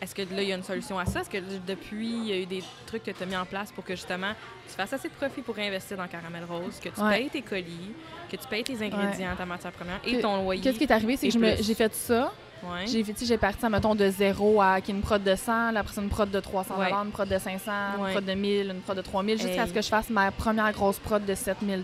Est-ce 0.02 0.14
que 0.14 0.20
là, 0.20 0.42
il 0.42 0.48
y 0.48 0.52
a 0.52 0.56
une 0.56 0.62
solution 0.62 0.98
à 0.98 1.06
ça? 1.06 1.20
Est-ce 1.22 1.30
que 1.30 1.38
depuis, 1.66 2.10
il 2.10 2.26
y 2.26 2.32
a 2.32 2.36
eu 2.36 2.44
des 2.46 2.62
trucs 2.84 3.02
que 3.04 3.10
tu 3.10 3.22
as 3.22 3.26
mis 3.26 3.36
en 3.36 3.46
place 3.46 3.72
pour 3.72 3.82
que 3.82 3.94
justement 3.96 4.32
tu 4.68 4.74
fasses 4.74 4.92
assez 4.92 5.08
de 5.08 5.14
profit 5.14 5.40
pour 5.40 5.54
réinvestir 5.54 5.96
dans 5.96 6.06
Caramel 6.06 6.44
Rose, 6.44 6.78
que 6.78 6.90
tu 6.90 7.00
Ouais. 7.00 7.16
payes 7.20 7.30
tes 7.30 7.40
colis, 7.40 7.92
que 8.30 8.36
tu 8.36 8.46
payes 8.46 8.62
tes 8.64 8.74
ingrédients, 8.84 9.34
ta 9.38 9.46
matière 9.46 9.72
première 9.72 9.98
et 10.04 10.16
Que- 10.18 10.20
ton 10.22 10.42
loyer? 10.42 10.60
Qu'est-ce 10.60 10.76
qui 10.76 10.84
est 10.84 10.92
arrivé, 10.92 11.16
c'est 11.16 11.28
que 11.30 11.62
j'ai 11.62 11.74
fait 11.74 11.94
ça. 11.94 12.30
Ouais. 12.62 12.86
J'ai 12.86 13.02
j'ai 13.22 13.38
parti, 13.38 13.66
mettons, 13.70 13.94
de 13.94 14.10
zéro 14.10 14.60
à 14.60 14.80
qui 14.82 14.90
une 14.90 15.00
prod 15.00 15.22
de 15.22 15.34
100, 15.34 15.70
là, 15.72 15.80
après 15.80 15.94
ça, 15.94 16.02
une 16.02 16.08
prod 16.10 16.30
de 16.30 16.40
300 16.40 16.78
Ouais. 16.78 16.92
une 16.92 17.10
prod 17.10 17.28
de 17.28 17.38
500, 17.38 17.70
Ouais. 17.98 18.08
une 18.08 18.12
prod 18.12 18.24
de 18.24 18.32
1000, 18.34 18.70
une 18.70 18.80
prod 18.80 18.96
de 18.96 19.02
3000, 19.02 19.40
jusqu'à 19.40 19.62
Hey. 19.62 19.68
ce 19.68 19.72
que 19.74 19.80
je 19.82 19.88
fasse 19.88 20.10
ma 20.10 20.30
première 20.30 20.70
grosse 20.72 20.98
prod 20.98 21.24
de 21.24 21.34
7000 21.34 21.82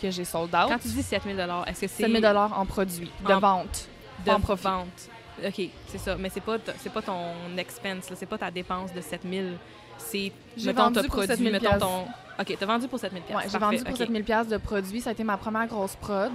que 0.00 0.10
j'ai 0.10 0.24
sold 0.24 0.54
out. 0.54 0.68
Quand 0.68 0.78
tu 0.78 0.88
dis 0.88 1.02
7000 1.02 1.38
est-ce 1.66 1.80
que 1.80 1.86
c'est 1.86 2.02
7000 2.04 2.26
en 2.26 2.66
produits 2.66 3.10
de 3.26 3.32
En- 3.32 3.38
vente. 3.40 3.88
de 4.24 4.30
en 4.30 4.40
profit. 4.40 4.64
vente? 4.64 5.08
OK, 5.46 5.68
c'est 5.88 5.98
ça. 5.98 6.16
Mais 6.16 6.28
c'est 6.28 6.40
pas, 6.42 6.56
c'est 6.78 6.92
pas 6.92 7.02
ton 7.02 7.56
expense, 7.56 8.10
c'est 8.14 8.26
pas 8.26 8.38
ta 8.38 8.50
dépense 8.50 8.92
de 8.92 9.00
7000. 9.00 9.56
C'est, 9.98 10.32
J'ai 10.56 10.66
mettons, 10.66 10.84
vendu 10.84 10.94
t'as 10.96 11.00
pour 11.02 11.10
produit, 11.16 11.28
7000 11.28 11.52
mettons 11.52 11.78
ton... 11.78 12.02
OK, 12.40 12.56
t'as 12.58 12.66
vendu 12.66 12.88
pour 12.88 12.98
7000 12.98 13.22
Ouais, 13.34 13.42
j'ai 13.50 13.58
vendu 13.58 13.78
pour 13.84 13.90
OK. 13.92 13.96
7000 13.98 14.24
de 14.48 14.56
produits. 14.56 15.00
Ça 15.02 15.10
a 15.10 15.12
été 15.12 15.24
ma 15.24 15.36
première 15.36 15.66
grosse 15.66 15.94
prod. 15.96 16.30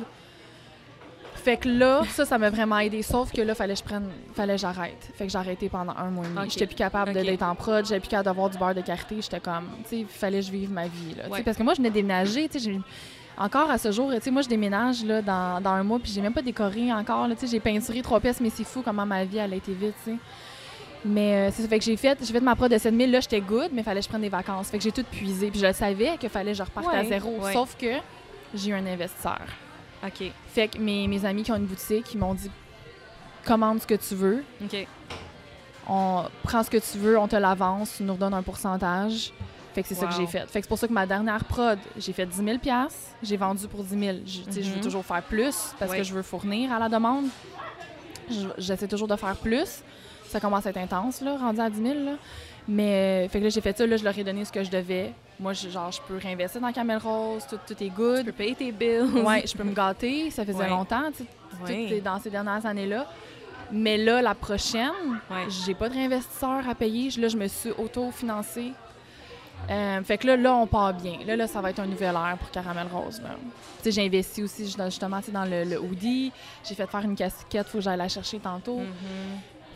Fait 1.35 1.57
que 1.57 1.67
là, 1.69 2.01
ça, 2.09 2.25
ça 2.25 2.37
m'a 2.39 2.49
vraiment 2.49 2.79
aidé. 2.79 3.03
Sauf 3.03 3.31
que 3.31 3.41
là, 3.41 3.53
fallait 3.53 3.73
que 3.73 3.79
je 3.79 3.83
prenne, 3.83 4.09
fallait 4.35 4.55
que 4.55 4.61
j'arrête. 4.61 5.09
Fait 5.15 5.25
que 5.27 5.31
j'ai 5.31 5.37
arrêté 5.37 5.69
pendant 5.69 5.93
un 5.95 6.09
mois 6.09 6.25
et 6.25 6.29
demi. 6.29 6.49
J'étais 6.49 6.65
plus 6.65 6.75
capable 6.75 7.13
d'être 7.13 7.43
en 7.43 7.53
prod. 7.53 7.85
J'étais 7.85 7.99
plus 7.99 8.09
capable 8.09 8.25
d'avoir 8.25 8.49
du 8.49 8.57
beurre 8.57 8.73
de 8.73 8.81
karité. 8.81 9.17
J'étais 9.21 9.39
comme, 9.39 9.69
tu 9.87 9.99
sais, 10.01 10.05
fallait 10.09 10.39
que 10.39 10.45
je 10.47 10.51
vive 10.51 10.71
ma 10.71 10.87
vie. 10.87 11.13
Là, 11.15 11.27
Ouais. 11.29 11.43
Parce 11.43 11.55
que 11.57 11.61
moi, 11.63 11.73
je 11.73 11.77
venais 11.77 11.91
déménager. 11.91 12.49
Tu 12.49 12.59
sais, 12.59 12.65
j'ai- 12.71 12.81
encore 13.37 13.69
à 13.69 13.77
ce 13.77 13.91
jour, 13.91 14.11
tu 14.13 14.21
sais, 14.21 14.31
moi, 14.31 14.41
je 14.41 14.47
déménage 14.47 15.03
là, 15.03 15.21
dans, 15.21 15.61
dans 15.61 15.71
un 15.71 15.83
mois, 15.83 15.99
puis 15.99 16.11
j'ai 16.11 16.21
même 16.21 16.33
pas 16.33 16.41
décoré 16.41 16.91
encore. 16.93 17.27
tu 17.29 17.35
sais, 17.39 17.47
J'ai 17.47 17.59
peinturé 17.59 18.01
trois 18.01 18.19
pièces, 18.19 18.39
mais 18.39 18.49
c'est 18.49 18.63
fou 18.63 18.81
comment 18.83 19.05
ma 19.05 19.23
vie, 19.25 19.37
elle 19.37 19.53
a 19.53 19.55
été 19.57 19.73
vite. 19.73 19.93
tu 20.03 20.11
sais. 20.11 20.17
Mais 21.07 21.35
euh, 21.35 21.51
c'est 21.53 21.61
ça. 21.61 21.67
Fait 21.67 21.77
que 21.79 21.85
j'ai 21.85 21.97
fait, 21.97 22.17
j'ai 22.23 22.33
fait 22.33 22.39
ma 22.39 22.55
prod 22.55 22.71
de 22.71 22.77
7000. 22.77 23.11
Là, 23.11 23.19
j'étais 23.19 23.41
good, 23.41 23.69
mais 23.73 23.81
il 23.81 23.83
fallait 23.83 23.99
que 23.99 24.05
je 24.05 24.09
prenne 24.09 24.21
des 24.21 24.29
vacances. 24.29 24.69
Fait 24.69 24.77
que 24.79 24.83
j'ai 24.83 24.91
tout 24.91 25.03
puisé. 25.03 25.51
Puis 25.51 25.59
je 25.59 25.67
le 25.67 25.73
savais 25.73 26.17
qu'il 26.19 26.29
fallait 26.29 26.51
que 26.53 26.57
je 26.57 26.63
reparte 26.63 26.87
à 26.93 27.03
zéro. 27.03 27.37
ouais. 27.41 27.53
Sauf 27.53 27.75
que 27.77 27.97
j'ai 28.55 28.71
eu 28.71 28.73
un 28.73 28.85
investisseur. 28.87 29.41
OK, 30.03 30.31
Fait 30.47 30.67
que 30.67 30.77
mes, 30.79 31.07
mes 31.07 31.23
amis 31.25 31.43
qui 31.43 31.51
ont 31.51 31.55
une 31.57 31.65
boutique, 31.65 32.13
ils 32.13 32.17
m'ont 32.17 32.33
dit 32.33 32.49
commande 33.43 33.81
ce 33.81 33.87
que 33.87 33.95
tu 33.95 34.15
veux, 34.15 34.43
OK. 34.63 34.87
on 35.87 36.23
prend 36.43 36.63
ce 36.63 36.69
que 36.69 36.77
tu 36.77 36.97
veux, 36.97 37.17
on 37.19 37.27
te 37.27 37.35
l'avance, 37.35 37.95
tu 37.97 38.03
nous 38.03 38.13
redonnes 38.13 38.33
un 38.33 38.41
pourcentage. 38.41 39.31
Fait 39.75 39.81
que 39.83 39.87
c'est 39.89 39.95
ça 39.95 40.07
que 40.07 40.13
j'ai 40.13 40.25
fait. 40.25 40.39
Fait 40.47 40.59
que 40.59 40.65
c'est 40.65 40.67
pour 40.69 40.77
ça 40.79 40.87
que 40.87 40.93
ma 40.93 41.05
dernière 41.05 41.43
prod, 41.45 41.77
j'ai 41.97 42.13
fait 42.13 42.25
10 42.25 42.37
000 42.37 42.57
j'ai 43.21 43.37
vendu 43.37 43.67
pour 43.67 43.83
10 43.83 43.99
000 43.99 44.17
Je, 44.25 44.61
je 44.61 44.69
veux 44.69 44.75
Mhm. 44.77 44.81
toujours 44.81 45.05
faire 45.05 45.21
plus 45.21 45.53
parce 45.77 45.93
que 45.93 46.01
je 46.01 46.13
veux 46.13 46.21
fournir 46.23 46.71
à 46.71 46.79
la 46.79 46.87
demande. 46.89 47.25
Je- 48.29 48.47
J'essaie 48.57 48.87
toujours 48.87 49.07
de 49.07 49.15
faire 49.15 49.35
plus. 49.35 49.83
Ça 50.29 50.39
commence 50.39 50.65
à 50.65 50.69
être 50.71 50.77
intense, 50.77 51.21
là, 51.21 51.37
rendu 51.37 51.59
à 51.59 51.69
10 51.69 51.81
000. 51.81 51.93
là. 52.05 52.11
Mais, 52.67 53.25
euh, 53.25 53.29
fait 53.29 53.37
que 53.39 53.43
là, 53.43 53.49
j'ai 53.49 53.61
fait 53.61 53.77
ça, 53.77 53.85
là, 53.85 53.95
je 53.95 54.03
leur 54.03 54.17
ai 54.17 54.23
donné 54.23 54.43
ce 54.43 54.51
que 54.51 54.63
je 54.63 54.71
devais. 54.71 55.13
Moi, 55.39 55.53
je, 55.53 55.69
genre, 55.69 55.91
je 55.91 55.99
peux 56.07 56.17
réinvestir 56.17 56.59
dans 56.61 56.71
Camel 56.71 56.97
Rose, 56.97 57.45
tout, 57.47 57.59
tout 57.67 57.83
est 57.83 57.89
good. 57.89 58.25
peux 58.25 58.31
payer 58.31 58.55
tes 58.55 58.71
bills. 58.71 59.21
Ouais, 59.23 59.43
je 59.45 59.55
peux 59.55 59.63
me 59.63 59.73
gâter, 59.73 60.31
ça 60.31 60.43
faisait 60.45 60.57
Ouais. 60.57 60.69
longtemps, 60.69 61.11
tu 61.15 61.23
Ouais. 61.71 62.01
dans 62.03 62.19
ces 62.19 62.29
dernières 62.31 62.65
années-là. 62.65 63.05
Mais 63.71 63.97
là, 63.97 64.21
la 64.21 64.33
prochaine, 64.33 64.91
Ouais. 65.29 65.45
j'ai 65.65 65.73
pas 65.75 65.89
de 65.89 65.93
réinvestisseur 65.93 66.67
à 66.67 66.73
payer. 66.73 67.09
Je- 67.11 67.19
Là, 67.21 67.27
je 67.27 67.37
me 67.37 67.47
suis 67.47 67.71
auto-financée. 67.77 68.71
Euh, 69.69 70.01
fait 70.03 70.17
que 70.17 70.27
là, 70.27 70.37
là, 70.37 70.55
on 70.55 70.67
part 70.67 70.93
bien. 70.93 71.17
Là, 71.25 71.35
là, 71.35 71.47
ça 71.47 71.61
va 71.61 71.69
être 71.71 71.79
un 71.79 71.87
nouvel 71.87 72.15
air 72.15 72.37
pour 72.39 72.51
Caramel 72.51 72.87
Rose. 72.91 73.21
là. 73.21 73.29
Tu 73.83 73.83
sais, 73.83 73.91
j'ai 73.91 74.05
investi 74.05 74.43
aussi 74.43 74.67
ju- 74.67 74.77
justement 74.85 75.19
dans 75.31 75.45
le, 75.45 75.63
le 75.63 75.79
hoodie. 75.79 76.31
J'ai 76.67 76.75
fait 76.75 76.87
faire 76.87 77.01
une 77.01 77.15
casquette, 77.15 77.67
faut 77.67 77.77
que 77.79 77.83
j'aille 77.83 77.97
la 77.97 78.07
chercher 78.09 78.39
tantôt. 78.39 78.77
Mhm. 78.79 78.85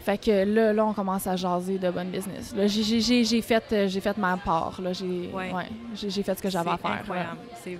Fait 0.01 0.17
que 0.17 0.31
là, 0.45 0.71
là, 0.73 0.85
on 0.85 0.93
commence 0.93 1.27
à 1.27 1.35
jaser 1.35 1.77
de 1.77 1.91
bonne 1.91 2.07
business. 2.09 2.55
Là, 2.55 2.67
j'ai- 2.67 3.41
fait, 3.41 3.63
euh, 3.73 3.87
j'ai 3.87 3.99
fait 3.99 4.17
ma 4.17 4.37
part. 4.37 4.79
Là, 4.81 4.93
j'ai 4.93 5.29
Ouais. 5.33 5.51
fait 6.23 6.35
ce 6.37 6.41
que 6.41 6.49
j'avais 6.49 6.69
à 6.71 6.77
faire. 6.77 7.03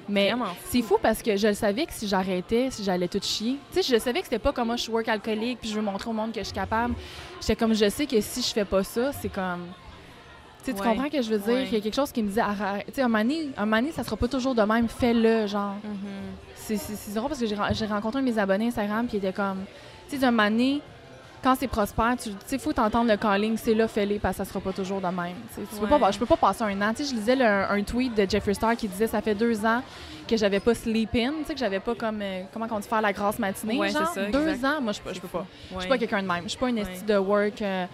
Mais 0.10 0.34
C'est 0.66 0.82
fou 0.82 0.98
parce 1.02 1.22
que 1.24 1.38
je 1.38 1.48
le 1.48 1.54
savais 1.54 1.86
que 1.86 1.94
si 1.94 2.08
j'arrêtais, 2.08 2.70
si 2.72 2.84
j'allais 2.84 3.08
tout 3.08 3.22
chier. 3.22 3.58
Tu 3.74 3.82
sais, 3.82 3.94
je 3.96 4.00
savais 4.00 4.20
que 4.20 4.26
c'était 4.26 4.38
pas 4.38 4.52
comme 4.52 4.68
moi, 4.68 4.76
je 4.76 4.84
suis 4.84 4.92
work 4.92 5.08
alcoolique 5.08 5.60
puis 5.62 5.70
je 5.70 5.76
veux 5.76 5.82
montrer 5.82 6.10
au 6.10 6.14
monde 6.14 6.32
que 6.34 6.40
je 6.40 6.46
suis 6.46 6.54
capable. 6.54 6.94
J'étais 7.40 7.56
comme, 7.56 7.74
je 7.74 7.90
sais 7.90 8.06
que 8.06 8.20
si 8.20 8.42
je 8.42 8.48
fais 8.54 8.66
pas 8.66 8.84
ça, 8.84 9.12
c'est 9.14 9.30
comme. 9.30 9.66
Tu 10.60 10.66
sais, 10.66 10.74
tu 10.74 10.82
Ouais. 10.82 10.88
comprends 10.88 11.10
que 11.10 11.22
je 11.22 11.30
veux 11.30 11.38
dire? 11.40 11.54
Ouais. 11.54 11.66
Il 11.68 11.74
y 11.74 11.78
a 11.78 11.82
quelque 11.82 11.96
chose 11.96 12.12
qui 12.12 12.22
me 12.22 12.30
dit, 12.30 12.40
arrête. 12.40 12.86
Tu 12.88 12.94
sais, 12.96 13.02
un 13.02 13.08
moment 13.08 13.24
donné, 13.24 13.50
un 13.58 13.66
moment 13.66 13.78
donné, 13.82 13.92
ça 13.94 14.04
sera 14.04 14.18
pas 14.18 14.28
toujours 14.28 14.54
de 14.56 14.62
même, 14.62 14.88
fais-le, 14.90 15.48
genre. 15.48 15.76
Mhm. 15.84 16.38
C'est 16.56 17.14
drôle 17.16 17.30
parce 17.30 17.40
que 17.40 17.48
j'ai 17.48 17.56
ren- 17.56 17.70
j'ai 17.72 17.86
rencontré 17.86 18.20
un 18.20 18.24
de 18.24 18.30
mes 18.30 18.38
abonnés 18.38 18.68
Instagram 18.68 19.08
qui 19.08 19.18
était 19.18 19.34
comme, 19.34 19.64
tu 20.10 20.16
sais, 20.16 20.22
d'un 20.22 20.32
moment 20.32 20.50
donné, 20.52 20.82
quand 21.42 21.56
c'est 21.58 21.68
prospère, 21.70 22.16
tu 22.22 22.32
sais, 22.46 22.60
faut 22.60 22.74
t'entendre 22.74 23.10
le 23.10 23.16
calling, 23.18 23.56
c'est 23.58 23.74
là, 23.74 23.88
fais-le, 23.88 24.20
parce 24.20 24.38
que 24.38 24.44
ça 24.44 24.50
sera 24.50 24.60
pas 24.60 24.74
toujours 24.74 25.00
de 25.00 25.08
même. 25.08 25.36
Tu 25.56 25.62
tu 25.62 25.80
peux 25.80 25.92
Ouais. 25.92 26.00
pas, 26.00 26.12
je 26.12 26.20
peux 26.20 26.26
pas 26.26 26.36
passer 26.36 26.64
un 26.64 26.82
an. 26.82 26.94
Tu 26.94 27.04
sais, 27.06 27.10
je 27.12 27.16
lisais 27.16 27.36
le- 27.38 27.46
un 27.46 27.82
tweet 27.84 28.14
de 28.16 28.30
Jeffree 28.30 28.54
Star 28.54 28.76
qui 28.76 28.88
disait, 28.90 29.08
ça 29.08 29.22
fait 29.22 29.34
deux 29.36 29.66
ans 29.66 29.82
que 30.28 30.36
j'avais 30.38 30.60
pas 30.60 30.76
sleep 30.76 31.16
in, 31.16 31.32
tu 31.40 31.46
sais, 31.46 31.54
que 31.54 31.60
j'avais 31.60 31.80
pas 31.80 31.96
comme, 31.96 32.20
euh, 32.22 32.42
comment 32.54 32.68
on 32.70 32.80
dit, 32.80 32.88
faire 32.88 33.02
la 33.02 33.14
grasse 33.14 33.40
matinée, 33.40 33.78
Ouais, 33.80 33.90
genre. 33.90 34.06
ça, 34.14 34.26
deux 34.26 34.48
exact. 34.50 34.68
ans, 34.68 34.82
moi, 34.82 34.92
je 34.92 35.00
peux, 35.00 35.14
je 35.14 35.22
peux 35.22 35.28
pas. 35.30 35.46
Je 35.72 35.76
Ouais. 35.76 35.80
suis 35.82 35.90
pas 35.90 35.98
quelqu'un 35.98 36.22
de 36.22 36.28
même. 36.28 36.44
Je 36.44 36.50
suis 36.50 36.58
pas 36.60 36.70
une 36.70 36.76
Ouais. 36.76 36.82
esti 36.82 37.06
de 37.06 37.18
work. 37.18 37.62
euh, 37.62 37.86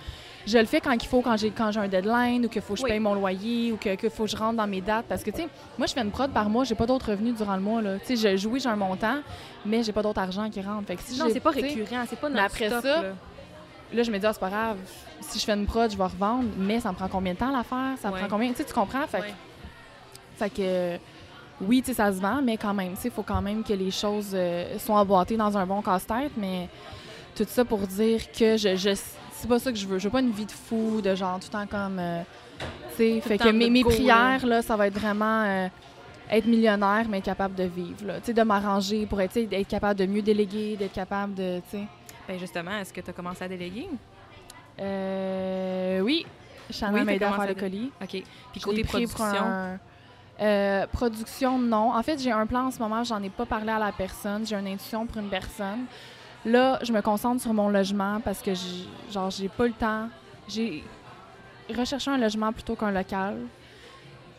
je 0.46 0.58
le 0.58 0.66
fais 0.66 0.80
quand 0.80 0.91
il 0.91 1.08
faut, 1.08 1.22
quand 1.22 1.38
j'ai 1.38 1.50
quand 1.52 1.72
j'ai 1.72 1.80
un 1.80 1.88
deadline 1.88 2.46
ou 2.46 2.50
qu'il 2.50 2.62
faut 2.62 2.74
que 2.74 2.80
je 2.80 2.84
Oui. 2.84 2.91
paye 2.91 3.00
mon 3.00 3.16
loyer 3.16 3.72
ou 3.72 3.78
que- 3.78 3.96
qu'il 3.96 4.10
faut 4.10 4.26
que 4.26 4.30
je 4.30 4.36
rentre 4.38 4.58
dans 4.58 4.68
mes 4.68 4.82
dates. 4.82 5.06
Parce 5.08 5.24
que, 5.24 5.32
tu 5.32 5.38
sais, 5.41 5.48
moi, 5.78 5.88
je 5.88 5.93
fais 5.93 6.02
une 6.02 6.12
prod 6.12 6.32
par 6.32 6.50
mois, 6.50 6.64
j'ai 6.64 6.76
pas 6.76 6.86
d'autres 6.86 7.12
revenus 7.12 7.36
durant 7.36 7.56
le 7.56 7.62
mois. 7.62 7.82
Là. 7.82 7.98
Tu 8.00 8.16
sais, 8.16 8.32
je 8.32 8.38
joue, 8.38 8.58
j'ai 8.60 8.70
un 8.70 8.76
montant, 8.76 9.18
mais 9.66 9.82
j'ai 9.84 9.91
pas 9.91 10.04
d'autre 10.04 10.20
argent 10.22 10.50
qui 10.50 10.62
rentre. 10.62 10.86
Fait 10.88 10.96
que 10.96 11.02
si 11.02 11.18
Non, 11.20 11.28
c'est 11.32 11.39
pas 11.39 11.52
récurrent, 11.52 12.04
c'est 12.10 12.20
pas 12.20 12.30
mais 12.30 12.39
après 12.39 12.70
ça, 12.70 12.82
là. 12.82 13.04
Là, 13.93 14.04
je 14.04 14.12
me 14.12 14.18
dis, 14.18 14.26
ah, 14.26 14.34
c'est 14.34 14.39
pas 14.39 14.50
grave. 14.50 14.78
Si 15.22 15.39
je 15.39 15.46
fais 15.46 15.54
une 15.54 15.66
prod, 15.66 15.89
je 15.91 15.98
vais 15.98 16.04
revendre, 16.04 16.46
mais 16.58 16.80
ça 16.80 16.89
me 16.91 16.96
prend 16.96 17.08
combien 17.08 17.34
de 17.34 17.38
temps 17.39 17.50
à 17.50 17.58
la 17.58 17.64
faire? 17.64 17.98
Ça 18.02 18.10
me 18.12 18.18
prend 18.18 18.28
combien? 18.30 18.50
Tu 18.52 18.58
sais, 18.58 18.66
tu 18.66 18.74
comprends? 18.74 19.06
Fait, 19.08 19.20
que- 19.22 19.26
fait 20.38 20.50
que, 20.50 20.98
oui, 21.62 21.82
tu 21.82 21.88
sais, 21.88 21.93
ça 21.93 22.12
se 22.12 22.20
vend, 22.20 22.41
mais 22.43 22.58
quand 22.58 22.74
même, 22.74 22.91
tu 22.96 23.02
sais, 23.04 23.08
il 23.08 23.12
faut 23.14 23.24
quand 23.24 23.41
même 23.41 23.64
que 23.64 23.74
les 23.74 23.91
choses 23.91 24.32
euh, 24.34 24.78
soient 24.80 25.00
emboîtées 25.00 25.38
dans 25.38 25.56
un 25.58 25.66
bon 25.66 25.82
casse-tête, 25.82 26.32
mais 26.36 26.68
tout 27.36 27.46
ça 27.48 27.64
pour 27.64 27.80
dire 27.80 28.22
que 28.32 28.58
je, 28.58 28.76
je 28.76 28.96
c'est 29.46 29.50
pas 29.50 29.60
ça 29.60 29.72
que 29.72 29.78
je 29.78 29.88
veux. 29.88 30.00
Je 30.00 30.06
veux 30.06 30.10
pas 30.12 30.22
une 30.22 30.32
vie 30.32 30.46
de 30.46 30.52
fou, 30.52 31.02
de 31.02 31.14
genre 31.16 31.39
tout 31.39 31.48
le 31.48 31.52
temps 31.52 31.68
comme, 31.68 32.00
euh, 32.00 32.22
tu 32.91 32.96
sais, 32.98 33.22
fait 33.22 33.38
que 33.38 33.50
mes, 33.50 33.70
mes 33.70 33.84
go, 33.84 33.89
prières, 33.89 34.46
là, 34.46 34.62
ça 34.62 34.76
va 34.76 34.88
être 34.88 34.98
vraiment 35.00 35.43
euh, 35.43 35.68
être 36.32 36.46
millionnaire, 36.48 37.06
mais 37.10 37.20
être 37.20 37.26
capable 37.26 37.54
de 37.56 37.64
vivre, 37.66 38.06
là. 38.06 38.20
Tu 38.20 38.26
sais, 38.28 38.34
de 38.34 38.41
m'arranger 38.41 39.06
pour 39.06 39.22
être, 39.22 39.38
d'être 39.48 39.68
capable 39.68 40.00
de 40.00 40.06
mieux 40.08 40.22
déléguer, 40.24 40.76
d'être 40.78 40.93
capable 40.93 41.36
de, 41.36 41.60
tu 41.70 41.78
sais... 41.78 41.84
Ben 42.28 42.39
justement, 42.39 42.72
est-ce 42.80 42.91
que 42.91 43.02
tu 43.02 43.10
as 43.12 43.14
commencé 43.14 43.43
à 43.43 43.48
déléguer? 43.48 43.88
Euh, 44.80 46.00
oui, 46.02 46.26
Shannon 46.72 46.98
Oui, 46.98 47.04
m'a 47.06 47.14
aidé 47.14 47.26
à 47.26 47.32
faire 47.34 47.48
le 47.48 47.54
colis. 47.54 47.91
OK. 48.02 48.24
Puis 48.52 48.62
côté 48.62 48.84
production, 48.84 49.26
un- 49.28 49.80
Euh, 50.41 50.86
production, 50.91 51.58
non. 51.60 51.93
En 51.96 52.04
fait, 52.04 52.20
j'ai 52.20 52.32
un 52.32 52.46
plan 52.46 52.66
en 52.66 52.72
ce 52.72 52.80
moment, 52.80 53.04
j'en 53.06 53.24
ai 53.24 53.30
pas 53.30 53.46
parlé 53.46 53.70
à 53.70 53.80
la 53.80 53.91
personne. 53.93 54.46
J'ai 54.46 54.56
une 54.58 54.68
intuition 54.68 55.06
pour 55.06 55.22
une 55.22 55.30
personne. 55.30 55.86
Là, 56.46 56.80
je 56.84 56.91
me 56.93 57.02
concentre 57.02 57.41
sur 57.41 57.54
mon 57.54 57.70
logement 57.70 58.20
parce 58.24 58.41
que 58.41 58.54
j'ai- 58.54 58.88
genre 59.12 59.32
j'ai 59.32 59.50
pas 59.50 59.66
le 59.66 59.74
temps. 59.74 60.08
J'ai 60.48 60.84
recherché 61.76 62.12
un 62.12 62.18
logement 62.18 62.54
plutôt 62.54 62.76
qu'un 62.76 62.91
local. 62.91 63.38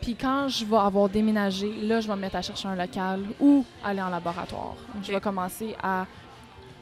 Puis 0.01 0.15
quand 0.15 0.47
je 0.47 0.63
vais 0.63 0.77
avoir 0.77 1.09
déménagé, 1.09 1.69
là, 1.81 1.99
je 1.99 2.07
vais 2.07 2.15
me 2.15 2.21
mettre 2.21 2.35
à 2.37 2.41
chercher 2.41 2.67
un 2.69 2.75
local 2.75 3.21
ou 3.39 3.65
aller 3.83 4.01
en 4.01 4.09
laboratoire. 4.09 4.75
Je 5.03 5.11
vais 5.11 5.19
commencer 5.19 5.75
à 5.83 6.05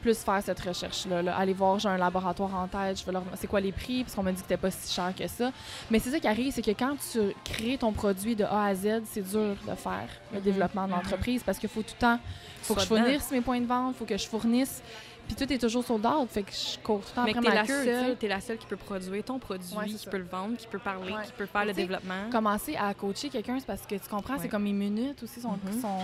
plus 0.02 0.18
faire 0.18 0.40
cette 0.44 0.60
recherche-là. 0.60 1.22
là. 1.22 1.36
Aller 1.36 1.54
voir, 1.54 1.80
j'ai 1.80 1.88
un 1.88 1.96
laboratoire 1.96 2.54
en 2.54 2.68
tête, 2.68 3.00
je 3.00 3.04
vais 3.04 3.10
leur 3.10 3.24
c'est 3.34 3.48
quoi 3.48 3.58
les 3.60 3.72
prix, 3.72 4.04
parce 4.04 4.14
qu'on 4.14 4.22
m'a 4.22 4.30
dit 4.30 4.36
que 4.36 4.42
c'était 4.42 4.56
pas 4.58 4.70
si 4.70 4.94
cher 4.94 5.12
que 5.18 5.26
ça. 5.26 5.50
Mais 5.90 5.98
c'est 5.98 6.10
ça 6.10 6.20
qui 6.20 6.28
arrive, 6.28 6.52
c'est 6.52 6.62
que 6.62 6.70
quand 6.70 6.94
tu 7.10 7.18
crées 7.42 7.78
ton 7.78 7.90
produit 7.90 8.36
de 8.36 8.44
A 8.44 8.66
à 8.66 8.74
Z, 8.74 9.02
c'est 9.06 9.22
dur 9.28 9.56
de 9.66 9.74
faire 9.74 10.06
le 10.32 10.38
Mhm, 10.38 10.44
développement 10.44 10.82
de 10.86 10.88
mhm. 10.92 10.96
l'entreprise 10.98 11.42
parce 11.42 11.58
qu'il 11.58 11.70
faut 11.70 11.82
tout 11.82 11.94
le 11.96 12.00
temps, 12.00 12.18
faut 12.62 12.74
que 12.74 12.82
je 12.82 12.86
fournisse 12.86 13.30
mes 13.32 13.40
points 13.40 13.60
de 13.60 13.66
vente, 13.66 13.96
faut 13.96 14.04
que 14.04 14.16
je 14.16 14.28
fournisse. 14.28 14.80
Puis 15.26 15.34
tout 15.34 15.52
est 15.52 15.58
toujours 15.58 15.84
sold 15.84 16.06
out, 16.06 16.28
fait 16.30 16.42
que 16.44 16.52
je 16.52 16.78
cours 16.84 17.00
tout 17.00 17.18
après 17.20 17.32
t'es 17.34 17.40
ma 17.40 17.54
la 17.54 17.64
queue. 17.64 17.84
seule, 17.84 18.16
t'es 18.16 18.28
la 18.28 18.40
seule 18.40 18.58
qui 18.58 18.66
peut 18.66 18.76
produire 18.76 19.24
ton 19.24 19.38
produit, 19.38 19.76
Ouais, 19.76 19.86
qui 19.86 19.98
ça. 19.98 20.08
peut 20.10 20.18
le 20.18 20.24
vendre, 20.24 20.56
qui 20.56 20.66
peut 20.68 20.78
parler, 20.78 21.12
Ouais. 21.12 21.24
qui 21.26 21.32
peut 21.32 21.46
faire 21.46 21.64
le 21.64 21.72
développement. 21.72 22.30
commencer 22.30 22.76
à 22.76 22.94
coacher 22.94 23.28
quelqu'un, 23.28 23.58
c'est 23.58 23.66
parce 23.66 23.82
que 23.86 23.96
tu 23.96 24.08
comprends, 24.08 24.34
Ouais. 24.34 24.40
c'est 24.42 24.48
comme 24.48 24.62
mes 24.62 24.72
minutes 24.72 25.22
aussi 25.24 25.40
sont. 25.40 25.58
Mhm. 25.64 25.80
sont- 25.80 25.98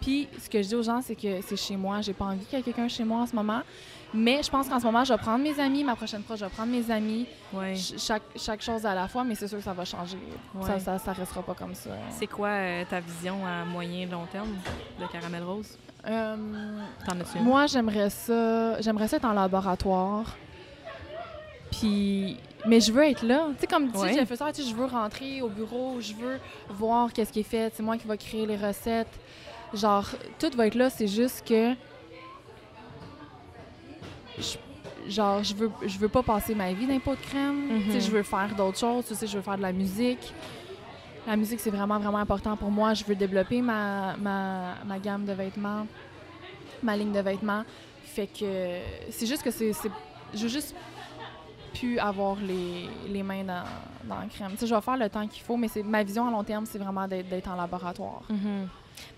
Puis 0.00 0.28
ce 0.38 0.50
que 0.50 0.60
je 0.62 0.68
dis 0.68 0.74
aux 0.74 0.82
gens, 0.82 1.00
c'est 1.00 1.14
que 1.16 1.40
c'est 1.40 1.56
chez 1.56 1.74
moi. 1.76 2.02
J'ai 2.02 2.12
pas 2.12 2.26
envie 2.26 2.44
qu'il 2.44 2.58
y 2.58 2.60
ait 2.60 2.64
quelqu'un 2.64 2.86
chez 2.88 3.02
moi 3.04 3.20
en 3.20 3.26
ce 3.26 3.34
moment. 3.34 3.62
Mais 4.12 4.42
je 4.42 4.50
pense 4.50 4.68
qu'en 4.68 4.78
ce 4.78 4.84
moment, 4.84 5.04
je 5.04 5.12
vais 5.12 5.18
prendre 5.18 5.42
mes 5.42 5.58
amis. 5.58 5.84
Ma 5.84 5.96
prochaine 5.96 6.22
fois, 6.22 6.36
je 6.36 6.44
vais 6.44 6.50
prendre 6.50 6.70
mes 6.70 6.90
amis. 6.90 7.26
Ouais. 7.52 7.74
Ch- 7.76 7.98
chaque, 8.00 8.22
chaque 8.36 8.62
chose 8.62 8.84
à 8.84 8.94
la 8.94 9.08
fois, 9.08 9.24
mais 9.24 9.34
c'est 9.34 9.48
sûr 9.48 9.56
que 9.58 9.64
ça 9.64 9.72
va 9.72 9.84
changer. 9.86 10.18
Ouais. 10.54 10.66
Ça, 10.66 10.78
ça, 10.80 10.98
ça 10.98 11.12
restera 11.14 11.42
pas 11.42 11.54
comme 11.54 11.74
ça. 11.74 11.90
C'est 12.10 12.26
quoi 12.26 12.48
euh, 12.48 12.84
ta 12.88 13.00
vision 13.00 13.44
à 13.46 13.64
moyen 13.64 14.06
long 14.06 14.26
terme 14.26 14.50
de 15.00 15.06
Caramel 15.06 15.42
Rose? 15.42 15.78
Euh, 16.08 16.36
moi, 17.40 17.66
j'aimerais 17.66 18.10
ça. 18.10 18.80
J'aimerais 18.80 19.08
ça 19.08 19.16
être 19.16 19.24
en 19.24 19.32
laboratoire. 19.32 20.36
Puis. 21.72 22.38
Mais 22.66 22.80
je 22.80 22.90
veux 22.92 23.04
être 23.04 23.22
là. 23.22 23.46
Tu 23.54 23.60
sais, 23.60 23.66
comme 23.68 23.92
tu 23.92 23.98
j'ai 24.12 24.26
fait 24.26 24.34
ça, 24.36 24.50
je 24.52 24.74
veux 24.74 24.86
rentrer 24.86 25.40
au 25.40 25.48
bureau, 25.48 26.00
je 26.00 26.14
veux 26.14 26.38
voir 26.70 27.12
qu'est-ce 27.12 27.32
qui 27.32 27.40
est 27.40 27.44
fait. 27.44 27.72
C'est 27.76 27.82
moi 27.82 27.96
qui 27.96 28.06
va 28.08 28.16
créer 28.16 28.44
les 28.44 28.56
recettes. 28.56 29.06
Genre, 29.72 30.04
tout 30.38 30.50
va 30.56 30.66
être 30.66 30.74
là, 30.74 30.90
c'est 30.90 31.06
juste 31.06 31.46
que 31.46 31.74
je- 34.38 35.10
genre, 35.10 35.42
je 35.44 35.54
veux, 35.54 35.70
je 35.86 35.98
veux 35.98 36.08
pas 36.08 36.22
passer 36.22 36.54
ma 36.54 36.72
vie 36.72 36.86
dans 36.86 36.92
les 36.92 36.98
pots 36.98 37.14
de 37.14 37.20
crème. 37.20 37.68
Tu 37.84 37.90
sais, 37.92 37.94
Mhm. 37.98 38.00
je 38.00 38.10
veux 38.10 38.22
faire 38.22 38.54
d'autres 38.56 38.78
choses. 38.78 39.04
Tu 39.06 39.14
sais, 39.14 39.26
je 39.26 39.36
veux 39.36 39.42
faire 39.42 39.56
de 39.56 39.62
la 39.62 39.72
musique. 39.72 40.32
La 41.26 41.36
musique, 41.36 41.60
c'est 41.60 41.70
vraiment, 41.70 41.98
vraiment 41.98 42.18
important 42.18 42.56
pour 42.56 42.70
moi. 42.70 42.94
Je 42.94 43.04
veux 43.04 43.16
développer 43.16 43.60
ma, 43.60 44.16
ma, 44.16 44.74
ma 44.86 44.98
gamme 44.98 45.24
de 45.24 45.32
vêtements, 45.32 45.86
ma 46.82 46.96
ligne 46.96 47.12
de 47.12 47.20
vêtements. 47.20 47.64
Fait 48.04 48.28
que 48.28 48.78
c'est 49.10 49.26
juste 49.26 49.42
que 49.42 49.50
c'est. 49.50 49.72
Je 50.32 50.42
veux 50.42 50.48
juste 50.48 50.74
plus 51.74 51.98
avoir 51.98 52.36
les, 52.36 52.88
les 53.08 53.22
mains 53.22 53.44
dans, 53.44 53.64
dans 54.04 54.20
la 54.20 54.26
crème. 54.26 54.52
Tu 54.52 54.58
sais, 54.58 54.66
je 54.66 54.74
vais 54.74 54.80
faire 54.80 54.96
le 54.96 55.08
temps 55.10 55.26
qu'il 55.26 55.42
faut, 55.42 55.56
mais 55.56 55.68
c'est 55.68 55.82
ma 55.82 56.02
vision 56.02 56.26
à 56.26 56.30
long 56.30 56.42
terme, 56.44 56.64
c'est 56.64 56.78
vraiment 56.78 57.06
d'être 57.06 57.28
d'être 57.28 57.48
en 57.48 57.56
laboratoire. 57.56 58.22
Mhm. 58.30 58.68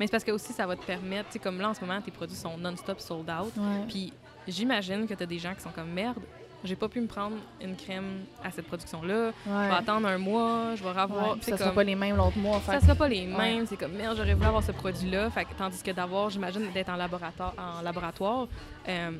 Mais 0.01 0.07
c'est 0.07 0.11
parce 0.11 0.25
que 0.25 0.33
aussi, 0.33 0.53
ça 0.53 0.67
va 0.67 0.75
te 0.75 0.85
permettre, 0.85 1.29
tu 1.29 1.35
sais, 1.35 1.39
comme 1.39 1.61
là, 1.61 1.69
en 1.69 1.75
ce 1.75 1.81
moment, 1.81 2.01
tes 2.01 2.11
produits 2.11 2.37
sont 2.37 2.57
non-stop 2.59 2.99
sold 3.01 3.31
out. 3.31 3.53
Ouais. 3.57 3.85
Puis 3.89 4.13
j'imagine 4.49 5.07
que 5.07 5.15
tu 5.15 5.23
as 5.23 5.27
des 5.27 5.39
gens 5.39 5.55
qui 5.55 5.61
sont 5.61 5.71
comme 5.71 5.91
merde, 5.91 6.19
j'ai 6.65 6.75
pas 6.77 6.89
pu 6.89 7.01
me 7.01 7.07
prendre 7.07 7.37
une 7.63 7.77
crème 7.77 8.25
à 8.43 8.51
cette 8.51 8.67
production-là. 8.67 9.31
Je 9.47 9.51
vais 9.69 9.75
attendre 9.75 10.09
un 10.09 10.19
mois, 10.19 10.75
je 10.75 10.83
vais 10.83 10.91
revoir. 10.91 11.37
ça 11.41 11.57
sera 11.57 11.73
pas 11.73 11.85
les 11.85 11.95
mêmes 11.95 12.17
l'autre 12.17 12.37
mois. 12.39 12.61
ça 12.67 12.81
sera 12.81 12.95
pas 12.95 13.09
les 13.09 13.27
Ouais. 13.29 13.37
mêmes. 13.55 13.67
C'est 13.67 13.77
comme 13.77 13.93
merde, 13.93 14.17
j'aurais 14.17 14.35
voulu 14.35 14.47
avoir 14.47 14.63
ce 14.63 14.73
produit-là. 14.73 15.31
Fait 15.31 15.47
tandis 15.57 15.83
que 15.83 15.91
d'avoir, 15.93 16.31
j'imagine, 16.31 16.71
d'être 16.73 16.89
en 16.89 16.97
laboratoire, 16.97 17.55
en 17.59 17.83
laboratoire 17.83 18.49
euh, 18.89 19.11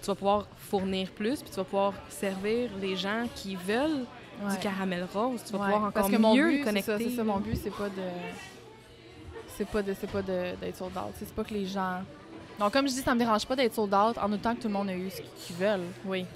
tu 0.00 0.06
vas 0.06 0.14
pouvoir 0.14 0.46
fournir 0.56 1.10
plus, 1.12 1.40
puis 1.40 1.50
tu 1.50 1.56
vas 1.56 1.64
pouvoir 1.64 1.92
servir 2.08 2.70
les 2.80 2.96
gens 2.96 3.24
qui 3.34 3.56
veulent 3.56 4.04
du 4.50 4.56
caramel 4.58 5.06
rose. 5.14 5.42
Tu 5.44 5.52
vas 5.52 5.58
pouvoir 5.60 5.80
encore 5.82 5.92
Parce 5.92 6.10
que 6.10 6.16
mon 6.16 6.34
mieux 6.34 6.48
but, 6.48 6.50
les 6.52 6.58
c'est 6.58 6.64
connecter. 6.64 6.92
ça, 6.92 6.98
c'est 6.98 7.16
ça, 7.16 7.24
mon 7.24 7.38
but, 7.38 7.56
c'est 7.56 7.70
pas 7.74 7.88
de. 7.88 8.02
C'est 9.56 9.68
pas 9.68 9.82
de, 9.82 9.94
c'est 9.98 10.10
pas 10.10 10.20
d'être 10.22 10.76
sold 10.76 10.96
out. 10.96 11.14
C'est 11.18 11.32
pas 11.32 11.44
que 11.44 11.54
les 11.54 11.64
gens. 11.66 12.02
Donc, 12.58 12.72
comme 12.72 12.88
je 12.88 12.92
dis, 12.94 13.00
ça 13.00 13.14
me 13.14 13.18
dérange 13.20 13.46
pas 13.46 13.54
d'être 13.56 13.72
sold 13.74 13.94
out 13.94 14.18
en 14.18 14.32
autant 14.32 14.54
que 14.54 14.62
tout 14.62 14.68
le 14.68 14.74
monde 14.74 14.88
a 14.88 14.94
eu 14.94 15.08
ce 15.10 15.20
qu'ils 15.46 15.56
veulent. 15.56 15.86
Oui, 16.04 16.26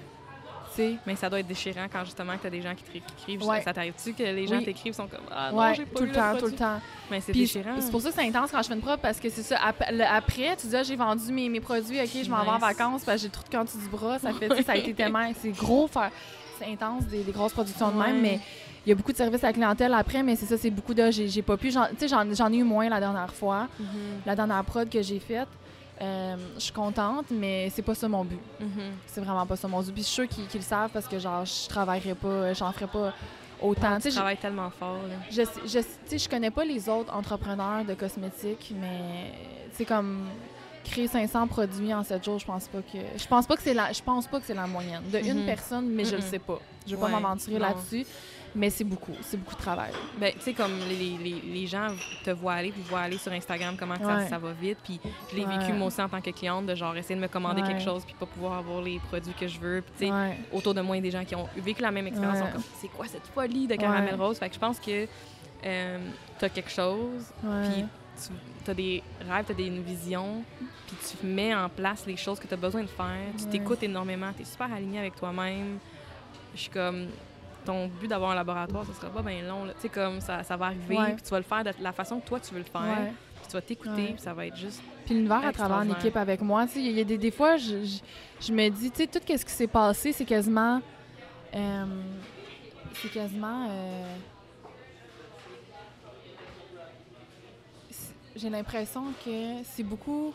sais. 0.81 0.95
mais 1.05 1.15
ça 1.15 1.29
doit 1.29 1.39
être 1.39 1.47
déchirant 1.47 1.85
quand 1.91 2.03
justement 2.05 2.33
tu 2.39 2.47
as 2.47 2.49
des 2.49 2.61
gens 2.61 2.73
qui 2.75 2.83
t'é- 2.83 3.01
qui 3.17 3.31
écrivent. 3.33 3.47
Ouais. 3.47 3.61
Ça 3.61 3.73
t'arrive-tu 3.73 4.13
que 4.13 4.23
les 4.23 4.47
gens 4.47 4.57
Oui. 4.57 4.65
t'écrivent 4.65 4.93
sont 4.93 5.07
comme 5.07 5.19
Ah 5.31 5.51
non, 5.51 5.59
ouais, 5.59 5.75
j'ai 5.75 5.85
pas 5.85 5.99
tout 5.99 6.03
eu 6.05 6.07
le 6.07 6.13
temps, 6.13 6.37
tout 6.37 6.45
le 6.45 6.51
temps. 6.53 6.79
Mais 7.11 7.21
c'est 7.21 7.31
déchirant. 7.31 7.75
c'est 7.79 7.91
pour 7.91 8.01
ça 8.01 8.09
que 8.09 8.15
c'est 8.15 8.27
intense 8.27 8.51
quand 8.51 8.61
je 8.61 8.67
fais 8.67 8.73
une 8.75 8.81
preuve 8.81 8.99
parce 8.99 9.19
que 9.19 9.29
c'est 9.29 9.43
ça. 9.43 9.57
ap- 9.63 9.83
le- 9.91 10.03
après, 10.03 10.55
tu 10.57 10.67
dis, 10.67 10.75
ah, 10.75 10.83
j'ai 10.83 10.95
vendu 10.95 11.31
mes, 11.31 11.49
mes 11.49 11.59
produits, 11.59 11.99
OK, 11.99 12.09
je 12.23 12.29
m'en 12.29 12.43
vais 12.43 12.49
en 12.49 12.57
vacances 12.59 13.03
parce 13.03 13.17
que 13.21 13.23
j'ai 13.27 13.29
trop 13.29 13.43
de 13.43 13.49
cantu 13.55 13.77
du 13.77 13.87
bras. 13.89 14.19
Ça 14.19 14.31
fait, 14.39 14.63
ça 14.63 14.73
a 14.73 14.75
été 14.75 14.93
tellement. 14.93 15.31
C'est 15.41 15.51
gros, 15.51 15.87
faire. 15.87 16.11
C'est 16.59 16.65
intense, 16.71 17.05
des, 17.05 17.23
des 17.23 17.31
grosses 17.31 17.53
productions 17.53 17.89
de 17.91 17.97
même, 17.97 18.19
mais 18.21 18.39
il 18.85 18.89
y 18.89 18.91
a 18.91 18.95
beaucoup 18.95 19.11
de 19.13 19.17
services 19.17 19.43
à 19.43 19.47
la 19.47 19.53
clientèle 19.53 19.93
après, 19.93 20.23
mais 20.23 20.35
c'est 20.35 20.45
ça, 20.45 20.57
c'est 20.57 20.69
beaucoup 20.69 20.93
de. 20.93 21.09
J'ai 21.11 21.41
pas 21.41 21.55
pu. 21.57 21.69
Tu 21.69 22.07
sais, 22.07 22.07
j'en 22.09 22.51
ai 22.51 22.57
eu 22.57 22.63
moins 22.63 22.89
la 22.89 22.99
dernière 22.99 23.33
fois. 23.33 23.67
Mhm, 23.79 23.87
La 24.25 24.35
dernière 24.35 24.63
prod 24.65 24.89
que 24.89 25.01
j'ai 25.01 25.19
faite, 25.19 25.47
euh, 26.01 26.35
je 26.55 26.59
suis 26.61 26.73
contente, 26.73 27.25
mais 27.31 27.69
c'est 27.71 27.81
pas 27.81 27.95
ça 27.95 28.07
mon 28.07 28.23
but. 28.25 28.39
mhm. 28.59 28.69
C'est 29.07 29.21
vraiment 29.21 29.45
pas 29.45 29.55
ça 29.55 29.67
mon 29.67 29.81
but. 29.81 29.91
Puis 29.93 30.03
je 30.03 30.07
suis 30.07 30.15
sûre 30.15 30.27
qu'ils 30.27 30.59
le 30.59 30.65
savent 30.65 30.91
parce 30.91 31.07
que 31.07 31.19
genre 31.19 31.45
je 31.45 31.67
travaillerai 31.67 32.15
pas, 32.15 32.53
j'en 32.53 32.71
ferai 32.71 32.87
pas 32.87 33.13
autant. 33.61 33.99
Tu 33.99 34.09
travailles 34.09 34.37
tellement 34.37 34.69
fort. 34.69 35.03
là. 35.03 35.15
je, 35.29 35.41
je, 35.65 35.79
sais, 36.05 36.17
je 36.17 36.29
connais 36.29 36.51
pas 36.51 36.63
les 36.65 36.87
autres 36.87 37.13
entrepreneurs 37.13 37.83
de 37.85 37.93
cosmétiques, 37.93 38.73
mais 38.79 39.31
c'est 39.73 39.85
comme 39.85 40.27
créer 40.85 41.07
500 41.07 41.47
produits 41.47 41.93
en 41.93 42.03
7 42.03 42.23
jours, 42.23 42.39
je 42.39 42.45
pense 42.45 42.67
pas 42.69 42.81
que 42.81 42.97
je 43.17 43.27
pense 43.27 43.45
pas 43.45 43.55
que 43.57 43.61
c'est 43.61 43.73
la 43.73 43.91
je 43.91 44.01
pense 44.01 44.25
pas 44.27 44.39
que 44.39 44.45
c'est 44.45 44.53
la 44.55 44.65
moyenne 44.65 45.03
de 45.11 45.19
une 45.19 45.39
Mhm. 45.39 45.45
personne, 45.45 45.89
mais 45.89 46.05
je 46.05 46.15
le 46.15 46.21
Mhm. 46.21 46.27
sais 46.29 46.39
pas. 46.39 46.59
Je 46.87 46.95
vais 46.95 47.01
Ouais, 47.03 47.11
pas 47.11 47.19
m'aventurer 47.19 47.59
là-dessus, 47.59 48.05
mais 48.55 48.69
c'est 48.69 48.83
beaucoup, 48.83 49.13
c'est 49.21 49.37
beaucoup 49.37 49.55
de 49.55 49.59
travail. 49.61 49.91
Ben, 50.19 50.33
tu 50.33 50.39
sais, 50.41 50.53
comme 50.53 50.71
les, 50.89 50.95
les- 51.17 51.41
les- 51.41 51.67
gens 51.67 51.87
te 52.23 52.31
voient 52.31 52.53
aller, 52.53 52.71
puis 52.71 52.81
voient 52.83 53.01
aller 53.01 53.17
sur 53.17 53.31
Instagram 53.31 53.75
comment 53.77 53.95
que 53.95 54.03
Ouais. 54.03 54.23
ça, 54.23 54.27
ça 54.29 54.37
va 54.39 54.51
vite. 54.53 54.79
Puis 54.83 54.99
je 55.31 55.35
l'ai 55.37 55.45
Ouais. 55.45 55.57
vécu 55.57 55.71
moi 55.73 55.87
aussi 55.87 56.01
en 56.01 56.09
tant 56.09 56.19
que 56.21 56.31
cliente, 56.31 56.65
de 56.65 56.73
genre 56.75 56.95
essayer 56.97 57.15
de 57.15 57.21
me 57.21 57.27
commander 57.27 57.61
Ouais. 57.61 57.67
quelque 57.67 57.83
chose, 57.83 58.03
puis 58.05 58.15
pas 58.19 58.25
pouvoir 58.25 58.57
avoir 58.59 58.81
les 58.81 58.99
produits 58.99 59.33
que 59.33 59.47
je 59.47 59.59
veux. 59.59 59.81
Puis 59.81 60.07
tu 60.07 60.13
sais, 60.13 60.37
autour 60.51 60.73
de 60.73 60.81
moi, 60.81 60.95
il 60.97 60.99
y 60.99 61.07
a 61.07 61.11
des 61.11 61.17
gens 61.17 61.25
qui 61.25 61.35
ont 61.35 61.47
vécu 61.57 61.81
la 61.81 61.91
même 61.91 62.07
expérience. 62.07 62.39
Sont 62.39 62.51
comme, 62.51 62.63
c'est 62.79 62.87
quoi 62.87 63.07
cette 63.07 63.27
folie 63.27 63.67
de 63.67 63.75
caramel 63.75 64.15
rose? 64.15 64.37
Fait 64.39 64.49
que 64.49 64.55
je 64.55 64.59
pense 64.59 64.79
que 64.79 65.07
euh, 65.65 65.97
t'as 66.39 66.49
quelque 66.49 66.71
chose, 66.71 67.25
puis 67.41 67.85
tu 68.65 68.71
as 68.71 68.73
des 68.73 69.03
rêves, 69.29 69.45
tu 69.45 69.51
as 69.51 69.55
des 69.55 69.69
visions, 69.69 70.43
puis 70.87 70.95
tu 71.19 71.25
mets 71.27 71.53
en 71.53 71.69
place 71.69 72.05
les 72.07 72.17
choses 72.17 72.39
que 72.39 72.47
tu 72.47 72.53
as 72.53 72.57
besoin 72.57 72.81
de 72.81 72.87
faire. 72.87 73.05
Tu 73.37 73.45
t'écoutes 73.45 73.83
énormément, 73.83 74.31
tu 74.35 74.41
es 74.41 74.45
super 74.45 74.71
aligné 74.73 74.99
avec 74.99 75.15
toi-même. 75.15 75.77
Je 76.55 76.61
suis 76.61 76.69
comme, 76.69 77.07
ton 77.65 77.87
but 77.87 78.07
d'avoir 78.07 78.31
un 78.31 78.35
laboratoire, 78.35 78.85
ce 78.85 78.93
sera 78.93 79.09
pas 79.09 79.21
bien 79.21 79.41
long. 79.43 79.65
là. 79.65 79.73
Tu 79.73 79.81
sais, 79.81 79.89
comme 79.89 80.21
ça, 80.21 80.43
ça 80.43 80.55
va 80.57 80.67
arriver, 80.67 80.95
puis 81.13 81.21
tu 81.23 81.29
vas 81.29 81.37
le 81.37 81.43
faire 81.43 81.63
de 81.63 81.71
la 81.81 81.91
façon 81.91 82.19
que 82.19 82.27
toi 82.27 82.39
tu 82.39 82.53
veux 82.53 82.59
le 82.59 82.65
faire, 82.65 82.81
puis 83.41 83.47
tu 83.47 83.53
vas 83.53 83.61
t'écouter, 83.61 84.07
puis 84.13 84.21
ça 84.21 84.33
va 84.33 84.45
être 84.47 84.55
juste. 84.57 84.81
Puis 85.05 85.15
l'univers 85.15 85.37
à 85.45 85.51
travers 85.53 85.77
en 85.77 85.81
équipe 85.99 86.17
avec 86.17 86.41
moi, 86.41 86.65
tu 86.67 86.73
sais, 86.73 86.79
il 86.81 86.91
y 86.91 87.01
a 87.01 87.03
des, 87.03 87.17
des 87.17 87.31
fois, 87.31 87.57
je, 87.57 87.83
je, 87.83 87.99
je 88.47 88.53
me 88.53 88.69
dis, 88.69 88.91
tu 88.91 88.97
sais, 89.03 89.07
tout 89.07 89.19
ce 89.25 89.45
qui 89.45 89.51
s'est 89.51 89.67
passé, 89.67 90.11
c'est 90.13 90.25
quasiment... 90.25 90.81
euh, 91.55 91.85
c'est 92.93 93.11
quasiment... 93.11 93.67
euh, 93.69 94.15
J'ai 98.35 98.49
l'impression 98.49 99.03
que 99.25 99.63
c'est 99.63 99.83
beaucoup 99.83 100.33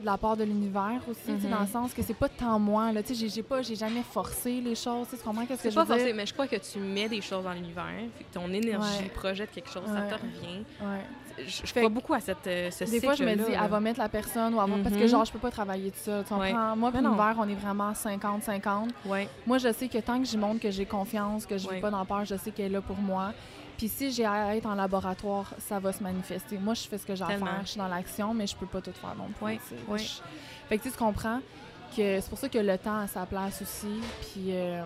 de 0.00 0.06
la 0.06 0.18
part 0.18 0.36
de 0.36 0.44
l'univers 0.44 1.00
aussi, 1.08 1.20
sais, 1.24 1.32
Mhm. 1.32 1.50
dans 1.50 1.60
le 1.60 1.66
sens 1.66 1.94
que 1.94 2.02
c'est 2.02 2.14
pas 2.14 2.28
tant 2.28 2.58
moi, 2.58 2.92
là, 2.92 3.02
tu 3.02 3.08
sais, 3.08 3.20
j'ai- 3.20 3.28
j'ai 3.28 3.42
pas, 3.42 3.62
j'ai 3.62 3.76
jamais 3.76 4.02
forcé 4.02 4.60
les 4.60 4.74
choses, 4.74 5.06
tu 5.10 5.16
comprends 5.16 5.46
qu'est-ce 5.46 5.62
que 5.62 5.70
je 5.70 5.78
veux 5.78 5.84
dire? 5.84 5.94
forcé, 5.96 6.12
mais 6.12 6.26
je 6.26 6.32
crois 6.32 6.46
que 6.46 6.56
tu 6.56 6.78
mets 6.78 7.08
des 7.08 7.20
choses 7.20 7.44
dans 7.44 7.52
l'univers, 7.52 7.84
que 8.18 8.24
ton 8.38 8.48
énergie 8.52 9.02
Ouais. 9.04 9.08
projette 9.08 9.50
quelque 9.52 9.70
chose, 9.70 9.84
ça 9.86 10.02
te 10.02 10.14
revient. 10.14 10.64
Ouais. 10.80 11.00
Je, 11.46 11.66
je 11.66 11.74
crois 11.74 11.88
beaucoup 11.88 12.14
à 12.14 12.20
cette, 12.20 12.46
euh, 12.46 12.70
ce 12.70 12.84
Des 12.84 13.00
fois, 13.00 13.14
je 13.14 13.24
me 13.24 13.34
dis, 13.34 13.52
là. 13.52 13.62
elle 13.64 13.70
va 13.70 13.80
mettre 13.80 13.98
la 13.98 14.08
personne 14.08 14.54
ou 14.54 14.62
elle 14.62 14.70
va- 14.70 14.76
Parce 14.84 14.94
que, 14.94 15.00
Mhm. 15.02 15.08
genre, 15.08 15.24
je 15.24 15.32
peux 15.32 15.40
pas 15.40 15.50
travailler 15.50 15.90
tout 15.90 15.98
ça. 15.98 16.22
Tu 16.22 16.28
comprends? 16.28 16.40
Ouais. 16.44 16.52
Moi, 16.52 16.90
Mais 16.94 17.00
pour 17.00 17.08
l'univers, 17.08 17.34
on 17.40 17.48
est 17.48 17.54
vraiment 17.54 17.92
50-50. 17.92 18.90
Ouais. 19.06 19.28
Moi, 19.46 19.58
je 19.58 19.72
sais 19.72 19.88
que 19.88 19.98
tant 19.98 20.18
que 20.20 20.24
j'y 20.26 20.38
montre 20.38 20.60
que 20.60 20.70
j'ai 20.70 20.86
confiance, 20.86 21.44
que 21.44 21.58
je 21.58 21.66
n'ai 21.66 21.74
Ouais. 21.74 21.80
pas 21.80 21.90
d'en 21.90 22.04
peur, 22.04 22.24
je 22.24 22.36
sais 22.36 22.52
qu'elle 22.52 22.66
est 22.66 22.68
là 22.74 22.80
pour 22.80 22.96
moi. 22.98 23.32
Puis 23.76 23.88
si 23.88 24.12
j'ai 24.12 24.24
à 24.24 24.54
être 24.56 24.66
en 24.66 24.74
laboratoire, 24.74 25.52
ça 25.58 25.78
va 25.80 25.92
se 25.92 26.02
manifester. 26.02 26.58
Moi, 26.58 26.74
je 26.74 26.82
fais 26.82 26.98
ce 26.98 27.04
que 27.06 27.14
j'ai 27.14 27.24
à 27.24 27.28
faire. 27.38 27.60
Je 27.64 27.68
suis 27.70 27.78
dans 27.78 27.88
l'action, 27.88 28.32
mais 28.34 28.46
je 28.46 28.56
peux 28.56 28.66
pas 28.66 28.80
tout 28.80 28.92
faire 28.92 29.14
non 29.16 29.28
plus. 29.28 29.36
Je- 29.98 30.20
Fait 30.68 30.78
que 30.78 30.82
tu 30.84 30.90
sais, 30.90 30.96
comprends 30.96 31.40
que 31.96 32.20
c'est 32.20 32.28
pour 32.28 32.38
ça 32.38 32.48
que 32.48 32.58
le 32.58 32.78
temps 32.78 32.98
a 33.00 33.06
sa 33.06 33.26
place 33.26 33.60
aussi. 33.62 34.00
Puis, 34.32 34.46
euh, 34.50 34.82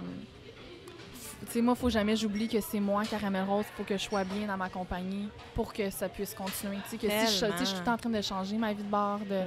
tu 1.47 1.53
sais, 1.53 1.61
moi, 1.63 1.75
il 1.77 1.81
faut 1.81 1.91
jamais 1.91 2.17
j'oublie 2.17 2.49
que 2.49 2.61
c'est 2.61 2.81
moi, 2.81 3.05
Caramel 3.05 3.45
Rose, 3.45 3.65
faut 3.77 3.85
que 3.85 3.97
je 3.97 4.03
sois 4.03 4.25
bien 4.25 4.47
dans 4.47 4.57
ma 4.57 4.69
compagnie 4.69 5.29
pour 5.55 5.73
que 5.73 5.89
ça 5.91 6.09
puisse 6.09 6.35
continuer. 6.35 6.79
Tu 6.85 6.91
sais, 6.91 6.97
que 6.97 7.09
si 7.27 7.33
je, 7.35 7.65
suis 7.65 7.79
tout 7.85 7.89
en 7.91 7.97
train 7.97 8.11
de 8.11 8.21
changer 8.23 8.57
ma 8.57 8.73
vie 8.73 8.83
de 8.83 8.89
bord, 8.91 9.21
de... 9.21 9.41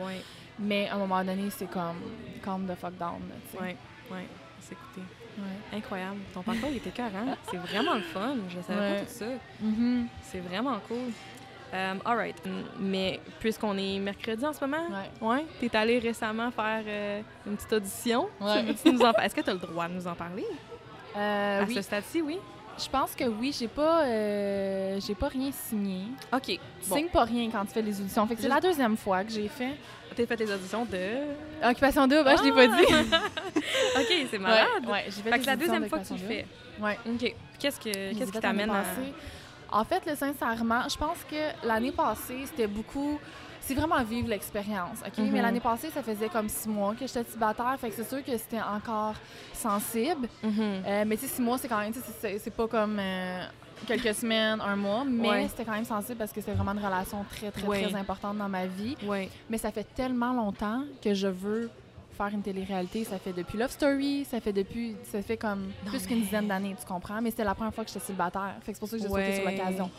Mais 0.60 0.88
à 0.90 0.96
un 0.96 1.00
moment 1.00 1.24
donné, 1.24 1.50
c'est 1.50 1.70
comme 1.70 1.98
calm 2.44 2.66
the 2.68 2.76
fuck 2.80 2.98
down. 2.98 3.20
là, 3.30 3.36
tu 3.52 3.58
sais. 3.58 3.64
ouais, 4.12 4.28
ouais. 5.38 5.78
Incroyable. 5.78 6.18
Ton 6.34 6.42
parcours, 6.42 6.70
il 6.72 6.78
était 6.78 6.90
écœurant. 6.90 7.36
C'est 7.50 7.58
vraiment 7.58 7.96
le 7.96 8.02
fun. 8.02 8.36
Je 8.50 8.62
savais 8.62 8.80
Ouais. 8.80 8.96
pas 9.00 9.02
tout 9.06 9.12
ça. 9.12 9.26
Mhm. 9.62 10.08
C'est 10.24 10.40
vraiment 10.40 10.80
cool. 10.88 10.98
Euh, 11.74 11.94
all 12.06 12.18
right. 12.18 12.46
Mm, 12.46 12.50
Mais 12.80 13.20
puisqu'on 13.40 13.78
est 13.78 13.98
mercredi 14.00 14.46
en 14.46 14.52
ce 14.52 14.60
moment, 14.60 14.84
Ouais. 15.22 15.28
ouais, 15.28 15.46
t'es 15.60 15.76
allé 15.78 16.00
récemment 16.00 16.52
faire 16.52 16.84
euh, 16.86 17.22
une 17.48 17.56
petite 17.56 17.72
audition. 17.74 18.28
Tu 18.40 18.46
Est-ce 19.24 19.34
que 19.36 19.42
tu 19.42 19.50
as 19.50 19.54
le 19.54 19.60
droit 19.60 19.88
de 19.88 19.94
nous 19.94 20.06
en 20.08 20.14
parler? 20.16 20.46
Euh, 21.16 21.62
à 21.62 21.66
oui. 21.66 21.74
ce 21.76 21.82
stade-ci, 21.82 22.22
oui. 22.22 22.38
Je 22.78 22.90
pense 22.90 23.14
que 23.16 23.26
oui, 23.26 23.56
j'ai 23.58 23.68
pas, 23.68 24.04
euh, 24.06 25.00
j'ai 25.06 25.14
pas 25.16 25.28
rien 25.28 25.52
signé. 25.52 26.04
OK. 26.34 26.42
Tu 26.46 26.60
Bon, 26.90 26.96
signes 26.96 27.10
pas 27.10 27.24
rien 27.26 27.50
quand 27.52 27.64
tu 27.66 27.74
fais 27.74 27.82
les 27.82 28.00
auditions. 28.02 28.26
Fait 28.28 28.36
que 28.36 28.42
c'est 28.42 28.48
la 28.48 28.60
deuxième 28.62 28.98
fois 28.98 29.24
que 29.24 29.30
j'ai 29.32 29.48
fait. 29.50 29.76
T'as 30.16 30.26
fait 30.26 30.38
tes 30.38 30.52
auditions 30.52 30.86
de... 30.86 31.68
Occupation 31.70 32.08
double, 32.08 32.28
ah, 32.28 32.36
je 32.38 32.44
l'ai 32.44 32.52
pas 32.52 32.68
dit. 32.68 32.84
OK, 34.00 34.28
c'est 34.30 34.40
malade. 34.40 34.68
Ouais, 34.84 34.92
ouais, 34.92 35.04
j'ai 35.06 35.12
fait 35.22 35.30
Fait 35.30 35.38
les 35.38 35.42
que 35.42 35.48
la 35.48 35.56
deuxième 35.56 35.90
fois 35.90 36.00
que 36.00 36.08
tu 36.08 36.14
le 36.14 36.20
fais. 36.20 36.46
Ouais. 36.80 36.98
OK. 37.08 37.36
Qu'est-ce 37.60 37.80
que 37.80 37.90
les 37.90 38.16
qu'est-ce 38.16 38.32
qui 38.32 38.40
t'amène 38.40 38.70
à... 38.70 38.84
En 39.72 39.86
fait, 39.86 40.06
là, 40.06 40.16
sincèrement, 40.16 40.82
je 40.90 40.98
pense 40.98 41.24
que 41.30 41.66
l'année 41.66 41.92
passée, 41.92 42.46
c'était 42.46 42.68
beaucoup. 42.68 43.20
C'est 43.62 43.76
vraiment 43.76 44.04
vivre 44.04 44.28
l'expérience, 44.28 45.00
OK? 45.06 45.20
Mhm. 45.20 45.32
Mais 45.32 45.42
l'année 45.42 45.60
passée, 45.60 45.90
ça 45.92 46.02
faisait 46.02 46.28
comme 46.30 46.50
six 46.50 46.68
mois 46.68 46.94
que 46.94 47.06
j'étais 47.08 47.24
célibataire, 47.24 47.78
fait 47.80 47.90
que 47.90 47.96
c'est 47.96 48.10
sûr 48.10 48.24
que 48.24 48.36
c'était 48.38 48.60
encore 48.60 49.14
sensible. 49.54 50.28
Mhm. 50.44 50.52
Euh, 50.60 51.04
mais 51.06 51.16
tu 51.16 51.28
sais, 51.28 51.36
six 51.36 51.42
mois, 51.42 51.58
c'est 51.58 51.68
quand 51.68 51.80
même, 51.80 51.94
c'est 51.94 52.56
pas 52.56 52.68
comme 52.68 52.98
euh, 53.00 53.46
quelques 53.88 54.14
semaines, 54.16 54.60
un 54.62 54.76
mois, 54.76 55.04
mais 55.06 55.30
Ouais. 55.30 55.48
c'était 55.50 55.66
quand 55.66 55.74
même 55.74 55.86
sensible 55.86 56.18
parce 56.18 56.32
que 56.32 56.42
c'est 56.42 56.52
vraiment 56.54 56.72
une 56.72 56.84
relation 56.86 57.24
très, 57.30 57.52
très, 57.52 57.68
Ouais. 57.68 57.84
très 57.84 57.96
importante 57.96 58.38
dans 58.38 58.50
ma 58.50 58.66
vie. 58.66 58.96
Ouais. 59.06 59.30
Mais 59.50 59.58
ça 59.58 59.72
fait 59.72 59.84
tellement 59.96 60.34
longtemps 60.34 60.84
que 61.04 61.14
je 61.14 61.28
veux 61.28 61.70
faire 62.18 62.28
une 62.28 62.42
télé-réalité. 62.42 63.04
Ça 63.06 63.18
fait 63.18 63.34
depuis 63.34 63.58
Love 63.58 63.72
Story, 63.72 64.26
ça 64.30 64.40
fait 64.40 64.54
depuis, 64.54 64.96
ça 65.12 65.22
fait 65.22 65.38
comme 65.38 65.62
Non, 65.86 65.90
plus 65.92 66.06
qu'une 66.06 66.18
mais- 66.20 66.24
dizaine 66.26 66.48
d'années, 66.48 66.76
tu 66.80 66.86
comprends? 66.86 67.22
Mais 67.22 67.32
c'était 67.32 67.44
la 67.44 67.56
première 67.56 67.74
fois 67.74 67.84
que 67.84 67.90
j'étais 67.90 68.06
célibataire. 68.06 68.56
Fait 68.62 68.72
que 68.74 68.78
c'est 68.78 68.80
pour 68.80 68.90
ça 68.90 68.98
que 68.98 69.04
j'ai 69.04 69.10
sauté 69.10 69.36
sur 69.36 69.46
l'occasion. 69.50 69.90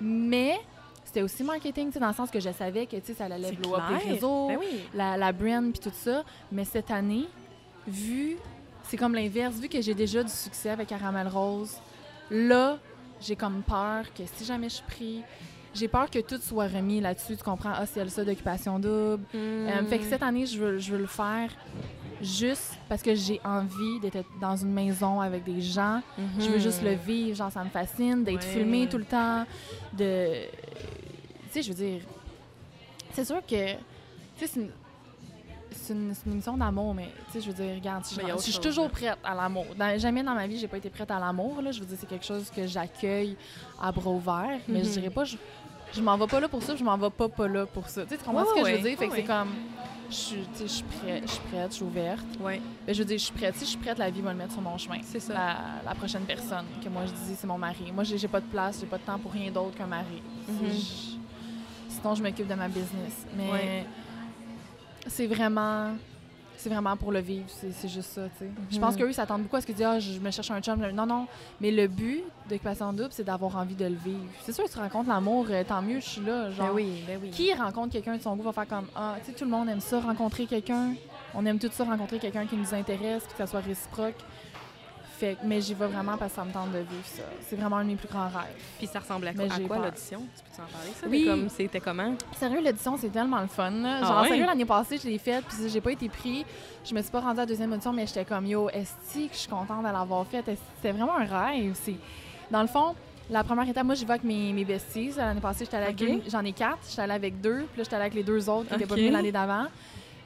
Mais 0.00 0.60
c'était 1.04 1.22
aussi 1.22 1.42
marketing, 1.42 1.86
tu 1.88 1.94
sais, 1.94 2.00
dans 2.00 2.08
le 2.08 2.14
sens 2.14 2.30
que 2.30 2.40
je 2.40 2.50
savais 2.52 2.86
que, 2.86 2.96
ça 3.14 3.24
allait 3.24 3.52
blow 3.52 3.74
up 3.74 3.82
clair. 3.88 4.00
les 4.04 4.12
réseaux, 4.12 4.48
Ben 4.48 4.58
oui. 4.60 4.80
la, 4.94 5.16
la 5.16 5.32
brand 5.32 5.72
puis 5.72 5.80
tout 5.80 5.92
ça. 5.94 6.22
Mais 6.52 6.64
cette 6.64 6.90
année, 6.90 7.26
vu, 7.86 8.36
c'est 8.84 8.96
comme 8.96 9.14
l'inverse, 9.14 9.56
vu 9.56 9.68
que 9.68 9.80
j'ai 9.80 9.94
déjà 9.94 10.22
du 10.22 10.30
succès 10.32 10.70
avec 10.70 10.88
Caramel 10.88 11.26
Rose, 11.28 11.76
là, 12.30 12.78
j'ai 13.22 13.36
comme 13.36 13.62
peur 13.62 14.04
que 14.14 14.22
si 14.36 14.44
jamais 14.44 14.68
je 14.68 14.82
pris, 14.82 15.22
j'ai 15.74 15.88
peur 15.88 16.10
que 16.10 16.18
tout 16.18 16.38
soit 16.38 16.66
remis 16.66 17.00
là-dessus, 17.00 17.36
tu 17.36 17.42
comprends? 17.42 17.72
Ah, 17.74 17.86
c'est 17.86 18.06
ça 18.08 18.24
d'occupation 18.24 18.78
double. 18.78 19.24
Euh, 19.34 19.84
fait 19.86 19.98
que 19.98 20.04
cette 20.04 20.22
année, 20.22 20.44
je 20.46 20.58
veux, 20.58 20.78
je 20.78 20.92
veux 20.92 20.98
le 20.98 21.06
faire 21.06 21.50
juste 22.20 22.74
parce 22.88 23.02
que 23.02 23.14
j'ai 23.14 23.40
envie 23.44 23.98
d'être 24.00 24.24
dans 24.40 24.56
une 24.56 24.72
maison 24.72 25.20
avec 25.20 25.44
des 25.44 25.60
gens. 25.60 26.00
Je 26.38 26.48
veux 26.50 26.58
juste 26.58 26.82
le 26.82 26.92
vivre, 26.94 27.36
genre 27.36 27.50
ça 27.50 27.64
me 27.64 27.70
fascine, 27.70 28.22
d'être 28.24 28.44
Ouais. 28.44 28.52
filmé 28.52 28.88
tout 28.88 28.98
le 28.98 29.04
temps, 29.04 29.44
de... 29.92 30.42
Tu 30.44 31.50
sais, 31.50 31.62
je 31.62 31.68
veux 31.72 31.84
dire, 31.84 32.00
c'est 33.12 33.24
sûr 33.24 33.40
que, 33.46 33.72
tu 34.38 34.46
sais, 34.46 34.60
c'est 35.74 35.92
une... 35.92 36.12
Émission 36.26 36.56
d'amour, 36.56 36.94
mais 36.94 37.08
tu 37.26 37.32
sais, 37.32 37.40
je 37.40 37.50
veux 37.50 37.64
dire, 37.64 37.74
regarde, 37.74 38.04
je, 38.10 38.20
Mais 38.20 38.38
suis 38.38 38.58
toujours 38.58 38.90
prête 38.90 39.18
à 39.24 39.34
l'amour. 39.34 39.66
Jamais 39.98 40.22
dans 40.22 40.34
ma 40.34 40.46
vie, 40.46 40.58
j'ai 40.58 40.68
pas 40.68 40.76
été 40.78 40.90
prête 40.90 41.10
à 41.10 41.18
l'amour. 41.18 41.56
Je 41.70 41.80
veux 41.80 41.86
dire, 41.86 41.96
c'est 42.00 42.08
quelque 42.08 42.24
chose 42.24 42.50
que 42.54 42.66
j'accueille 42.66 43.36
à 43.80 43.90
bras 43.92 44.10
ouverts. 44.10 44.60
Mais 44.68 44.80
je 44.82 44.88
Mhm. 44.88 44.92
dirais 44.94 45.10
pas, 45.10 45.24
je, 45.24 45.36
je 45.92 46.00
m'en 46.00 46.16
vais 46.16 46.26
pas 46.26 46.40
là 46.40 46.48
pour 46.48 46.62
ça, 46.62 46.74
je 46.76 46.84
m'en 46.84 46.96
vais 46.96 47.10
pas 47.10 47.28
pas 47.28 47.48
là 47.48 47.66
pour 47.66 47.88
ça. 47.88 48.04
Tu 48.06 48.16
comprends 48.18 48.42
Ouais, 48.42 48.48
ce 48.48 48.54
que 48.54 48.64
ouais, 48.64 48.70
je 48.72 48.76
veux 48.82 48.88
dire? 48.88 48.98
Fait 48.98 49.08
que 49.08 49.14
c'est 49.16 49.22
comme, 49.24 49.48
je 50.10 50.14
suis, 50.14 50.44
je 50.58 50.82
prête, 51.00 51.22
je 51.26 51.30
suis 51.32 51.40
prête, 51.50 51.70
je 51.70 51.74
suis 51.76 51.84
ouverte. 51.84 52.24
Ouais, 52.40 52.60
Ben, 52.86 52.94
je 52.94 52.98
veux 53.00 53.04
dire, 53.06 53.18
je 53.18 53.24
suis 53.24 53.32
prête. 53.34 53.54
Si 53.56 53.64
je 53.64 53.70
suis 53.70 53.78
prête, 53.78 53.98
la 53.98 54.10
vie 54.10 54.20
va 54.20 54.30
le 54.32 54.38
mettre 54.38 54.52
sur 54.52 54.62
mon 54.62 54.76
chemin. 54.78 54.98
c'est 55.02 55.20
ça. 55.20 55.32
La, 55.34 55.56
la 55.84 55.94
prochaine 55.94 56.22
personne 56.24 56.66
que 56.82 56.88
moi 56.88 57.02
je 57.06 57.12
dis, 57.12 57.34
c'est 57.36 57.46
mon 57.46 57.58
mari. 57.58 57.90
Moi, 57.92 58.04
j'ai 58.04 58.28
pas 58.28 58.40
de 58.40 58.46
place, 58.46 58.78
j'ai 58.80 58.86
pas 58.86 58.98
de 58.98 59.02
temps 59.04 59.18
pour 59.18 59.32
rien 59.32 59.50
d'autre 59.50 59.76
qu'un 59.76 59.86
mari. 59.86 60.22
Mhm. 60.48 60.56
Je- 60.70 61.92
sinon, 61.94 62.14
je 62.14 62.22
m'occupe 62.22 62.46
de 62.48 62.54
ma 62.54 62.68
business. 62.68 63.26
Mais. 63.36 63.84
C'est 65.06 65.26
vraiment. 65.26 65.90
C'est 66.56 66.68
vraiment 66.68 66.96
pour 66.96 67.10
le 67.10 67.18
vivre, 67.18 67.46
c'est 67.48 67.88
juste 67.88 68.12
ça, 68.12 68.22
tu 68.38 68.44
sais. 68.44 68.50
Je 68.70 68.76
Mhm. 68.76 68.80
pense 68.82 68.96
qu'eux, 68.96 69.08
ils 69.10 69.14
s'attendent 69.14 69.42
beaucoup 69.42 69.56
à 69.56 69.60
ce 69.60 69.66
que 69.66 69.72
disent, 69.72 69.84
ah, 69.84 69.98
je 69.98 70.20
me 70.20 70.30
cherche 70.30 70.48
un 70.52 70.60
chum. 70.60 70.80
Non, 70.92 71.06
non. 71.06 71.26
Mais 71.60 71.72
le 71.72 71.88
but 71.88 72.22
d'Occupation 72.48 72.92
Double, 72.92 73.08
c'est 73.10 73.24
d'avoir 73.24 73.56
envie 73.56 73.74
de 73.74 73.84
le 73.86 73.96
vivre. 73.96 74.20
C'est 74.44 74.52
sûr 74.52 74.62
que 74.62 74.70
tu 74.70 74.78
rencontres 74.78 75.08
l'amour, 75.08 75.46
euh, 75.50 75.64
tant 75.66 75.82
mieux, 75.82 75.98
je 75.98 76.08
suis 76.08 76.20
là. 76.20 76.52
Genre, 76.52 76.68
Ben 76.68 76.72
oui, 76.72 77.02
ben 77.04 77.18
oui. 77.20 77.30
qui 77.30 77.52
rencontre 77.52 77.90
quelqu'un 77.90 78.16
de 78.16 78.22
son 78.22 78.36
goût 78.36 78.44
va 78.44 78.52
faire 78.52 78.68
comme 78.68 78.86
Ah, 78.94 79.16
tu 79.24 79.32
sais, 79.32 79.36
tout 79.36 79.44
le 79.44 79.50
monde 79.50 79.68
aime 79.70 79.80
ça, 79.80 79.98
rencontrer 79.98 80.46
quelqu'un. 80.46 80.94
On 81.34 81.44
aime 81.46 81.58
tout 81.58 81.68
ça, 81.72 81.82
rencontrer 81.82 82.20
quelqu'un 82.20 82.46
qui 82.46 82.54
nous 82.56 82.72
intéresse, 82.74 83.24
puis 83.24 83.32
que 83.32 83.38
ça 83.38 83.46
soit 83.48 83.58
réciproque. 83.60 84.14
Fait, 85.22 85.36
mais 85.44 85.60
j'y 85.60 85.72
vais 85.74 85.86
vraiment 85.86 86.16
parce 86.18 86.32
que 86.32 86.36
ça 86.36 86.44
me 86.44 86.50
tente 86.52 86.72
de 86.72 86.78
vivre 86.78 87.04
ça. 87.04 87.22
C'est 87.48 87.54
vraiment 87.54 87.76
un 87.76 87.84
de 87.84 87.90
mes 87.90 87.94
plus 87.94 88.08
grands 88.08 88.26
rêves. 88.26 88.56
Puis 88.78 88.88
ça 88.88 88.98
ressemble 88.98 89.28
à 89.28 89.32
quoi, 89.34 89.44
l'audition? 89.78 90.20
Tu 90.36 90.42
peux 90.56 90.62
en 90.62 90.66
parler, 90.66 90.90
ça? 91.00 91.06
Oui. 91.08 91.24
Comme, 91.28 91.48
c'était 91.48 91.78
comment? 91.78 92.14
Sérieux, 92.36 92.60
l'édition, 92.60 92.96
c'est 92.96 93.10
tellement 93.10 93.40
le 93.40 93.46
fun. 93.46 93.70
là. 93.70 94.00
Ah 94.02 94.06
Genre, 94.06 94.26
sérieux, 94.26 94.46
l'année 94.46 94.64
passée, 94.64 94.98
je 94.98 95.06
l'ai 95.08 95.18
faite, 95.18 95.44
puis 95.44 95.68
j'ai 95.70 95.80
pas 95.80 95.92
été 95.92 96.08
pris. 96.08 96.44
Je 96.84 96.92
me 96.92 97.00
suis 97.02 97.10
pas 97.12 97.20
rendue 97.20 97.38
à 97.38 97.42
la 97.42 97.46
deuxième 97.46 97.70
audition, 97.72 97.92
mais 97.92 98.04
j'étais 98.04 98.24
comme 98.24 98.46
Yo, 98.46 98.68
esti, 98.70 99.28
que 99.28 99.34
je 99.34 99.38
suis 99.38 99.48
contente 99.48 99.84
de 99.86 99.92
l'avoir 99.92 100.26
faite. 100.26 100.46
C'était 100.76 100.90
vraiment 100.90 101.16
un 101.16 101.24
rêve? 101.24 101.76
C'est... 101.80 101.94
Dans 102.50 102.62
le 102.62 102.66
fond, 102.68 102.96
la 103.30 103.44
première 103.44 103.68
étape, 103.68 103.84
moi, 103.86 103.94
j'y 103.94 104.04
vais 104.04 104.14
avec 104.14 104.24
mes, 104.24 104.52
mes 104.52 104.64
besties. 104.64 105.12
L'année 105.16 105.40
passée, 105.40 105.66
j'étais 105.66 105.76
allée 105.76 105.86
avec 105.86 106.02
Ok. 106.02 106.08
une- 106.08 106.30
J'en 106.30 106.44
ai 106.44 106.52
quatre. 106.52 106.78
J'étais 106.90 107.02
allée 107.02 107.12
avec 107.12 107.40
deux. 107.40 107.58
Puis 107.70 107.78
là, 107.78 107.84
j'étais 107.84 107.94
allée 107.94 108.06
avec 108.06 108.14
les 108.14 108.24
deux 108.24 108.48
autres 108.50 108.66
qui 108.66 108.72
n'étaient 108.74 108.86
pas 108.86 108.96
venus 108.96 109.12
l'année 109.12 109.30
d'avant. 109.30 109.66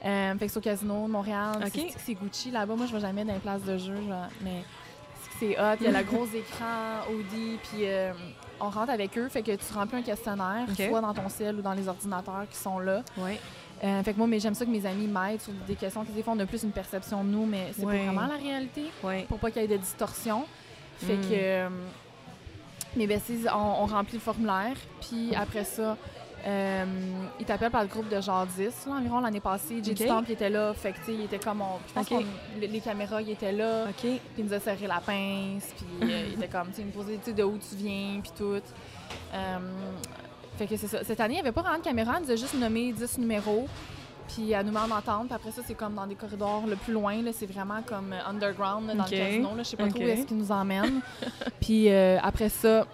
Euh, 0.05 0.35
fait 0.39 0.47
que 0.47 0.52
c'est 0.52 0.59
au 0.59 0.62
casino 0.62 1.06
de 1.06 1.10
Montréal. 1.12 1.56
C'est, 1.98 2.14
Gucci 2.14 2.51
là-bas. 2.51 2.77
Moi, 2.77 2.86
je 2.86 2.93
vais 2.94 3.01
jamais 3.01 3.24
dans 3.24 3.35
les 3.35 3.40
places 3.40 3.62
de 3.62 3.77
jeu. 3.77 3.94
je 3.97 4.09
vais- 4.09 4.28
Mais 4.43 4.62
c'est 5.38 5.58
hot. 5.58 5.76
Il 5.80 5.90
y 5.90 5.94
a 5.94 5.98
le 6.00 6.04
gros 6.10 6.26
écran 6.26 7.02
Audi. 7.10 7.58
Puis 7.64 7.82
euh, 7.84 8.12
on 8.60 8.68
rentre 8.70 8.90
avec 8.90 9.16
eux. 9.18 9.28
Fait 9.28 9.42
que 9.42 9.52
tu 9.52 9.72
remplis 9.74 9.98
un 9.98 10.02
questionnaire, 10.02 10.66
soit 10.74 11.00
dans 11.00 11.14
ton 11.14 11.28
ciel 11.28 11.56
ou 11.56 11.62
dans 11.62 11.72
les 11.74 11.88
ordinateurs 11.88 12.46
qui 12.50 12.56
sont 12.58 12.78
là. 12.78 13.02
Ouais. 13.18 13.38
Euh, 13.84 14.02
fait 14.02 14.12
que 14.14 14.18
moi, 14.18 14.26
mais 14.26 14.40
j'aime 14.40 14.54
ça 14.54 14.64
que 14.64 14.70
mes 14.70 14.86
amis 14.86 15.06
m'aident 15.06 15.40
sur 15.40 15.52
des 15.66 15.74
questions 15.74 16.02
qui 16.04 16.12
des 16.12 16.22
fois 16.22 16.32
on 16.34 16.40
a 16.40 16.46
plus 16.46 16.62
une 16.62 16.70
perception 16.72 17.22
de 17.22 17.28
nous, 17.28 17.44
mais 17.44 17.68
c'est 17.76 17.84
pas 17.84 17.90
vraiment 17.92 18.26
la 18.26 18.36
réalité 18.36 18.84
Ouais. 19.04 19.26
pour 19.28 19.38
pas 19.38 19.50
qu'il 19.50 19.60
y 19.60 19.64
ait 19.66 19.68
de 19.68 19.76
distorsion. 19.76 20.44
Fait 20.98 21.16
Mm. 21.16 21.20
que 21.20 21.26
euh, 21.32 21.68
mes 22.96 23.06
besties, 23.06 23.44
on, 23.54 23.82
on 23.82 23.86
remplit 23.86 24.14
le 24.14 24.20
formulaire, 24.20 24.74
puis 25.02 25.34
après 25.34 25.64
ça, 25.64 25.98
euh, 26.47 26.85
ils 27.40 27.47
t'appellent 27.47 27.73
par 27.73 27.82
le 27.82 27.89
groupe 27.89 28.09
de 28.09 28.20
genre 28.20 28.47
10 28.47 28.86
là, 28.86 28.93
environ 28.93 29.20
l'année 29.20 29.40
passée. 29.40 29.82
J.D. 29.82 29.90
Ok. 29.90 30.06
Stamp, 30.06 30.23
il 30.28 30.32
était 30.32 30.51
là, 30.51 30.73
fait 30.74 30.93
que 30.93 31.10
il 31.10 31.23
était 31.23 31.40
comme 31.40 31.60
on, 31.60 31.78
je 31.89 31.93
pense 31.93 32.23
les, 32.60 32.68
les 32.68 32.81
caméras, 32.81 33.20
ils 33.20 33.31
étaient 33.31 33.52
là, 33.52 33.86
OK. 33.89 34.01
puis 34.01 34.20
il 34.39 34.44
nous 34.44 34.52
a 34.52 34.60
serré 34.60 34.86
la 34.86 35.01
pince, 35.01 35.73
puis 35.77 36.09
euh, 36.09 36.28
il 36.28 36.35
était 36.35 36.47
comme, 36.47 36.70
tu 36.73 36.82
il 36.82 36.86
me 36.86 36.93
posait, 36.93 37.18
de 37.32 37.43
où 37.43 37.59
tu 37.59 37.74
viens, 37.74 38.20
puis 38.23 38.31
tout. 38.36 38.62
Euh, 39.35 39.59
fait 40.56 40.66
que 40.66 40.77
c'est 40.77 40.86
ça. 40.86 41.02
Cette 41.02 41.18
année, 41.18 41.35
il 41.35 41.36
n'y 41.39 41.40
avait 41.40 41.52
pas 41.52 41.62
vraiment 41.62 41.78
de 41.78 41.85
caméra, 41.85 42.14
elle 42.16 42.24
nous 42.27 42.31
a 42.31 42.36
juste 42.36 42.55
nommé 42.55 42.93
10 42.93 43.18
numéros. 43.18 43.66
Puis 44.28 44.51
elle 44.51 44.66
nous 44.66 44.73
met 44.73 44.81
en 44.81 44.90
entente. 44.90 45.27
Puis 45.27 45.36
après 45.36 45.52
ça, 45.52 45.62
c'est 45.64 45.74
comme 45.74 45.94
dans 45.94 46.06
des 46.06 46.16
corridors 46.16 46.66
le 46.66 46.74
plus 46.74 46.93
loin. 46.93 47.14
C'est 47.32 47.47
vraiment 47.47 47.81
comme 47.86 48.12
underground 48.27 48.89
là, 48.89 48.94
dans 48.97 49.05
le 49.05 49.10
casino. 49.10 49.51
Je 49.59 49.62
sais 49.62 49.77
pas 49.77 49.86
trop 49.86 50.01
où 50.01 50.02
est-ce 50.02 50.27
qu'ils 50.27 50.36
nous 50.36 50.51
emmènent. 50.51 51.01
Puis 51.60 51.89
après 51.90 52.48
ça, 52.48 52.86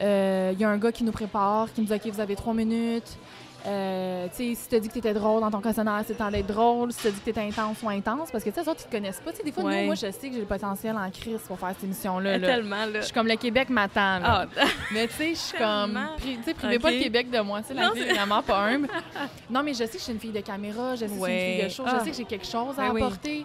il 0.00 0.60
y 0.60 0.64
a 0.64 0.68
un 0.68 0.78
gars 0.78 0.92
qui 0.92 1.04
nous 1.04 1.12
prépare, 1.12 1.72
qui 1.72 1.80
nous 1.80 1.86
dit 1.86 1.92
OK, 1.94 2.06
vous 2.12 2.20
avez 2.20 2.36
trois 2.36 2.54
minutes. 2.54 3.16
Euh, 3.66 4.28
tu 4.28 4.36
sais, 4.36 4.54
si 4.54 4.68
tu 4.68 4.80
dit 4.80 4.86
que 4.88 4.92
tu 4.94 4.98
étais 5.00 5.12
drôle 5.12 5.40
dans 5.40 5.50
ton 5.50 5.60
questionnaire, 5.60 6.00
c'est 6.06 6.12
le 6.12 6.18
temps 6.18 6.30
d'être 6.30 6.46
drôle. 6.46 6.92
Si 6.92 7.02
tu 7.02 7.08
dit 7.10 7.18
que 7.18 7.24
tu 7.24 7.30
étais 7.30 7.40
intense 7.40 7.82
ou 7.82 7.88
intense, 7.90 8.30
parce 8.30 8.44
que 8.44 8.50
tu 8.50 8.62
sais, 8.62 8.70
ils 8.70 8.84
te 8.84 8.90
connaissent 8.90 9.20
pas. 9.20 9.32
Tu 9.32 9.38
sais, 9.38 9.42
des 9.42 9.50
fois, 9.52 9.64
Ouais. 9.64 9.80
nous, 9.80 9.86
moi, 9.86 9.94
je 9.96 10.10
sais 10.12 10.28
que 10.28 10.32
j'ai 10.34 10.40
le 10.40 10.46
potentiel 10.46 10.96
en 10.96 11.10
crise 11.10 11.40
pour 11.46 11.58
faire 11.58 11.70
cette 11.70 11.82
émission-là. 11.84 12.30
Euh, 12.30 12.38
là. 12.38 12.46
Tellement, 12.46 12.86
là. 12.86 13.00
Je 13.00 13.06
suis 13.06 13.12
comme 13.12 13.26
le 13.26 13.34
Québec 13.34 13.68
m'attend. 13.68 14.20
là. 14.20 14.46
Ah, 14.56 14.64
Mais 14.92 15.08
tu 15.08 15.14
sais, 15.14 15.30
je 15.30 15.38
suis 15.40 15.58
comme. 15.58 15.98
Tu 16.22 16.38
sais, 16.44 16.54
privez 16.54 16.78
pas 16.78 16.92
le 16.92 17.00
Québec 17.00 17.30
de 17.30 17.40
moi. 17.40 17.60
Tu 17.62 17.68
sais, 17.68 17.74
la 17.74 17.88
Non, 17.88 17.92
vie 17.94 18.02
est 18.02 18.14
vraiment 18.14 18.42
pas 18.42 18.58
humble. 18.58 18.88
non, 19.50 19.62
mais 19.64 19.72
je 19.74 19.78
sais 19.78 19.88
que 19.88 19.98
je 19.98 20.04
suis 20.04 20.12
une 20.12 20.20
fille 20.20 20.30
de 20.32 20.40
caméra, 20.40 20.94
je 20.94 21.00
sais 21.00 21.06
que 21.06 21.12
je 21.14 21.16
suis 21.16 21.22
une 21.32 21.38
fille 21.38 21.58
Ouais. 21.58 21.64
de 21.64 21.68
show, 21.68 21.82
Ah. 21.84 21.96
je 21.98 22.04
sais 22.04 22.10
que 22.12 22.16
j'ai 22.16 22.24
quelque 22.24 22.46
chose 22.46 22.78
à 22.78 22.82
Ben 22.86 22.92
oui. 22.94 23.02
apporter. 23.02 23.44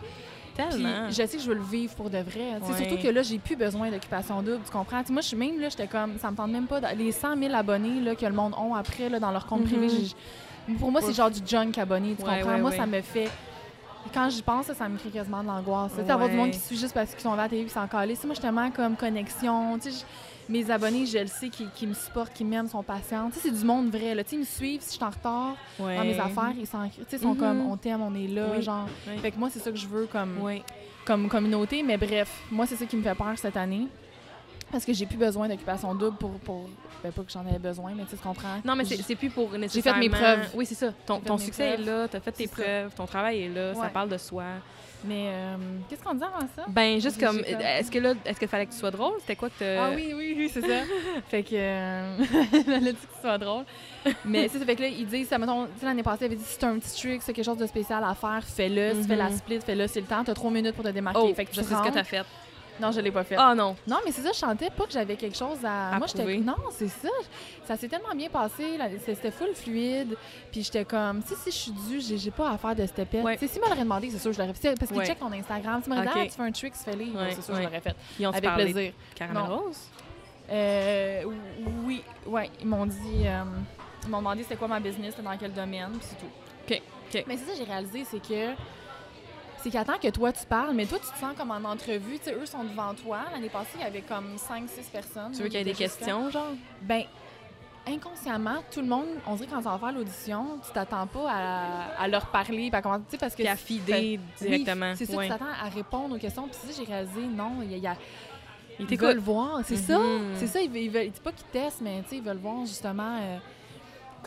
Tellement. 0.56 1.10
je 1.10 1.14
sais 1.14 1.28
que 1.28 1.40
je 1.40 1.48
veux 1.48 1.56
le 1.56 1.64
vivre 1.64 1.94
pour 1.96 2.10
de 2.10 2.18
vrai. 2.20 2.60
Sais, 2.64 2.72
Ouais. 2.72 2.78
Surtout 2.88 3.02
que 3.04 3.08
là, 3.08 3.22
j'ai 3.22 3.40
plus 3.40 3.56
besoin 3.56 3.90
d'occupation 3.90 4.42
double, 4.42 4.62
tu 4.66 4.72
comprends? 4.72 5.02
Moi, 5.10 5.22
je 5.22 5.28
suis 5.28 5.38
même 5.38 5.60
là, 5.60 5.70
j'étais 5.70 5.88
comme, 5.88 6.18
ça 6.20 6.32
me 6.32 6.36
tente 6.36 6.52
même 6.52 6.68
pas. 6.68 6.80
Les 6.94 7.12
100 7.12 7.36
000 7.38 7.54
abonnés 7.54 8.00
là, 8.02 8.16
que 8.16 8.26
le 8.26 8.34
monde 8.34 8.54
ont 8.58 8.74
après 8.76 9.10
là, 9.10 9.20
dans 9.20 9.32
leur 9.32 9.46
compte 9.46 9.64
privé, 9.66 9.88
Mhm. 9.88 10.06
j'ai- 10.70 10.76
pour 10.76 10.92
moi, 10.92 11.02
c'est 11.02 11.14
genre 11.14 11.30
du 11.32 11.40
junk 11.46 11.72
abonné, 11.78 12.16
tu 12.16 12.24
Ouais, 12.24 12.38
comprends? 12.40 12.54
ouais, 12.56 12.62
moi, 12.62 12.72
ça 12.72 12.86
me 12.86 13.02
fait. 13.02 13.30
Quand 14.14 14.30
j'y 14.30 14.42
pense, 14.42 14.66
ça, 14.66 14.74
ça 14.74 14.88
me 14.90 14.98
crée 14.98 15.10
quasiment 15.10 15.42
de 15.42 15.48
l'angoisse. 15.48 15.92
Tu 15.92 15.98
sais, 16.00 16.04
Ouais. 16.04 16.12
avoir 16.12 16.30
du 16.30 16.36
monde 16.36 16.52
qui 16.52 16.60
suit 16.60 16.78
juste 16.78 16.94
parce 16.94 17.12
qu'ils 17.12 17.22
sont 17.22 17.34
à 17.34 17.38
la 17.38 17.50
télé 17.50 17.62
et 17.64 17.70
sont 17.70 17.88
calés. 17.88 18.14
Moi, 18.24 18.30
je 18.30 18.34
suis 18.34 18.42
tellement 18.42 18.70
comme 18.70 18.96
connexion. 18.98 19.80
Tu 19.80 19.92
sais, 19.92 20.06
mes 20.50 20.70
abonnés, 20.70 21.06
je 21.06 21.18
le 21.20 21.28
sais, 21.28 21.50
qui, 21.50 21.66
qui 21.76 21.88
me 21.88 21.94
supportent, 21.94 22.34
qui 22.34 22.44
m'aiment, 22.44 22.68
sont 22.68 22.84
patients. 22.84 23.30
Tu 23.30 23.40
sais, 23.40 23.50
c'est 23.50 23.58
du 23.58 23.64
monde 23.66 23.90
vrai. 23.90 24.14
Là. 24.16 24.24
Tu 24.24 24.32
sais, 24.32 24.36
ils 24.36 24.40
me 24.40 24.46
suivent 24.46 24.82
si 24.82 24.92
je 24.92 24.96
suis 24.96 25.04
en 25.04 25.10
retard 25.10 25.56
Ouais. 25.80 25.96
dans 25.98 26.04
mes 26.04 26.20
affaires. 26.20 26.54
Ils 26.58 26.68
sont, 26.68 26.90
tu 26.90 27.18
sais, 27.18 27.20
comme, 27.20 27.62
on 27.62 27.78
t'aime, 27.78 28.02
on 28.02 28.14
est 28.16 28.28
là. 28.28 28.48
Oui. 28.56 28.62
Genre. 28.62 28.88
Oui. 29.08 29.18
Fait 29.20 29.32
que 29.32 29.38
moi, 29.40 29.50
c'est 29.52 29.60
ça 29.60 29.72
que 29.72 29.78
je 29.78 29.88
veux 29.88 30.06
comme, 30.08 30.38
comme 31.06 31.28
communauté. 31.30 31.84
Mais 31.84 31.98
bref, 31.98 32.30
moi, 32.52 32.66
c'est 32.66 32.76
ça 32.76 32.86
qui 32.86 32.96
me 32.96 33.04
fait 33.04 33.16
peur 33.16 33.34
cette 33.38 33.58
année. 33.58 33.88
Parce 34.72 34.86
que 34.86 34.94
j'ai 34.94 35.06
plus 35.06 35.18
besoin 35.18 35.48
d'occupation 35.48 35.94
double 35.94 36.18
pour. 36.18 36.32
pour 36.40 36.68
ben, 37.04 37.12
pas 37.12 37.22
que 37.22 37.32
j'en 37.32 37.42
avais 37.42 37.60
besoin, 37.60 37.94
mais 37.96 38.06
tu 38.10 38.16
comprends? 38.16 38.60
Non, 38.66 38.76
mais 38.76 38.86
c'est 38.86 39.16
plus 39.16 39.30
pour 39.30 39.52
fait 39.52 39.58
nécessairement... 39.58 40.00
mes 40.00 40.10
preuves. 40.10 40.50
Oui, 40.56 40.66
c'est 40.66 40.74
ça. 40.74 40.92
Ton, 41.06 41.16
J'ai 41.16 41.22
fait 41.22 41.28
ton 41.28 41.38
succès 41.38 41.66
est 41.66 41.78
là, 41.78 42.08
t'as 42.08 42.20
fait 42.22 42.32
tes 42.32 42.48
ça. 42.48 42.54
preuves, 42.54 42.96
ton 42.96 43.06
travail 43.06 43.44
est 43.44 43.50
là, 43.50 43.76
ça 43.76 43.90
parle 43.90 44.10
de 44.10 44.18
soi. 44.18 44.44
Mais 45.06 45.26
euh, 45.28 45.56
qu'est-ce 45.90 46.02
qu'on 46.04 46.14
dit 46.14 46.24
avant 46.24 46.48
ça? 46.56 46.64
Ben, 46.68 47.00
juste 47.02 47.20
comme, 47.20 47.40
est-ce 47.40 47.92
que 47.92 48.00
là, 48.00 48.14
est-ce 48.26 48.40
qu'il 48.40 48.48
fallait 48.48 48.66
que 48.66 48.72
tu 48.72 48.78
sois 48.78 48.92
drôle? 48.92 49.14
C'était 49.20 49.36
quoi 49.36 49.50
que 49.50 49.56
t'as- 49.60 49.86
Ah 49.86 49.92
oui, 49.96 50.14
oui, 50.16 50.34
oui, 50.38 50.50
c'est 50.54 50.62
ça. 50.62 50.68
fait 51.30 51.44
que. 51.44 51.50
Euh, 51.56 52.18
elle 52.68 52.74
a 52.74 52.80
dit 52.80 52.94
que 52.94 53.16
ce 53.16 53.22
soit 53.22 53.38
drôle. 53.38 53.64
Mais 54.26 54.48
c'est 54.50 54.60
ça, 54.60 54.66
fait 54.66 54.76
que 54.76 54.82
là, 54.82 54.88
ils 54.88 55.06
disent, 55.08 55.28
ça, 55.28 55.38
mettons, 55.38 55.66
tu 55.66 55.72
sais, 55.80 55.86
l'année 55.86 56.04
passée, 56.04 56.24
ils 56.24 56.26
avaient 56.26 56.36
dit 56.36 56.44
si 56.44 56.58
t'as 56.58 56.68
un 56.70 56.80
petit 56.80 56.94
trick, 57.02 57.22
c'est 57.22 57.34
quelque 57.34 57.46
chose 57.46 57.58
de 57.58 57.66
spécial 57.68 58.04
à 58.04 58.14
faire, 58.16 58.44
fais-le. 58.44 58.94
Si 58.96 59.02
tu 59.02 59.08
fais 59.08 59.16
la 59.16 59.30
Mhm. 59.30 59.38
split, 59.38 59.60
fais-le, 59.62 59.88
c'est 59.88 60.02
le 60.02 60.08
temps. 60.08 60.24
T'as 60.24 60.34
trois 60.34 60.52
minutes 60.52 60.76
pour 60.76 60.84
te 60.84 60.90
démarquer. 60.90 61.20
Oh, 61.22 61.34
fait 61.34 61.46
que 61.46 61.52
tu 61.52 61.58
je 61.58 61.62
sais 61.62 61.74
ce 61.76 61.82
que 61.82 61.94
t'as 61.94 62.04
fait. 62.04 62.24
Non, 62.80 62.92
je 62.92 63.00
l'ai 63.02 63.12
pas 63.12 63.24
fait. 63.24 63.36
Ah 63.38 63.54
non. 63.56 63.76
Non, 63.88 63.98
mais 64.04 64.12
c'est 64.12 64.22
ça, 64.22 64.32
je 64.34 64.38
chantais 64.38 64.70
pas 64.70 64.86
que 64.86 64.92
j'avais 64.92 65.16
quelque 65.16 65.38
chose 65.38 65.60
à. 65.64 65.92
À 65.92 65.98
Moi, 65.98 66.08
j'étais. 66.08 66.38
Non, 66.38 66.56
c'est 66.72 66.88
ça. 66.88 67.10
Ça 67.66 67.78
s'est 67.78 67.88
tellement 67.88 68.14
bien 68.16 68.30
passé. 68.30 68.78
C'était 69.06 69.32
full 69.32 69.54
fluide. 69.54 70.16
Puis 70.52 70.64
j'étais 70.64 70.84
comme, 70.86 71.22
si, 71.22 71.36
si 71.36 71.52
je 71.52 71.56
suis 71.56 71.72
due, 71.72 72.02
j'ai 72.02 72.18
j'ai 72.18 72.32
pas 72.32 72.50
à 72.52 72.58
faire 72.58 72.76
de 72.76 72.86
step 72.86 73.14
Ouais. 73.14 73.38
Si, 73.38 73.48
si 73.48 73.60
m'aurait 73.60 73.78
demandé, 73.78 74.10
c'est 74.10 74.18
sûr, 74.20 74.34
je 74.34 74.40
l'aurais 74.42 74.54
fait. 74.54 74.78
Parce 74.78 74.90
qu'ils 74.92 75.00
Ouais. 75.00 75.06
checkent 75.06 75.20
ton 75.20 75.32
Instagram. 75.32 75.82
Si 75.84 75.90
m'aurait 75.90 76.02
dit, 76.04 76.10
ah, 76.16 76.24
tu 76.26 76.30
fais 76.32 76.42
un 76.42 76.52
trick, 76.52 76.74
fais-le. 76.76 77.04
Ouais, 77.06 77.32
c'est 77.36 77.42
sûr, 77.44 77.56
je 77.56 77.62
l'aurais 77.62 77.82
fait. 77.82 77.96
Ils 78.20 78.28
ont 78.28 78.32
Avec 78.32 78.54
plaisir. 78.54 78.94
caramel 79.16 79.44
rose? 79.44 79.78
Euh, 80.52 81.24
oui, 81.86 82.04
ouais, 82.26 82.50
ils 82.60 82.68
m'ont 82.68 82.86
dit, 82.86 83.26
euh, 83.26 83.44
ils 84.04 84.10
m'ont 84.10 84.18
demandé 84.18 84.44
c'était 84.44 84.56
quoi 84.58 84.68
ma 84.68 84.80
business, 84.80 85.16
dans 85.24 85.38
quel 85.38 85.54
domaine, 85.54 85.92
puis 85.92 86.02
c'est 86.02 86.18
tout. 86.18 86.26
OK, 86.68 86.82
OK. 87.16 87.24
Mais 87.28 87.38
c'est 87.38 87.46
ça 87.46 87.52
que 87.54 87.58
j'ai 87.58 87.64
réalisé, 87.72 88.04
c'est 88.04 88.20
que 88.22 88.52
c'est 89.64 89.70
qu'attends 89.70 89.98
que 89.98 90.10
toi 90.10 90.32
tu 90.32 90.46
parles, 90.46 90.74
mais 90.76 90.86
toi 90.86 91.00
tu 91.00 91.10
te 91.12 91.18
sens 91.18 91.34
comme 91.38 91.52
en 91.52 91.64
entrevue, 91.70 92.20
tu 92.20 92.26
sais, 92.26 92.34
eux 92.36 92.46
sont 92.46 92.64
devant 92.64 92.94
toi. 92.94 93.20
L'année 93.32 93.50
passée, 93.50 93.72
il 93.76 93.82
y 93.82 93.86
avait 93.86 94.02
comme 94.02 94.36
5-6 94.36 94.92
personnes. 94.92 95.32
Tu 95.32 95.42
veux 95.42 95.46
qu'il 95.50 95.58
y 95.58 95.62
ait 95.62 95.64
des 95.64 95.74
questions, 95.74 96.30
genre? 96.30 96.52
Ben, 96.82 97.04
inconsciemment, 97.86 98.64
tout 98.72 98.82
le 98.82 98.88
monde, 98.88 99.08
on 99.28 99.36
dirait 99.36 99.50
quand 99.50 99.62
ça 99.62 99.72
va 99.72 99.78
faire 99.78 99.92
l'audition, 99.92 100.58
tu 100.66 100.72
t'attends 100.72 101.08
pas 101.08 101.30
à, 101.30 102.02
à 102.04 102.08
leur 102.08 102.28
parler, 102.28 102.70
à 102.72 102.82
comment, 102.82 103.02
parce 103.20 103.34
que 103.36 103.42
Puis 103.44 103.48
à 103.48 103.56
fider 103.56 104.20
directement. 104.40 104.92
oui, 104.92 104.96
c'est 104.98 105.06
ça, 105.06 105.22
tu 105.22 105.28
t'attends 105.28 105.46
à 105.66 105.70
répondre 105.70 106.16
aux 106.16 106.20
questions. 106.20 106.48
Puis 106.48 106.74
ça, 106.74 106.82
j'ai 106.82 106.90
réalisé, 106.90 107.22
non, 107.22 107.58
il 107.62 107.72
y 107.72 107.74
a, 107.74 107.78
il 107.78 107.84
y 107.84 107.88
a 107.88 107.98
Ils 108.80 108.98
veulent 108.98 109.18
voir, 109.18 109.60
c'est 109.66 109.76
ça. 109.76 110.00
Mhm. 110.00 110.34
C'est 110.36 110.48
ça, 110.48 110.62
ils, 110.62 110.70
veulent- 110.70 111.06
ils 111.06 111.12
c'est 111.14 111.24
pas 111.24 111.32
qu'ils 111.34 111.46
testent, 111.48 111.82
mais 111.82 112.02
tu 112.04 112.10
sais, 112.10 112.16
ils 112.18 112.24
veulent 112.24 112.38
voir 112.38 112.66
justement 112.66 113.18
euh, 113.22 113.38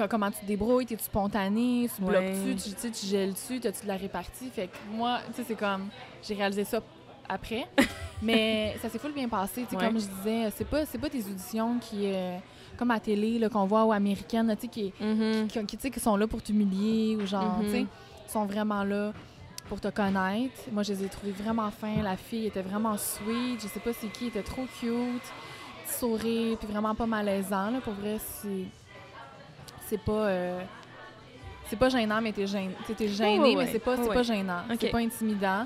comment 0.09 0.31
tu 0.31 0.41
te 0.41 0.47
débrouilles, 0.47 0.87
t'es-tu 0.87 1.05
spontané, 1.05 1.89
tu 1.95 2.03
bloques-tu, 2.03 2.55
tu, 2.57 2.75
tu 2.75 2.81
sais, 2.81 2.91
tu 2.91 3.07
gèles-tu, 3.07 3.61
t'as-tu 3.61 3.83
de 3.83 3.89
la 3.89 3.97
répartie? 3.97 4.49
Fait 4.51 4.67
que 4.69 4.77
moi, 4.93 5.19
tu 5.29 5.35
sais, 5.35 5.45
c'est 5.49 5.55
comme, 5.55 5.89
j'ai 6.23 6.35
réalisé 6.35 6.65
ça 6.65 6.81
après, 7.29 7.67
mais 8.23 8.77
ça 8.83 8.89
s'est 8.89 8.99
full 8.99 9.13
bien 9.13 9.29
passé. 9.29 9.63
Tu 9.65 9.71
sais, 9.71 9.77
Ouais. 9.77 9.87
comme 9.87 9.99
je 10.01 10.07
disais, 10.07 10.51
c'est 10.57 10.65
pas, 10.69 10.85
c'est 10.87 10.99
pas 10.99 11.09
des 11.09 11.25
auditions 11.27 11.79
qui, 11.79 12.03
euh, 12.05 12.37
comme 12.77 12.91
à 12.91 13.01
télé, 13.01 13.41
qu'on 13.51 13.67
voit 13.67 13.85
aux 13.85 13.93
américaines, 13.93 14.55
tu 14.57 14.63
sais, 14.63 14.69
qui, 14.69 14.93
qui, 15.49 15.67
qui, 15.67 15.77
tu 15.77 15.83
sais, 15.83 15.91
qui 15.91 16.01
sont 16.01 16.17
là 16.17 16.27
pour 16.27 16.43
t'humilier 16.43 17.17
ou 17.17 17.27
genre, 17.27 17.59
Mhm. 17.59 17.65
tu 17.65 17.71
sais, 17.73 17.87
sont 18.29 18.45
vraiment 18.45 18.85
là 18.85 19.13
pour 19.69 19.81
te 19.81 19.89
connaître. 19.89 20.55
Moi, 20.71 20.83
je 20.85 20.93
les 20.93 21.05
ai 21.05 21.09
trouvés 21.09 21.33
vraiment 21.33 21.71
fins. 21.71 22.03
La 22.03 22.17
fille 22.17 22.47
était 22.47 22.63
vraiment 22.63 22.97
sweet. 22.97 23.61
Je 23.63 23.67
sais 23.69 23.81
pas 23.81 23.93
c'est 23.93 24.07
qui, 24.09 24.25
elle 24.25 24.29
était 24.29 24.43
trop 24.43 24.65
cute. 24.79 25.23
Petit 25.85 25.99
sourire, 25.99 26.59
puis 26.59 26.69
vraiment 26.69 26.95
pas 26.95 27.07
malaisant. 27.07 27.71
Là. 27.71 27.81
Pour 27.83 27.95
vrai, 27.95 28.19
c'est. 28.21 28.65
C'est 29.87 29.99
pas. 30.03 30.13
euh, 30.13 30.61
C'est 31.69 31.79
pas 31.79 31.89
gênant, 31.89 32.21
mais 32.21 32.33
t'es 32.33 32.47
gêné. 32.47 32.71
Ouais, 32.89 33.55
mais 33.57 33.67
c'est 33.73 33.79
pas, 33.79 33.97
ouais. 33.97 34.15
pas 34.15 34.23
gênant. 34.23 34.63
C'est 34.79 34.91
pas 34.91 34.99
intimidant. 34.99 35.65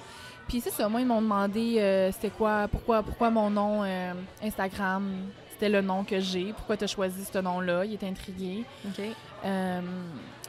Puis 0.48 0.60
c'est 0.60 0.70
ça, 0.70 0.88
moi, 0.88 1.00
ils 1.00 1.06
m'ont 1.06 1.22
demandé 1.22 1.78
euh, 1.78 2.10
c'était 2.10 2.30
quoi, 2.30 2.66
pourquoi, 2.68 3.02
pourquoi 3.02 3.30
mon 3.30 3.50
nom 3.50 3.84
euh, 3.84 4.12
Instagram, 4.42 5.04
c'était 5.50 5.68
le 5.68 5.80
nom 5.80 6.02
que 6.02 6.18
j'ai. 6.18 6.52
Pourquoi 6.52 6.76
tu 6.76 6.84
as 6.84 6.88
choisi 6.88 7.24
ce 7.24 7.38
nom-là? 7.38 7.84
Ils 7.84 7.94
étaient 7.94 8.08
intrigués. 8.08 8.64
OK. 8.86 9.00
Euh, 9.44 9.80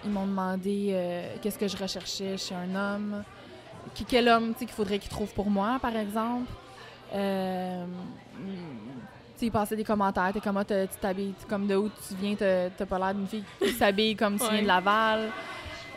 ils 0.03 0.09
m'ont 0.09 0.25
demandé 0.25 0.97
qu'est-ce 1.41 1.59
que 1.59 1.67
je 1.67 1.77
recherchais 1.77 2.35
chez 2.37 2.55
un 2.55 2.73
homme, 2.75 3.23
qui, 3.93 4.03
quel 4.05 4.27
homme 4.27 4.53
tu 4.53 4.59
sais, 4.59 4.65
qu'il 4.65 4.73
faudrait 4.73 4.97
qu'il 4.97 5.11
trouve 5.11 5.31
pour 5.33 5.49
moi, 5.51 5.77
par 5.79 5.95
exemple. 5.95 6.49
Tu 9.41 9.45
sais, 9.45 9.49
ils 9.49 9.51
passaient 9.51 9.75
des 9.75 9.83
commentaires, 9.83 10.29
t'es 10.31 10.39
comme, 10.39 10.57
Ah, 10.57 10.63
tu 10.63 10.75
t'habilles, 11.01 11.33
comme 11.49 11.65
de 11.65 11.75
où 11.75 11.89
tu 11.89 12.13
viens, 12.21 12.35
t'as 12.35 12.85
pas 12.85 12.99
l'air 12.99 13.15
d'une 13.15 13.25
fille 13.25 13.43
qui 13.59 13.71
s'habille 13.71 14.15
comme 14.15 14.37
tu 14.37 14.43
Ouais. 14.43 14.51
viens 14.51 14.61
de 14.61 14.67
Laval. 14.67 15.29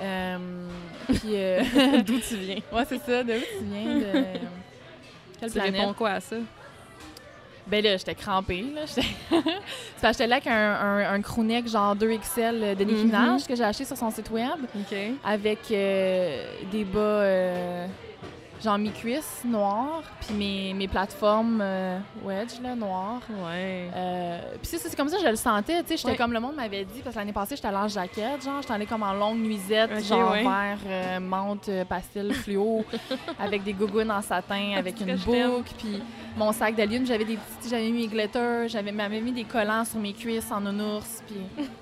Euh, 0.01 0.39
puis, 1.09 1.21
euh, 1.35 1.61
D'où 2.07 2.19
tu 2.21 2.37
viens? 2.37 2.57
ouais, 2.73 2.85
c'est 2.89 3.03
ça, 3.05 3.23
de 3.23 3.35
où 3.35 3.41
tu 3.59 3.65
viens, 3.65 3.97
de... 3.99 4.13
Quelle 5.41 5.51
Tu 5.53 5.59
planète? 5.59 5.79
réponds 5.79 5.93
quoi 5.93 6.11
à 6.13 6.21
ça? 6.21 6.37
Ben 7.67 7.85
là, 7.85 7.99
j'étais 7.99 8.15
crampée. 8.15 8.65
Là. 8.75 8.83
J'étais 8.87 10.27
là 10.27 10.37
avec 10.37 10.47
un, 10.47 10.53
un, 10.73 11.13
un 11.15 11.21
crewneck 11.21 11.69
genre 11.69 11.95
2XL 11.97 12.77
de 12.77 12.85
Nicki 12.85 13.47
que 13.47 13.57
j'ai 13.57 13.63
acheté 13.65 13.85
sur 13.85 13.97
son 13.99 14.11
site 14.11 14.31
web 14.31 14.59
avec 15.23 15.59
euh, 15.71 16.47
des 16.73 16.85
bas 16.85 17.89
genre 18.65 18.79
mi-cuisse 18.79 19.43
noirs, 19.45 20.03
puis 20.21 20.35
mes, 20.35 20.75
mes 20.75 20.89
plateformes 20.89 21.61
euh, 21.63 21.99
wedge 22.25 22.61
là, 22.63 22.75
noires. 22.75 23.21
Ouais. 23.29 23.91
Euh, 23.95 24.41
puis 24.61 24.65
c'est, 24.71 24.79
c'est 24.79 24.97
comme 24.97 25.09
ça 25.09 25.19
que 25.19 25.23
je 25.25 25.29
le 25.29 25.37
sentais, 25.37 25.83
tu 25.83 25.89
sais, 25.91 25.97
j'étais 25.99 26.11
Ouais. 26.13 26.17
comme 26.17 26.33
le 26.33 26.41
monde 26.41 26.57
m'avait 26.57 26.85
dit, 26.85 27.01
parce 27.03 27.15
que 27.15 27.21
l'année 27.21 27.33
passée, 27.33 27.57
j'étais 27.57 27.69
allée 27.69 27.77
en 27.77 27.89
jaquette, 27.89 28.43
genre, 28.43 28.63
j'étais 28.63 28.73
allée 28.73 28.87
comme 28.87 29.03
en 29.03 29.13
longue 29.13 29.39
nuisette, 29.39 30.03
genre 30.05 30.33
ouais. 30.33 30.43
vert, 30.43 30.79
euh, 30.87 31.21
menthe, 31.21 31.69
euh, 31.69 31.85
pastel, 31.85 32.33
fluo, 32.33 32.85
avec 33.39 33.63
des 33.65 33.73
gougounes 33.75 34.11
en 34.11 34.23
satin, 34.23 34.75
avec 34.77 35.01
une 35.01 35.17
boucle, 35.17 35.73
puis 35.77 36.03
mon 36.37 36.51
sac 36.53 36.75
de 36.75 36.83
lune, 36.83 37.07
j'avais 37.07 37.25
des 37.25 37.37
petits, 37.37 37.69
j'avais 37.69 37.91
mis 37.91 38.03
mes 38.03 38.09
glitters, 38.09 38.69
j'avais 38.69 38.93
mis 38.93 39.33
des 39.33 39.45
collants 39.45 39.85
sur 39.85 40.01
mes 40.01 40.13
cuisses 40.13 40.51
en 40.51 40.61
nounours, 40.61 41.23
puis 41.27 41.37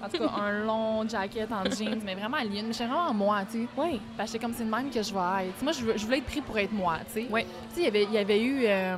en 0.04 0.08
tout 0.08 0.18
cas, 0.18 0.30
un 0.42 0.64
long 0.64 1.08
jacket 1.08 1.48
en 1.52 1.64
jeans, 1.70 2.00
mais 2.04 2.14
vraiment 2.14 2.38
à 2.38 2.44
lune, 2.44 2.66
mais 2.66 2.72
j'étais 2.72 2.86
vraiment 2.86 3.14
moi, 3.14 3.40
tu 3.50 3.62
sais. 3.62 3.68
Ouais. 3.80 4.00
Parce 4.16 4.32
que 4.32 4.38
comme 4.38 4.52
c'est 4.52 4.64
de 4.64 4.70
même 4.70 4.90
que 4.90 5.02
je 5.02 5.12
vais 5.14 5.44
être. 5.46 5.52
Tu 5.58 5.58
sais, 5.58 5.84
moi, 5.84 5.94
je 5.96 6.04
voulais 6.04 6.18
être 6.18 6.26
pris 6.26 6.40
pour 6.40 6.58
être 6.58 6.71
moi, 6.72 6.98
tu 7.12 7.22
sais. 7.22 7.28
Ouais. 7.30 7.44
Tu 7.74 7.74
sais, 7.74 7.80
il 7.80 7.84
y 7.84 7.86
avait- 7.88 8.04
il 8.04 8.12
y 8.12 8.18
avait 8.18 8.42
eu. 8.42 8.64
euh, 8.66 8.96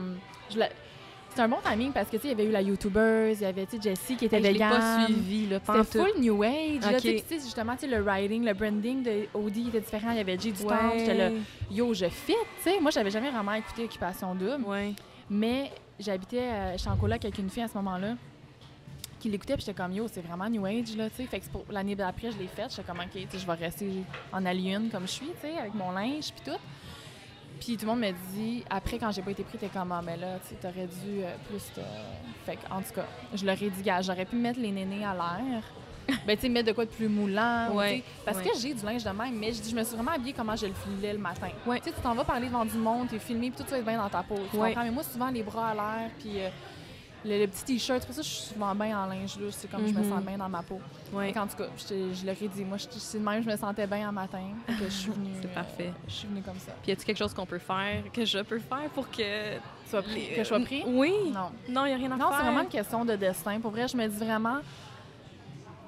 je 0.50 0.58
la- 0.58 0.68
C'était 1.30 1.42
un 1.42 1.48
bon 1.48 1.56
timing 1.68 1.90
parce 1.90 2.06
que, 2.08 2.16
tu 2.16 2.22
sais, 2.22 2.28
il 2.28 2.30
y 2.30 2.34
avait 2.34 2.44
eu 2.44 2.52
la 2.52 2.62
YouTuber, 2.62 3.32
il 3.34 3.40
y 3.40 3.44
avait, 3.44 3.66
tu 3.66 3.76
sais, 3.76 3.82
Jessie 3.90 4.14
qui 4.14 4.26
était 4.26 4.36
Hey, 4.36 4.52
vegan. 4.52 4.70
pas 4.70 5.04
suivi, 5.06 5.48
là, 5.48 5.58
C'était 5.66 5.98
full 5.98 6.20
New 6.20 6.42
Age. 6.44 6.80
là, 6.82 6.92
Ok. 6.92 7.00
tu 7.00 7.08
sais, 7.18 7.40
justement, 7.44 7.72
tu 7.74 7.80
sais, 7.80 7.86
le 7.88 8.00
writing, 8.04 8.44
le 8.44 8.54
branding 8.54 9.02
de 9.02 9.26
Audi 9.34 9.66
était 9.66 9.80
différent. 9.80 10.12
Il 10.12 10.18
y 10.18 10.20
avait 10.20 10.38
Jay 10.38 10.52
du 10.52 10.62
Temple. 10.62 10.96
J'étais 10.96 11.14
là, 11.14 11.30
yo, 11.72 11.92
je 11.92 12.04
fit. 12.08 12.34
Tu 12.62 12.70
sais, 12.70 12.78
moi, 12.80 12.92
j'avais 12.92 13.10
jamais 13.10 13.32
vraiment 13.32 13.52
écouté 13.54 13.82
Occupation 13.82 14.32
Double. 14.36 14.62
Ouais. 14.64 14.92
Mais 15.28 15.72
j'habitais, 15.98 16.38
euh, 16.38 16.76
j'étais 16.78 16.90
en 16.90 16.96
coloc 16.96 17.24
avec 17.24 17.36
une 17.36 17.50
fille 17.50 17.64
à 17.64 17.68
ce 17.68 17.74
moment-là 17.78 18.14
qui 19.18 19.28
l'écoutait, 19.28 19.54
puis 19.54 19.64
j'étais 19.66 19.82
comme, 19.82 19.92
yo, 19.92 20.06
c'est 20.06 20.20
vraiment 20.24 20.48
New 20.48 20.64
Age, 20.66 20.96
là, 20.96 21.10
tu 21.10 21.16
sais. 21.16 21.24
Fait 21.26 21.38
que 21.40 21.46
c'est 21.46 21.50
pour 21.52 21.64
l'année 21.68 21.96
d'après, 21.96 22.30
je 22.30 22.38
l'ai 22.38 22.46
faite. 22.46 22.70
J'étais 22.70 22.84
comme, 22.84 23.00
OK, 23.00 23.10
tu 23.12 23.26
sais, 23.28 23.38
je 23.38 23.46
vais 23.46 23.54
rester 23.54 23.90
en 24.32 24.46
alien 24.46 24.88
comme 24.88 25.02
je 25.08 25.12
suis, 25.12 25.26
tu 25.26 25.48
sais, 25.48 25.58
avec 25.58 25.74
mon 25.74 25.90
linge, 25.90 26.30
puis 26.32 26.44
tout. 26.52 26.60
Puis 27.60 27.76
tout 27.76 27.86
le 27.86 27.92
monde 27.92 28.00
me 28.00 28.12
dit, 28.34 28.64
après, 28.68 28.98
quand 28.98 29.10
j'ai 29.12 29.22
pas 29.22 29.30
été 29.30 29.44
pris, 29.44 29.58
t'es 29.58 29.68
comme, 29.68 29.92
ah, 29.92 30.02
mais 30.04 30.16
là, 30.16 30.38
tu 30.46 30.54
t'aurais 30.56 30.86
dû 30.86 31.22
euh, 31.22 31.34
plus 31.48 31.64
te. 31.74 31.80
Fait 32.44 32.56
que, 32.56 32.72
en 32.72 32.82
tout 32.82 32.92
cas, 32.94 33.06
je 33.34 33.44
leur 33.44 33.60
ai 33.62 33.70
dit, 33.70 33.82
gars, 33.82 34.02
j'aurais 34.02 34.24
pu 34.24 34.36
mettre 34.36 34.60
les 34.60 34.70
nénés 34.70 35.04
à 35.04 35.14
l'air. 35.14 35.62
ben, 36.26 36.36
tu 36.36 36.42
sais, 36.42 36.48
mettre 36.48 36.68
de 36.68 36.72
quoi 36.72 36.84
de 36.84 36.90
plus 36.90 37.08
moulant. 37.08 37.70
Ouais, 37.72 38.02
Parce 38.24 38.38
ouais. 38.38 38.44
que 38.44 38.58
j'ai 38.58 38.74
du 38.74 38.84
linge 38.84 39.04
de 39.04 39.10
même, 39.10 39.38
mais 39.38 39.52
je, 39.52 39.62
dis, 39.62 39.70
je 39.70 39.76
me 39.76 39.82
suis 39.82 39.94
vraiment 39.94 40.12
habillée 40.12 40.34
comment 40.34 40.56
je 40.56 40.66
le 40.66 40.74
filais 40.74 41.12
le 41.12 41.18
matin. 41.18 41.48
Ouais. 41.66 41.78
Tu 41.80 41.88
sais, 41.88 41.92
tu 41.92 42.02
t'en 42.02 42.14
vas 42.14 42.24
parler 42.24 42.48
devant 42.48 42.64
du 42.64 42.76
monde, 42.76 43.08
t'es 43.08 43.18
filmé, 43.18 43.50
puis 43.50 43.62
tout 43.62 43.68
ça 43.68 43.76
va 43.76 43.78
être 43.78 43.86
bien 43.86 43.98
dans 43.98 44.10
ta 44.10 44.22
peau. 44.22 44.36
Tu 44.50 44.56
comprends? 44.56 44.82
Mais 44.82 44.90
moi, 44.90 45.02
souvent, 45.02 45.30
les 45.30 45.42
bras 45.42 45.68
à 45.68 45.74
l'air, 45.74 46.10
puis 46.18 46.40
euh, 46.40 46.48
le, 47.24 47.38
le 47.40 47.46
petit 47.46 47.64
t-shirt, 47.64 48.00
c'est 48.00 48.06
pour 48.06 48.14
ça 48.14 48.20
que 48.22 48.26
je 48.26 48.32
suis 48.32 48.52
souvent 48.54 48.74
bien 48.74 48.98
en 48.98 49.06
linge 49.06 49.38
louche. 49.38 49.54
C'est 49.56 49.70
comme 49.70 49.86
je 49.86 49.92
me 49.94 50.00
Mhm. 50.00 50.10
sens 50.10 50.22
bien 50.22 50.36
dans 50.38 50.48
ma 50.48 50.62
peau. 50.62 50.80
Fait 51.18 51.32
qu'en 51.32 51.46
tout 51.46 51.56
cas, 51.56 51.64
je, 51.78 52.26
leur 52.26 52.34
ai 52.42 52.48
dit, 52.48 52.64
moi, 52.64 52.76
c'est 52.78 53.18
de 53.18 53.24
même, 53.24 53.42
je 53.42 53.48
me 53.48 53.56
sentais 53.56 53.86
bien 53.86 54.08
en 54.08 54.12
matin. 54.12 54.42
Que 54.66 54.84
je 54.84 54.88
suis 54.90 55.10
venue. 55.10 55.30
C'est 55.42 55.48
euh, 55.48 55.54
parfait. 55.54 55.92
je 56.06 56.12
suis 56.12 56.28
venue 56.28 56.42
comme 56.42 56.58
ça. 56.58 56.72
Puis 56.82 56.90
y 56.90 56.92
a-tu 56.92 57.04
quelque 57.04 57.16
chose 57.18 57.32
qu'on 57.32 57.46
peut 57.46 57.58
faire, 57.58 58.02
que 58.12 58.24
je 58.24 58.38
peux 58.40 58.58
faire 58.58 58.90
pour 58.94 59.10
que. 59.10 59.22
Sois 59.88 60.02
pris- 60.02 60.28
que 60.34 60.42
je 60.42 60.44
sois 60.44 60.60
pris? 60.60 60.82
Oui. 60.86 61.12
Non. 61.32 61.50
Non, 61.68 61.86
y 61.86 61.92
a 61.92 61.96
rien 61.96 62.10
à 62.12 62.16
Non, 62.16 62.28
faire. 62.28 62.36
c'est 62.38 62.44
vraiment 62.44 62.62
une 62.62 62.68
question 62.68 63.04
de 63.04 63.14
destin. 63.16 63.60
Pour 63.60 63.70
vrai, 63.70 63.86
je 63.88 63.96
me 63.96 64.06
dis 64.06 64.16
vraiment, 64.24 64.58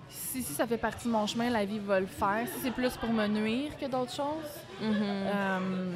si, 0.09 0.43
si 0.43 0.53
ça 0.55 0.67
fait 0.67 0.77
partie 0.79 1.07
de 1.09 1.13
mon 1.13 1.27
chemin, 1.27 1.51
la 1.51 1.65
vie 1.65 1.79
va 1.79 2.01
le 2.01 2.07
faire. 2.07 2.47
Si 2.55 2.61
c'est 2.63 2.71
plus 2.71 2.97
pour 2.97 3.11
me 3.11 3.27
nuire 3.27 3.77
que 3.79 3.87
d'autres 3.87 4.15
choses, 4.15 4.53
Mhm. 4.81 4.93
euh, 5.03 5.93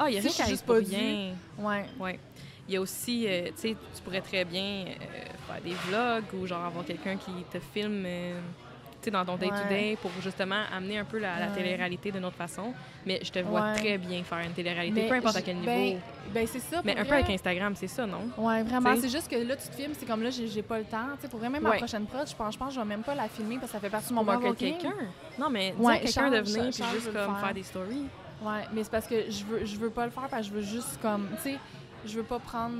Ah, 0.00 0.08
il 0.08 0.14
y 0.14 0.18
a 0.18 0.22
si 0.22 0.28
rien 0.28 0.44
qui 0.44 0.50
juste 0.52 0.64
pas 0.64 0.74
rien. 0.74 1.32
ouais. 1.58 1.86
Ouais. 1.98 2.20
Il 2.68 2.74
y 2.74 2.76
a 2.76 2.80
aussi, 2.80 3.26
euh, 3.26 3.46
tu 3.46 3.52
sais, 3.56 3.76
tu 3.94 4.02
pourrais 4.02 4.20
très 4.20 4.44
bien 4.44 4.84
euh, 4.86 4.92
faire 5.46 5.62
des 5.64 5.74
vlogs 5.88 6.24
ou 6.34 6.46
genre 6.46 6.64
avoir 6.64 6.84
quelqu'un 6.84 7.16
qui 7.16 7.30
te 7.50 7.58
filme, 7.58 8.04
euh, 8.04 8.38
tu 9.00 9.04
sais, 9.06 9.10
dans 9.10 9.24
ton 9.24 9.36
day-to-day 9.38 9.96
pour 10.02 10.10
justement 10.22 10.60
amener 10.76 10.98
un 10.98 11.04
peu 11.06 11.18
la, 11.18 11.40
la 11.40 11.46
Ouais. 11.46 11.52
télé-réalité 11.54 12.12
d'une 12.12 12.26
autre 12.26 12.36
façon. 12.36 12.74
Mais 13.06 13.20
je 13.22 13.30
te 13.30 13.38
vois 13.38 13.62
Ouais. 13.62 13.74
très 13.76 13.96
bien 13.96 14.22
faire 14.22 14.40
une 14.40 14.52
télé-réalité, 14.52 15.08
peu 15.08 15.14
importe 15.14 15.36
à 15.36 15.40
quel 15.42 15.56
niveau. 15.56 15.70
Ben, 15.72 15.98
ben, 16.34 16.46
c'est 16.46 16.58
ça. 16.60 16.82
mais 16.84 16.94
un 16.98 17.06
peu 17.06 17.14
avec 17.14 17.30
Instagram, 17.30 17.72
c'est 17.74 17.86
ça, 17.86 18.04
non? 18.06 18.28
Ouais, 18.36 18.62
vraiment. 18.64 18.92
T'sais? 18.92 19.00
C'est 19.02 19.08
juste 19.16 19.30
que 19.30 19.36
là, 19.36 19.56
tu 19.56 19.66
te 19.68 19.74
filmes, 19.74 19.92
c'est 19.98 20.04
comme 20.04 20.22
là, 20.22 20.28
j'ai 20.28 20.62
pas 20.62 20.78
le 20.78 20.84
temps. 20.84 21.06
Tu 21.16 21.22
sais, 21.22 21.28
pour 21.28 21.38
vrai, 21.38 21.48
même 21.48 21.62
ma 21.62 21.72
prochaine 21.72 22.04
prod, 22.04 22.28
je 22.28 22.36
pense, 22.36 22.52
je 22.52 22.58
pense 22.58 22.68
que 22.68 22.74
je 22.74 22.80
vais 22.80 22.86
même 22.86 23.02
pas 23.02 23.14
la 23.14 23.28
filmer 23.28 23.54
parce 23.56 23.68
que 23.72 23.78
ça 23.78 23.80
fait 23.80 23.88
partie 23.88 24.10
de 24.10 24.14
mon 24.14 24.24
marketing. 24.24 24.76
quelqu'un. 24.76 24.96
Non, 25.38 25.48
mais 25.48 25.74
quelqu'un 26.02 26.30
de 26.30 26.40
venir 26.40 26.70
puis 26.74 26.84
juste 26.92 27.06
comme 27.14 27.14
faire. 27.14 27.40
faire 27.40 27.54
des 27.54 27.62
stories. 27.62 28.04
Ouais, 28.42 28.62
mais 28.74 28.84
c'est 28.84 28.90
parce 28.90 29.06
que 29.06 29.30
je 29.30 29.44
veux, 29.44 29.64
je 29.64 29.76
veux 29.76 29.90
pas 29.90 30.04
le 30.04 30.12
faire 30.12 30.28
parce 30.28 30.42
que 30.46 30.48
je 30.48 30.52
veux 30.60 30.62
juste 30.62 31.00
comme, 31.00 31.28
tu 31.42 31.50
sais, 31.52 31.58
je 32.06 32.16
veux 32.16 32.22
pas 32.24 32.38
prendre 32.38 32.76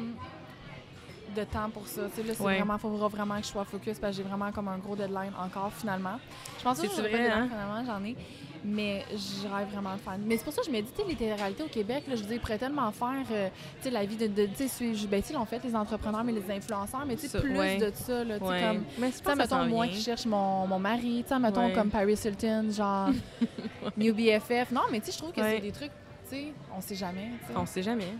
de 1.36 1.44
temps 1.44 1.68
pour 1.70 1.86
ça. 1.86 2.02
Tu 2.14 2.22
sais, 2.22 2.26
là, 2.26 2.34
c'est 2.34 2.42
Ouais. 2.42 2.56
vraiment, 2.56 2.78
faudra 2.78 3.08
vraiment 3.08 3.36
que 3.36 3.42
je 3.42 3.48
sois 3.48 3.64
focus 3.64 3.98
parce 3.98 4.16
que 4.16 4.22
j'ai 4.22 4.28
vraiment 4.28 4.50
comme 4.50 4.68
un 4.68 4.78
gros 4.78 4.96
deadline 4.96 5.32
encore 5.38 5.72
finalement. 5.72 6.18
Je 6.58 6.64
pense 6.64 6.80
que 6.80 6.86
C'est-tu 6.88 6.96
j'aurai 7.02 7.10
pas 7.28 7.34
hein? 7.36 7.48
finalement, 7.48 7.84
j'en 7.84 8.04
ai. 8.04 8.16
Mais 8.64 9.04
je 9.12 9.46
rêve 9.46 9.68
vraiment 9.68 9.94
de 9.94 10.00
faire. 10.00 10.16
Mais 10.18 10.36
c'est 10.36 10.42
pour 10.42 10.52
ça 10.52 10.62
que 10.62 10.66
je 10.66 10.72
me 10.72 10.80
dis, 10.80 10.90
les 11.06 11.14
télé-réalités 11.14 11.62
au 11.62 11.68
Québec, 11.68 12.04
là, 12.08 12.16
je 12.16 12.22
veux 12.22 12.26
dire, 12.26 12.36
ils 12.36 12.40
pourraient 12.40 12.58
tellement 12.58 12.90
faire, 12.90 13.24
euh, 13.30 13.48
tu 13.76 13.84
sais, 13.84 13.90
la 13.90 14.04
vie 14.04 14.16
de, 14.16 14.26
de 14.26 14.46
tu 14.46 14.66
sais, 14.66 15.06
ben, 15.08 15.22
l'ont 15.32 15.44
fait 15.44 15.62
les 15.62 15.76
entrepreneurs, 15.76 16.24
mais 16.24 16.32
les 16.32 16.50
influenceurs, 16.50 17.04
mais 17.06 17.14
tu 17.14 17.28
sais, 17.28 17.40
plus 17.40 17.56
ouais. 17.56 17.76
de 17.76 17.92
ça, 17.94 18.24
là, 18.24 18.36
tu 18.40 18.44
sais, 18.44 18.50
Ouais. 18.50 18.60
comme 18.62 18.84
Mais 18.98 19.10
je 19.12 19.22
ça 19.22 19.34
mettons, 19.36 19.64
moi 19.66 19.86
qui 19.86 20.00
cherche 20.00 20.26
mon, 20.26 20.66
mon 20.66 20.80
mari, 20.80 21.22
tu 21.22 21.28
sais, 21.32 21.38
mettons, 21.38 21.72
comme 21.72 21.90
Paris 21.90 22.18
Hilton, 22.24 22.70
genre 22.72 23.10
New 23.96 24.12
BFF. 24.12 24.72
Non, 24.72 24.82
mais 24.90 24.98
tu 25.00 25.06
sais, 25.06 25.12
je 25.12 25.18
trouve 25.18 25.30
que 25.32 25.40
c'est 25.40 25.60
des 25.60 25.70
trucs, 25.72 25.92
tu 26.28 26.30
sais, 26.36 26.52
on 26.76 26.80
sait 26.80 26.96
jamais, 26.96 27.30
tu 27.42 27.52
sais. 27.52 27.58
On 27.58 27.66
sait 27.66 27.82
jamais. 27.82 28.12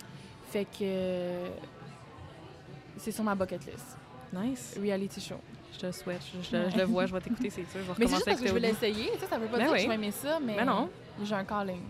Fait 0.50 0.64
que 0.66 1.48
c'est 2.96 3.12
sur 3.12 3.24
ma 3.24 3.34
bucket 3.34 3.64
list. 3.66 3.96
Nice. 4.32 4.78
Reality 4.80 5.20
show. 5.20 5.36
Je 5.74 5.78
te 5.78 5.86
le 5.86 5.92
souhaite. 5.92 6.22
Je, 6.34 6.42
je- 6.42 6.70
je 6.70 6.76
le 6.76 6.84
vois, 6.84 7.06
je 7.06 7.12
vais 7.12 7.20
t'écouter, 7.20 7.50
c'est 7.50 7.64
sûr. 7.70 7.80
Je 7.80 7.92
vais 7.92 7.94
Mais 7.98 8.06
c'est 8.06 8.14
juste 8.14 8.24
parce 8.24 8.40
que 8.40 8.46
je 8.48 8.52
veux 8.52 8.58
l'essayer, 8.58 9.10
sais, 9.18 9.26
ça 9.26 9.38
veut 9.38 9.46
pas 9.46 9.58
Ben 9.58 9.64
dire 9.64 9.72
que 9.74 9.78
je 9.82 9.88
vais 9.88 9.94
aimer 9.94 10.10
ça, 10.10 10.38
mais 10.40 10.56
Ben 10.56 10.64
non. 10.64 10.88
j'ai 11.22 11.34
un 11.34 11.44
calling. 11.44 11.82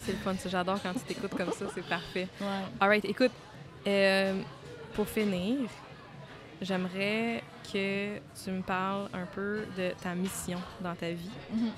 C'est 0.00 0.12
le 0.12 0.18
fun, 0.18 0.34
ça. 0.34 0.48
J'adore 0.48 0.82
quand 0.82 0.92
tu 0.92 1.00
t'écoutes 1.00 1.34
comme 1.34 1.52
ça, 1.52 1.64
c'est 1.74 1.86
parfait. 1.86 2.28
Ouais. 2.40 2.46
All 2.80 2.88
right, 2.88 3.04
écoute, 3.06 3.30
euh, 3.86 4.38
pour 4.92 5.08
finir, 5.08 5.60
j'aimerais 6.60 7.42
que 7.72 8.18
tu 8.18 8.50
me 8.50 8.60
parles 8.62 9.08
un 9.14 9.24
peu 9.26 9.64
de 9.78 9.92
ta 10.02 10.14
mission 10.14 10.58
dans 10.80 10.94
ta 10.94 11.10
vie. 11.10 11.30
Mhm. 11.52 11.70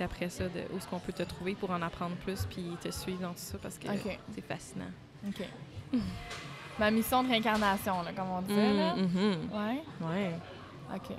Puis 0.00 0.06
après 0.06 0.30
ça, 0.30 0.44
de 0.44 0.60
où 0.72 0.78
est-ce 0.78 0.88
qu'on 0.88 0.98
peut 0.98 1.12
te 1.12 1.22
trouver 1.24 1.54
pour 1.54 1.70
en 1.72 1.82
apprendre 1.82 2.16
plus 2.16 2.46
puis 2.46 2.64
te 2.80 2.90
suivre 2.90 3.20
dans 3.20 3.32
tout 3.32 3.34
ça 3.36 3.58
parce 3.62 3.76
que 3.76 3.86
c'est 4.34 4.40
fascinant. 4.40 4.90
OK. 5.28 5.44
ma 6.78 6.90
mission 6.90 7.22
de 7.22 7.28
réincarnation, 7.28 8.00
là, 8.00 8.10
comme 8.16 8.30
on 8.30 8.40
disait, 8.40 8.72
là. 8.72 8.96
Mm, 8.96 9.00
mhm. 9.02 9.50
Ouais. 9.52 9.82
Ouais. 10.00 10.30
OK. 10.94 11.14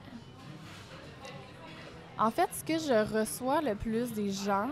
En 2.18 2.32
fait, 2.32 2.50
ce 2.54 2.64
que 2.64 2.80
je 2.80 3.20
reçois 3.20 3.62
le 3.62 3.76
plus 3.76 4.12
des 4.14 4.32
gens, 4.32 4.70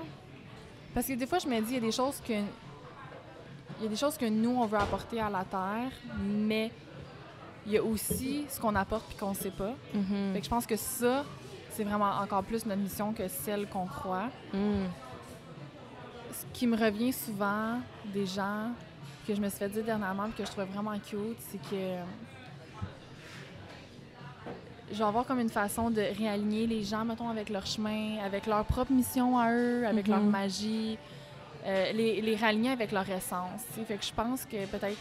parce 0.95 1.05
que 1.05 1.13
des 1.13 1.27
fois, 1.27 1.37
je 1.37 1.47
me 1.47 1.59
dis, 1.61 1.73
il 1.73 1.75
y 1.75 1.77
a 1.77 1.81
des 1.81 1.91
choses 1.91 2.19
que. 2.19 2.33
Il 2.33 3.83
y 3.83 3.85
a 3.85 3.89
des 3.89 3.95
choses 3.95 4.17
que 4.17 4.25
nous, 4.25 4.57
on 4.59 4.65
veut 4.65 4.79
apporter 4.79 5.21
à 5.21 5.29
la 5.29 5.43
Terre, 5.43 5.91
mais 6.19 6.71
il 7.67 7.73
y 7.73 7.77
a 7.77 7.83
aussi 7.83 8.47
ce 8.49 8.59
qu'on 8.59 8.73
apporte 8.73 9.05
puis 9.05 9.17
qu'on 9.17 9.35
sait 9.35 9.51
pas. 9.51 9.75
Mhm. 9.93 10.33
Fait 10.33 10.39
que 10.39 10.45
je 10.45 10.49
pense 10.49 10.65
que 10.65 10.77
ça, 10.77 11.23
c'est 11.79 11.85
vraiment 11.85 12.11
encore 12.21 12.43
plus 12.43 12.65
notre 12.65 12.81
mission 12.81 13.13
que 13.13 13.25
celle 13.29 13.65
qu'on 13.69 13.85
croit. 13.85 14.27
Mm. 14.53 14.83
Ce 16.33 16.45
qui 16.51 16.67
me 16.67 16.75
revient 16.75 17.13
souvent 17.13 17.79
des 18.13 18.25
gens 18.25 18.71
que 19.25 19.33
je 19.33 19.39
me 19.39 19.47
suis 19.47 19.59
fait 19.59 19.69
dire 19.69 19.85
dernièrement 19.85 20.25
et 20.25 20.31
que 20.31 20.43
je 20.45 20.51
trouvais 20.51 20.65
vraiment 20.65 20.97
cute, 20.99 21.37
c'est 21.39 21.57
que 21.69 21.95
je 24.91 24.97
vais 24.97 25.03
avoir 25.05 25.25
comme 25.25 25.39
une 25.39 25.49
façon 25.49 25.89
de 25.89 26.01
réaligner 26.01 26.67
les 26.67 26.83
gens, 26.83 27.05
mettons, 27.05 27.29
avec 27.29 27.49
leur 27.49 27.65
chemin, 27.65 28.17
avec 28.25 28.45
leur 28.45 28.65
propre 28.65 28.91
mission 28.91 29.37
à 29.39 29.49
eux, 29.53 29.85
avec 29.87 30.07
leur 30.09 30.19
Mhm. 30.19 30.29
magie, 30.31 30.97
euh, 31.65 31.93
les, 31.93 32.21
les 32.21 32.35
réaligner 32.35 32.71
avec 32.71 32.91
leur 32.91 33.07
essence. 33.09 33.61
tu 33.73 33.79
sais. 33.79 33.85
Fait 33.85 33.95
que 33.97 34.03
je 34.05 34.13
pense 34.13 34.43
que 34.45 34.65
peut-être 34.65 34.97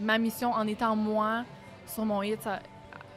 ma 0.00 0.18
mission 0.18 0.50
en 0.50 0.66
étant 0.66 0.96
moi 0.96 1.44
sur 1.86 2.04
mon 2.04 2.20
hit, 2.22 2.42
ça- 2.42 2.58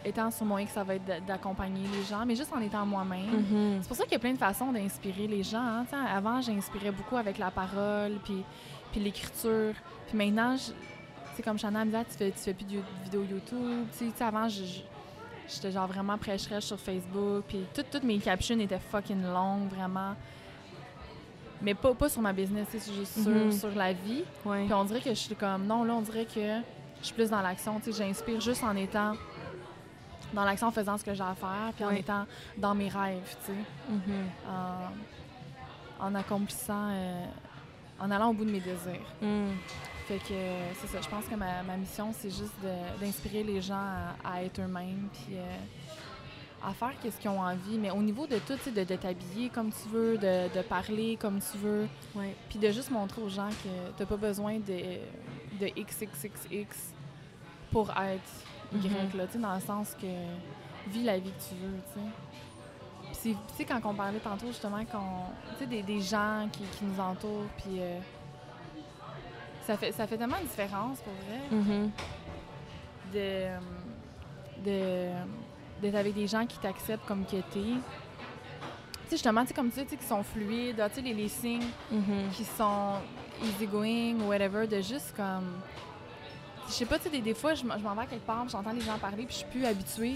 étant 0.06 0.30
sur 0.32 0.46
mon 0.46 0.58
hit, 0.58 0.70
ça 0.70 0.84
va 0.84 0.96
être 0.96 1.06
d'a- 1.06 1.20
d'accompagner 1.20 1.82
les 1.94 2.04
gens, 2.04 2.26
mais 2.26 2.36
juste 2.36 2.52
en 2.54 2.62
étant 2.62 2.86
moi-même. 2.86 3.26
Mhm. 3.52 3.80
C'est 3.82 3.88
pour 3.88 3.98
ça 3.98 4.04
qu'il 4.04 4.14
y 4.14 4.16
a 4.16 4.20
plein 4.20 4.34
de 4.34 4.38
façons 4.38 4.72
d'inspirer 4.72 5.28
les 5.28 5.44
gens. 5.44 5.60
hein. 5.62 5.86
Avant, 6.14 6.42
j'inspirais 6.42 6.92
beaucoup 6.92 7.18
avec 7.18 7.38
la 7.38 7.52
parole, 7.52 8.14
puis, 8.24 8.44
puis 8.92 9.02
l'écriture. 9.02 9.74
Puis 10.08 10.18
maintenant, 10.18 10.56
sais, 10.58 11.42
comme 11.44 11.58
Chana 11.58 11.84
me 11.86 11.92
disait, 11.92 12.06
tu 12.06 12.18
fais, 12.18 12.32
tu 12.32 12.38
fais 12.40 12.54
plus 12.54 12.66
de 12.66 12.80
vidéos 13.04 13.24
YouTube. 13.24 13.86
Avant, 14.22 14.48
j'étais 14.48 15.72
genre 15.72 15.88
vraiment 15.88 16.18
prêcheresse 16.18 16.64
sur 16.66 16.80
Facebook. 16.80 17.44
Puis 17.48 17.66
toutes, 17.74 17.90
toutes 17.90 18.04
mes 18.04 18.20
captions 18.20 18.60
étaient 18.60 18.80
fucking 18.80 19.24
longues, 19.24 19.70
vraiment. 19.70 20.16
Mais 21.62 21.74
pas, 21.74 21.94
pas 21.94 22.10
sur 22.10 22.22
ma 22.22 22.34
business, 22.34 22.68
c'est 22.72 22.94
juste 22.94 23.24
sur, 23.24 23.54
sur 23.54 23.74
la 23.78 23.94
vie. 23.94 24.24
Ouais. 24.46 24.66
Puis 24.66 24.74
on 24.74 24.84
dirait 24.84 25.00
que 25.00 25.10
je 25.12 25.16
suis 25.16 25.36
comme, 25.36 25.66
non, 25.66 25.84
là, 25.86 25.94
on 25.96 26.02
dirait 26.02 26.26
que 26.26 26.60
je 27.00 27.06
suis 27.06 27.14
plus 27.14 27.30
dans 27.30 27.42
l'action. 27.42 27.80
Tu 27.80 27.92
sais, 27.94 28.04
j'inspire 28.04 28.42
juste 28.42 28.64
en 28.64 28.76
étant 28.76 29.14
dans 30.34 30.44
l'action, 30.44 30.68
en 30.68 30.72
faisant 30.72 30.98
ce 30.98 31.04
que 31.04 31.14
j'ai 31.14 31.24
à 31.24 31.36
faire, 31.36 31.72
puis 31.76 31.86
en 31.86 31.92
étant 31.92 32.26
dans 32.58 32.74
mes 32.76 32.90
rêves, 32.90 33.36
tu 33.46 33.52
sais 33.54 33.60
Mhm. 33.90 34.30
en, 36.02 36.06
en 36.08 36.16
accomplissant, 36.16 36.90
euh, 36.90 37.26
en 38.00 38.12
allant 38.12 38.30
au 38.30 38.34
bout 38.34 38.46
de 38.46 38.52
mes 38.52 38.60
désirs. 38.60 39.00
Mm. 39.22 39.52
Fait 40.08 40.18
que 40.18 40.34
euh, 40.34 40.74
c'est 40.82 40.88
ça, 40.88 41.00
je 41.02 41.08
pense 41.08 41.26
que 41.26 41.36
ma, 41.36 41.64
ma 41.64 41.78
mission, 41.78 42.12
c'est 42.12 42.30
juste 42.30 42.56
d'inspirer 43.00 43.44
les 43.44 43.62
gens 43.62 43.76
à, 44.26 44.34
à 44.36 44.44
être 44.44 44.60
eux-mêmes, 44.60 45.08
puis 45.14 45.38
euh, 45.38 45.56
à 46.66 46.74
faire 46.74 46.92
ce 47.04 47.18
qu'ils 47.22 47.30
ont 47.30 47.40
envie. 47.40 47.78
Mais 47.78 47.92
au 47.92 48.02
niveau 48.02 48.28
de 48.28 48.38
tout, 48.40 48.56
tu 48.56 48.64
sais, 48.64 48.72
de, 48.72 48.84
de 48.84 48.96
t'habiller 48.98 49.50
comme 49.50 49.70
tu 49.72 49.88
veux, 49.90 50.18
de, 50.18 50.54
de 50.54 50.62
parler 50.62 51.16
comme 51.18 51.40
tu 51.40 51.58
veux, 51.58 51.88
puis 52.50 52.60
de 52.60 52.70
juste 52.72 52.92
montrer 52.92 53.22
aux 53.22 53.30
gens 53.30 53.50
que 53.50 53.92
t'as 53.98 54.06
pas 54.06 54.18
besoin 54.18 54.56
de, 54.60 55.00
de 55.62 55.68
XXXX 55.82 56.66
pour 57.72 57.90
être 57.92 58.22
Mhm. 58.78 59.18
là, 59.18 59.26
dans 59.36 59.56
le 59.56 59.62
sens 59.62 59.96
que 60.00 60.08
vis 60.90 61.04
la 61.04 61.18
vie 61.20 61.32
que 61.32 61.44
tu 61.50 61.56
veux, 61.56 61.78
tu 61.94 62.00
sais. 62.00 62.06
Puis 63.06 63.16
c'est- 63.16 63.30
tu 63.50 63.56
sais, 63.58 63.66
quand 63.66 63.80
on 63.90 63.94
parlait 63.94 64.20
tantôt, 64.20 64.48
justement, 64.48 64.84
qu'on, 64.86 65.26
tu 65.54 65.60
sais, 65.60 65.66
des, 65.68 65.82
des 65.84 66.02
gens 66.02 66.48
qui, 66.52 66.64
qui 66.64 66.86
nous 66.86 67.00
entourent, 67.00 67.48
puis 67.58 67.80
euh, 67.80 68.00
ça, 69.66 69.78
fait, 69.78 69.92
ça 69.92 70.08
fait 70.08 70.18
tellement 70.18 70.38
une 70.40 70.48
différence, 70.48 71.00
pour 71.00 71.14
vrai, 71.14 71.40
Mhm. 71.52 71.92
de, 73.14 73.20
euh, 73.20 73.58
de, 74.66 75.82
d'être 75.82 75.96
avec 75.96 76.14
des 76.14 76.28
gens 76.28 76.46
qui 76.46 76.58
t'acceptent 76.60 77.06
comme 77.06 77.26
que 77.26 77.38
t'es. 77.38 77.44
Tu 77.54 79.10
sais, 79.10 79.12
justement, 79.18 79.42
tu 79.42 79.50
sais, 79.50 79.54
comme 79.54 79.70
tu 79.72 79.80
dis, 79.80 79.86
tu 79.86 79.90
sais, 79.92 79.98
qui 79.98 80.06
sont 80.06 80.24
fluides, 80.24 80.80
ah, 80.80 80.90
tu 80.90 80.96
sais, 80.96 81.02
les, 81.02 81.14
les 81.14 81.28
signes 81.30 81.68
Mhm. 81.92 82.30
qui 82.34 82.44
sont 82.46 82.96
easygoing 83.44 84.16
ou 84.22 84.30
whatever, 84.30 84.68
de 84.68 84.78
juste 84.82 85.14
comme. 85.16 85.60
Je 86.74 86.80
sais 86.80 86.86
pas, 86.86 86.98
tu 86.98 87.04
sais, 87.04 87.10
des, 87.10 87.22
des 87.22 87.34
fois, 87.36 87.54
je 87.54 87.64
m'en 87.66 87.76
vais 87.78 88.02
à 88.02 88.06
quelque 88.06 88.26
part, 88.26 88.48
j'entends 88.50 88.72
les 88.72 88.82
gens 88.82 88.98
parler, 88.98 89.24
puis 89.26 89.34
je 89.34 89.38
suis 89.40 89.46
plus 89.48 89.64
habituée 89.66 90.16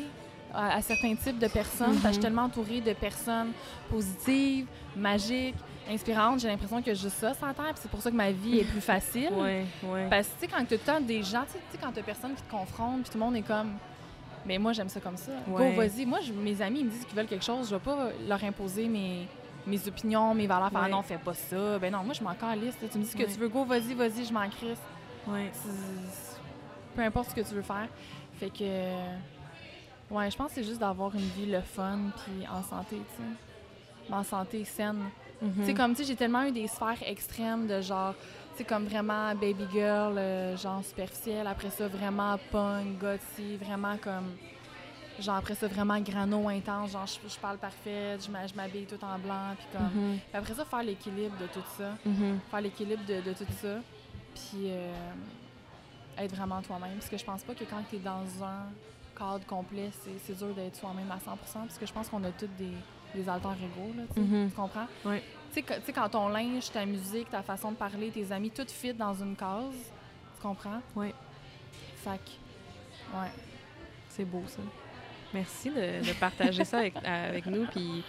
à, 0.54 0.76
à 0.78 0.82
certains 0.82 1.14
types 1.16 1.38
de 1.38 1.48
personnes. 1.48 1.92
que 1.96 2.02
je 2.02 2.08
suis 2.08 2.16
Mhm. 2.18 2.22
tellement 2.22 2.44
entourée 2.44 2.82
de 2.82 2.94
personnes 2.94 3.52
positives, 3.90 4.66
magiques, 4.96 5.56
inspirantes. 5.90 6.40
J'ai 6.40 6.48
l'impression 6.48 6.82
que 6.82 6.94
juste 6.94 7.10
ça 7.20 7.32
la 7.42 7.54
terre, 7.54 7.66
puis 7.74 7.80
c'est 7.82 7.92
pour 7.92 8.02
ça 8.02 8.10
que 8.10 8.16
ma 8.16 8.32
vie 8.32 8.60
est 8.60 8.64
plus 8.66 8.82
facile. 8.82 9.30
Ouais, 9.38 9.66
ouais. 9.84 10.08
Parce 10.10 10.28
que, 10.28 10.34
tu 10.34 10.40
sais, 10.42 10.48
quand 10.48 10.66
tu 10.66 10.90
as 10.90 11.00
des 11.00 11.22
gens, 11.24 11.44
tu 11.46 11.54
sais- 11.54 11.78
quand 11.82 11.92
tu 11.92 12.02
personne 12.02 12.34
qui 12.34 12.42
te 12.42 12.50
confronte, 12.52 13.02
puis 13.04 13.12
tout 13.12 13.18
le 13.20 13.24
monde 13.26 13.36
est 13.36 13.42
comme. 13.48 13.74
Mais 14.46 14.58
moi, 14.58 14.72
j'aime 14.74 14.90
ça 14.90 15.00
comme 15.02 15.18
ça. 15.18 15.32
Ouais. 15.48 15.72
Go, 15.76 15.82
vas-y. 15.82 16.06
Moi, 16.06 16.20
je- 16.22 16.32
mes 16.34 16.62
amis, 16.62 16.80
ils 16.80 16.86
me 16.86 16.90
disent 16.92 17.06
qu'ils 17.06 17.16
veulent 17.18 17.28
quelque 17.28 17.44
chose. 17.46 17.70
Je 17.70 17.76
vais 17.76 17.82
pas 17.82 18.10
leur 18.28 18.42
imposer 18.44 18.88
mes, 18.88 19.28
mes 19.66 19.88
opinions, 19.88 20.34
mes 20.34 20.48
valeurs. 20.48 20.72
Faire. 20.72 20.82
Ah 20.86 20.88
non, 20.90 21.02
fais 21.02 21.18
pas 21.18 21.34
ça. 21.34 21.78
Ben 21.80 21.92
non, 21.92 22.04
moi, 22.04 22.14
je 22.14 22.24
m'en 22.24 22.34
calisse. 22.34 22.76
Tu 22.80 22.98
me 22.98 23.04
dis 23.04 23.10
ce 23.10 23.18
que 23.18 23.24
tu 23.24 23.38
veux. 23.38 23.50
Go, 23.50 23.66
vas-y, 23.66 23.94
vas-y, 23.94 24.24
je 24.26 24.34
m'en 24.34 24.48
crisse. 24.50 24.80
Ouais. 25.28 25.52
Peu 26.98 27.04
importe 27.04 27.30
ce 27.30 27.36
que 27.36 27.42
tu 27.48 27.54
veux 27.54 27.62
faire. 27.62 27.88
Fait 28.40 28.50
que. 28.50 28.64
Ouais, 30.10 30.32
je 30.32 30.36
pense 30.36 30.50
que 30.50 30.56
c'est 30.56 30.64
juste 30.64 30.80
d'avoir 30.80 31.14
une 31.14 31.22
vie 31.38 31.46
le 31.46 31.62
fun, 31.62 32.00
puis 32.24 32.48
en 32.48 32.64
santé, 32.64 32.96
tu 32.98 33.24
sais. 33.24 34.12
En 34.14 34.24
santé 34.24 34.64
saine. 34.66 35.04
Mhm. 35.42 35.54
Tu 35.60 35.66
sais, 35.66 35.74
comme, 35.76 35.92
tu 35.92 35.98
sais, 35.98 36.06
j'ai 36.06 36.16
tellement 36.16 36.44
eu 36.46 36.52
des 36.52 36.66
sphères 36.68 36.98
extrêmes 37.06 37.68
de 37.68 37.82
genre, 37.82 38.16
tu 38.54 38.58
sais, 38.58 38.64
comme 38.64 38.86
vraiment 38.86 39.36
baby 39.36 39.66
girl, 39.72 40.18
euh, 40.18 40.58
genre 40.58 40.84
superficielle, 40.84 41.46
après 41.46 41.70
ça, 41.70 41.88
vraiment 41.88 42.36
punk, 42.52 42.98
gothy, 42.98 43.58
vraiment 43.58 43.96
comme, 43.98 44.32
genre 45.20 45.36
après 45.36 45.54
ça, 45.54 45.68
vraiment 45.68 46.00
grano 46.00 46.48
intense, 46.50 46.94
genre, 46.94 47.06
je, 47.06 47.30
je 47.30 47.38
parle 47.38 47.58
parfait, 47.60 48.18
je 48.20 48.56
m'habille 48.56 48.86
tout 48.86 49.04
en 49.04 49.20
blanc, 49.20 49.54
puis 49.56 49.68
comme. 49.72 49.84
Mhm. 50.04 50.18
Puis 50.18 50.38
après 50.40 50.54
ça, 50.56 50.66
faire 50.66 50.82
l'équilibre 50.84 51.38
de 51.40 51.46
tout 51.46 51.64
ça, 51.78 51.92
Mhm. 52.06 52.40
faire 52.50 52.62
l'équilibre 52.62 53.06
de, 53.06 53.22
de 53.22 53.34
tout 53.34 53.46
ça, 53.62 53.76
puis 54.34 54.72
euh, 54.72 54.92
être 56.20 56.36
vraiment 56.36 56.62
toi-même. 56.62 56.96
Parce 56.96 57.10
que 57.10 57.18
je 57.18 57.26
pense 57.26 57.44
pas 57.44 57.54
que 57.54 57.64
quand 57.64 57.84
tu 57.90 57.98
es 57.98 58.00
dans 58.00 58.26
un 58.44 58.68
cadre 59.18 59.46
complet, 59.46 59.90
c'est 59.92 60.20
c'est 60.26 60.38
dur 60.38 60.54
d'être 60.54 60.76
soi-même 60.76 61.10
à 61.12 61.20
100 61.20 61.38
parce 61.54 61.78
que 61.78 61.86
je 61.86 61.94
pense 61.94 62.10
qu'on 62.10 62.24
a 62.24 62.32
tous 62.32 62.50
des, 62.58 62.74
des 63.16 63.30
alter 63.30 63.50
égaux, 63.50 63.94
là, 63.96 64.04
tu 64.14 64.56
comprends? 64.56 64.88
Ouais. 65.06 65.24
Tu 65.54 65.64
sais, 65.64 65.94
quand 65.94 66.10
ton 66.10 66.28
linge, 66.30 66.70
ta 66.72 66.86
musique, 66.86 67.30
ta 67.30 67.42
façon 67.42 67.72
de 67.72 67.78
parler, 67.78 68.12
tes 68.12 68.32
amis, 68.32 68.52
tout 68.52 68.66
fit 68.68 68.94
dans 68.94 69.14
une 69.14 69.36
case. 69.36 69.92
Tu 70.36 70.42
comprends? 70.42 70.82
Ouais. 70.96 71.14
Fac. 71.96 72.22
Ouais. 73.14 73.32
C'est 74.10 74.26
beau, 74.26 74.44
ça. 74.46 74.62
Merci 75.34 75.70
de, 75.70 76.06
de 76.08 76.14
partager 76.20 76.64
ça 76.64 76.80
avec, 76.80 76.94
avec 77.04 77.46
nous. 77.48 77.66
Puis 77.68 78.04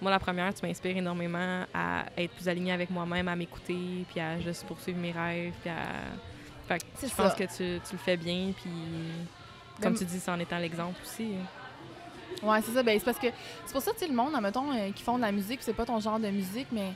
moi, 0.00 0.10
la 0.10 0.18
première, 0.18 0.54
tu 0.54 0.64
m'inspires 0.64 0.96
énormément 0.96 1.64
à 1.74 2.04
être 2.16 2.32
plus 2.34 2.48
alignée 2.48 2.72
avec 2.72 2.90
moi-même, 2.90 3.28
à 3.28 3.36
m'écouter, 3.36 4.04
puis 4.08 4.20
à 4.20 4.38
juste 4.40 4.66
poursuivre 4.66 4.98
mes 4.98 5.12
rêves, 5.12 5.54
puis 5.60 5.70
à... 5.70 5.82
Fait 6.68 6.78
que 6.78 6.84
C'est 6.96 7.08
je 7.08 7.14
pense 7.14 7.34
que 7.34 7.44
tu, 7.44 7.80
tu 7.80 7.92
le 7.92 7.98
fais 7.98 8.16
bien, 8.16 8.52
puis 8.54 8.70
comme 9.82 9.92
Ben, 9.94 9.98
tu 9.98 10.04
dis, 10.04 10.20
c'est 10.20 10.30
en 10.30 10.38
étant 10.38 10.58
l'exemple 10.58 11.00
aussi. 11.02 11.30
Ouais, 12.42 12.60
c'est 12.62 12.72
ça. 12.72 12.82
Ben, 12.82 12.98
c'est 12.98 13.04
parce 13.04 13.18
que 13.18 13.28
c'est 13.66 13.72
pour 13.72 13.82
ça, 13.82 13.90
tu 13.98 14.06
le 14.06 14.14
monde, 14.14 14.34
admettons, 14.34 14.70
euh, 14.72 14.90
qui 14.92 15.02
font 15.02 15.16
de 15.16 15.22
la 15.22 15.32
musique, 15.32 15.60
c'est 15.62 15.72
pas 15.72 15.86
ton 15.86 15.98
genre 15.98 16.20
de 16.20 16.28
musique, 16.28 16.68
mais 16.70 16.92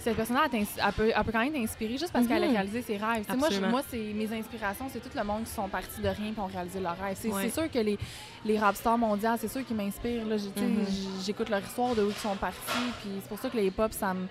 cette 0.00 0.16
personne-là, 0.16 0.42
elle, 0.44 0.50
t'ins- 0.64 0.82
elle 0.86 0.92
peut, 0.92 1.12
elle 1.14 1.24
peut 1.24 1.32
quand 1.32 1.40
même 1.40 1.52
t'inspirer 1.52 1.98
juste 1.98 2.12
parce 2.12 2.26
qu'elle 2.26 2.42
a 2.42 2.46
Mhm. 2.46 2.52
réalisé 2.52 2.82
ses 2.82 2.96
rêves. 2.96 3.24
Moi, 3.36 3.48
je- 3.50 3.60
moi 3.60 3.82
c'est 3.90 4.12
mes 4.14 4.32
inspirations, 4.32 4.88
c'est 4.92 5.00
tout 5.00 5.10
le 5.16 5.24
monde 5.24 5.44
qui 5.44 5.50
sont 5.50 5.68
partis 5.68 6.00
de 6.00 6.08
rien 6.08 6.32
et 6.36 6.40
ont 6.40 6.46
réalisé 6.46 6.78
leurs 6.80 6.96
rêves. 6.98 7.16
C'est 7.20 7.32
Ouais. 7.32 7.50
sûr 7.50 7.70
que 7.70 7.78
les, 7.80 7.98
les 8.44 8.58
rap 8.58 8.76
stars 8.76 8.96
mondiales, 8.96 9.38
c'est 9.40 9.48
sûr 9.48 9.64
qu'ils 9.66 9.76
m'inspirent. 9.76 10.24
Mhm. 10.24 10.86
J'écoute 11.24 11.48
leur 11.48 11.60
histoire 11.62 11.94
de 11.96 12.02
où 12.04 12.08
ils 12.10 12.14
sont 12.14 12.36
partis, 12.36 12.58
puis 13.00 13.10
c'est 13.20 13.28
pour 13.28 13.38
ça 13.38 13.50
que 13.50 13.56
les 13.56 13.66
hip-hop, 13.66 13.92
ça 13.92 14.14
me, 14.14 14.26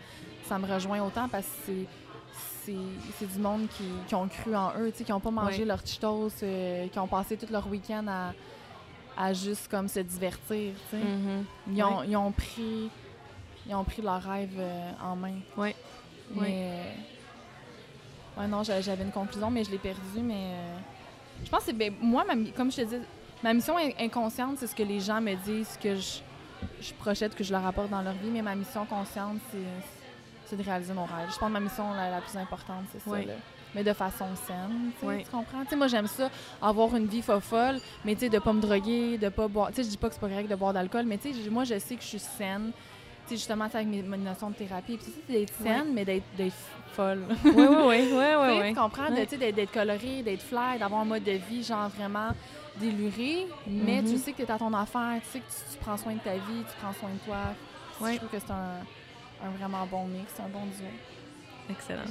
ça 0.47 0.57
me 0.57 0.65
rejoint 0.71 1.01
autant 1.01 1.27
parce 1.27 1.45
que 1.45 1.51
c'est 1.65 1.87
c'est- 2.63 3.25
du 3.25 3.39
monde 3.39 3.67
qui, 3.69 3.83
qui 4.07 4.15
ont 4.15 4.27
cru 4.27 4.55
en 4.55 4.71
eux, 4.77 4.91
qui 4.91 5.09
n'ont 5.11 5.19
pas 5.19 5.31
mangé 5.31 5.59
Ouais. 5.59 5.65
leur 5.65 5.85
Cheetos, 5.85 6.29
euh, 6.43 6.87
qui 6.87 6.99
ont 6.99 7.07
passé 7.07 7.37
tout 7.37 7.47
leur 7.51 7.67
week-end 7.67 8.05
à, 8.07 8.33
à 9.17 9.33
juste 9.33 9.67
comme 9.69 9.87
se 9.87 9.99
divertir, 10.01 10.73
sais. 10.91 10.97
Mhm. 10.97 11.45
Ils, 11.73 11.83
ont, 11.83 12.03
ils 12.03 12.15
ont 12.17 12.31
pris 12.31 12.89
ils 13.69 13.75
ont 13.75 13.83
pris 13.83 14.01
leur 14.01 14.21
rêve 14.21 14.51
euh, 14.57 14.91
en 15.03 15.15
main. 15.15 15.39
Ouais. 15.57 15.75
Mais 16.35 16.39
Ouais. 16.41 16.47
euh, 18.37 18.41
ouais, 18.41 18.47
non, 18.47 18.63
j'a- 18.63 18.79
j'avais 18.81 19.03
une 19.03 19.11
conclusion, 19.11 19.49
mais 19.51 19.63
je 19.63 19.71
l'ai 19.71 19.77
perdue. 19.77 20.21
Mais 20.21 20.55
je 21.43 21.49
pense 21.49 21.61
que 21.61 21.65
c'est 21.67 21.73
ben, 21.73 21.93
moi, 22.01 22.23
ma 22.23 22.35
comme 22.55 22.71
je 22.71 22.77
te 22.77 22.81
dis, 22.85 22.95
ma 23.43 23.53
mission 23.53 23.77
in- 23.77 23.91
inconsciente, 23.99 24.57
c'est 24.59 24.67
ce 24.67 24.75
que 24.75 24.83
les 24.83 24.99
gens 24.99 25.19
me 25.21 25.35
disent, 25.35 25.77
que 25.81 25.95
je, 25.95 26.19
je 26.81 26.93
projette, 26.93 27.35
que 27.35 27.43
je 27.43 27.51
leur 27.51 27.65
apporte 27.65 27.89
dans 27.89 28.01
leur 28.01 28.13
vie. 28.13 28.29
Mais 28.29 28.41
ma 28.41 28.55
mission 28.55 28.85
consciente, 28.85 29.39
c'est 29.51 29.57
c'est 30.47 30.55
de 30.57 30.63
réaliser 30.63 30.93
mon 30.93 31.03
rêve. 31.05 31.29
Je 31.31 31.37
pense 31.37 31.47
que 31.47 31.53
ma 31.53 31.59
mission 31.59 31.93
la, 31.93 32.09
la 32.09 32.21
plus 32.21 32.37
importante, 32.37 32.85
c'est 32.91 32.99
ça. 32.99 33.17
Là. 33.17 33.33
Mais 33.75 33.83
de 33.83 33.93
façon 33.93 34.25
saine, 34.47 34.91
tu 34.99 35.29
comprends? 35.29 35.63
Tu 35.63 35.69
sais, 35.71 35.75
moi, 35.75 35.87
j'aime 35.87 36.07
ça, 36.07 36.29
avoir 36.61 36.95
une 36.95 37.05
vie 37.05 37.21
folle, 37.21 37.79
mais 38.05 38.13
tu 38.15 38.21
sais, 38.21 38.29
de 38.29 38.39
pas 38.39 38.53
me 38.53 38.61
droguer, 38.61 39.17
de 39.17 39.29
pas 39.29 39.47
boire. 39.47 39.67
Tu 39.69 39.75
sais, 39.75 39.83
je 39.83 39.89
dis 39.89 39.97
pas 39.97 40.07
que 40.07 40.13
c'est 40.15 40.21
pas 40.21 40.29
correct 40.29 40.47
de 40.49 40.55
boire 40.55 40.73
d'alcool, 40.73 41.03
mais 41.05 41.17
tu 41.17 41.33
sais, 41.33 41.49
moi, 41.49 41.63
je 41.65 41.77
sais 41.77 41.95
que 41.95 42.01
je 42.01 42.07
suis 42.07 42.19
saine. 42.19 42.71
Tu 43.27 43.31
sais, 43.31 43.35
justement, 43.35 43.65
avec 43.65 43.85
mes, 43.87 44.01
mes 44.01 44.17
notions 44.17 44.49
de 44.49 44.55
thérapie. 44.55 44.97
Puis, 44.97 45.13
c'est 45.27 45.31
d'être 45.33 45.53
saine, 45.61 45.87
mais 45.93 46.05
d'être 46.05 46.23
folle. 46.93 47.23
Oui, 47.43 47.51
oui, 47.55 47.65
oui. 47.67 48.13
Ouais, 48.13 48.35
ouais. 48.59 48.69
Tu 48.69 48.79
comprends? 48.79 49.07
tu 49.07 49.15
sais, 49.27 49.37
d'être 49.37 49.55
d'être 49.55 49.71
coloré, 49.73 50.23
d'être 50.23 50.41
fly, 50.43 50.79
d'avoir 50.79 51.01
un 51.01 51.05
mode 51.05 51.23
de 51.25 51.33
vie, 51.33 51.61
genre 51.61 51.89
vraiment 51.89 52.29
déluré, 52.79 53.47
mais 53.67 54.01
Mhm. 54.01 54.11
tu 54.11 54.17
sais 54.17 54.31
que 54.31 54.37
tu 54.37 54.43
es 54.43 54.51
à 54.51 54.57
ton 54.57 54.73
affaire, 54.73 55.19
tu 55.23 55.29
sais 55.31 55.39
que 55.39 55.45
tu, 55.45 55.73
tu 55.73 55.77
prends 55.79 55.97
soin 55.97 56.13
de 56.13 56.19
ta 56.19 56.33
vie, 56.33 56.61
tu 56.61 56.75
prends 56.81 56.93
soin 56.93 57.09
de 57.09 57.19
toi. 57.25 57.37
Je 58.11 58.17
trouve 58.17 58.29
que 58.29 58.39
c'est 58.39 58.51
un, 58.51 58.85
un 59.43 59.49
vraiment 59.57 59.85
bon 59.85 60.05
mix, 60.05 60.33
un 60.39 60.49
bon 60.49 60.65
duo. 60.65 60.87
Excellent. 61.69 62.01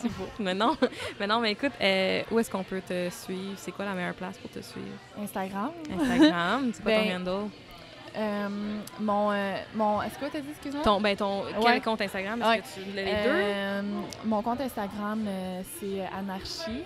C'est 0.00 0.08
beau. 0.08 0.26
Mais 0.38 0.54
non, 0.54 0.74
mais 1.20 1.26
non, 1.26 1.40
mais 1.40 1.52
écoute, 1.52 1.72
euh, 1.80 2.22
où 2.30 2.38
est-ce 2.38 2.50
qu'on 2.50 2.62
peut 2.64 2.80
te 2.80 3.10
suivre? 3.10 3.54
C'est 3.56 3.70
quoi 3.72 3.84
la 3.84 3.92
meilleure 3.92 4.14
place 4.14 4.38
pour 4.38 4.50
te 4.50 4.60
suivre? 4.60 4.86
Instagram. 5.22 5.70
Instagram, 6.00 6.70
c'est 6.72 6.82
quoi 6.82 6.92
Ben, 6.92 7.24
ton 7.24 7.30
handle? 7.30 7.50
Euh, 8.16 8.48
mon, 9.00 9.32
euh, 9.32 9.54
mon. 9.74 10.02
Est-ce 10.02 10.18
que 10.18 10.30
tu 10.30 10.36
as 10.38 10.40
dit, 10.40 10.50
excuse-moi? 10.50 10.82
Ton, 10.82 11.00
ben 11.00 11.14
ton, 11.16 11.42
Ouais. 11.44 11.52
quel 11.62 11.82
compte 11.82 12.00
Instagram? 12.00 12.40
Est-ce 12.40 12.48
Ouais. 12.50 12.58
que 12.60 12.66
tu 12.74 12.90
les 12.94 13.04
deux? 13.04 13.88
Mon 14.24 14.42
compte 14.42 14.60
Instagram, 14.62 15.26
c'est 15.78 16.02
Anarchie. 16.18 16.82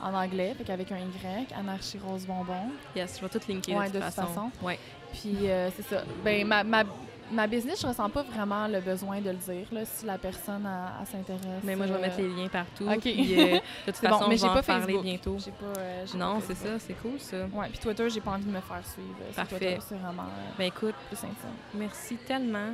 en 0.00 0.14
anglais, 0.14 0.54
fait 0.56 0.62
qu'avec 0.64 0.92
un 0.92 0.98
Y, 0.98 1.52
Anarchie 1.58 1.98
Rose 1.98 2.24
Bonbon. 2.24 2.70
Yes, 2.94 3.16
je 3.16 3.20
vais 3.26 3.28
tout 3.28 3.40
linker 3.48 3.76
Ouais, 3.76 3.86
de 3.88 3.92
toute 3.92 4.00
de 4.00 4.04
toute 4.06 4.14
façon. 4.14 4.28
façon. 4.28 4.50
Ouais. 4.62 4.78
Puis 5.12 5.36
c'est 5.76 5.82
ça. 5.82 6.02
Ben 6.24 6.46
ma, 6.46 6.62
ma, 6.64 6.84
ma 7.32 7.46
business, 7.46 7.80
je 7.80 7.86
ressens 7.86 8.08
pas 8.10 8.22
vraiment 8.22 8.66
le 8.68 8.80
besoin 8.80 9.20
de 9.20 9.30
le 9.30 9.36
dire 9.36 9.66
là, 9.72 9.84
si 9.84 10.06
la 10.06 10.18
personne 10.18 10.68
s'intéresse. 11.04 11.40
Mais 11.64 11.76
moi, 11.76 11.86
je 11.86 11.92
vais 11.92 11.98
euh, 11.98 12.02
mettre 12.02 12.18
les 12.18 12.28
liens 12.28 12.48
partout. 12.48 12.88
OK. 12.88 13.00
Puis, 13.00 13.40
euh, 13.40 13.54
de 13.54 13.58
toute 13.86 13.96
C'est 13.96 14.08
bon, 14.08 14.18
façon, 14.18 14.28
mais 14.28 14.36
je 14.36 14.42
j'ai 14.42 14.48
pas 14.48 14.58
en 14.58 14.62
parler 14.62 14.82
Facebook. 14.84 15.02
bientôt. 15.02 15.36
J'ai 15.44 15.50
pas, 15.50 15.80
euh, 15.80 16.04
j'ai 16.10 16.18
Non, 16.18 16.40
c'est 16.46 16.54
ça, 16.56 16.78
c'est 16.78 16.94
cool 16.94 17.18
ça. 17.18 17.36
Ouais, 17.52 17.68
puis 17.70 17.78
Twitter, 17.78 18.10
j'ai 18.10 18.20
pas 18.20 18.30
envie 18.32 18.44
de 18.44 18.50
me 18.50 18.60
faire 18.60 18.82
suivre. 18.86 19.16
Parfait. 19.34 19.78
C'est 19.86 19.94
vraiment 19.96 20.22
euh, 20.22 20.50
Ben 20.58 20.64
écoute, 20.66 20.94
plus 21.08 21.16
intime. 21.18 21.34
merci 21.74 22.16
tellement. 22.26 22.72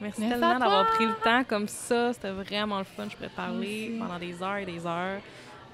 Merci, 0.00 0.20
Merci 0.22 0.40
tellement 0.40 0.58
d'avoir 0.58 0.86
pris 0.88 1.06
le 1.06 1.14
temps 1.22 1.44
comme 1.44 1.68
ça. 1.68 2.12
C'était 2.12 2.30
vraiment 2.32 2.78
le 2.78 2.84
fun. 2.84 3.04
Je 3.08 3.14
pourrais 3.14 3.28
parler 3.28 3.90
Merci. 3.92 3.98
pendant 4.00 4.18
des 4.18 4.42
heures 4.42 4.56
et 4.56 4.66
des 4.66 4.84
heures. 4.84 5.20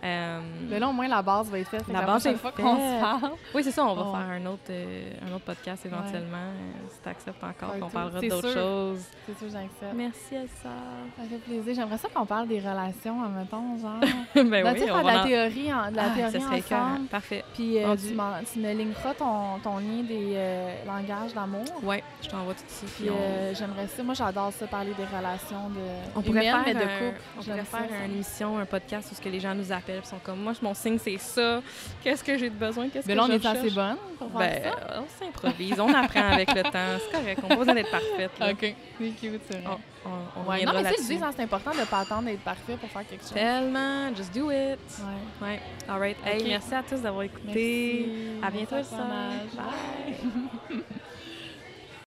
Euh, 0.05 0.41
Mais 0.71 0.79
là, 0.79 0.89
au 0.89 0.93
moins, 0.93 1.09
la 1.09 1.23
base 1.23 1.51
va 1.51 1.59
être 1.59 1.69
faite. 1.69 1.85
La 1.93 2.01
la, 2.01 2.07
base 2.07 2.27
est 2.27 2.35
fois 2.35 2.53
qu'on 2.53 2.77
se 2.77 3.01
parle, 3.01 3.33
oui, 3.55 3.65
c'est 3.65 3.71
ça. 3.73 3.85
On 3.85 3.95
va 3.95 4.03
Oh. 4.07 4.13
faire 4.13 4.29
un 4.31 4.47
autre, 4.47 4.63
euh, 4.71 5.11
un 5.29 5.35
autre 5.35 5.45
podcast 5.45 5.85
éventuellement. 5.87 6.37
euh, 6.37 6.87
si 6.89 7.01
tu 7.03 7.09
acceptes 7.09 7.43
encore, 7.43 7.79
qu'on 7.81 7.89
parlera 7.91 8.21
d'autres 8.21 8.53
choses. 8.53 9.03
c'est 9.27 9.37
sûr, 9.39 9.49
j'accepte. 9.51 9.95
Merci, 9.97 10.35
Elsa. 10.35 10.69
Ça 11.17 11.23
fait 11.29 11.39
plaisir. 11.39 11.75
J'aimerais 11.75 11.99
ça 11.99 12.09
qu'on 12.15 12.27
parle 12.27 12.47
des 12.47 12.61
relations, 12.61 13.23
admettons, 13.25 13.77
genre. 13.79 13.99
ben 14.35 14.49
Ben, 14.49 14.73
oui, 14.73 14.81
on 14.83 14.87
faire 14.87 14.99
de 14.99 15.03
va 15.03 15.13
la 15.15 15.21
en- 15.23 15.27
théorie, 15.27 15.73
en- 15.75 15.91
de 15.91 15.97
la 15.97 16.03
Ah, 16.05 16.11
théorie 16.17 16.41
ça 16.41 16.57
écœurant. 16.57 16.83
ensemble. 16.93 17.07
Parfait. 17.09 17.45
Puis 17.55 17.83
euh, 17.83 17.97
tu, 17.97 18.53
tu 18.53 18.59
me 18.61 18.73
linkeras 18.75 19.15
ton, 19.15 19.59
ton 19.65 19.79
lien 19.79 20.03
des 20.07 20.39
langages 20.87 21.35
d'amour. 21.35 21.65
Ouais, 21.83 22.05
je 22.23 22.29
t'envoie 22.29 22.55
tout 22.55 22.61
ça. 22.69 22.87
Puis 22.97 23.09
euh, 23.09 23.53
j'aimerais 23.55 23.89
ça. 23.89 24.03
Moi, 24.05 24.15
j'adore 24.15 24.53
ça, 24.53 24.67
parler 24.69 24.93
des 24.95 25.05
relations 25.05 25.69
de 25.71 25.81
On 26.15 26.23
pourrait 26.23 26.31
humaines, 26.47 26.55
faire, 26.55 26.63
mais 26.67 26.75
de 26.75 26.81
couple. 26.81 27.21
on 27.39 27.43
pourrait 27.43 27.65
faire 27.65 28.05
une 28.07 28.13
émission, 28.13 28.59
un 28.59 28.65
podcast 28.65 29.09
où 29.11 29.15
ce 29.17 29.21
que 29.21 29.29
les 29.29 29.41
gens 29.41 29.55
nous 29.55 29.73
appellent, 29.73 29.87
ils 29.97 30.05
sont 30.07 30.19
comme 30.23 30.41
moi, 30.41 30.53
mon 30.63 30.75
signe 30.75 30.99
c'est 30.99 31.19
ça. 31.19 31.61
Qu'est-ce 32.03 32.23
que 32.25 32.37
j'ai 32.39 32.51
de 32.51 32.55
besoin? 32.55 32.89
Qu'est-ce 32.89 33.07
Mais 33.07 33.15
que 33.15 33.19
là, 33.19 33.25
on 33.25 33.31
est 33.31 33.45
assez 33.47 33.71
bonne 33.71 33.97
pour 34.19 34.31
faire 34.31 34.39
Ben, 34.39 34.63
ça? 34.73 35.01
on 35.03 35.25
s'improvise, 35.25 35.81
on 35.81 35.93
apprend 35.95 36.29
avec 36.33 36.55
le 36.55 36.63
temps, 36.63 36.99
c'est 37.01 37.13
correct. 37.19 37.41
On 37.43 37.49
n'a 37.49 37.55
pas 37.55 37.57
besoin 37.57 37.75
d'être 37.75 37.91
parfaite. 37.91 38.31
là. 38.39 38.51
OK. 38.53 38.75
C'est 38.99 39.09
cute, 39.11 39.41
c'est 39.51 39.59
vrai. 39.59 39.65
On, 40.05 40.09
on, 40.09 40.43
on 40.47 40.51
Ouais, 40.51 40.65
non, 40.65 40.73
mais 40.83 40.95
tu 40.95 41.03
dis, 41.03 41.19
c'est 41.37 41.43
important 41.43 41.71
de 41.73 41.81
ne 41.81 41.85
pas 41.85 41.99
attendre 42.01 42.25
d'être 42.25 42.41
parfait 42.41 42.77
pour 42.77 42.89
faire 42.89 43.07
quelque 43.07 43.23
chose. 43.23 43.33
Tellement, 43.33 44.15
just 44.15 44.33
do 44.35 44.51
it. 44.51 44.79
Ouais. 45.41 45.47
Ouais, 45.49 45.61
all 45.89 45.99
right. 45.99 46.17
Hey, 46.25 46.45
merci 46.49 46.75
à 46.75 46.83
tous 46.83 47.01
d'avoir 47.01 47.23
écouté. 47.25 48.07
Merci. 48.07 48.43
À 48.43 48.51
bientôt, 48.51 48.83
ça. 48.89 48.97
Bye. 49.57 50.83